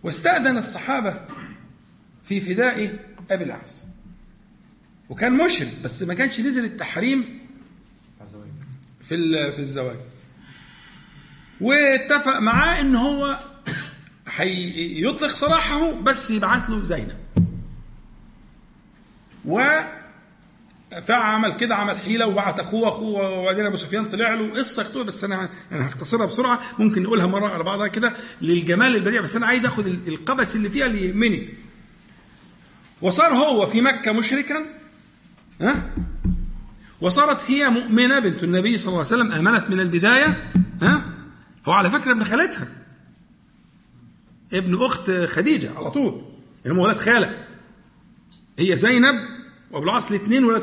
واستأذن 0.04 0.58
الصحابة 0.58 1.20
في 2.28 2.40
فداء 2.40 2.98
أبي 3.30 3.44
العاص. 3.44 3.82
وكان 5.08 5.32
مشرك 5.32 5.72
بس 5.84 6.02
ما 6.02 6.14
كانش 6.14 6.40
نزل 6.40 6.64
التحريم 6.64 7.38
في 9.04 9.52
في 9.52 9.58
الزواج. 9.58 9.96
واتفق 11.60 12.38
معاه 12.38 12.80
إن 12.80 12.96
هو 12.96 13.38
هيطلق 14.28 15.28
سراحه 15.28 15.92
بس 15.92 16.30
يبعت 16.30 16.70
له 16.70 16.84
زينب. 16.84 17.18
و 19.44 19.60
فعمل 21.00 21.52
كده 21.52 21.74
عمل 21.76 21.98
حيلة 21.98 22.26
وبعت 22.26 22.60
أخوه 22.60 22.88
أخوه 22.88 23.38
وبعدين 23.38 23.66
أبو 23.66 23.76
سفيان 23.76 24.04
طلع 24.04 24.34
له 24.34 24.50
قصة 24.52 24.82
مكتوبه 24.82 25.04
بس 25.04 25.24
أنا 25.24 25.48
أنا 25.72 25.88
هختصرها 25.88 26.26
بسرعة 26.26 26.60
ممكن 26.78 27.02
نقولها 27.02 27.26
مرة 27.26 27.48
على 27.48 27.64
بعضها 27.64 27.86
كده 27.86 28.12
للجمال 28.42 28.96
البديع 28.96 29.20
بس 29.20 29.36
أنا 29.36 29.46
عايز 29.46 29.64
آخد 29.66 29.86
ال- 29.86 30.08
القبس 30.08 30.56
اللي 30.56 30.70
فيها 30.70 30.86
اللي 30.86 31.08
يهمني 31.08 31.48
وصار 33.02 33.32
هو 33.32 33.66
في 33.66 33.80
مكة 33.80 34.12
مشركا 34.12 34.64
ها؟ 35.60 35.90
وصارت 37.00 37.50
هي 37.50 37.68
مؤمنة 37.70 38.18
بنت 38.18 38.44
النبي 38.44 38.78
صلى 38.78 38.88
الله 38.88 38.98
عليه 39.12 39.22
وسلم 39.22 39.32
امنت 39.32 39.70
من 39.70 39.80
البداية 39.80 40.50
ها؟ 40.82 41.02
هو 41.68 41.72
على 41.72 41.90
فكرة 41.90 42.12
ابن 42.12 42.24
خالتها. 42.24 42.68
ابن 44.52 44.84
أخت 44.84 45.10
خديجة 45.10 45.70
على 45.76 45.90
طول 45.90 46.22
هم 46.66 46.78
ولاد 46.78 46.96
خالة. 46.96 47.44
هي 48.58 48.76
زينب 48.76 49.20
وابو 49.74 49.84
العاص 49.84 50.08
الاثنين 50.10 50.44
ولاد 50.44 50.62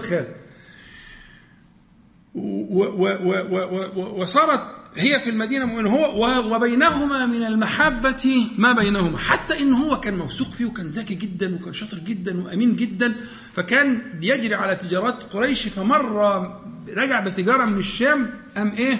و- 3.95 4.21
وصارت 4.21 4.61
هي 4.95 5.19
في 5.19 5.29
المدينة 5.29 5.65
مؤمنه 5.65 5.89
هو 5.89 6.55
وبينهما 6.55 7.25
من 7.25 7.43
المحبة 7.43 8.47
ما 8.57 8.71
بينهما. 8.73 9.17
حتى 9.17 9.59
إن 9.59 9.73
هو 9.73 9.99
كان 9.99 10.17
موثوق 10.17 10.49
فيه 10.51 10.65
وكان 10.65 10.85
ذكي 10.85 11.15
جدا 11.15 11.55
وكان 11.55 11.73
شاطر 11.73 11.97
جدا 11.99 12.43
وأمين 12.43 12.75
جدا 12.75 13.15
فكان 13.55 14.01
بيجري 14.19 14.55
على 14.55 14.75
تجارات 14.75 15.23
قريش 15.23 15.67
فمره 15.67 16.61
رجع 16.89 17.19
بتجارة 17.19 17.65
من 17.65 17.79
الشام 17.79 18.29
ام 18.57 18.71
إيه؟ 18.71 18.97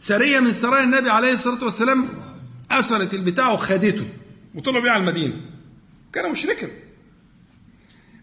سرية 0.00 0.40
من 0.40 0.52
سرايا 0.52 0.84
النبي 0.84 1.10
عليه 1.10 1.32
الصلاة 1.32 1.64
والسلام 1.64 2.08
اثرت 2.70 3.14
البتاع 3.14 3.52
وخدته 3.52 4.04
وطلعوا 4.54 4.82
بيه 4.82 4.90
على 4.90 5.00
المدينة. 5.00 5.34
كان 6.12 6.30
مشركا. 6.30 6.68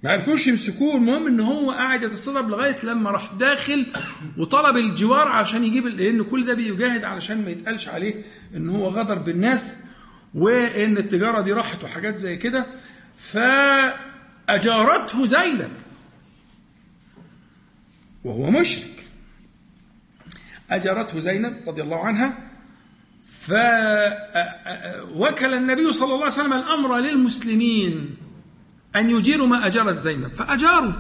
ما 0.04 0.12
عرفوش 0.12 0.48
يمسكوه 0.48 0.96
المهم 0.96 1.28
إن 1.28 1.40
هو 1.40 1.72
قاعد 1.72 2.04
يتصدب 2.04 2.50
لغاية 2.50 2.86
لما 2.86 3.12
راح 3.12 3.34
داخل 3.34 3.86
وطلب 4.38 4.78
الجوار 4.78 5.28
عشان 5.28 5.64
يجيب 5.64 5.86
لأن 5.88 6.24
كل 6.24 6.46
ده 6.46 6.54
بيجاهد 6.54 7.04
علشان 7.04 7.46
ما 7.46 7.50
يتقالش 7.52 7.88
عليه 7.88 8.24
إن 8.56 8.70
هو 8.70 8.90
غدر 8.90 9.18
بالناس 9.18 9.78
وإن 10.36 10.98
التجارة 10.98 11.42
دي 11.42 11.52
راحت 11.54 11.84
وحاجات 11.84 12.18
زي 12.18 12.38
كده. 12.38 12.66
فأجارته 14.48 15.26
زينب. 15.26 15.72
وهو 18.24 18.52
مشرك. 18.52 19.06
أجارته 20.70 21.20
زينب 21.20 21.58
رضي 21.68 21.82
الله 21.82 22.06
عنها. 22.06 22.38
فوكل 23.42 23.64
النبي 25.54 25.94
صلى 25.94 26.06
الله 26.06 26.18
عليه 26.18 26.26
وسلم 26.26 26.54
الأمر 26.54 26.98
للمسلمين. 26.98 28.18
أن 28.96 29.10
يجيروا 29.10 29.48
ما 29.48 29.66
أجارت 29.66 29.96
زينب. 29.96 30.32
فأجاروا. 30.32 30.92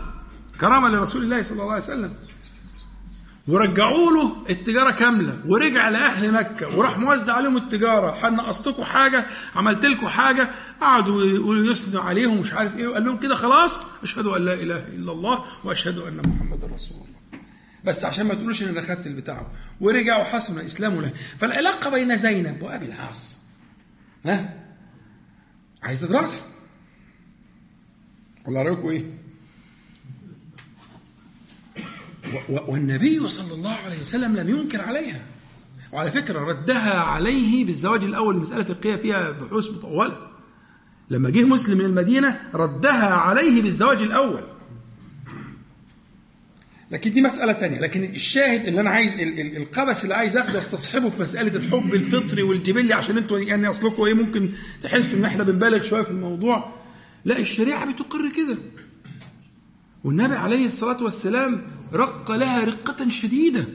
كرامة 0.61 0.89
لرسول 0.89 1.23
الله 1.23 1.41
صلى 1.43 1.51
الله 1.51 1.73
عليه 1.73 1.83
وسلم. 1.83 2.13
ورجعوا 3.47 4.11
له 4.11 4.45
التجارة 4.49 4.91
كاملة. 4.91 5.39
ورجع 5.47 5.89
لأهل 5.89 6.33
مكة. 6.33 6.77
وراح 6.77 6.97
موزع 6.97 7.33
عليهم 7.33 7.57
التجارة. 7.57 8.11
حد 8.11 8.33
نقصتكم 8.33 8.83
حاجة؟ 8.83 9.25
عملت 9.55 9.85
لكم 9.85 10.07
حاجة؟ 10.07 10.51
قعدوا 10.81 11.23
يثنوا 11.71 12.01
عليهم 12.01 12.37
مش 12.37 12.53
عارف 12.53 12.77
إيه. 12.77 12.87
وقال 12.87 13.05
لهم 13.05 13.17
كده 13.17 13.35
خلاص؟ 13.35 13.83
أشهد 14.03 14.25
أن 14.25 14.45
لا 14.45 14.53
إله 14.53 14.87
إلا 14.87 15.11
الله 15.11 15.45
وأشهد 15.63 15.97
أن 15.97 16.17
محمد 16.17 16.63
رسول 16.73 16.97
الله. 16.97 17.41
بس 17.85 18.05
عشان 18.05 18.25
ما 18.25 18.33
تقولوش 18.33 18.63
ان 18.63 18.67
أنا 18.67 18.81
خدت 18.81 19.07
البتاع. 19.07 19.47
ورجع 19.81 20.17
وحسن 20.17 20.59
إسلامه 20.59 21.01
له. 21.01 21.11
فالعلاقة 21.39 21.89
بين 21.89 22.17
زينب 22.17 22.61
وأبي 22.61 22.85
العاص. 22.85 23.35
ها؟ 24.25 24.53
عايزة 25.83 26.07
دراسة. 26.07 26.37
ولا 28.47 28.61
رأيكم 28.61 28.87
إيه؟ 28.89 29.03
والنبي 32.49 33.27
صلى 33.27 33.53
الله 33.53 33.71
عليه 33.85 33.99
وسلم 34.01 34.35
لم 34.35 34.49
ينكر 34.49 34.81
عليها. 34.81 35.21
وعلى 35.93 36.11
فكرة 36.11 36.39
ردها 36.39 36.99
عليه 36.99 37.65
بالزواج 37.65 38.03
الأول 38.03 38.35
المسألة 38.35 38.63
فقهية 38.63 38.95
فيها 38.95 39.31
بحوث 39.31 39.69
مطولة. 39.69 40.17
لما 41.09 41.29
جه 41.29 41.43
مسلم 41.43 41.77
من 41.77 41.85
المدينة 41.85 42.39
ردها 42.53 43.13
عليه 43.13 43.61
بالزواج 43.61 44.01
الأول. 44.01 44.43
لكن 46.91 47.13
دي 47.13 47.21
مسألة 47.21 47.51
تانية. 47.51 47.79
لكن 47.79 48.03
الشاهد 48.03 48.67
اللي 48.67 48.81
أنا 48.81 48.89
عايز 48.89 49.19
ال- 49.19 49.39
ال- 49.39 49.57
القبس 49.57 50.03
اللي 50.03 50.15
عايز 50.15 50.37
أخده 50.37 50.59
أستصحبه 50.59 51.09
في 51.09 51.21
مسألة 51.21 51.55
الحب 51.55 51.93
الفطري 51.93 52.41
والجبلي 52.43 52.93
عشان 52.93 53.17
أنتوا 53.17 53.39
يعني 53.39 53.67
أصلكم 53.69 54.03
إيه؟ 54.03 54.13
ممكن 54.13 54.51
تحسوا 54.83 55.17
إن 55.17 55.25
إحنا 55.25 55.43
بنبالغ 55.43 55.83
شوية 55.83 56.03
في 56.03 56.11
الموضوع. 56.11 56.80
لا 57.25 57.39
الشريعة 57.39 57.91
بتقر 57.91 58.29
كده. 58.31 58.57
والنبي 60.03 60.35
عليه 60.35 60.65
الصلاة 60.65 61.03
والسلام 61.03 61.65
رق 61.93 62.31
لها 62.31 62.63
رقة 62.63 63.09
شديدة. 63.09 63.67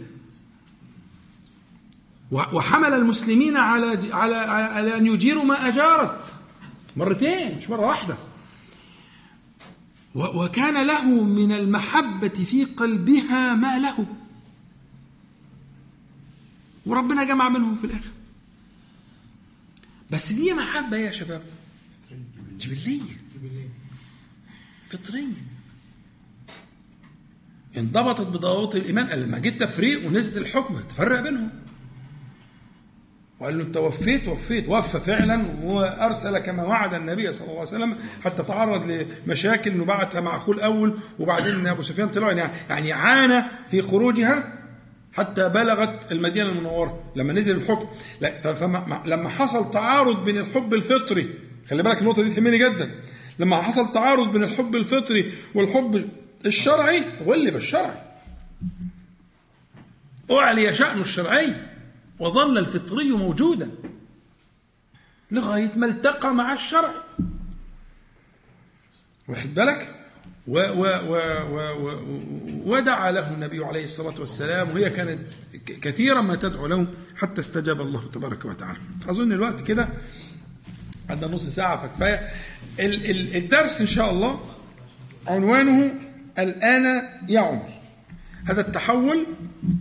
وحمل 2.31 2.93
المسلمين 2.93 3.57
على 3.57 4.13
على 4.13 4.35
على 4.37 4.97
أن 4.97 5.07
يجيروا 5.07 5.45
ما 5.45 5.69
أجارت. 5.69 6.33
مرتين 6.97 7.59
مش 7.59 7.71
مرة 7.71 7.87
واحدة. 7.87 8.17
و- 10.15 10.45
وكان 10.45 10.87
له 10.87 11.23
من 11.25 11.53
المحبة 11.53 12.29
في 12.29 12.65
قلبها 12.65 13.55
ما 13.55 13.79
له. 13.79 14.07
وربنا 16.87 17.25
جمع 17.25 17.49
منهم 17.49 17.77
في 17.77 17.85
الآخر. 17.85 18.11
بس 20.11 20.33
دي 20.33 20.55
محبة 20.55 20.97
يا 20.97 21.11
شباب. 21.13 21.43
جبلية. 22.59 23.26
فطرية. 24.91 25.27
انضبطت 27.77 28.27
بضوابط 28.27 28.75
الإيمان 28.75 29.07
قال 29.07 29.23
لما 29.23 29.39
جيت 29.39 29.61
تفريق 29.61 30.07
ونزلت 30.07 30.37
الحكم 30.37 30.81
تفرق 30.81 31.21
بينهم. 31.21 31.51
وقال 33.41 33.59
له 33.59 33.65
انت 33.65 33.77
وفيت 33.77 34.29
وفيت 34.29 34.69
وفى 34.69 35.01
فعلا 35.01 35.45
وأرسل 35.63 36.39
كما 36.39 36.63
وعد 36.65 36.95
النبي 36.95 37.33
صلى 37.33 37.41
الله 37.49 37.59
عليه 37.59 37.69
وسلم 37.69 37.97
حتى 38.25 38.43
تعرض 38.43 39.07
لمشاكل 39.27 39.71
إنه 39.71 39.85
بعتها 39.85 40.21
مع 40.21 40.37
أخوه 40.37 40.55
الأول 40.55 40.99
وبعدين 41.19 41.67
أبو 41.67 41.83
سفيان 41.83 42.09
طلع 42.09 42.33
يعني 42.33 42.53
يعني 42.71 42.93
عانى 42.93 43.45
في 43.71 43.83
خروجها 43.83 44.59
حتى 45.13 45.49
بلغت 45.49 46.13
المدينة 46.13 46.49
المنورة 46.49 47.13
لما 47.17 47.33
نزل 47.33 47.57
الحكم. 47.57 47.87
لما 49.05 49.29
حصل 49.29 49.71
تعارض 49.71 50.25
بين 50.25 50.39
الحب 50.39 50.75
الفطري 50.75 51.35
خلي 51.71 51.83
بالك 51.83 52.01
النقطة 52.01 52.23
دي 52.23 52.35
تهمني 52.35 52.59
جدا. 52.59 52.91
لما 53.39 53.63
حصل 53.63 53.93
تعارض 53.93 54.33
بين 54.33 54.45
الحب 54.45 54.77
الفطري 54.77 55.33
والحب 55.55 56.09
الشرعي 56.47 57.03
غلب 57.27 57.57
الشرعي 57.57 58.03
أعلي 60.31 60.75
شأنه 60.75 61.01
الشرعي 61.01 61.55
وظل 62.19 62.59
الفطري 62.59 63.11
موجودا 63.11 63.71
لغاية 65.31 65.73
ما 65.77 65.87
التقى 65.87 66.35
مع 66.35 66.53
الشرع. 66.53 66.95
واخد 69.29 69.55
بالك؟ 69.55 69.95
و 70.47 70.59
و 70.59 70.85
و 70.85 71.17
و 71.51 71.59
و 71.85 71.93
ودعا 72.67 73.11
له 73.11 73.35
النبي 73.35 73.65
عليه 73.65 73.85
الصلاة 73.85 74.21
والسلام 74.21 74.71
وهي 74.71 74.91
كانت 74.91 75.21
كثيرا 75.67 76.21
ما 76.21 76.35
تدعو 76.35 76.67
له 76.67 76.87
حتى 77.17 77.41
استجاب 77.41 77.81
الله 77.81 78.11
تبارك 78.13 78.45
وتعالى. 78.45 78.79
أظن 79.09 79.33
الوقت 79.33 79.61
كده 79.61 79.89
عندنا 81.11 81.33
نص 81.33 81.47
ساعة 81.47 81.89
فكفاية. 81.89 82.29
الدرس 82.81 83.81
إن 83.81 83.87
شاء 83.87 84.11
الله 84.11 84.55
عنوانه 85.27 85.95
الآن 86.39 87.03
يا 87.29 87.41
عمر. 87.41 87.69
هذا 88.45 88.61
التحول 88.61 89.27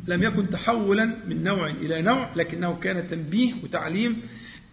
لم 0.07 0.23
يكن 0.23 0.49
تحولا 0.49 1.05
من 1.05 1.43
نوع 1.43 1.67
إلى 1.69 2.01
نوع 2.01 2.29
لكنه 2.35 2.79
كان 2.79 3.07
تنبيه 3.07 3.53
وتعليم 3.63 4.21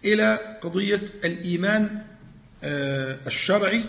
إلى 0.05 0.57
قضية 0.61 1.01
الإيمان 1.25 2.01
آه، 2.63 3.17
الشرعي 3.27 3.83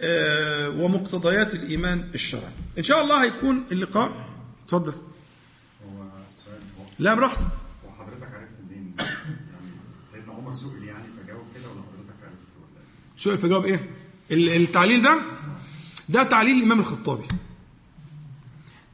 آه، 0.00 0.68
ومقتضيات 0.68 1.54
الإيمان 1.54 2.04
الشرعي. 2.14 2.52
إن 2.78 2.82
شاء 2.82 3.02
الله 3.02 3.24
هيكون 3.24 3.64
اللقاء. 3.72 4.28
اتفضل. 4.64 4.92
هو 5.86 6.04
لا 6.98 7.14
براحتك. 7.14 7.46
هو 7.86 7.90
حضرتك 7.92 8.34
عرفت 8.34 8.52
منين؟ 8.70 8.94
يعني 8.98 9.10
سيدنا 10.12 10.34
عمر 10.34 10.54
سئل 10.54 10.84
يعني 10.84 11.04
فجاوب 11.24 11.44
كده 11.54 11.68
ولا 11.68 11.80
حضرتك 11.82 12.20
عرفت 12.24 12.38
في 13.20 13.48
جواب 13.48 13.64
إيه؟ 13.64 13.80
ال- 14.30 14.48
التعليل 14.48 15.02
ده؟ 15.02 15.18
ده 16.08 16.22
تعليل 16.22 16.56
الإمام 16.58 16.80
الخطابي. 16.80 17.24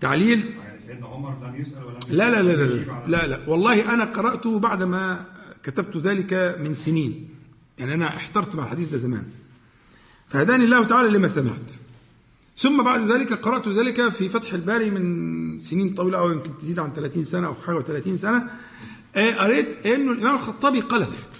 تعليل 0.00 0.44
سيدنا 0.86 1.06
عمر 1.06 1.30
لم 1.30 1.84
ولم 1.84 1.98
لا 2.10 2.30
لا 2.30 2.42
لا 2.42 2.52
لا 2.52 2.84
على- 2.84 3.08
لا, 3.10 3.26
لا. 3.26 3.38
والله 3.46 3.94
أنا 3.94 4.04
قرأته 4.04 4.58
بعدما 4.58 5.24
كتبت 5.62 5.96
ذلك 5.96 6.56
من 6.60 6.74
سنين. 6.74 7.28
يعني 7.78 7.94
أنا 7.94 8.06
احترت 8.06 8.54
مع 8.54 8.64
الحديث 8.64 8.88
ده 8.88 8.98
زمان. 8.98 9.24
فهداني 10.28 10.64
الله 10.64 10.84
تعالى 10.84 11.08
لما 11.08 11.28
سمعت. 11.28 11.72
ثم 12.58 12.82
بعد 12.84 13.10
ذلك 13.10 13.32
قرأت 13.32 13.68
ذلك 13.68 14.08
في 14.08 14.28
فتح 14.28 14.52
الباري 14.52 14.90
من 14.90 15.58
سنين 15.58 15.94
طويلة 15.94 16.18
أو 16.18 16.30
يمكن 16.30 16.58
تزيد 16.58 16.78
عن 16.78 16.92
30 16.92 17.22
سنة 17.24 17.46
أو 17.46 17.54
حاجة 17.66 17.80
و30 17.82 18.14
سنة. 18.14 18.50
آه، 19.16 19.30
قريت 19.34 19.86
إنه 19.86 20.12
الإمام 20.12 20.34
الخطابي 20.34 20.80
قال 20.80 21.02
ذلك. 21.02 21.35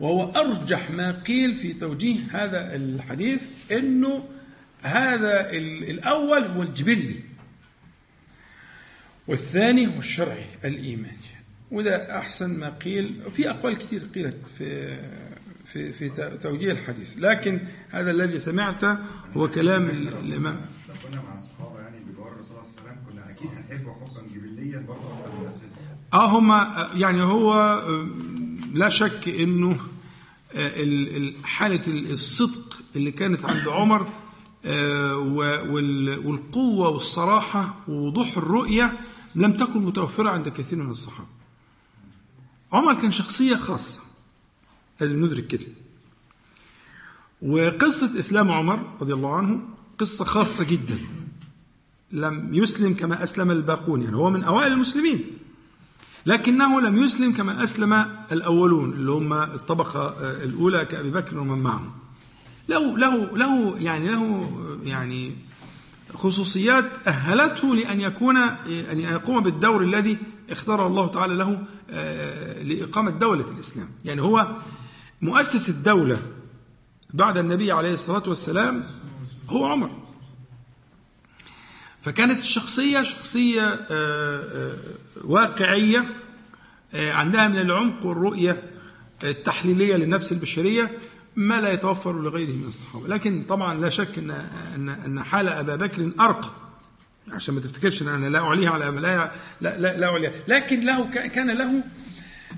وهو 0.00 0.30
أرجح 0.32 0.90
ما 0.90 1.10
قيل 1.12 1.54
في 1.54 1.72
توجيه 1.72 2.18
هذا 2.30 2.76
الحديث 2.76 3.50
إنه 3.72 4.24
هذا 4.82 5.50
ال- 5.50 5.90
الأول 5.90 6.42
هو 6.44 6.62
الجبلي 6.62 7.14
والثاني 9.28 9.86
هو 9.86 9.98
الشرعي 9.98 10.44
الإيماني 10.64 11.16
وده 11.70 12.18
أحسن 12.18 12.58
ما 12.60 12.68
قيل 12.68 13.22
في 13.34 13.50
أقوال 13.50 13.78
كثير 13.78 14.02
قيلت 14.14 14.36
في 14.58 14.96
في 15.72 15.92
في 15.92 16.08
توجيه 16.42 16.72
الحديث 16.72 17.14
لكن 17.18 17.60
هذا 17.90 18.10
الذي 18.10 18.38
سمعته 18.38 18.98
هو 19.36 19.48
كلام 19.48 19.82
ال- 19.90 20.08
الإمام. 20.08 20.60
لو 20.88 20.94
كنا 21.08 21.22
مع 21.22 21.34
الصحابة 21.34 21.80
يعني 21.80 21.96
بجوار 22.00 22.32
الرسول 22.32 22.50
صلى 22.56 22.60
الله 22.60 22.90
عليه 22.90 22.92
وسلم 22.92 23.12
كنا 23.12 23.30
أكيد 23.30 23.50
هنحبه 23.50 23.92
حبا 23.94 24.22
جبليا 24.34 24.78
برضه 24.88 25.10
آه 26.12 26.26
هما 26.38 26.88
يعني 26.94 27.22
هو 27.22 27.52
لا 28.72 28.88
شك 28.90 29.28
إنه 29.28 29.80
آه، 30.52 30.82
ال- 30.82 31.16
ال- 31.16 31.46
حالة 31.46 31.82
ال- 31.86 32.12
الصدق 32.12 32.76
اللي 32.96 33.10
كانت 33.10 33.44
عند 33.44 33.68
عمر 33.68 34.12
آه، 34.64 35.16
والقوة 36.24 36.88
والصراحة 36.88 37.76
ووضوح 37.88 38.36
الرؤية 38.36 38.92
لم 39.34 39.52
تكن 39.52 39.82
متوفرة 39.82 40.28
عند 40.30 40.48
كثير 40.48 40.78
من 40.78 40.90
الصحابة. 40.90 41.28
عمر 42.72 42.94
كان 42.94 43.12
شخصية 43.12 43.56
خاصة 43.56 44.00
لازم 45.00 45.24
ندرك 45.24 45.46
كده. 45.46 45.66
وقصة 47.42 48.18
إسلام 48.18 48.50
عمر 48.50 48.96
رضي 49.00 49.12
الله 49.12 49.36
عنه 49.36 49.60
قصة 49.98 50.24
خاصة 50.24 50.64
جدا. 50.64 50.98
لم 52.12 52.54
يسلم 52.54 52.94
كما 52.94 53.22
أسلم 53.22 53.50
الباقون 53.50 54.02
يعني 54.02 54.16
هو 54.16 54.30
من 54.30 54.42
أوائل 54.44 54.72
المسلمين. 54.72 55.24
لكنه 56.26 56.80
لم 56.80 56.98
يسلم 56.98 57.32
كما 57.32 57.64
أسلم 57.64 58.06
الأولون 58.32 58.92
اللي 58.92 59.10
هم 59.12 59.32
الطبقة 59.32 60.00
آه، 60.00 60.44
الأولى 60.44 60.84
كأبي 60.84 61.10
بكر 61.10 61.38
ومن 61.38 61.58
معه 61.58 61.94
له 62.68 62.98
له 62.98 63.36
له 63.36 63.78
يعني 63.78 64.08
له 64.08 64.50
يعني 64.84 65.32
خصوصيات 66.14 66.84
أهلته 67.06 67.76
لأن 67.76 68.00
يكون 68.00 68.36
أن 68.36 69.00
يقوم 69.00 69.42
بالدور 69.42 69.82
الذي 69.82 70.18
اختاره 70.50 70.86
الله 70.86 71.08
تعالى 71.08 71.34
له 71.34 71.62
آه، 71.90 72.62
لإقامة 72.62 73.10
دولة 73.10 73.50
الإسلام. 73.50 73.88
يعني 74.04 74.22
هو 74.22 74.46
مؤسس 75.22 75.70
الدولة 75.70 76.22
بعد 77.14 77.38
النبي 77.38 77.72
عليه 77.72 77.94
الصلاة 77.94 78.22
والسلام 78.28 78.84
هو 79.48 79.66
عمر. 79.66 79.90
فكانت 82.02 82.40
الشخصية 82.40 83.02
شخصية 83.02 83.86
آه، 85.20 85.24
آه، 85.24 85.26
واقعية 85.26 86.04
عندها 86.94 87.48
من 87.48 87.58
العمق 87.58 88.06
والرؤية 88.06 88.62
التحليلية 89.24 89.96
للنفس 89.96 90.32
البشرية 90.32 90.90
ما 91.36 91.60
لا 91.60 91.72
يتوفر 91.72 92.22
لغيره 92.22 92.50
من 92.50 92.68
الصحابة. 92.68 93.08
لكن 93.08 93.44
طبعا 93.48 93.80
لا 93.80 93.90
شك 93.90 94.18
أن 94.18 94.30
أن 94.74 94.88
أن 94.88 95.22
حال 95.22 95.48
أبا 95.48 95.76
بكر 95.76 96.10
أرقى. 96.20 96.50
عشان 97.32 97.54
ما 97.54 97.60
تفتكرش 97.60 98.02
إن 98.02 98.08
أنا 98.08 98.26
لا 98.26 98.38
أعليها 98.38 98.70
على 98.70 98.84
لا 98.84 99.30
لا 99.60 99.78
لا, 99.78 99.96
لا 99.96 100.06
أعليها. 100.10 100.32
لكن 100.48 100.80
له 100.80 101.10
كان 101.10 101.50
له 101.50 101.84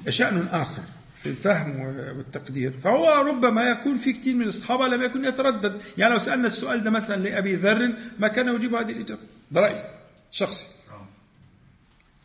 شأن 0.08 0.48
آخر 0.52 0.82
في 1.22 1.28
الفهم 1.28 1.80
والتقدير. 2.16 2.72
فهو 2.84 3.24
ربما 3.28 3.62
يكون 3.62 3.96
في 3.96 4.12
كثير 4.12 4.34
من 4.34 4.46
الصحابة 4.46 4.88
لم 4.88 5.02
يكن 5.02 5.24
يتردد. 5.24 5.80
يعني 5.98 6.14
لو 6.14 6.18
سألنا 6.18 6.46
السؤال 6.46 6.84
ده 6.84 6.90
مثلا 6.90 7.22
لأبي 7.22 7.54
ذر 7.54 7.92
ما 8.18 8.28
كان 8.28 8.54
يجيب 8.54 8.74
هذه 8.74 8.92
الإجابة؟ 8.92 9.20
ده 9.50 9.60
رايي 9.60 9.84
شخصي. 10.30 10.66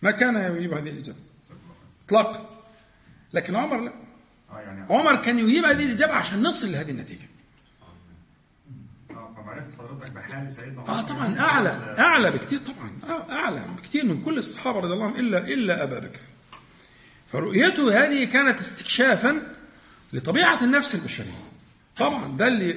ما 0.02 0.12
كان 0.12 0.58
يجيب 0.58 0.74
هذه 0.74 0.90
الإجابة. 0.90 1.18
اطلاقا 2.06 2.50
لكن 3.34 3.56
عمر 3.56 3.82
لا. 3.82 3.94
عمر 4.90 5.16
كان 5.16 5.40
يجيب 5.40 5.64
هذه 5.66 5.86
الإجابة 5.86 6.14
عشان 6.14 6.44
نصل 6.44 6.72
لهذه 6.72 6.92
النتيجة. 6.92 7.28
حضرتك 9.80 10.12
بحال 10.12 10.52
سيدنا 10.52 10.82
آه 10.90 11.02
طبعا 11.02 11.40
أعلى 11.40 11.96
أعلى 12.00 12.32
بكثير 12.32 12.60
طبعا. 12.60 12.92
آه 13.10 13.32
أعلى 13.32 13.62
بكثير 13.78 14.06
من 14.06 14.22
كل 14.24 14.38
الصحابة 14.38 14.80
رضي 14.80 14.94
الله 14.94 15.06
عنهم 15.06 15.20
إلا 15.20 15.48
إلا 15.48 15.84
أبا 15.84 16.00
بكر. 16.00 16.20
فرؤيته 17.32 18.04
هذه 18.04 18.24
كانت 18.24 18.60
استكشافا 18.60 19.56
لطبيعة 20.14 20.64
النفس 20.64 20.96
البشرية. 20.96 21.52
طبعا 21.98 22.38
ده 22.38 22.48
اللي 22.48 22.72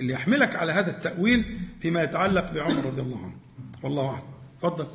اللي 0.00 0.12
يحملك 0.12 0.56
على 0.56 0.72
هذا 0.72 0.90
التأويل 0.90 1.60
فيما 1.82 2.02
يتعلق 2.02 2.52
بعمر 2.52 2.84
رضي 2.86 3.00
الله 3.00 3.18
عنه. 3.18 3.36
والله 3.82 4.10
أعلم. 4.10 4.22
اتفضل 4.56 4.86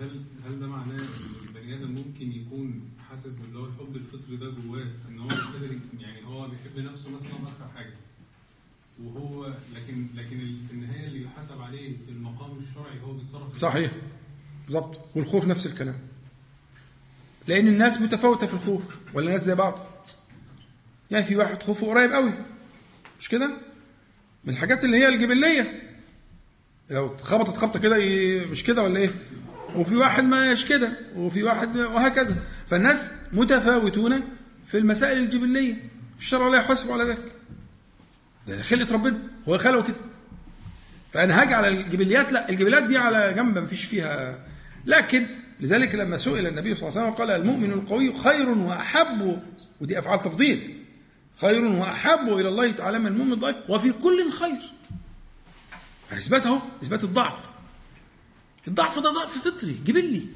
هل 0.00 0.22
هل 0.46 0.60
ده 0.60 0.66
معناه 0.66 0.94
إن 0.94 1.08
البني 1.48 1.74
آدم 1.74 1.90
ممكن 1.90 2.32
يكون 2.32 2.90
حاسس 3.10 3.34
باللي 3.34 3.58
هو 3.58 3.66
الحب 3.66 3.96
الفطري 3.96 4.36
ده 4.36 4.50
جواه 4.50 4.86
إن 5.08 5.18
هو 5.18 5.26
مش 5.26 5.34
قادر 5.34 5.78
يعني 6.00 6.26
هو 6.26 6.48
بيحب 6.48 6.78
نفسه 6.78 7.10
مثلا 7.10 7.32
أكتر 7.32 7.68
حاجة؟ 7.76 7.94
وهو 9.04 9.46
لكن 9.46 10.06
لكن 10.14 10.56
في 10.68 10.72
النهاية 10.74 11.06
اللي 11.06 11.22
يحاسب 11.22 11.60
عليه 11.62 11.96
في 12.06 12.10
المقام 12.10 12.58
الشرعي 12.58 13.00
هو 13.00 13.12
بيتصرف 13.12 13.52
صحيح. 13.54 13.90
بالظبط. 14.64 15.00
والخوف 15.14 15.44
نفس 15.44 15.66
الكلام. 15.66 15.98
لأن 17.48 17.68
الناس 17.68 18.00
متفاوتة 18.00 18.46
في 18.46 18.54
الخوف 18.54 18.82
ولا 19.14 19.26
الناس 19.26 19.44
زي 19.44 19.54
بعض؟ 19.54 19.78
يعني 21.10 21.24
في 21.24 21.36
واحد 21.36 21.62
خوفه 21.62 21.86
قريب 21.86 22.10
قوي. 22.12 22.32
مش 23.20 23.28
كده؟ 23.28 23.50
من 24.44 24.52
الحاجات 24.52 24.84
اللي 24.84 24.96
هي 24.96 25.08
الجبلية. 25.08 25.82
لو 26.90 27.16
خبطت 27.16 27.56
خبطة 27.56 27.78
كده 27.78 27.96
مش 28.46 28.64
كده 28.64 28.82
ولا 28.82 29.00
إيه؟ 29.00 29.10
وفي 29.76 29.96
واحد 29.96 30.24
مش 30.24 30.64
كده 30.64 30.92
وفي 31.16 31.42
واحد 31.42 31.76
وهكذا. 31.76 32.36
فالناس 32.70 33.12
متفاوتون 33.32 34.22
في 34.66 34.78
المسائل 34.78 35.18
الجبلية. 35.18 35.74
الشرع 36.18 36.48
لا 36.48 36.58
يحاسب 36.58 36.92
على 36.92 37.04
ذلك. 37.04 37.32
ده 38.46 38.62
خلقة 38.62 38.92
ربنا. 38.92 39.18
هو 39.48 39.58
خلقه 39.58 39.82
كده. 39.82 39.96
فانا 41.12 41.42
هاجي 41.42 41.54
على 41.54 41.68
الجبليات 41.68 42.32
لا 42.32 42.48
الجبليات 42.48 42.82
دي 42.82 42.98
على 42.98 43.32
جنب 43.36 43.58
ما 43.58 43.66
فيش 43.66 43.84
فيها. 43.84 44.38
لكن 44.86 45.26
لذلك 45.60 45.94
لما 45.94 46.16
سئل 46.16 46.46
النبي 46.46 46.74
صلى 46.74 46.88
الله 46.88 47.00
عليه 47.00 47.10
وسلم 47.10 47.26
قال 47.26 47.40
المؤمن 47.40 47.70
القوي 47.72 48.18
خير 48.18 48.48
وأحب. 48.48 49.42
ودي 49.80 49.98
أفعال 49.98 50.20
تفضيل. 50.20 50.84
خير 51.40 51.64
وأحب 51.64 52.28
إلى 52.28 52.48
الله 52.48 52.72
تعالى 52.72 52.98
من 52.98 53.06
المؤمن 53.06 53.32
الضعيف. 53.32 53.56
وفي 53.68 53.92
كل 53.92 54.30
خير. 54.32 54.72
إثبات 56.12 56.46
أهو 56.46 56.58
إثبات 56.82 57.04
الضعف. 57.04 57.49
الضعف 58.68 58.98
ده 58.98 59.10
ضعف 59.10 59.48
فطري 59.48 59.80
جبلي 59.86 60.26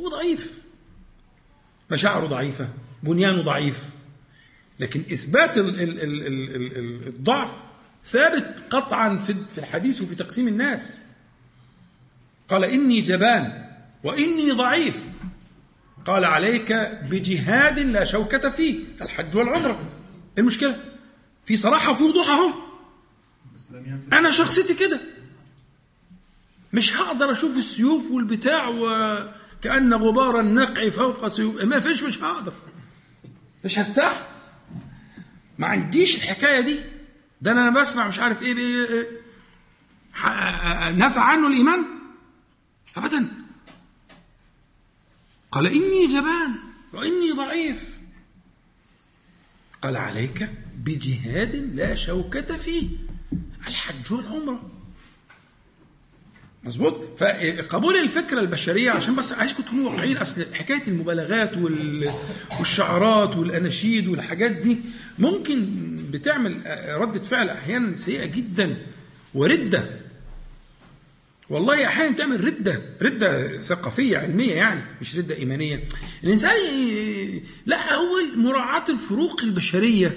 هو 0.00 0.08
ضعيف. 0.08 0.58
مشاعره 1.90 2.26
ضعيفة 2.26 2.68
بنيانه 3.02 3.42
ضعيف. 3.42 3.78
لكن 4.80 5.02
إثبات 5.12 5.52
الضعف 7.06 7.62
ثابت 8.06 8.62
قطعا 8.70 9.18
في 9.18 9.58
الحديث 9.58 10.02
وفي 10.02 10.14
تقسيم 10.14 10.48
الناس. 10.48 10.98
قال 12.48 12.64
إني 12.64 13.00
جبان 13.00 13.70
وإني 14.04 14.50
ضعيف. 14.50 15.02
قال 16.06 16.24
عليك 16.24 16.72
بجهاد 17.10 17.78
لا 17.78 18.04
شوكة 18.04 18.50
فيه 18.50 18.84
الحج 19.02 19.36
والعمرة. 19.36 19.78
إيه 20.36 20.42
المشكلة؟ 20.42 20.80
في 21.46 21.56
صراحة 21.56 21.92
وفي 21.92 22.02
وضوح 22.02 22.28
أهو 22.28 22.50
أنا 24.12 24.30
شخصيتي 24.30 24.74
كده. 24.74 25.00
مش 26.74 26.96
هقدر 26.96 27.32
أشوف 27.32 27.56
السيوف 27.56 28.10
والبتاع 28.10 28.68
وكأن 28.68 29.94
غبار 29.94 30.40
النقع 30.40 30.90
فوق 30.90 31.28
سيوف. 31.28 31.64
ما 31.64 31.80
فيش 31.80 32.02
مش 32.02 32.18
هقدر. 32.18 32.52
مش 33.64 33.78
هستحمل. 33.78 34.26
ما 35.58 35.66
عنديش 35.66 36.16
الحكاية 36.16 36.60
دي. 36.60 36.80
ده 37.40 37.52
أنا 37.52 37.80
بسمع 37.80 38.08
مش 38.08 38.18
عارف 38.18 38.42
إيه, 38.42 38.54
بيه 38.54 38.84
إيه 38.84 39.06
نفع 40.90 41.20
عنه 41.20 41.46
الإيمان؟ 41.46 41.84
ابدا. 42.96 43.28
قال 45.52 45.66
إني 45.66 46.06
جبان 46.06 46.54
وإني 46.92 47.32
ضعيف. 47.32 47.98
قال 49.82 49.96
عليك 49.96 50.50
بجهاد 50.76 51.56
لا 51.74 51.94
شوكة 51.94 52.56
فيه. 52.56 52.88
الحج 53.68 54.12
والعمرة. 54.12 54.73
مظبوط؟ 56.64 57.00
فقبول 57.18 57.96
الفكرة 57.96 58.40
البشرية 58.40 58.90
عشان 58.90 59.14
بس 59.16 59.32
عايزكم 59.32 59.62
تكونوا 59.62 59.90
واقعيين 59.90 60.16
أصل 60.16 60.54
حكاية 60.54 60.82
المبالغات 60.88 61.52
والشعارات 62.58 63.36
والأناشيد 63.36 64.08
والحاجات 64.08 64.50
دي 64.50 64.76
ممكن 65.18 65.66
بتعمل 66.10 66.60
ردة 66.88 67.20
فعل 67.20 67.48
أحيانا 67.48 67.96
سيئة 67.96 68.24
جدا. 68.26 68.76
وردة. 69.34 69.84
والله 71.50 71.86
أحيانا 71.86 72.16
تعمل 72.16 72.44
ردة 72.44 72.82
ردة 73.02 73.58
ثقافية 73.62 74.18
علمية 74.18 74.52
يعني 74.54 74.80
مش 75.00 75.16
ردة 75.16 75.36
إيمانية. 75.36 75.80
الإنسان 76.24 76.52
لا 77.66 77.94
هو 77.94 78.36
مراعاة 78.36 78.84
الفروق 78.88 79.42
البشرية. 79.42 80.12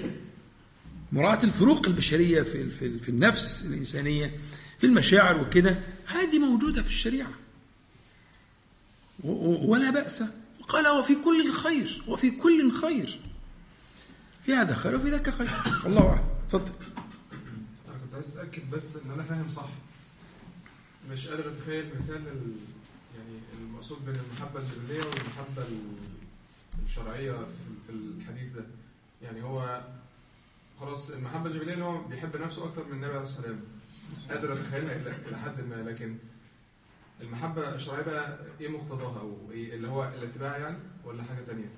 مراعاة 1.12 1.44
الفروق 1.44 1.86
البشرية 1.88 2.42
في 2.42 2.70
في 3.04 3.08
النفس 3.08 3.64
الإنسانية. 3.70 4.30
في 4.78 4.86
المشاعر 4.86 5.40
وكده 5.42 5.78
هذه 6.06 6.38
موجودة 6.38 6.82
في 6.82 6.88
الشريعة. 6.88 7.30
ولا 9.24 9.90
بأس. 9.90 10.22
وقال 10.60 10.88
وفي 10.88 11.14
كل 11.24 11.52
خير 11.52 12.02
وفي 12.08 12.30
كل 12.30 12.72
خير. 12.72 13.20
في 14.44 14.54
هذا 14.54 14.74
خير 14.74 14.96
وفي 14.96 15.10
ذاك 15.10 15.30
خير. 15.30 15.50
والله 15.84 16.08
أعلم. 16.08 16.24
تفضل. 16.48 16.72
أنا 17.88 17.98
كنت 18.04 18.14
عايز 18.14 18.28
أتأكد 18.28 18.70
بس 18.70 18.96
إن 18.96 19.10
أنا 19.10 19.22
فاهم 19.22 19.48
صح. 19.48 19.68
مش 21.10 21.28
قادر 21.28 21.52
أتخيل 21.52 21.86
مثال 22.00 22.16
ال... 22.16 22.52
يعني 23.16 23.38
المقصود 23.60 24.04
بين 24.04 24.14
المحبة 24.14 24.60
الجبلية 24.60 24.98
والمحبة 25.04 25.64
الشرعية 26.86 27.32
في 27.86 27.92
الحديث 27.92 28.52
ده. 28.52 28.64
يعني 29.22 29.42
هو 29.42 29.82
خلاص 30.80 31.10
المحبة 31.10 31.50
الجبلية 31.50 31.72
اللي 31.72 31.84
هو 31.84 32.02
بيحب 32.04 32.36
نفسه 32.36 32.64
أكتر 32.64 32.84
من 32.84 32.92
النبي 32.92 33.12
عليه 33.12 33.22
الصلاة 33.22 33.36
والسلام. 33.40 33.60
قادر 34.30 34.52
اتخيلها 34.52 34.96
إلى 35.28 35.38
حد 35.38 35.60
ما 35.70 35.90
لكن 35.90 36.14
المحبة 37.20 37.74
الشرعية 37.74 38.02
بقى 38.02 38.38
إيه 38.60 38.68
مقتضاها 38.68 39.20
أو 39.20 39.36
إيه 39.52 39.74
اللي 39.74 39.88
هو 39.88 40.04
الاتباع 40.18 40.58
يعني 40.58 40.76
ولا 41.04 41.22
حاجة 41.22 41.44
ثانية؟ 41.46 41.68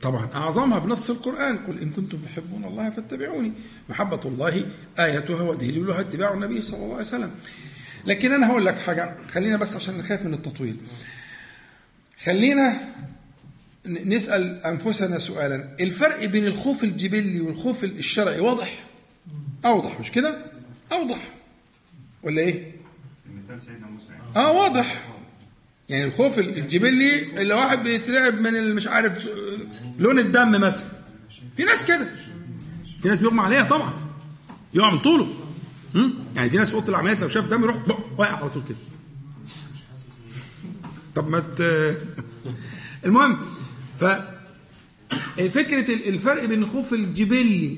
طبعا 0.00 0.30
أعظمها 0.34 0.78
بنص 0.78 1.10
القرآن 1.10 1.58
قل 1.58 1.78
إن 1.78 1.90
كنتم 1.90 2.18
تحبون 2.18 2.64
الله 2.64 2.90
فاتبعوني. 2.90 3.52
محبة 3.88 4.20
الله 4.24 4.66
آيتها 4.98 5.42
ودليلها 5.42 6.00
اتباع 6.00 6.34
النبي 6.34 6.62
صلى 6.62 6.80
الله 6.80 6.92
عليه 6.92 7.04
وسلم. 7.04 7.30
لكن 8.06 8.32
أنا 8.32 8.50
هقول 8.50 8.66
لك 8.66 8.78
حاجة 8.78 9.16
خلينا 9.28 9.56
بس 9.56 9.76
عشان 9.76 9.98
نخاف 9.98 10.22
من 10.22 10.34
التطويل. 10.34 10.76
خلينا 12.24 12.80
نسأل 13.86 14.62
أنفسنا 14.66 15.18
سؤالا. 15.18 15.76
الفرق 15.80 16.24
بين 16.24 16.46
الخوف 16.46 16.84
الجبلي 16.84 17.40
والخوف 17.40 17.84
الشرعي 17.84 18.40
واضح؟ 18.40 18.84
أوضح 19.64 20.00
مش 20.00 20.10
كده؟ 20.10 20.38
أوضح. 20.92 21.28
ولا 22.22 22.40
إيه؟ 22.42 22.72
مثال 23.34 23.62
سيدنا 23.62 23.86
موسى. 23.86 24.12
آه 24.36 24.52
واضح. 24.52 25.08
يعني 25.88 26.04
الخوف 26.04 26.38
الجبلي 26.38 27.40
اللي 27.42 27.54
واحد 27.54 27.82
بيترعب 27.82 28.34
من 28.34 28.74
مش 28.74 28.86
عارف 28.86 29.28
لون 29.98 30.18
الدم 30.18 30.50
مثلا. 30.60 30.86
في 31.56 31.64
ناس 31.64 31.86
كده. 31.86 32.08
في 33.02 33.08
ناس 33.08 33.18
بيغمى 33.18 33.40
عليها 33.40 33.64
طبعا. 33.64 33.94
يقع 34.74 34.90
من 34.92 34.98
طوله؟ 34.98 35.28
يعني 36.36 36.50
في 36.50 36.56
ناس 36.56 36.68
في 36.68 36.74
أوضة 36.74 36.88
العمليات 36.88 37.20
لو 37.20 37.28
شاف 37.28 37.46
دم 37.46 37.62
يروح 37.62 37.76
واقع 38.18 38.36
على 38.36 38.48
طول 38.50 38.62
كده. 38.68 38.76
طب 41.14 41.28
ما 41.28 41.38
ت... 41.40 41.62
المهم 43.06 43.36
ف 44.00 44.04
فكرة 45.36 45.94
ال- 45.94 46.08
الفرق 46.08 46.44
بين 46.44 46.62
الخوف 46.62 46.92
الجبلي 46.92 47.76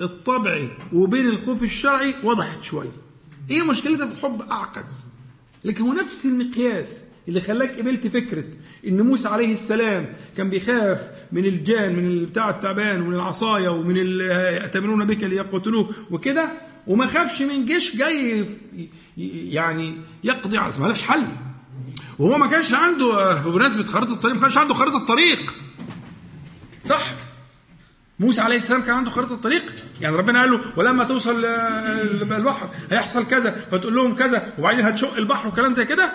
الطبعي 0.00 0.68
وبين 0.92 1.26
الخوف 1.28 1.62
الشرعي 1.62 2.14
وضحت 2.22 2.62
شوية 2.62 2.92
إيه 3.50 3.62
مشكلتها 3.62 4.06
في 4.06 4.12
الحب 4.12 4.42
أعقد؟ 4.50 4.84
لكن 5.64 5.82
هو 5.82 5.92
نفس 5.92 6.26
المقياس 6.26 7.00
اللي 7.28 7.40
خلاك 7.40 7.78
قبلت 7.78 8.06
فكرة 8.06 8.44
إن 8.86 9.00
موسى 9.02 9.28
عليه 9.28 9.52
السلام 9.52 10.06
كان 10.36 10.50
بيخاف 10.50 11.10
من 11.32 11.44
الجان 11.44 11.96
من 11.96 12.24
بتاع 12.24 12.50
التعبان 12.50 13.02
ومن 13.02 13.14
العصاية 13.14 13.68
ومن 13.68 13.96
يأتمرون 14.20 15.04
بك 15.04 15.24
ليقتلوه 15.24 15.90
وكده 16.10 16.50
وما 16.86 17.06
خافش 17.06 17.42
من 17.42 17.66
جيش 17.66 17.96
جاي 17.96 18.46
يعني 19.16 19.94
يقضي 20.24 20.58
على 20.58 20.72
مالهاش 20.80 21.02
حل. 21.02 21.22
وهو 22.18 22.38
ما 22.38 22.46
كانش 22.46 22.72
عنده 22.74 23.30
آه، 23.30 23.42
بمناسبة 23.42 23.82
خريطة 23.84 24.12
الطريق 24.12 24.34
ما 24.34 24.40
كانش 24.40 24.58
عنده 24.58 24.74
خريطة 24.74 25.06
طريق 25.06 25.54
صح؟ 26.84 27.12
موسى 28.20 28.40
عليه 28.40 28.56
السلام 28.56 28.82
كان 28.82 28.94
عنده 28.96 29.10
خريطة 29.10 29.36
طريق 29.36 29.74
يعني 30.00 30.16
ربنا 30.16 30.40
قال 30.40 30.50
له 30.50 30.60
ولما 30.76 31.04
توصل 31.04 31.44
آه، 31.44 32.02
البحر 32.02 32.70
هيحصل 32.90 33.28
كذا. 33.28 33.50
فتقول 33.70 33.94
لهم 33.94 34.16
كذا 34.16 34.52
وبعدين 34.58 34.86
هتشق 34.86 35.16
البحر 35.16 35.48
وكلام 35.48 35.72
زي 35.72 35.84
كده. 35.84 36.12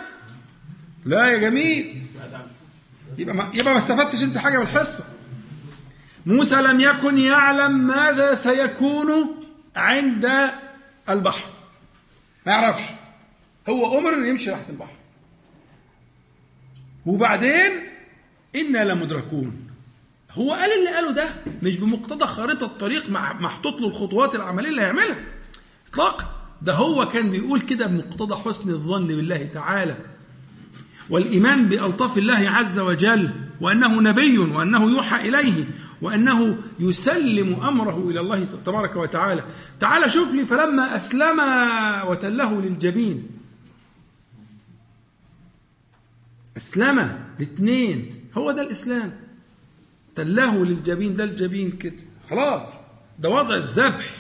لا 1.06 1.28
يا 1.28 1.38
جميل. 1.38 2.02
يبقى 3.18 3.36
ما 3.36 3.49
يبقى 3.53 3.72
ما 3.73 3.78
استفدتش 3.78 4.23
انت 4.23 4.38
حاجة 4.38 4.57
من 4.57 4.64
الحصه 4.64 5.03
موسى 6.26 6.56
لم 6.56 6.80
يكن 6.80 7.18
يعلم 7.18 7.88
ماذا 7.88 8.36
سيكون 8.36 9.36
عند 9.76 10.32
البحر. 11.10 11.45
ما 12.45 12.52
يعرفش. 12.52 12.84
هو 13.69 13.99
أمر 13.99 14.14
انه 14.14 14.28
يمشي 14.28 14.49
ناحيه 14.49 14.69
البحر. 14.69 14.95
وبعدين 17.06 17.72
إنا 18.56 18.84
لمدركون. 18.86 19.60
هو 20.34 20.53
قال 20.53 20.72
اللي 20.80 20.90
قاله 20.90 21.12
ده 21.12 21.30
مش 21.64 21.76
بمقتضى 21.76 22.28
خارطة 22.28 22.66
الطريق 22.66 23.10
محطوط 23.40 23.82
له 23.82 23.88
الخطوات 23.88 24.36
العملية 24.36 24.70
اللي 24.70 24.82
هيعملها. 24.82 25.24
اطلاقا 25.91 26.26
ده 26.62 26.74
هو 26.74 27.06
كان 27.10 27.32
بيقول 27.32 27.62
كده 27.62 27.88
بمقتضى 27.88 28.36
حسن 28.36 28.70
الظن 28.70 29.08
بالله 29.08 29.49
تعالى. 29.53 29.95
والإيمان 31.10 31.66
بألطاف 31.66 32.18
الله 32.18 32.49
عز 32.49 32.80
وجل 32.80 33.30
وأنه 33.62 34.02
نبي 34.02 34.38
وأنه 34.38 34.91
يوحى 34.91 35.30
إليه 35.30 35.64
وأنه 36.02 36.58
يسلم 36.80 37.64
أمره 37.64 38.10
إلى 38.10 38.20
الله 38.20 38.48
تبارك 38.66 38.95
وتعالى. 38.95 39.44
تعالى 39.80 40.10
شوف 40.10 40.32
لي 40.32 40.45
فلما 40.45 40.95
أسلم 40.95 41.40
وتله 42.08 42.62
للجبين. 42.62 43.28
أسلم. 46.58 47.20
الاثنين. 47.40 48.10
هو 48.38 48.52
ده 48.52 48.62
الإسلام. 48.62 49.20
تله 50.15 50.65
للجبين 50.65 51.15
ده 51.15 51.23
الجبين 51.23 51.71
كده. 51.71 51.95
خلاص 52.29 52.69
ده 53.19 53.29
وضع 53.29 53.55
الذبح. 53.55 54.11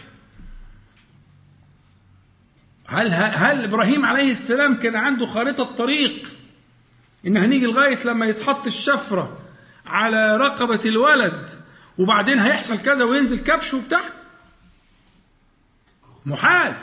هل 2.87 3.13
هل 3.13 3.63
إبراهيم 3.63 4.05
عليه 4.05 4.31
السلام 4.31 4.75
كان 4.75 4.95
عنده 4.95 5.25
خارطه 5.27 5.63
طريق؟ 5.75 6.29
إن 7.27 7.37
هنيجي 7.37 7.65
لغاية 7.65 8.03
لما 8.07 8.25
يتحط 8.25 8.67
الشفرة 8.67 9.39
على 9.85 10.37
رقبة 10.37 10.79
الولد 10.85 11.49
وبعدين 11.97 12.39
هيحصل 12.39 12.77
كذا 12.77 13.03
وينزل 13.03 13.37
كبش 13.37 13.73
وبتاع؟ 13.73 14.01
محال. 16.25 16.73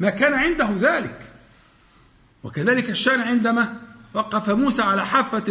ما 0.00 0.10
كان 0.10 0.34
عنده 0.34 0.70
ذلك. 0.80 1.18
وكذلك 2.42 2.90
الشأن 2.90 3.20
عندما 3.20 3.80
وقف 4.14 4.50
موسى 4.50 4.82
على 4.82 5.06
حافة 5.06 5.44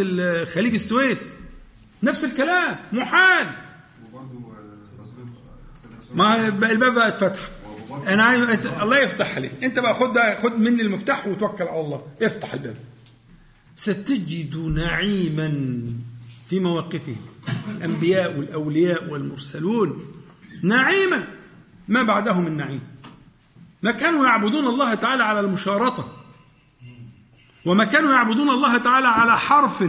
خليج 0.44 0.74
السويس. 0.74 1.32
نفس 2.02 2.24
الكلام 2.24 2.76
محال 2.92 3.46
ما 6.14 6.50
الباب 6.72 6.94
بقى 6.94 7.08
اتفتح. 7.08 7.40
أنا 8.08 8.54
الله 8.82 8.98
يفتح 8.98 9.34
عليك 9.36 9.64
أنت 9.64 9.78
بقى 9.78 9.94
خد 9.94 10.18
خد 10.42 10.60
مني 10.60 10.82
المفتاح 10.82 11.26
وتوكل 11.26 11.64
على 11.64 11.80
الله. 11.80 12.06
افتح 12.22 12.54
الباب. 12.54 12.76
ستجد 13.76 14.56
نعيما 14.56 15.52
في 16.50 16.60
مواقفه. 16.60 17.16
الأنبياء 17.70 18.38
والأولياء 18.38 19.10
والمرسلون. 19.10 20.04
نعيما. 20.62 21.24
ما 21.88 22.02
بعده 22.02 22.40
من 22.40 22.56
نعيم. 22.56 22.80
ما 23.82 23.90
كانوا 23.90 24.26
يعبدون 24.26 24.66
الله 24.66 24.94
تعالى 24.94 25.22
على 25.22 25.40
المشارطة. 25.40 26.12
وما 27.66 27.84
كانوا 27.84 28.12
يعبدون 28.12 28.50
الله 28.50 28.78
تعالى 28.78 29.08
على 29.08 29.38
حرف. 29.38 29.84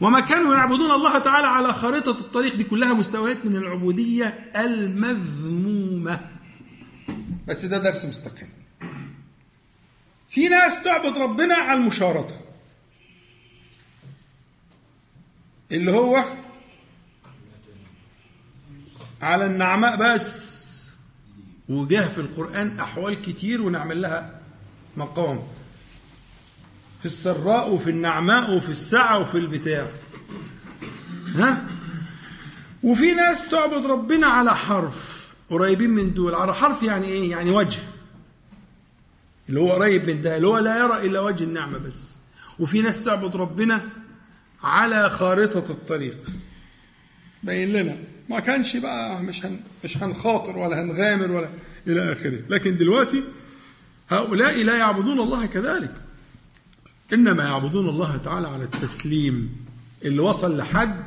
وما 0.00 0.20
كانوا 0.20 0.54
يعبدون 0.54 0.90
الله 0.90 1.18
تعالى 1.18 1.46
على 1.46 1.72
خارطة 1.72 2.10
الطريق 2.10 2.54
دي 2.54 2.64
كلها 2.64 2.92
مستويات 2.92 3.46
من 3.46 3.56
العبودية 3.56 4.50
المذمومة. 4.56 6.30
بس 7.48 7.64
ده 7.64 7.78
درس 7.78 8.04
مستقل. 8.04 8.46
في 10.30 10.48
ناس 10.48 10.82
تعبد 10.84 11.18
ربنا 11.18 11.54
على 11.54 11.80
المشارطة. 11.80 12.40
اللي 15.72 15.92
هو 15.92 16.24
على 19.22 19.46
النعماء 19.46 19.96
بس. 19.96 20.54
وجه 21.68 22.08
في 22.08 22.18
القرآن 22.18 22.80
أحوال 22.80 23.22
كتير 23.22 23.62
ونعمل 23.62 24.02
لها 24.02 24.40
مقام. 24.96 25.42
في 27.04 27.10
السراء 27.10 27.70
وفي 27.70 27.90
النعماء 27.90 28.56
وفي 28.56 28.68
السعة 28.68 29.18
وفي 29.18 29.38
البتاع. 29.38 29.86
ها؟ 31.34 31.66
وفي 32.82 33.14
ناس 33.14 33.48
تعبد 33.48 33.86
ربنا 33.86 34.26
على 34.26 34.56
حرف 34.56 35.28
قريبين 35.50 35.90
من 35.90 36.14
دول. 36.14 36.34
على 36.34 36.54
حرف 36.54 36.82
يعني 36.82 37.06
إيه؟ 37.06 37.30
يعني 37.30 37.50
وجه. 37.50 37.78
اللي 39.48 39.60
هو 39.60 39.72
قريب 39.72 40.10
من 40.10 40.22
ده 40.22 40.36
اللي 40.36 40.46
هو 40.46 40.58
لا 40.58 40.78
يرى 40.78 41.06
إلا 41.06 41.20
وجه 41.20 41.44
النعمة 41.44 41.78
بس. 41.78 42.14
وفي 42.58 42.82
ناس 42.82 43.04
تعبد 43.04 43.36
ربنا 43.36 43.80
على 44.62 45.10
خارطة 45.10 45.70
الطريق. 45.70 46.18
بين 47.42 47.72
لنا. 47.72 47.96
ما 48.30 48.40
كانش 48.40 48.76
بقى 48.76 49.22
مش 49.22 49.46
هن 49.46 49.60
مش 49.84 49.96
هنخاطر 49.96 50.58
ولا 50.58 50.80
هنغامر 50.82 51.30
ولا 51.30 51.48
إلى 51.86 52.12
آخره. 52.12 52.40
لكن 52.48 52.76
دلوقتي 52.76 53.22
هؤلاء 54.10 54.62
لا 54.62 54.76
يعبدون 54.78 55.20
الله 55.20 55.46
كذلك. 55.46 56.03
إنما 57.12 57.44
يعبدون 57.44 57.88
الله 57.88 58.16
تعالى 58.16 58.48
على 58.48 58.64
التسليم. 58.64 59.66
اللي 60.04 60.22
وصل 60.22 60.56
لحد 60.56 61.04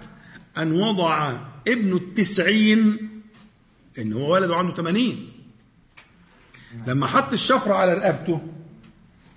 أن 0.57 0.71
وضع 0.71 1.41
ابنه 1.67 1.95
التسعين 1.97 3.09
لأن 3.97 4.13
هو 4.13 4.33
ولده 4.33 4.55
عنده 4.55 4.73
ثمانين 4.73 5.31
لما 6.87 7.07
حط 7.07 7.33
الشفرة 7.33 7.73
على 7.73 7.93
رقبته 7.93 8.41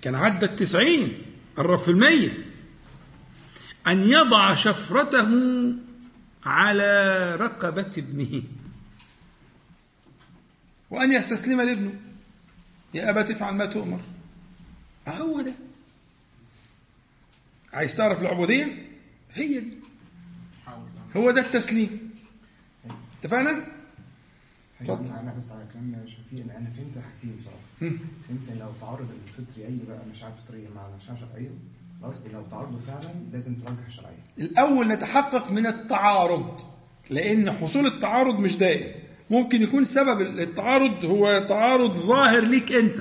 كان 0.01 0.15
عدى 0.15 0.45
التسعين 0.45 1.11
قرب 1.57 1.79
في 1.79 1.91
المية. 1.91 2.45
أن 3.87 3.99
يضع 3.99 4.55
شفرته 4.55 5.29
على 6.45 7.35
رقبة 7.35 7.91
ابنه. 7.97 8.43
وأن 10.89 11.11
يستسلم 11.11 11.61
لابنه. 11.61 11.93
يا 12.93 13.09
أبت 13.09 13.31
افعل 13.31 13.53
ما 13.53 13.65
تؤمر. 13.65 13.99
هو 15.07 15.41
ده. 15.41 15.53
عايز 17.73 17.97
تعرف 17.97 18.21
العبودية 18.21 18.67
هي 19.33 19.59
دي. 19.59 19.73
هو 21.17 21.31
ده 21.31 21.41
التسليم. 21.41 22.11
اتفقنا؟ 23.19 23.63
اتفضل. 24.81 25.05
أنا 25.05 25.33
بس 25.37 25.51
على 25.51 25.65
كلام 25.73 26.05
شفيق 26.07 26.43
أنا 26.57 26.69
فهمت 26.77 27.05
حاجتين 27.05 27.35
بصراحة. 27.39 27.59
فهمت 27.79 28.59
لو 28.59 28.69
تعارض 28.81 29.07
الفطري 29.27 29.65
أي 29.65 29.79
بقى 29.87 29.99
مشاعر 30.11 30.31
فطريه 30.45 30.67
مع 30.75 30.87
مشاعر 31.01 31.17
شرعية. 31.17 31.49
خلاص 32.01 32.25
لو 32.33 32.43
تعارضوا 32.51 32.79
فعلا 32.87 33.13
لازم 33.33 33.55
ترجح 33.55 33.85
الشرعيه 33.87 34.23
الأول 34.39 34.87
نتحقق 34.87 35.51
من 35.51 35.67
التعارض 35.67 36.61
لأن 37.09 37.51
حصول 37.51 37.85
التعارض 37.85 38.39
مش 38.39 38.57
دائم. 38.57 38.91
ممكن 39.29 39.61
يكون 39.61 39.85
سبب 39.85 40.21
التعارض 40.21 41.05
هو 41.05 41.45
تعارض 41.49 41.91
ظاهر 41.91 42.43
ليك 42.43 42.71
أنت. 42.71 42.95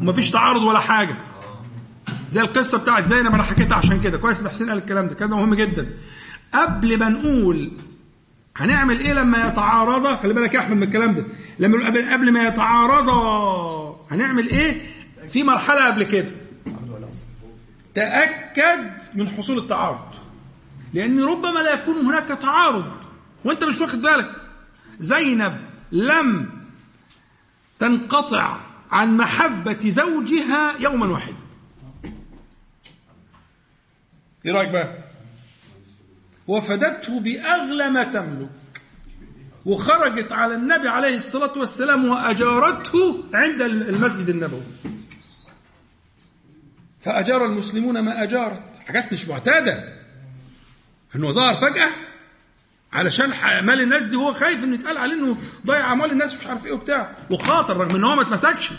ومفيش 0.00 0.30
تعارض 0.30 0.62
ولا 0.62 0.78
حاجة. 0.78 1.16
زي 2.28 2.40
القصة 2.40 2.82
بتاعت 2.82 3.06
زينب 3.06 3.34
أنا 3.34 3.42
حكيتها 3.42 3.76
عشان 3.76 4.00
كده. 4.00 4.18
كويس 4.18 4.40
إن 4.40 4.48
حسين 4.48 4.68
قال 4.70 4.78
الكلام 4.78 5.08
ده 5.08 5.14
كده 5.14 5.36
مهم 5.36 5.54
جدا. 5.54 5.90
قبل 6.54 6.98
ما 6.98 7.08
نقول 7.08 7.72
هنعمل 8.56 9.00
إيه 9.00 9.12
لما 9.12 9.46
يتعارضا 9.48 10.16
خلي 10.16 10.34
بالك 10.34 10.54
يا 10.54 10.60
أحمد 10.60 10.76
من 10.76 10.82
الكلام 10.82 11.14
ده. 11.14 11.24
لما 11.58 11.86
قبل 11.86 12.12
قبل 12.12 12.32
ما 12.32 12.42
يتعارضا 12.48 14.06
هنعمل 14.10 14.48
إيه؟ 14.48 14.90
في 15.28 15.42
مرحلة 15.42 15.86
قبل 15.86 16.02
كده. 16.02 16.30
تأكد 17.94 18.90
من 19.14 19.28
حصول 19.28 19.58
التعارض. 19.58 20.04
لأن 20.94 21.24
ربما 21.24 21.58
لا 21.58 21.74
يكون 21.74 21.96
هناك 22.06 22.28
تعارض. 22.28 22.92
وأنت 23.44 23.64
مش 23.64 23.80
واخد 23.80 24.02
بالك؟ 24.02 24.30
زينب 24.98 25.56
لم 25.92 26.50
تنقطع 27.80 28.56
عن 28.90 29.16
محبة 29.16 29.88
زوجها 29.88 30.74
يوما 30.80 31.06
واحدا. 31.06 31.34
إيه 34.46 34.52
رأيك 34.52 34.68
بقى؟ 34.68 34.88
وفدته 36.46 37.20
باغلى 37.20 37.90
ما 37.90 38.02
تملك 38.04 38.48
وخرجت 39.64 40.32
على 40.32 40.54
النبي 40.54 40.88
عليه 40.88 41.16
الصلاة 41.16 41.58
والسلام 41.58 42.08
وأجارته 42.08 43.24
عند 43.34 43.62
المسجد 43.62 44.28
النبوي. 44.28 44.62
فأجار 47.04 47.46
المسلمون 47.46 47.98
ما 47.98 48.22
أجارت. 48.22 48.62
حاجات 48.86 49.12
مش 49.12 49.28
معتادة. 49.28 49.98
انه 51.16 51.32
ظهر 51.32 51.54
فجأة 51.54 51.88
علشان 52.92 53.28
مال 53.64 53.80
الناس 53.80 54.02
دي 54.04 54.16
هو 54.16 54.34
خايف 54.34 54.64
إنه 54.64 54.74
يتقال 54.74 54.98
عليه 54.98 55.14
إنه 55.14 55.36
ضيع 55.66 55.92
اموال 55.92 56.10
الناس 56.10 56.34
مش 56.34 56.46
عارف 56.46 56.66
إيه 56.66 56.72
وبتاع. 56.72 57.16
وخاطر 57.30 57.76
رغم 57.76 57.96
إن 57.96 58.04
هو 58.04 58.16
ما 58.16 58.22
اتمسكش. 58.22 58.70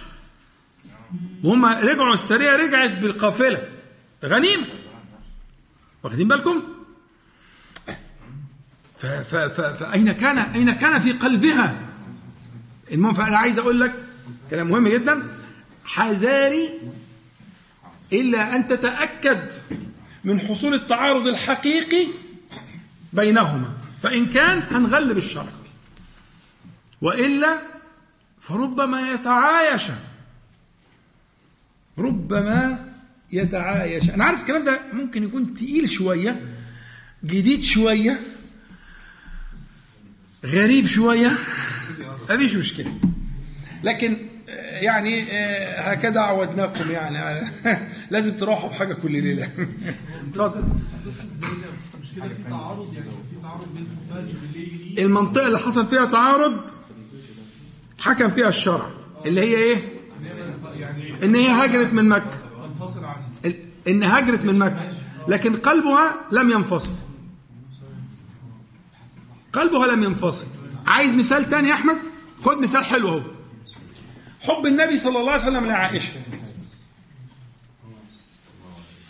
وهم 1.44 1.65
رجعوا 1.65 2.14
السرية 2.14 2.56
رجعت 2.56 2.91
بالقافلة. 2.91 3.61
غنيمة. 4.26 4.65
واخدين 6.03 6.27
بالكم؟ 6.27 6.63
فأين 9.80 10.11
كان 10.11 10.38
أين 10.38 10.71
كان 10.71 11.01
في 11.01 11.11
قلبها؟ 11.11 11.76
المهم 12.91 13.13
فأنا 13.13 13.38
عايز 13.38 13.59
أقول 13.59 13.80
لك 13.80 13.93
كلام 14.49 14.67
مهم 14.67 14.88
جدا 14.88 15.27
حذاري 15.85 16.69
إلا 18.13 18.55
أن 18.55 18.67
تتأكد 18.67 19.51
من 20.23 20.39
حصول 20.39 20.73
التعارض 20.73 21.27
الحقيقي 21.27 22.07
بينهما 23.13 23.73
فإن 24.03 24.26
كان 24.26 24.63
هنغلب 24.71 25.17
الشرع 25.17 25.51
وإلا 27.01 27.61
فربما 28.41 29.11
يتعايش 29.11 29.84
ربما 31.97 32.88
يتعايش. 33.31 34.10
أنا 34.10 34.23
عارف 34.23 34.39
الكلام 34.39 34.64
ده 34.64 34.80
ممكن 34.93 35.23
يكون 35.23 35.53
تقيل 35.53 35.89
شوية 35.89 36.41
جديد 37.26 37.64
شوية 37.64 38.19
غريب 40.45 40.85
شوية. 40.85 41.31
مفيش 42.30 42.56
مشكلة. 42.56 42.93
لكن 43.84 44.18
آه، 44.49 44.80
يعني 44.80 45.23
آه، 45.31 45.91
هكذا 45.91 46.19
عودناكم 46.19 46.91
يعني. 46.91 47.47
لازم 48.11 48.38
تروحوا 48.38 48.69
بحاجة 48.69 48.93
كل 48.93 49.11
ليلة. 49.11 49.49
اتفضل. 50.30 50.64
يعني 54.95 55.06
المنطقة 55.06 55.47
اللي 55.47 55.60
حصل 55.60 55.88
فيها 55.88 56.06
تعارض 56.06 56.61
حكم 57.99 58.31
فيها 58.31 58.49
الشرع 58.49 58.89
اللي 59.26 59.41
هي 59.41 59.56
إيه؟ 59.56 59.77
يعني 60.76 61.26
إن 61.26 61.35
هي 61.35 61.47
هاجرت 61.47 61.93
من 61.93 62.10
مكة. 62.10 62.49
ان 63.89 64.03
هاجرت 64.03 64.41
من 64.45 64.59
مكة. 64.59 64.89
لكن 65.27 65.55
قلبها 65.55 66.15
لم 66.31 66.49
ينفصل. 66.49 66.91
قلبها 69.53 69.87
لم 69.87 70.03
ينفصل. 70.03 70.47
عايز 70.87 71.15
مثال 71.15 71.49
تاني 71.49 71.69
يا 71.69 71.73
أحمد؟ 71.73 71.97
خد 72.41 72.57
مثال 72.57 72.85
حلو 72.85 73.09
أهو. 73.09 73.21
حب 74.41 74.65
النبي 74.65 74.97
صلى 74.97 75.19
الله 75.19 75.31
عليه 75.31 75.41
وسلم 75.41 75.65
لعائشة. 75.65 76.13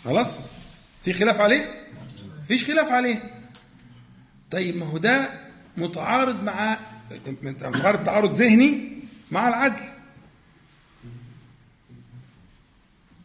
خلاص؟ 0.04 0.40
في 1.04 1.12
خلاف 1.12 1.40
عليه؟ 1.40 1.86
فيش 2.48 2.64
خلاف 2.64 2.88
عليه. 2.88 3.34
طيب 4.50 4.76
ما 4.76 4.86
هو 4.86 4.98
ده 4.98 5.30
متعارض 5.76 6.42
مع 6.42 6.78
متعارض 7.42 8.04
تعارض 8.04 8.32
ذهني 8.32 9.02
مع 9.30 9.48
العدل. 9.48 9.84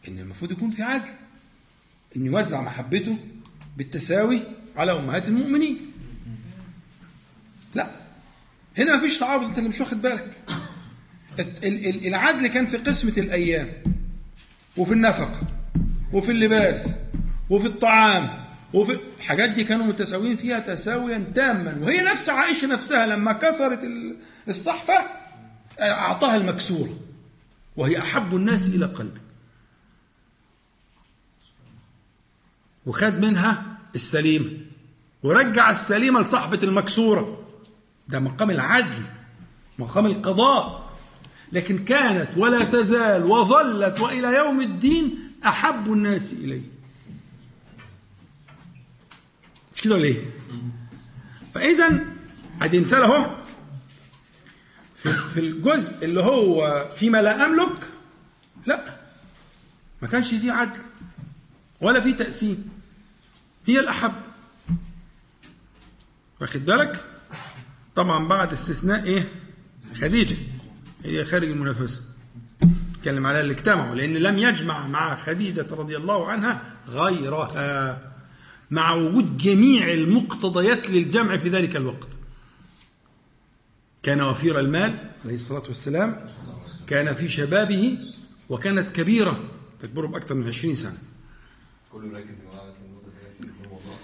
إن 0.08 0.18
المفروض 0.18 0.52
يكون 0.52 0.70
في 0.70 0.82
عدل. 0.82 1.10
إن 2.16 2.26
يوزع 2.26 2.60
محبته 2.60 3.18
بالتساوي 3.76 4.42
على 4.76 4.92
أمهات 4.92 5.28
المؤمنين. 5.28 5.76
لا. 7.74 7.90
هنا 8.78 8.96
مفيش 8.96 9.18
تعارض 9.18 9.44
أنت 9.44 9.58
اللي 9.58 9.68
مش 9.68 9.80
واخد 9.80 10.02
بالك. 10.02 10.30
ال- 11.38 11.64
ال- 11.64 11.86
ال- 11.86 12.06
العدل 12.06 12.46
كان 12.46 12.66
في 12.66 12.76
قسمة 12.76 13.12
الأيام 13.18 13.68
وفي 14.76 14.92
النفقة 14.92 15.40
وفي 16.12 16.30
اللباس 16.30 16.88
وفي 17.50 17.66
الطعام 17.66 18.44
وفي 18.74 18.98
الحاجات 19.20 19.50
دي 19.50 19.64
كانوا 19.64 19.86
متساويين 19.86 20.36
فيها 20.36 20.58
تساويا 20.60 21.24
تاما. 21.34 21.78
وهي 21.80 22.02
نفس 22.04 22.28
عائشة 22.28 22.66
نفسها 22.66 23.06
لما 23.06 23.32
كسرت 23.32 23.84
ال- 23.84 24.16
الصحفة 24.48 24.94
أعطاها 25.80 26.36
المكسورة. 26.36 27.00
وهي 27.76 27.98
أحب 27.98 28.36
الناس 28.36 28.66
إلى 28.68 28.86
قلبي. 28.86 29.20
وخد 32.86 33.20
منها 33.20 33.78
السليمة 33.94 34.50
ورجع 35.22 35.70
السليمة 35.70 36.20
لصاحبة 36.20 36.58
المكسورة. 36.62 37.42
ده 38.08 38.18
مقام 38.18 38.50
العدل 38.50 39.02
مقام 39.78 40.06
القضاء. 40.06 40.86
لكن 41.52 41.84
كانت 41.84 42.28
ولا 42.36 42.64
تزال 42.64 43.24
وظلت 43.24 44.00
وإلى 44.00 44.34
يوم 44.36 44.60
الدين 44.60 45.32
أحب 45.46 45.92
الناس 45.92 46.32
إليه. 46.32 46.62
مش 49.74 49.80
كده 49.82 49.94
ولا 49.94 50.04
إيه؟ 50.04 50.22
فاذا 51.54 52.04
ادي 52.62 52.80
مثال 52.80 53.02
أهو. 53.02 53.26
في 55.34 55.40
الجزء 55.40 56.04
اللي 56.04 56.20
هو 56.20 56.84
فيما 56.96 57.22
لا 57.22 57.46
أملك 57.46 57.88
لا. 58.66 58.96
ما 60.02 60.08
كانش 60.08 60.28
فيه 60.34 60.52
عدل 60.52 60.80
ولا 61.80 62.00
فيه 62.00 62.16
تقسيم 62.16 62.68
هي 63.66 63.80
الأحب. 63.80 64.12
واخد 66.40 66.64
بالك؟ 66.64 67.04
طبعا 67.96 68.28
بعد 68.28 68.52
استثناء 68.52 69.04
إيه؟ 69.04 69.28
خديجة. 69.94 70.36
هي 71.04 71.24
خارج 71.24 71.48
المنافسة. 71.50 72.00
اتكلم 72.98 73.26
على 73.26 73.40
اللي 73.40 73.52
اجتمعوا 73.52 73.94
لأن 73.94 74.14
لم 74.14 74.38
يجمع 74.38 74.86
مع 74.86 75.16
خديجة 75.16 75.66
رضي 75.70 75.96
الله 75.96 76.26
عنها 76.28 76.62
غيرها. 76.88 78.12
مع 78.70 78.94
وجود 78.94 79.36
جميع 79.36 79.92
المقتضيات 79.92 80.90
للجمع 80.90 81.36
في 81.36 81.48
ذلك 81.48 81.76
الوقت. 81.76 82.08
كان 84.02 84.20
وفير 84.20 84.60
المال 84.60 84.98
عليه 85.24 85.34
الصلاة 85.34 85.62
والسلام. 85.68 86.24
كان 86.86 87.14
في 87.14 87.28
شبابه 87.28 87.98
وكانت 88.48 88.96
كبيرة 88.96 89.40
تكبره 89.80 90.06
باكثر 90.06 90.34
من 90.34 90.48
20 90.48 90.74
سنة. 90.74 90.98
كله 91.92 92.06
معاه 92.06 92.20
بس 92.20 92.76
النقطة 92.84 93.08
دي 93.40 93.46
في 93.46 93.64
الموضوع. 93.64 93.80
خلاص 93.86 93.95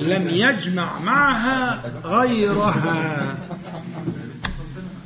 لم 0.00 0.28
يجمع 0.28 0.98
معها 0.98 1.82
غيرها. 2.04 3.36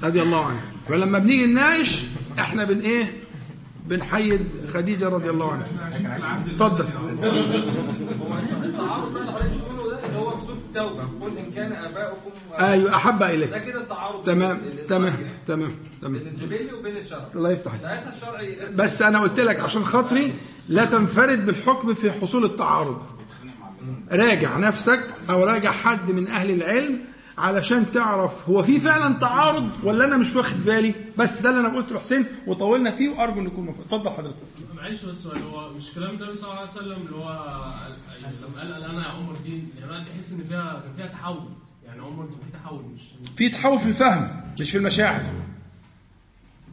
رضي 0.02 0.22
الله 0.22 0.44
عنها 0.46 0.60
فلما 0.88 1.18
بنيجي 1.18 1.46
نناقش 1.46 2.02
إحنا 2.38 2.64
بن 2.64 2.80
إيه؟ 2.80 3.12
بنحيد 3.86 4.40
خديجة 4.74 5.08
رضي 5.08 5.30
الله 5.30 5.52
عنها. 5.52 5.90
اتفضل. 6.46 6.86
ده 9.90 10.52
التوبه 10.52 11.02
قل 11.20 11.38
ان 11.38 11.50
كان 11.50 11.72
اباؤكم 11.72 12.30
أيوه 12.58 12.96
أحب 12.96 13.18
ده 13.18 13.30
اليه 13.34 13.58
كده 13.58 13.80
التعارض 13.80 14.24
تمام 14.24 14.58
تمام. 14.88 15.12
تمام 15.46 15.70
تمام. 16.02 16.22
بين 16.48 16.74
وبين 16.74 16.96
الشرع 16.96 17.18
الله 17.34 17.50
يفتح. 17.50 17.72
ساعتها 17.82 18.12
الشرع 18.16 18.40
يأذن. 18.42 18.76
بس 18.76 19.02
أنا 19.02 19.20
قلت 19.20 19.40
لك 19.40 19.60
عشان 19.60 19.84
خاطري 19.84 20.32
لا 20.68 20.84
تنفرد 20.84 21.46
بالحكم 21.46 21.94
في 21.94 22.12
حصول 22.12 22.44
التعارض. 22.44 22.98
راجع 24.10 24.56
نفسك 24.58 25.00
أو 25.30 25.44
راجع 25.44 25.72
حد 25.72 26.10
من 26.10 26.26
أهل 26.28 26.50
العلم 26.50 27.00
علشان 27.38 27.92
تعرف 27.92 28.48
هو 28.48 28.62
في 28.62 28.80
فعلا 28.80 29.14
تعارض 29.18 29.70
ولا 29.82 30.04
أنا 30.04 30.16
مش 30.16 30.36
واخد 30.36 30.64
بالي؟ 30.64 30.94
بس 31.18 31.40
ده 31.40 31.50
اللي 31.50 31.60
أنا 31.60 31.76
قلته 31.76 31.94
لحسين 31.94 32.24
وطولنا 32.46 32.90
فيه 32.90 33.08
وأرجو 33.08 33.40
ان 33.40 33.46
يكون 33.46 33.64
مفهوم 33.64 33.80
اتفضل 33.84 34.10
حضرتك. 34.10 34.36
معلش 34.76 35.02
بس 35.04 35.26
هو 35.26 35.72
مش 35.72 35.90
كلام 35.94 36.10
النبي 36.10 36.34
صلى 36.34 36.50
الله 36.50 36.60
عليه 36.60 36.70
وسلم 36.70 37.02
اللي 37.06 37.16
هو 37.16 37.28
قال 38.58 38.72
قال 38.72 38.84
أنا 38.84 39.02
يا 39.02 39.08
عمر 39.08 39.36
دي 39.44 39.62
يعني 39.80 40.04
تحس 40.04 40.32
إن 40.32 40.44
فيها 40.48 40.82
كان 40.84 40.92
فيها 40.96 41.06
تحول. 41.06 41.48
يعني 41.86 42.00
عمر 42.00 42.26
في 42.26 42.58
تحول 42.58 42.84
مش 42.94 43.00
في 43.36 43.48
تحول 43.48 43.78
في 43.80 43.86
الفهم 43.88 44.30
مش 44.60 44.70
في 44.70 44.78
المشاعر. 44.78 45.22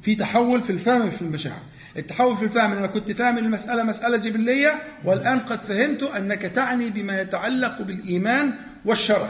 في 0.02 0.16
تحول 0.16 0.62
في 0.62 0.72
الفهم 0.72 1.08
مش 1.08 1.14
في 1.16 1.22
المشاعر. 1.22 1.60
التحول 1.98 2.38
في 2.38 2.44
الفهم 2.44 2.72
أنا 2.72 2.88
كنت 2.88 3.12
فاهم 3.12 3.38
ان 3.38 3.46
المسألة 3.46 3.84
مسألة 3.84 4.18
جبلية 4.18 4.74
والآن 5.04 5.40
قد 5.40 5.60
فهمت 5.68 6.04
أنك 6.04 6.42
تعني 6.42 6.90
بما 6.90 7.22
يتعلق 7.22 7.82
بالإيمان 7.82 8.54
والشرع. 8.86 9.30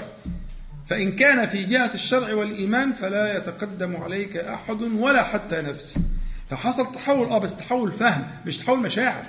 فإن 0.90 1.12
كان 1.12 1.48
في 1.48 1.64
جهة 1.64 1.92
الشرع 1.94 2.34
والإيمان 2.34 2.94
فلا 2.94 3.38
يتقدم 3.38 3.96
عليك 3.96 4.38
أحد 4.38 4.82
ولا 4.82 5.24
حتى 5.24 5.56
نفسي 5.62 6.00
فحصل 6.50 6.92
تحول 6.92 7.28
آه 7.28 7.38
بس 7.38 7.58
تحول 7.58 7.92
فهم 7.92 8.24
مش 8.46 8.58
تحول 8.58 8.80
مشاعر. 8.80 9.26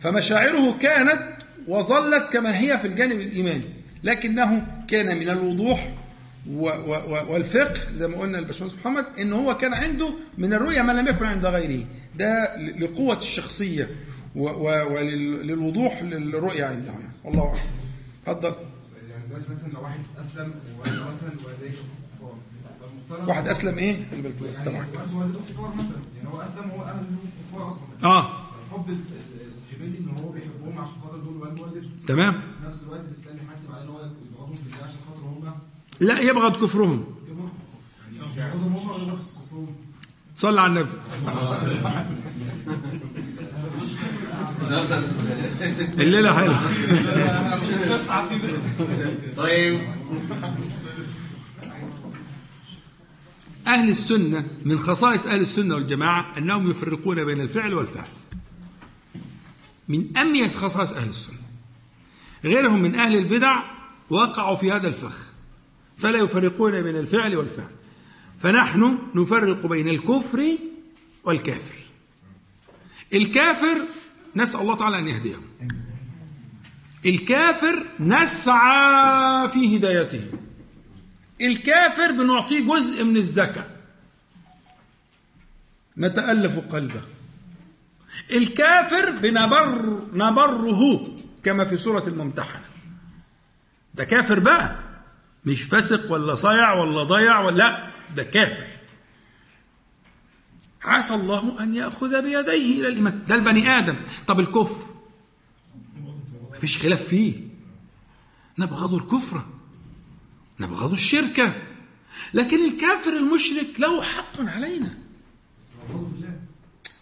فمشاعره 0.00 0.78
كانت 0.78 1.22
وظلت 1.68 2.32
كما 2.32 2.58
هي 2.58 2.78
في 2.78 2.86
الجانب 2.86 3.20
الإيماني 3.20 3.64
لكنه 4.04 4.66
كان 4.88 5.18
من 5.18 5.30
الوضوح 5.30 5.88
والفقه 7.28 7.80
زي 7.94 8.08
ما 8.08 8.16
قلنا 8.18 8.38
الباشمهندس 8.38 8.76
محمد 8.76 9.04
إن 9.20 9.32
هو 9.32 9.56
كان 9.56 9.74
عنده 9.74 10.10
من 10.38 10.52
الرؤية 10.52 10.82
ما 10.82 10.92
لم 10.92 11.06
يكن 11.08 11.26
عند 11.26 11.46
غيره. 11.46 11.84
ده 12.18 12.56
ل- 12.56 12.84
لقوة 12.84 13.18
الشخصية 13.18 13.90
وللوضوح 14.34 16.02
للرؤية 16.02 16.64
عنده 16.64 16.90
يعني. 16.92 17.04
والله 17.24 17.42
اعلم 17.48 17.58
اتفضل. 18.26 18.54
يعني 19.10 19.26
دلوقتي 19.28 19.50
مثلا 19.50 19.72
لو 19.72 19.82
واحد 19.82 20.00
أسلم 20.20 20.52
وقال 20.78 20.92
مثلا 21.00 21.30
والديه 21.44 21.76
كفار. 23.08 23.28
واحد 23.28 23.48
أسلم 23.48 23.78
إيه؟ 23.78 24.06
خلي 24.10 24.22
بالك. 24.22 24.34
يعني 24.54 24.64
طبعا 24.64 24.86
كفار 24.86 25.74
مثلا. 25.74 25.98
يعني 26.16 26.28
هو 26.28 26.40
أسلم 26.40 26.70
وهو 26.70 26.82
اهله 26.82 27.06
كفار 27.52 27.68
أصلا. 27.68 27.82
آه. 28.04 28.26
الحب 28.66 28.88
ال- 28.88 28.94
ال- 28.94 29.82
الجبلي 29.82 30.10
إن 30.10 30.18
هو 30.24 30.28
بيحبهم 30.32 30.78
عشان 30.78 30.94
خاطر 31.02 31.16
دول 31.18 31.36
والد 31.36 31.60
والدته 31.60 31.88
تمام. 32.06 32.32
في 32.32 32.38
نفس 32.66 32.78
الوقت 32.82 33.00
الاسلام 33.00 33.36
يحتم 33.36 33.72
عليه 33.74 33.84
إن 33.84 33.88
هو 33.88 33.98
يبغضهم 33.98 34.56
في 34.56 34.74
الله 34.74 34.84
عشان 34.84 34.96
خاطر 35.08 35.20
هم 35.20 35.52
لا 36.00 36.20
يبغض 36.20 36.64
كفرهم. 36.64 37.04
يبغضهم. 37.28 37.50
هم 38.10 38.76
ولا 38.76 38.96
يبغض 38.96 39.18
كفرهم 39.18 39.18
صلى 40.38 40.60
على 40.60 40.80
النبي. 40.80 40.90
الليلة 46.02 46.32
حلوة. 46.32 46.60
طيب. 49.36 49.80
أهل 53.66 53.88
السنة 53.88 54.46
من 54.64 54.78
خصائص 54.78 55.26
أهل 55.26 55.40
السنة 55.40 55.74
والجماعة 55.74 56.38
أنهم 56.38 56.70
يفرقون 56.70 57.24
بين 57.24 57.40
الفعل 57.40 57.74
والفعل. 57.74 58.08
من 59.88 60.16
أميز 60.16 60.56
خصائص 60.56 60.92
أهل 60.92 61.08
السنة. 61.08 61.38
غيرهم 62.44 62.82
من 62.82 62.94
أهل 62.94 63.16
البدع 63.16 63.62
وقعوا 64.10 64.56
في 64.56 64.72
هذا 64.72 64.88
الفخ. 64.88 65.18
فلا 65.96 66.18
يفرقون 66.18 66.82
بين 66.82 66.96
الفعل 66.96 67.36
والفعل. 67.36 67.77
فنحن 68.42 68.98
نفرق 69.14 69.66
بين 69.66 69.88
الكفر 69.88 70.56
والكافر. 71.24 71.74
الكافر 73.12 73.78
نسأل 74.36 74.60
الله 74.60 74.76
تعالى 74.76 74.98
أن 74.98 75.08
يهديه. 75.08 75.36
الكافر 77.06 77.84
نسعى 78.00 79.48
في 79.48 79.76
هدايته. 79.76 80.30
الكافر 81.40 82.12
بنعطيه 82.12 82.60
جزء 82.60 83.04
من 83.04 83.16
الزكاة. 83.16 83.64
نتألف 85.98 86.58
قلبه. 86.58 87.02
الكافر 88.32 89.10
بنبر 89.10 90.02
نبره 90.12 91.08
كما 91.44 91.64
في 91.64 91.78
سورة 91.78 92.08
الممتحنة. 92.08 92.64
ده 93.94 94.04
كافر 94.04 94.38
بقى. 94.38 94.76
مش 95.44 95.62
فاسق 95.62 96.12
ولا 96.12 96.34
صايع 96.34 96.72
ولا 96.72 97.02
ضيع 97.02 97.40
ولا 97.40 97.56
لا. 97.56 97.87
ده 98.16 98.22
كافر. 98.22 98.66
عسى 100.82 101.14
الله 101.14 101.62
أن 101.62 101.74
يأخذ 101.74 102.22
بيديه 102.22 102.80
إلى 102.80 102.88
الإيمان. 102.88 103.22
ده 103.28 103.34
البني 103.34 103.68
آدم. 103.68 103.96
طب 104.26 104.40
الكفر؟ 104.40 104.86
مفيش 106.54 106.78
خلاف 106.78 107.02
فيه. 107.02 107.34
نبغض 108.58 108.94
الكفر. 108.94 109.46
نبغض 110.60 110.92
الشركة. 110.92 111.52
لكن 112.34 112.64
الكافر 112.64 113.10
المشرك 113.10 113.80
له 113.80 114.02
حق 114.02 114.40
علينا. 114.40 114.98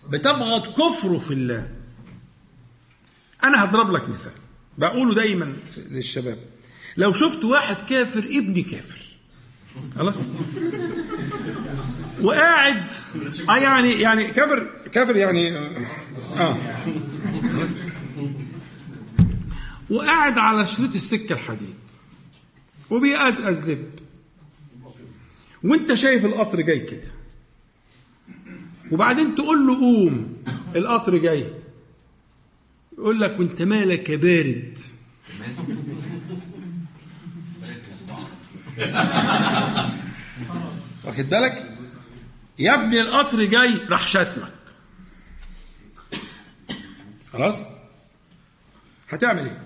بتبغض 0.09 0.73
كفره 0.73 1.19
في 1.19 1.31
الله. 1.31 1.77
أنا 3.45 3.65
هضرب 3.65 3.91
لك 3.91 4.09
مثال. 4.09 4.33
بقوله 4.79 5.15
دايما 5.15 5.57
للشباب. 5.77 6.39
لو 6.97 7.13
شفت 7.13 7.45
واحد 7.45 7.77
كافر 7.89 8.19
ابني 8.19 8.63
كافر. 8.63 8.96
خلاص. 9.99 10.23
وقاعد 12.23 12.93
آه 13.49 13.57
يعني 13.57 13.93
يعني 13.93 14.25
كافر 14.25 14.71
كافر 14.93 15.17
يعني 15.17 15.57
آه. 16.39 16.57
خلاص 17.53 17.71
وقاعد 19.91 20.39
على 20.39 20.67
شريط 20.67 20.95
السكة 20.95 21.33
الحديد. 21.33 21.75
وبيقزقز 22.91 23.71
لب. 23.71 23.91
وانت 25.65 25.95
شايف 25.95 26.25
القطر 26.25 26.61
جاي 26.61 26.81
كده. 26.81 27.11
وبعدين 28.91 29.35
تقول 29.35 29.67
له 29.67 29.81
قوم 29.81 30.37
القطر 30.77 31.17
جاي. 31.17 31.47
يقول 32.99 33.21
لك 33.21 33.41
وانت 33.41 33.63
مالك 33.63 34.09
يا 34.09 34.17
بارد؟ 34.17 34.79
واخد 41.05 41.31
بالك؟ 41.31 41.65
يا 42.59 42.75
ابني 42.75 43.01
القطر 43.01 43.45
جاي 43.45 43.75
راح 43.91 44.09
شتمك 44.09 44.53
خلاص؟ 47.33 47.57
هتعمل 49.09 49.43
إيه؟ 49.43 49.59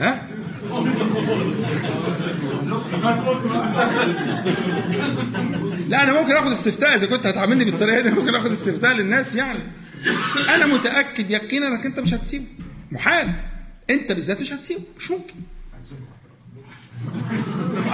ها؟ 0.00 0.28
لا 5.88 6.02
أنا 6.02 6.20
ممكن 6.20 6.36
آخد 6.36 6.50
استفتاء 6.50 6.96
إذا 6.96 7.06
كنت 7.06 7.26
هتعاملني 7.26 7.64
بالطريقة 7.64 8.00
دي 8.00 8.10
ممكن 8.10 8.34
آخد 8.34 8.50
استفتاء 8.50 8.92
للناس 8.92 9.34
يعني. 9.36 9.58
أنا 10.48 10.66
متأكد 10.66 11.30
يقينا 11.30 11.68
إنك 11.68 11.86
أنت 11.86 12.00
مش 12.00 12.14
هتسيبه. 12.14 12.44
محال. 12.92 13.32
أنت 13.90 14.12
بالذات 14.12 14.40
مش 14.40 14.52
هتسيبه. 14.52 14.80
مش 14.98 15.10
ممكن. 15.10 15.34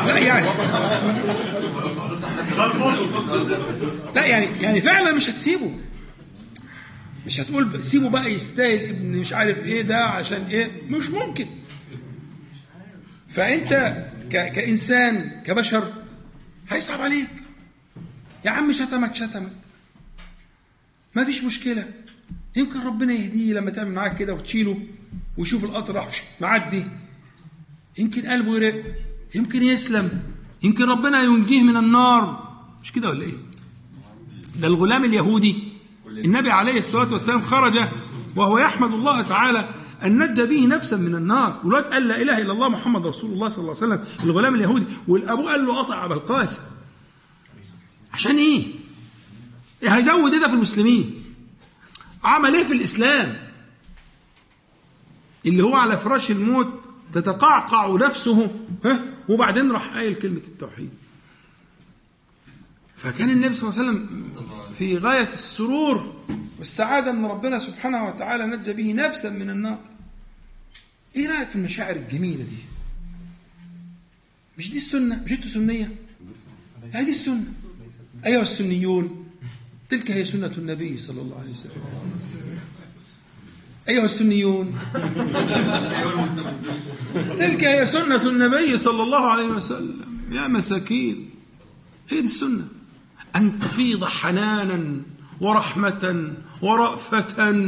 لا 0.06 0.18
يعني. 0.18 0.46
لا 4.14 4.26
يعني 4.26 4.62
يعني 4.62 4.80
فعلا 4.80 5.12
مش 5.12 5.30
هتسيبه. 5.30 5.70
مش 7.26 7.40
هتقول 7.40 7.82
سيبه 7.82 8.10
بقى 8.10 8.32
يستاهل 8.32 8.88
ابن 8.88 9.18
مش 9.18 9.32
عارف 9.32 9.64
إيه 9.64 9.82
ده 9.82 10.04
عشان 10.04 10.42
إيه. 10.50 10.70
مش 10.90 11.08
ممكن. 11.08 11.46
فأنت. 13.28 14.04
كإنسان 14.30 15.42
كبشر 15.46 15.92
هيصعب 16.70 17.00
عليك. 17.00 17.28
يا 18.44 18.50
عم 18.50 18.72
شتمك 18.72 19.14
شتمك. 19.14 19.52
ما 21.14 21.24
فيش 21.24 21.44
مشكلة. 21.44 21.84
يمكن 22.56 22.80
ربنا 22.80 23.12
يهديه 23.12 23.52
لما 23.52 23.70
تعمل 23.70 23.90
معاه 23.90 24.08
كده 24.08 24.34
وتشيله 24.34 24.78
ويشوف 25.38 25.64
القطر 25.64 25.94
راح 25.94 26.08
معدي. 26.40 26.84
يمكن 27.98 28.26
قلبه 28.26 28.56
يرق. 28.56 28.84
يمكن 29.34 29.62
يسلم. 29.62 30.22
يمكن 30.62 30.88
ربنا 30.88 31.22
ينجيه 31.22 31.62
من 31.62 31.76
النار. 31.76 32.48
مش 32.82 32.92
كده 32.92 33.10
ولا 33.10 33.22
إيه؟ 33.22 33.34
ده 34.56 34.68
الغلام 34.68 35.04
اليهودي. 35.04 35.56
النبي 36.06 36.50
عليه 36.50 36.78
الصلاة 36.78 37.12
والسلام 37.12 37.40
خرج 37.40 37.78
وهو 38.36 38.58
يحمد 38.58 38.92
الله 38.92 39.22
تعالى 39.22 39.68
أن 40.04 40.18
نجى 40.18 40.46
به 40.46 40.66
نفسا 40.66 40.96
من 40.96 41.14
النار. 41.14 41.60
والواد 41.64 41.84
قال 41.84 42.08
لا 42.08 42.22
إله 42.22 42.38
إلا 42.38 42.52
الله 42.52 42.68
محمد 42.68 43.06
رسول 43.06 43.32
الله 43.32 43.48
صلى 43.48 43.58
الله 43.58 43.76
عليه 43.76 43.86
وسلم. 43.86 44.04
الغلام 44.24 44.54
اليهودي. 44.54 44.84
والأبو 45.08 45.48
قال 45.48 45.66
له 45.66 45.78
قطع 45.78 46.04
أبا 46.04 46.14
القاسم. 46.14 46.60
عشان 48.12 48.36
إيه؟ 48.36 48.64
إيه 49.82 49.96
هيزود 49.96 50.32
إيه 50.32 50.40
ده 50.40 50.48
في 50.48 50.54
المسلمين؟ 50.54 51.24
عمل 52.24 52.54
إيه 52.54 52.64
في 52.64 52.72
الإسلام؟ 52.72 53.36
اللي 55.46 55.62
هو 55.62 55.74
على 55.74 55.98
فراش 55.98 56.30
الموت 56.30 56.68
تتقعقع 57.14 57.96
نفسه. 57.96 58.50
ها؟ 58.84 59.17
وبعدين 59.28 59.70
راح 59.72 59.94
قايل 59.94 60.14
كلمة 60.14 60.42
التوحيد. 60.48 60.90
فكان 62.96 63.30
النبي 63.30 63.54
صلى 63.54 63.70
الله 63.70 63.80
عليه 63.80 63.90
وسلم 63.90 64.30
في 64.78 64.98
غاية 64.98 65.32
السرور 65.32 66.24
والسعادة 66.58 67.10
أن 67.10 67.24
ربنا 67.24 67.58
سبحانه 67.58 68.08
وتعالى 68.08 68.46
نجى 68.46 68.72
به 68.72 68.92
نفسا 68.92 69.30
من 69.30 69.50
النار. 69.50 69.78
إيه 71.16 71.28
رأيك 71.28 71.48
في 71.50 71.56
المشاعر 71.56 71.96
الجميلة 71.96 72.44
دي؟ 72.44 72.58
مش 74.58 74.70
دي 74.70 74.76
السنة؟ 74.76 75.22
مش 75.24 75.32
أنتوا 75.32 75.48
سنية 75.48 75.96
هذه 76.92 77.10
السنة. 77.10 77.44
أيها 78.26 78.42
السنيون 78.42 79.30
تلك 79.88 80.10
هي 80.10 80.24
سنة 80.24 80.52
النبي 80.58 80.98
صلى 80.98 81.20
الله 81.20 81.40
عليه 81.40 81.52
وسلم. 81.52 81.82
أيها 83.88 84.04
السنيون. 84.04 84.78
تلك 87.14 87.64
هي 87.64 87.86
سنة 87.86 88.22
النبي 88.28 88.78
صلى 88.78 89.02
الله 89.02 89.30
عليه 89.30 89.48
وسلم. 89.48 90.18
يا 90.32 90.48
مساكين 90.48 91.30
هي 92.08 92.20
دي 92.20 92.24
السنة. 92.24 92.68
أن 93.36 93.60
تفيض 93.60 94.04
حنانا 94.04 94.96
ورحمة 95.40 96.32
ورأفة 96.62 97.62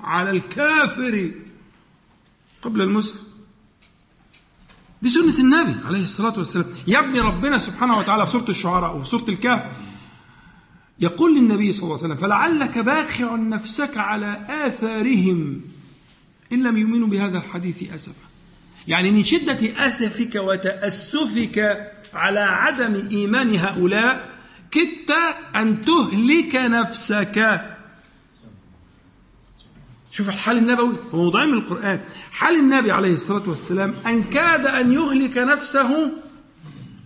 على 0.00 0.30
الكافر 0.30 1.30
قبل 2.62 2.82
المسلم. 2.82 3.22
دي 5.02 5.10
سنة 5.10 5.38
النبي 5.38 5.86
عليه 5.86 6.04
الصلاة 6.04 6.38
والسلام. 6.38 6.66
يا 6.86 6.98
ابن 6.98 7.20
ربنا 7.20 7.58
سبحانه 7.58 7.98
وتعالى 7.98 8.26
في 8.26 8.32
سورة 8.32 8.50
الشعراء 8.50 8.96
وفي 8.96 9.08
سورة 9.08 9.28
الكهف 9.28 9.66
يقول 11.00 11.34
للنبي 11.34 11.72
صلى 11.72 11.82
الله 11.82 11.96
عليه 11.96 12.06
وسلم 12.06 12.16
فلعلك 12.16 12.78
باخع 12.78 13.36
نفسك 13.36 13.96
على 13.96 14.40
آثارهم 14.48 15.60
إن 16.52 16.62
لم 16.62 16.76
يؤمنوا 16.76 17.08
بهذا 17.08 17.38
الحديث 17.38 17.92
أسفا. 17.92 18.28
يعني 18.88 19.10
من 19.10 19.24
شدة 19.24 19.86
أسفك 19.86 20.34
وتأسفك 20.34 21.88
على 22.14 22.40
عدم 22.40 23.08
إيمان 23.10 23.56
هؤلاء 23.56 24.38
كدت 24.70 25.16
أن 25.56 25.80
تهلك 25.80 26.54
نفسك. 26.54 27.60
شوف 30.10 30.28
الحال 30.28 30.58
النبوي 30.58 30.94
في 31.10 31.16
موضوعين 31.16 31.48
من 31.48 31.58
القرآن. 31.58 32.00
حال 32.30 32.54
النبي 32.54 32.92
عليه 32.92 33.14
الصلاة 33.14 33.48
والسلام 33.48 33.94
أن 34.06 34.22
كاد 34.22 34.66
أن 34.66 34.92
يهلك 34.92 35.38
نفسه 35.38 36.12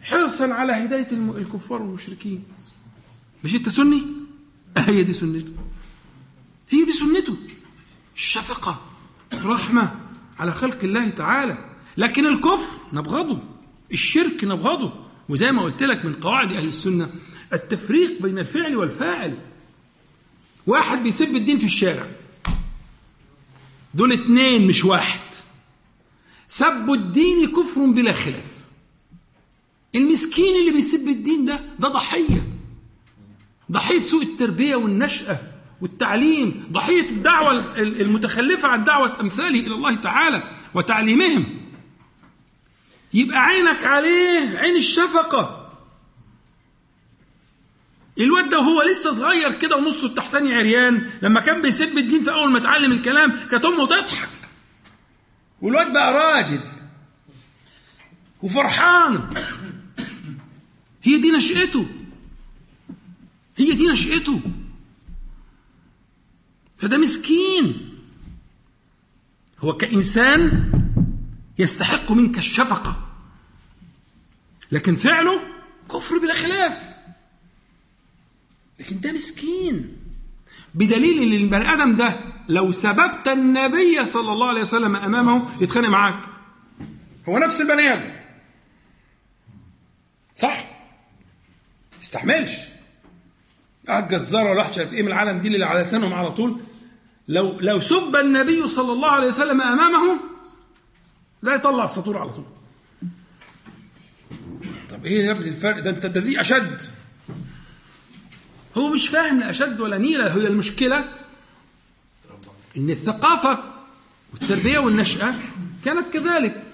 حرصا 0.03 0.55
على 0.55 0.73
هداية 0.73 1.09
الكفار 1.13 1.83
والمشركين. 1.83 2.45
مش 3.45 3.55
أنت 3.55 3.69
سني؟ 3.69 4.03
آه، 4.77 4.81
هي 4.81 5.03
دي 5.03 5.13
سنته 5.13 5.53
هي 6.71 6.85
دي 6.85 6.93
سنته 6.93 7.37
الشفقة 8.17 8.81
رحمة 9.35 10.01
على 10.39 10.53
خلق 10.53 10.79
الله 10.85 11.09
تعالى. 11.09 11.71
لكن 11.97 12.27
الكفر 12.27 12.73
نبغضه 12.93 13.43
الشرك 13.93 14.45
نبغضه. 14.45 14.93
وزي 15.29 15.53
ما 15.53 15.63
قلت 15.63 15.83
لك 15.83 16.05
من 16.05 16.13
قواعد 16.15 16.53
أهل 16.53 16.69
السنة 16.69 17.11
التفريق 17.53 18.23
بين 18.23 18.39
الفعل 18.39 18.77
والفاعل. 18.77 19.39
واحد 20.67 21.03
بيسب 21.03 21.37
الدين 21.37 21.59
في 21.59 21.67
الشارع. 21.67 22.07
دول 23.95 24.13
اتنين 24.13 24.67
مش 24.67 24.85
واحد. 24.85 25.21
سب 26.49 26.91
الدين 26.93 27.47
كفر 27.47 27.87
بلا 27.87 28.13
خلاف. 28.13 28.53
المسكين 29.95 30.57
اللي 30.61 30.73
بيسب 30.73 31.09
الدين 31.09 31.45
ده 31.45 31.61
ده 31.79 31.89
ضحية. 31.89 32.52
ضحية 33.73 34.03
سوء 34.03 34.23
التربية 34.23 34.77
والنشأة 34.77 35.39
والتعليم 35.81 36.65
ضحية 36.73 37.11
الدعوة 37.11 37.53
ال- 37.53 38.01
المتخلفة 38.01 38.69
عن 38.69 38.85
دعوة 38.85 39.21
أمثاله 39.21 39.61
إلى 39.67 39.75
الله 39.75 39.95
تعالى 39.95 40.43
وتعليمهم. 40.75 41.45
يبقى 43.15 43.39
عينك 43.39 43.85
عليه 43.85 44.59
عين 44.59 44.77
الشفقة. 44.77 45.59
الواد 48.21 48.51
ده 48.51 48.59
وهو 48.59 48.83
لسه 48.83 49.13
صغير 49.13 49.53
كده 49.53 49.77
ونصه 49.77 50.07
التحتاني 50.07 50.55
عريان 50.55 51.11
لما 51.23 51.41
كان 51.41 51.63
بيسب 51.63 51.99
الدين 51.99 52.25
في 52.25 52.33
أول 52.33 52.51
ما 52.51 52.59
اتعلم 52.59 52.93
الكلام 52.93 53.33
كانت 53.51 53.65
أمه 53.65 53.87
تضحك. 53.87 54.29
والواد 55.63 55.93
بقى 55.93 56.13
راجل 56.13 56.61
وفرحان. 58.43 59.21
هي 61.03 61.17
دي 61.21 61.31
نشأته. 61.31 61.87
هي 63.63 63.75
دي 63.75 63.87
نشأته. 63.87 64.41
فده 66.77 66.99
مسكين. 66.99 67.99
هو 69.61 69.73
كإنسان 69.73 70.73
يستحق 71.59 72.13
منك 72.13 72.39
الشفقة. 72.39 73.09
لكن 74.73 74.97
فعله 74.97 75.41
كفر 75.91 76.19
بلا 76.19 76.35
خلاف. 76.35 76.97
لكن 78.81 79.01
ده 79.01 79.13
مسكين. 79.13 79.97
بدليل 80.75 81.23
إن 81.23 81.43
البني 81.43 81.73
آدم 81.73 81.97
ده 81.97 82.21
لو 82.49 82.73
سببت 82.73 83.29
النبي 83.29 84.07
صلى 84.07 84.33
الله 84.33 84.49
عليه 84.49 84.61
وسلم 84.61 84.97
أمامه 84.97 85.63
يتخانق 85.63 85.89
معاك. 85.89 86.21
هو 87.29 87.39
نفس 87.39 87.61
البني 87.61 87.93
آدم. 87.93 88.13
صح؟ 90.37 90.65
يستحملش. 92.03 92.72
قاعد 93.89 94.09
جزاره 94.09 94.57
واحد 94.57 94.73
شايف 94.73 94.93
إيه 94.93 95.03
من 95.03 95.09
العالم 95.09 95.39
دي 95.39 95.49
اللي 95.49 95.65
على 95.65 95.83
لسانهم 95.83 96.13
على 96.13 96.31
طول. 96.31 96.61
لو 97.29 97.57
لو 97.61 97.81
سب 97.81 98.17
النبي 98.17 98.69
صلى 98.69 98.93
الله 98.93 99.11
عليه 99.11 99.29
وسلم 99.29 99.61
أمامه 99.61 100.21
لا 101.43 101.55
يطلع 101.55 101.85
السطور 101.85 102.19
على 102.19 102.31
طول. 102.31 102.45
طب 104.91 105.07
إيه 105.07 105.25
يا 105.27 105.31
ابني 105.33 105.49
الفرق؟ 105.49 105.79
ده 105.79 105.91
أنت 105.91 106.07
ده 106.07 106.41
أشد. 106.41 106.81
هو 108.77 108.89
مش 108.89 109.09
فاهم 109.09 109.41
لا 109.41 109.51
أشد 109.51 109.81
ولا 109.81 109.99
نيلة. 109.99 110.37
هي 110.37 110.47
المشكلة 110.47 111.05
إن 112.77 112.91
الثقافة 112.91 113.59
والتربية 114.33 114.79
والنشأة 114.79 115.35
كانت 115.85 116.13
كذلك. 116.13 116.65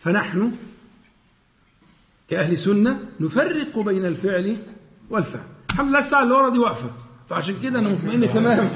فنحن 0.00 0.52
كأهل 2.30 2.58
سنة 2.58 3.04
نفرق 3.20 3.78
بين 3.78 4.06
الفعل 4.06 4.56
والفعل. 5.10 5.53
الحمد 5.74 5.88
لله 5.88 5.98
الساعة 5.98 6.22
اللي 6.22 6.34
ورا 6.34 6.48
دي 6.48 6.58
واقفة. 6.58 6.90
فعشان 7.30 7.54
كده 7.62 7.78
أنا 7.78 7.88
مطمئن 7.88 8.32
تمام. 8.34 8.68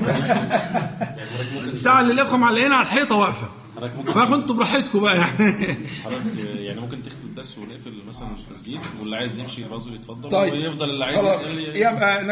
الساعة 1.64 2.00
اللي 2.00 2.12
الاخوه 2.12 2.38
معلقينها 2.38 2.76
على 2.76 2.86
الحيطة 2.86 3.14
واقفة. 3.16 3.48
فكنتوا 4.14 4.54
براحتكم 4.54 5.00
بقى 5.00 5.16
يعني. 5.16 5.54
يعني 6.64 6.80
ممكن 6.80 7.02
تختم 7.04 7.18
الدرس 7.24 7.58
ونقفل 7.58 7.92
مثلا 8.08 8.28
التسجيل 8.48 8.78
واللي 9.00 9.16
عايز 9.16 9.38
يمشي 9.38 9.64
برضه 9.68 9.94
يتفضل 9.94 10.28
طيب 10.28 10.52
ويفضل 10.52 10.90
اللي 10.90 11.04
عايز 11.04 11.18
خلاص. 11.18 11.46
يبقى 11.74 12.24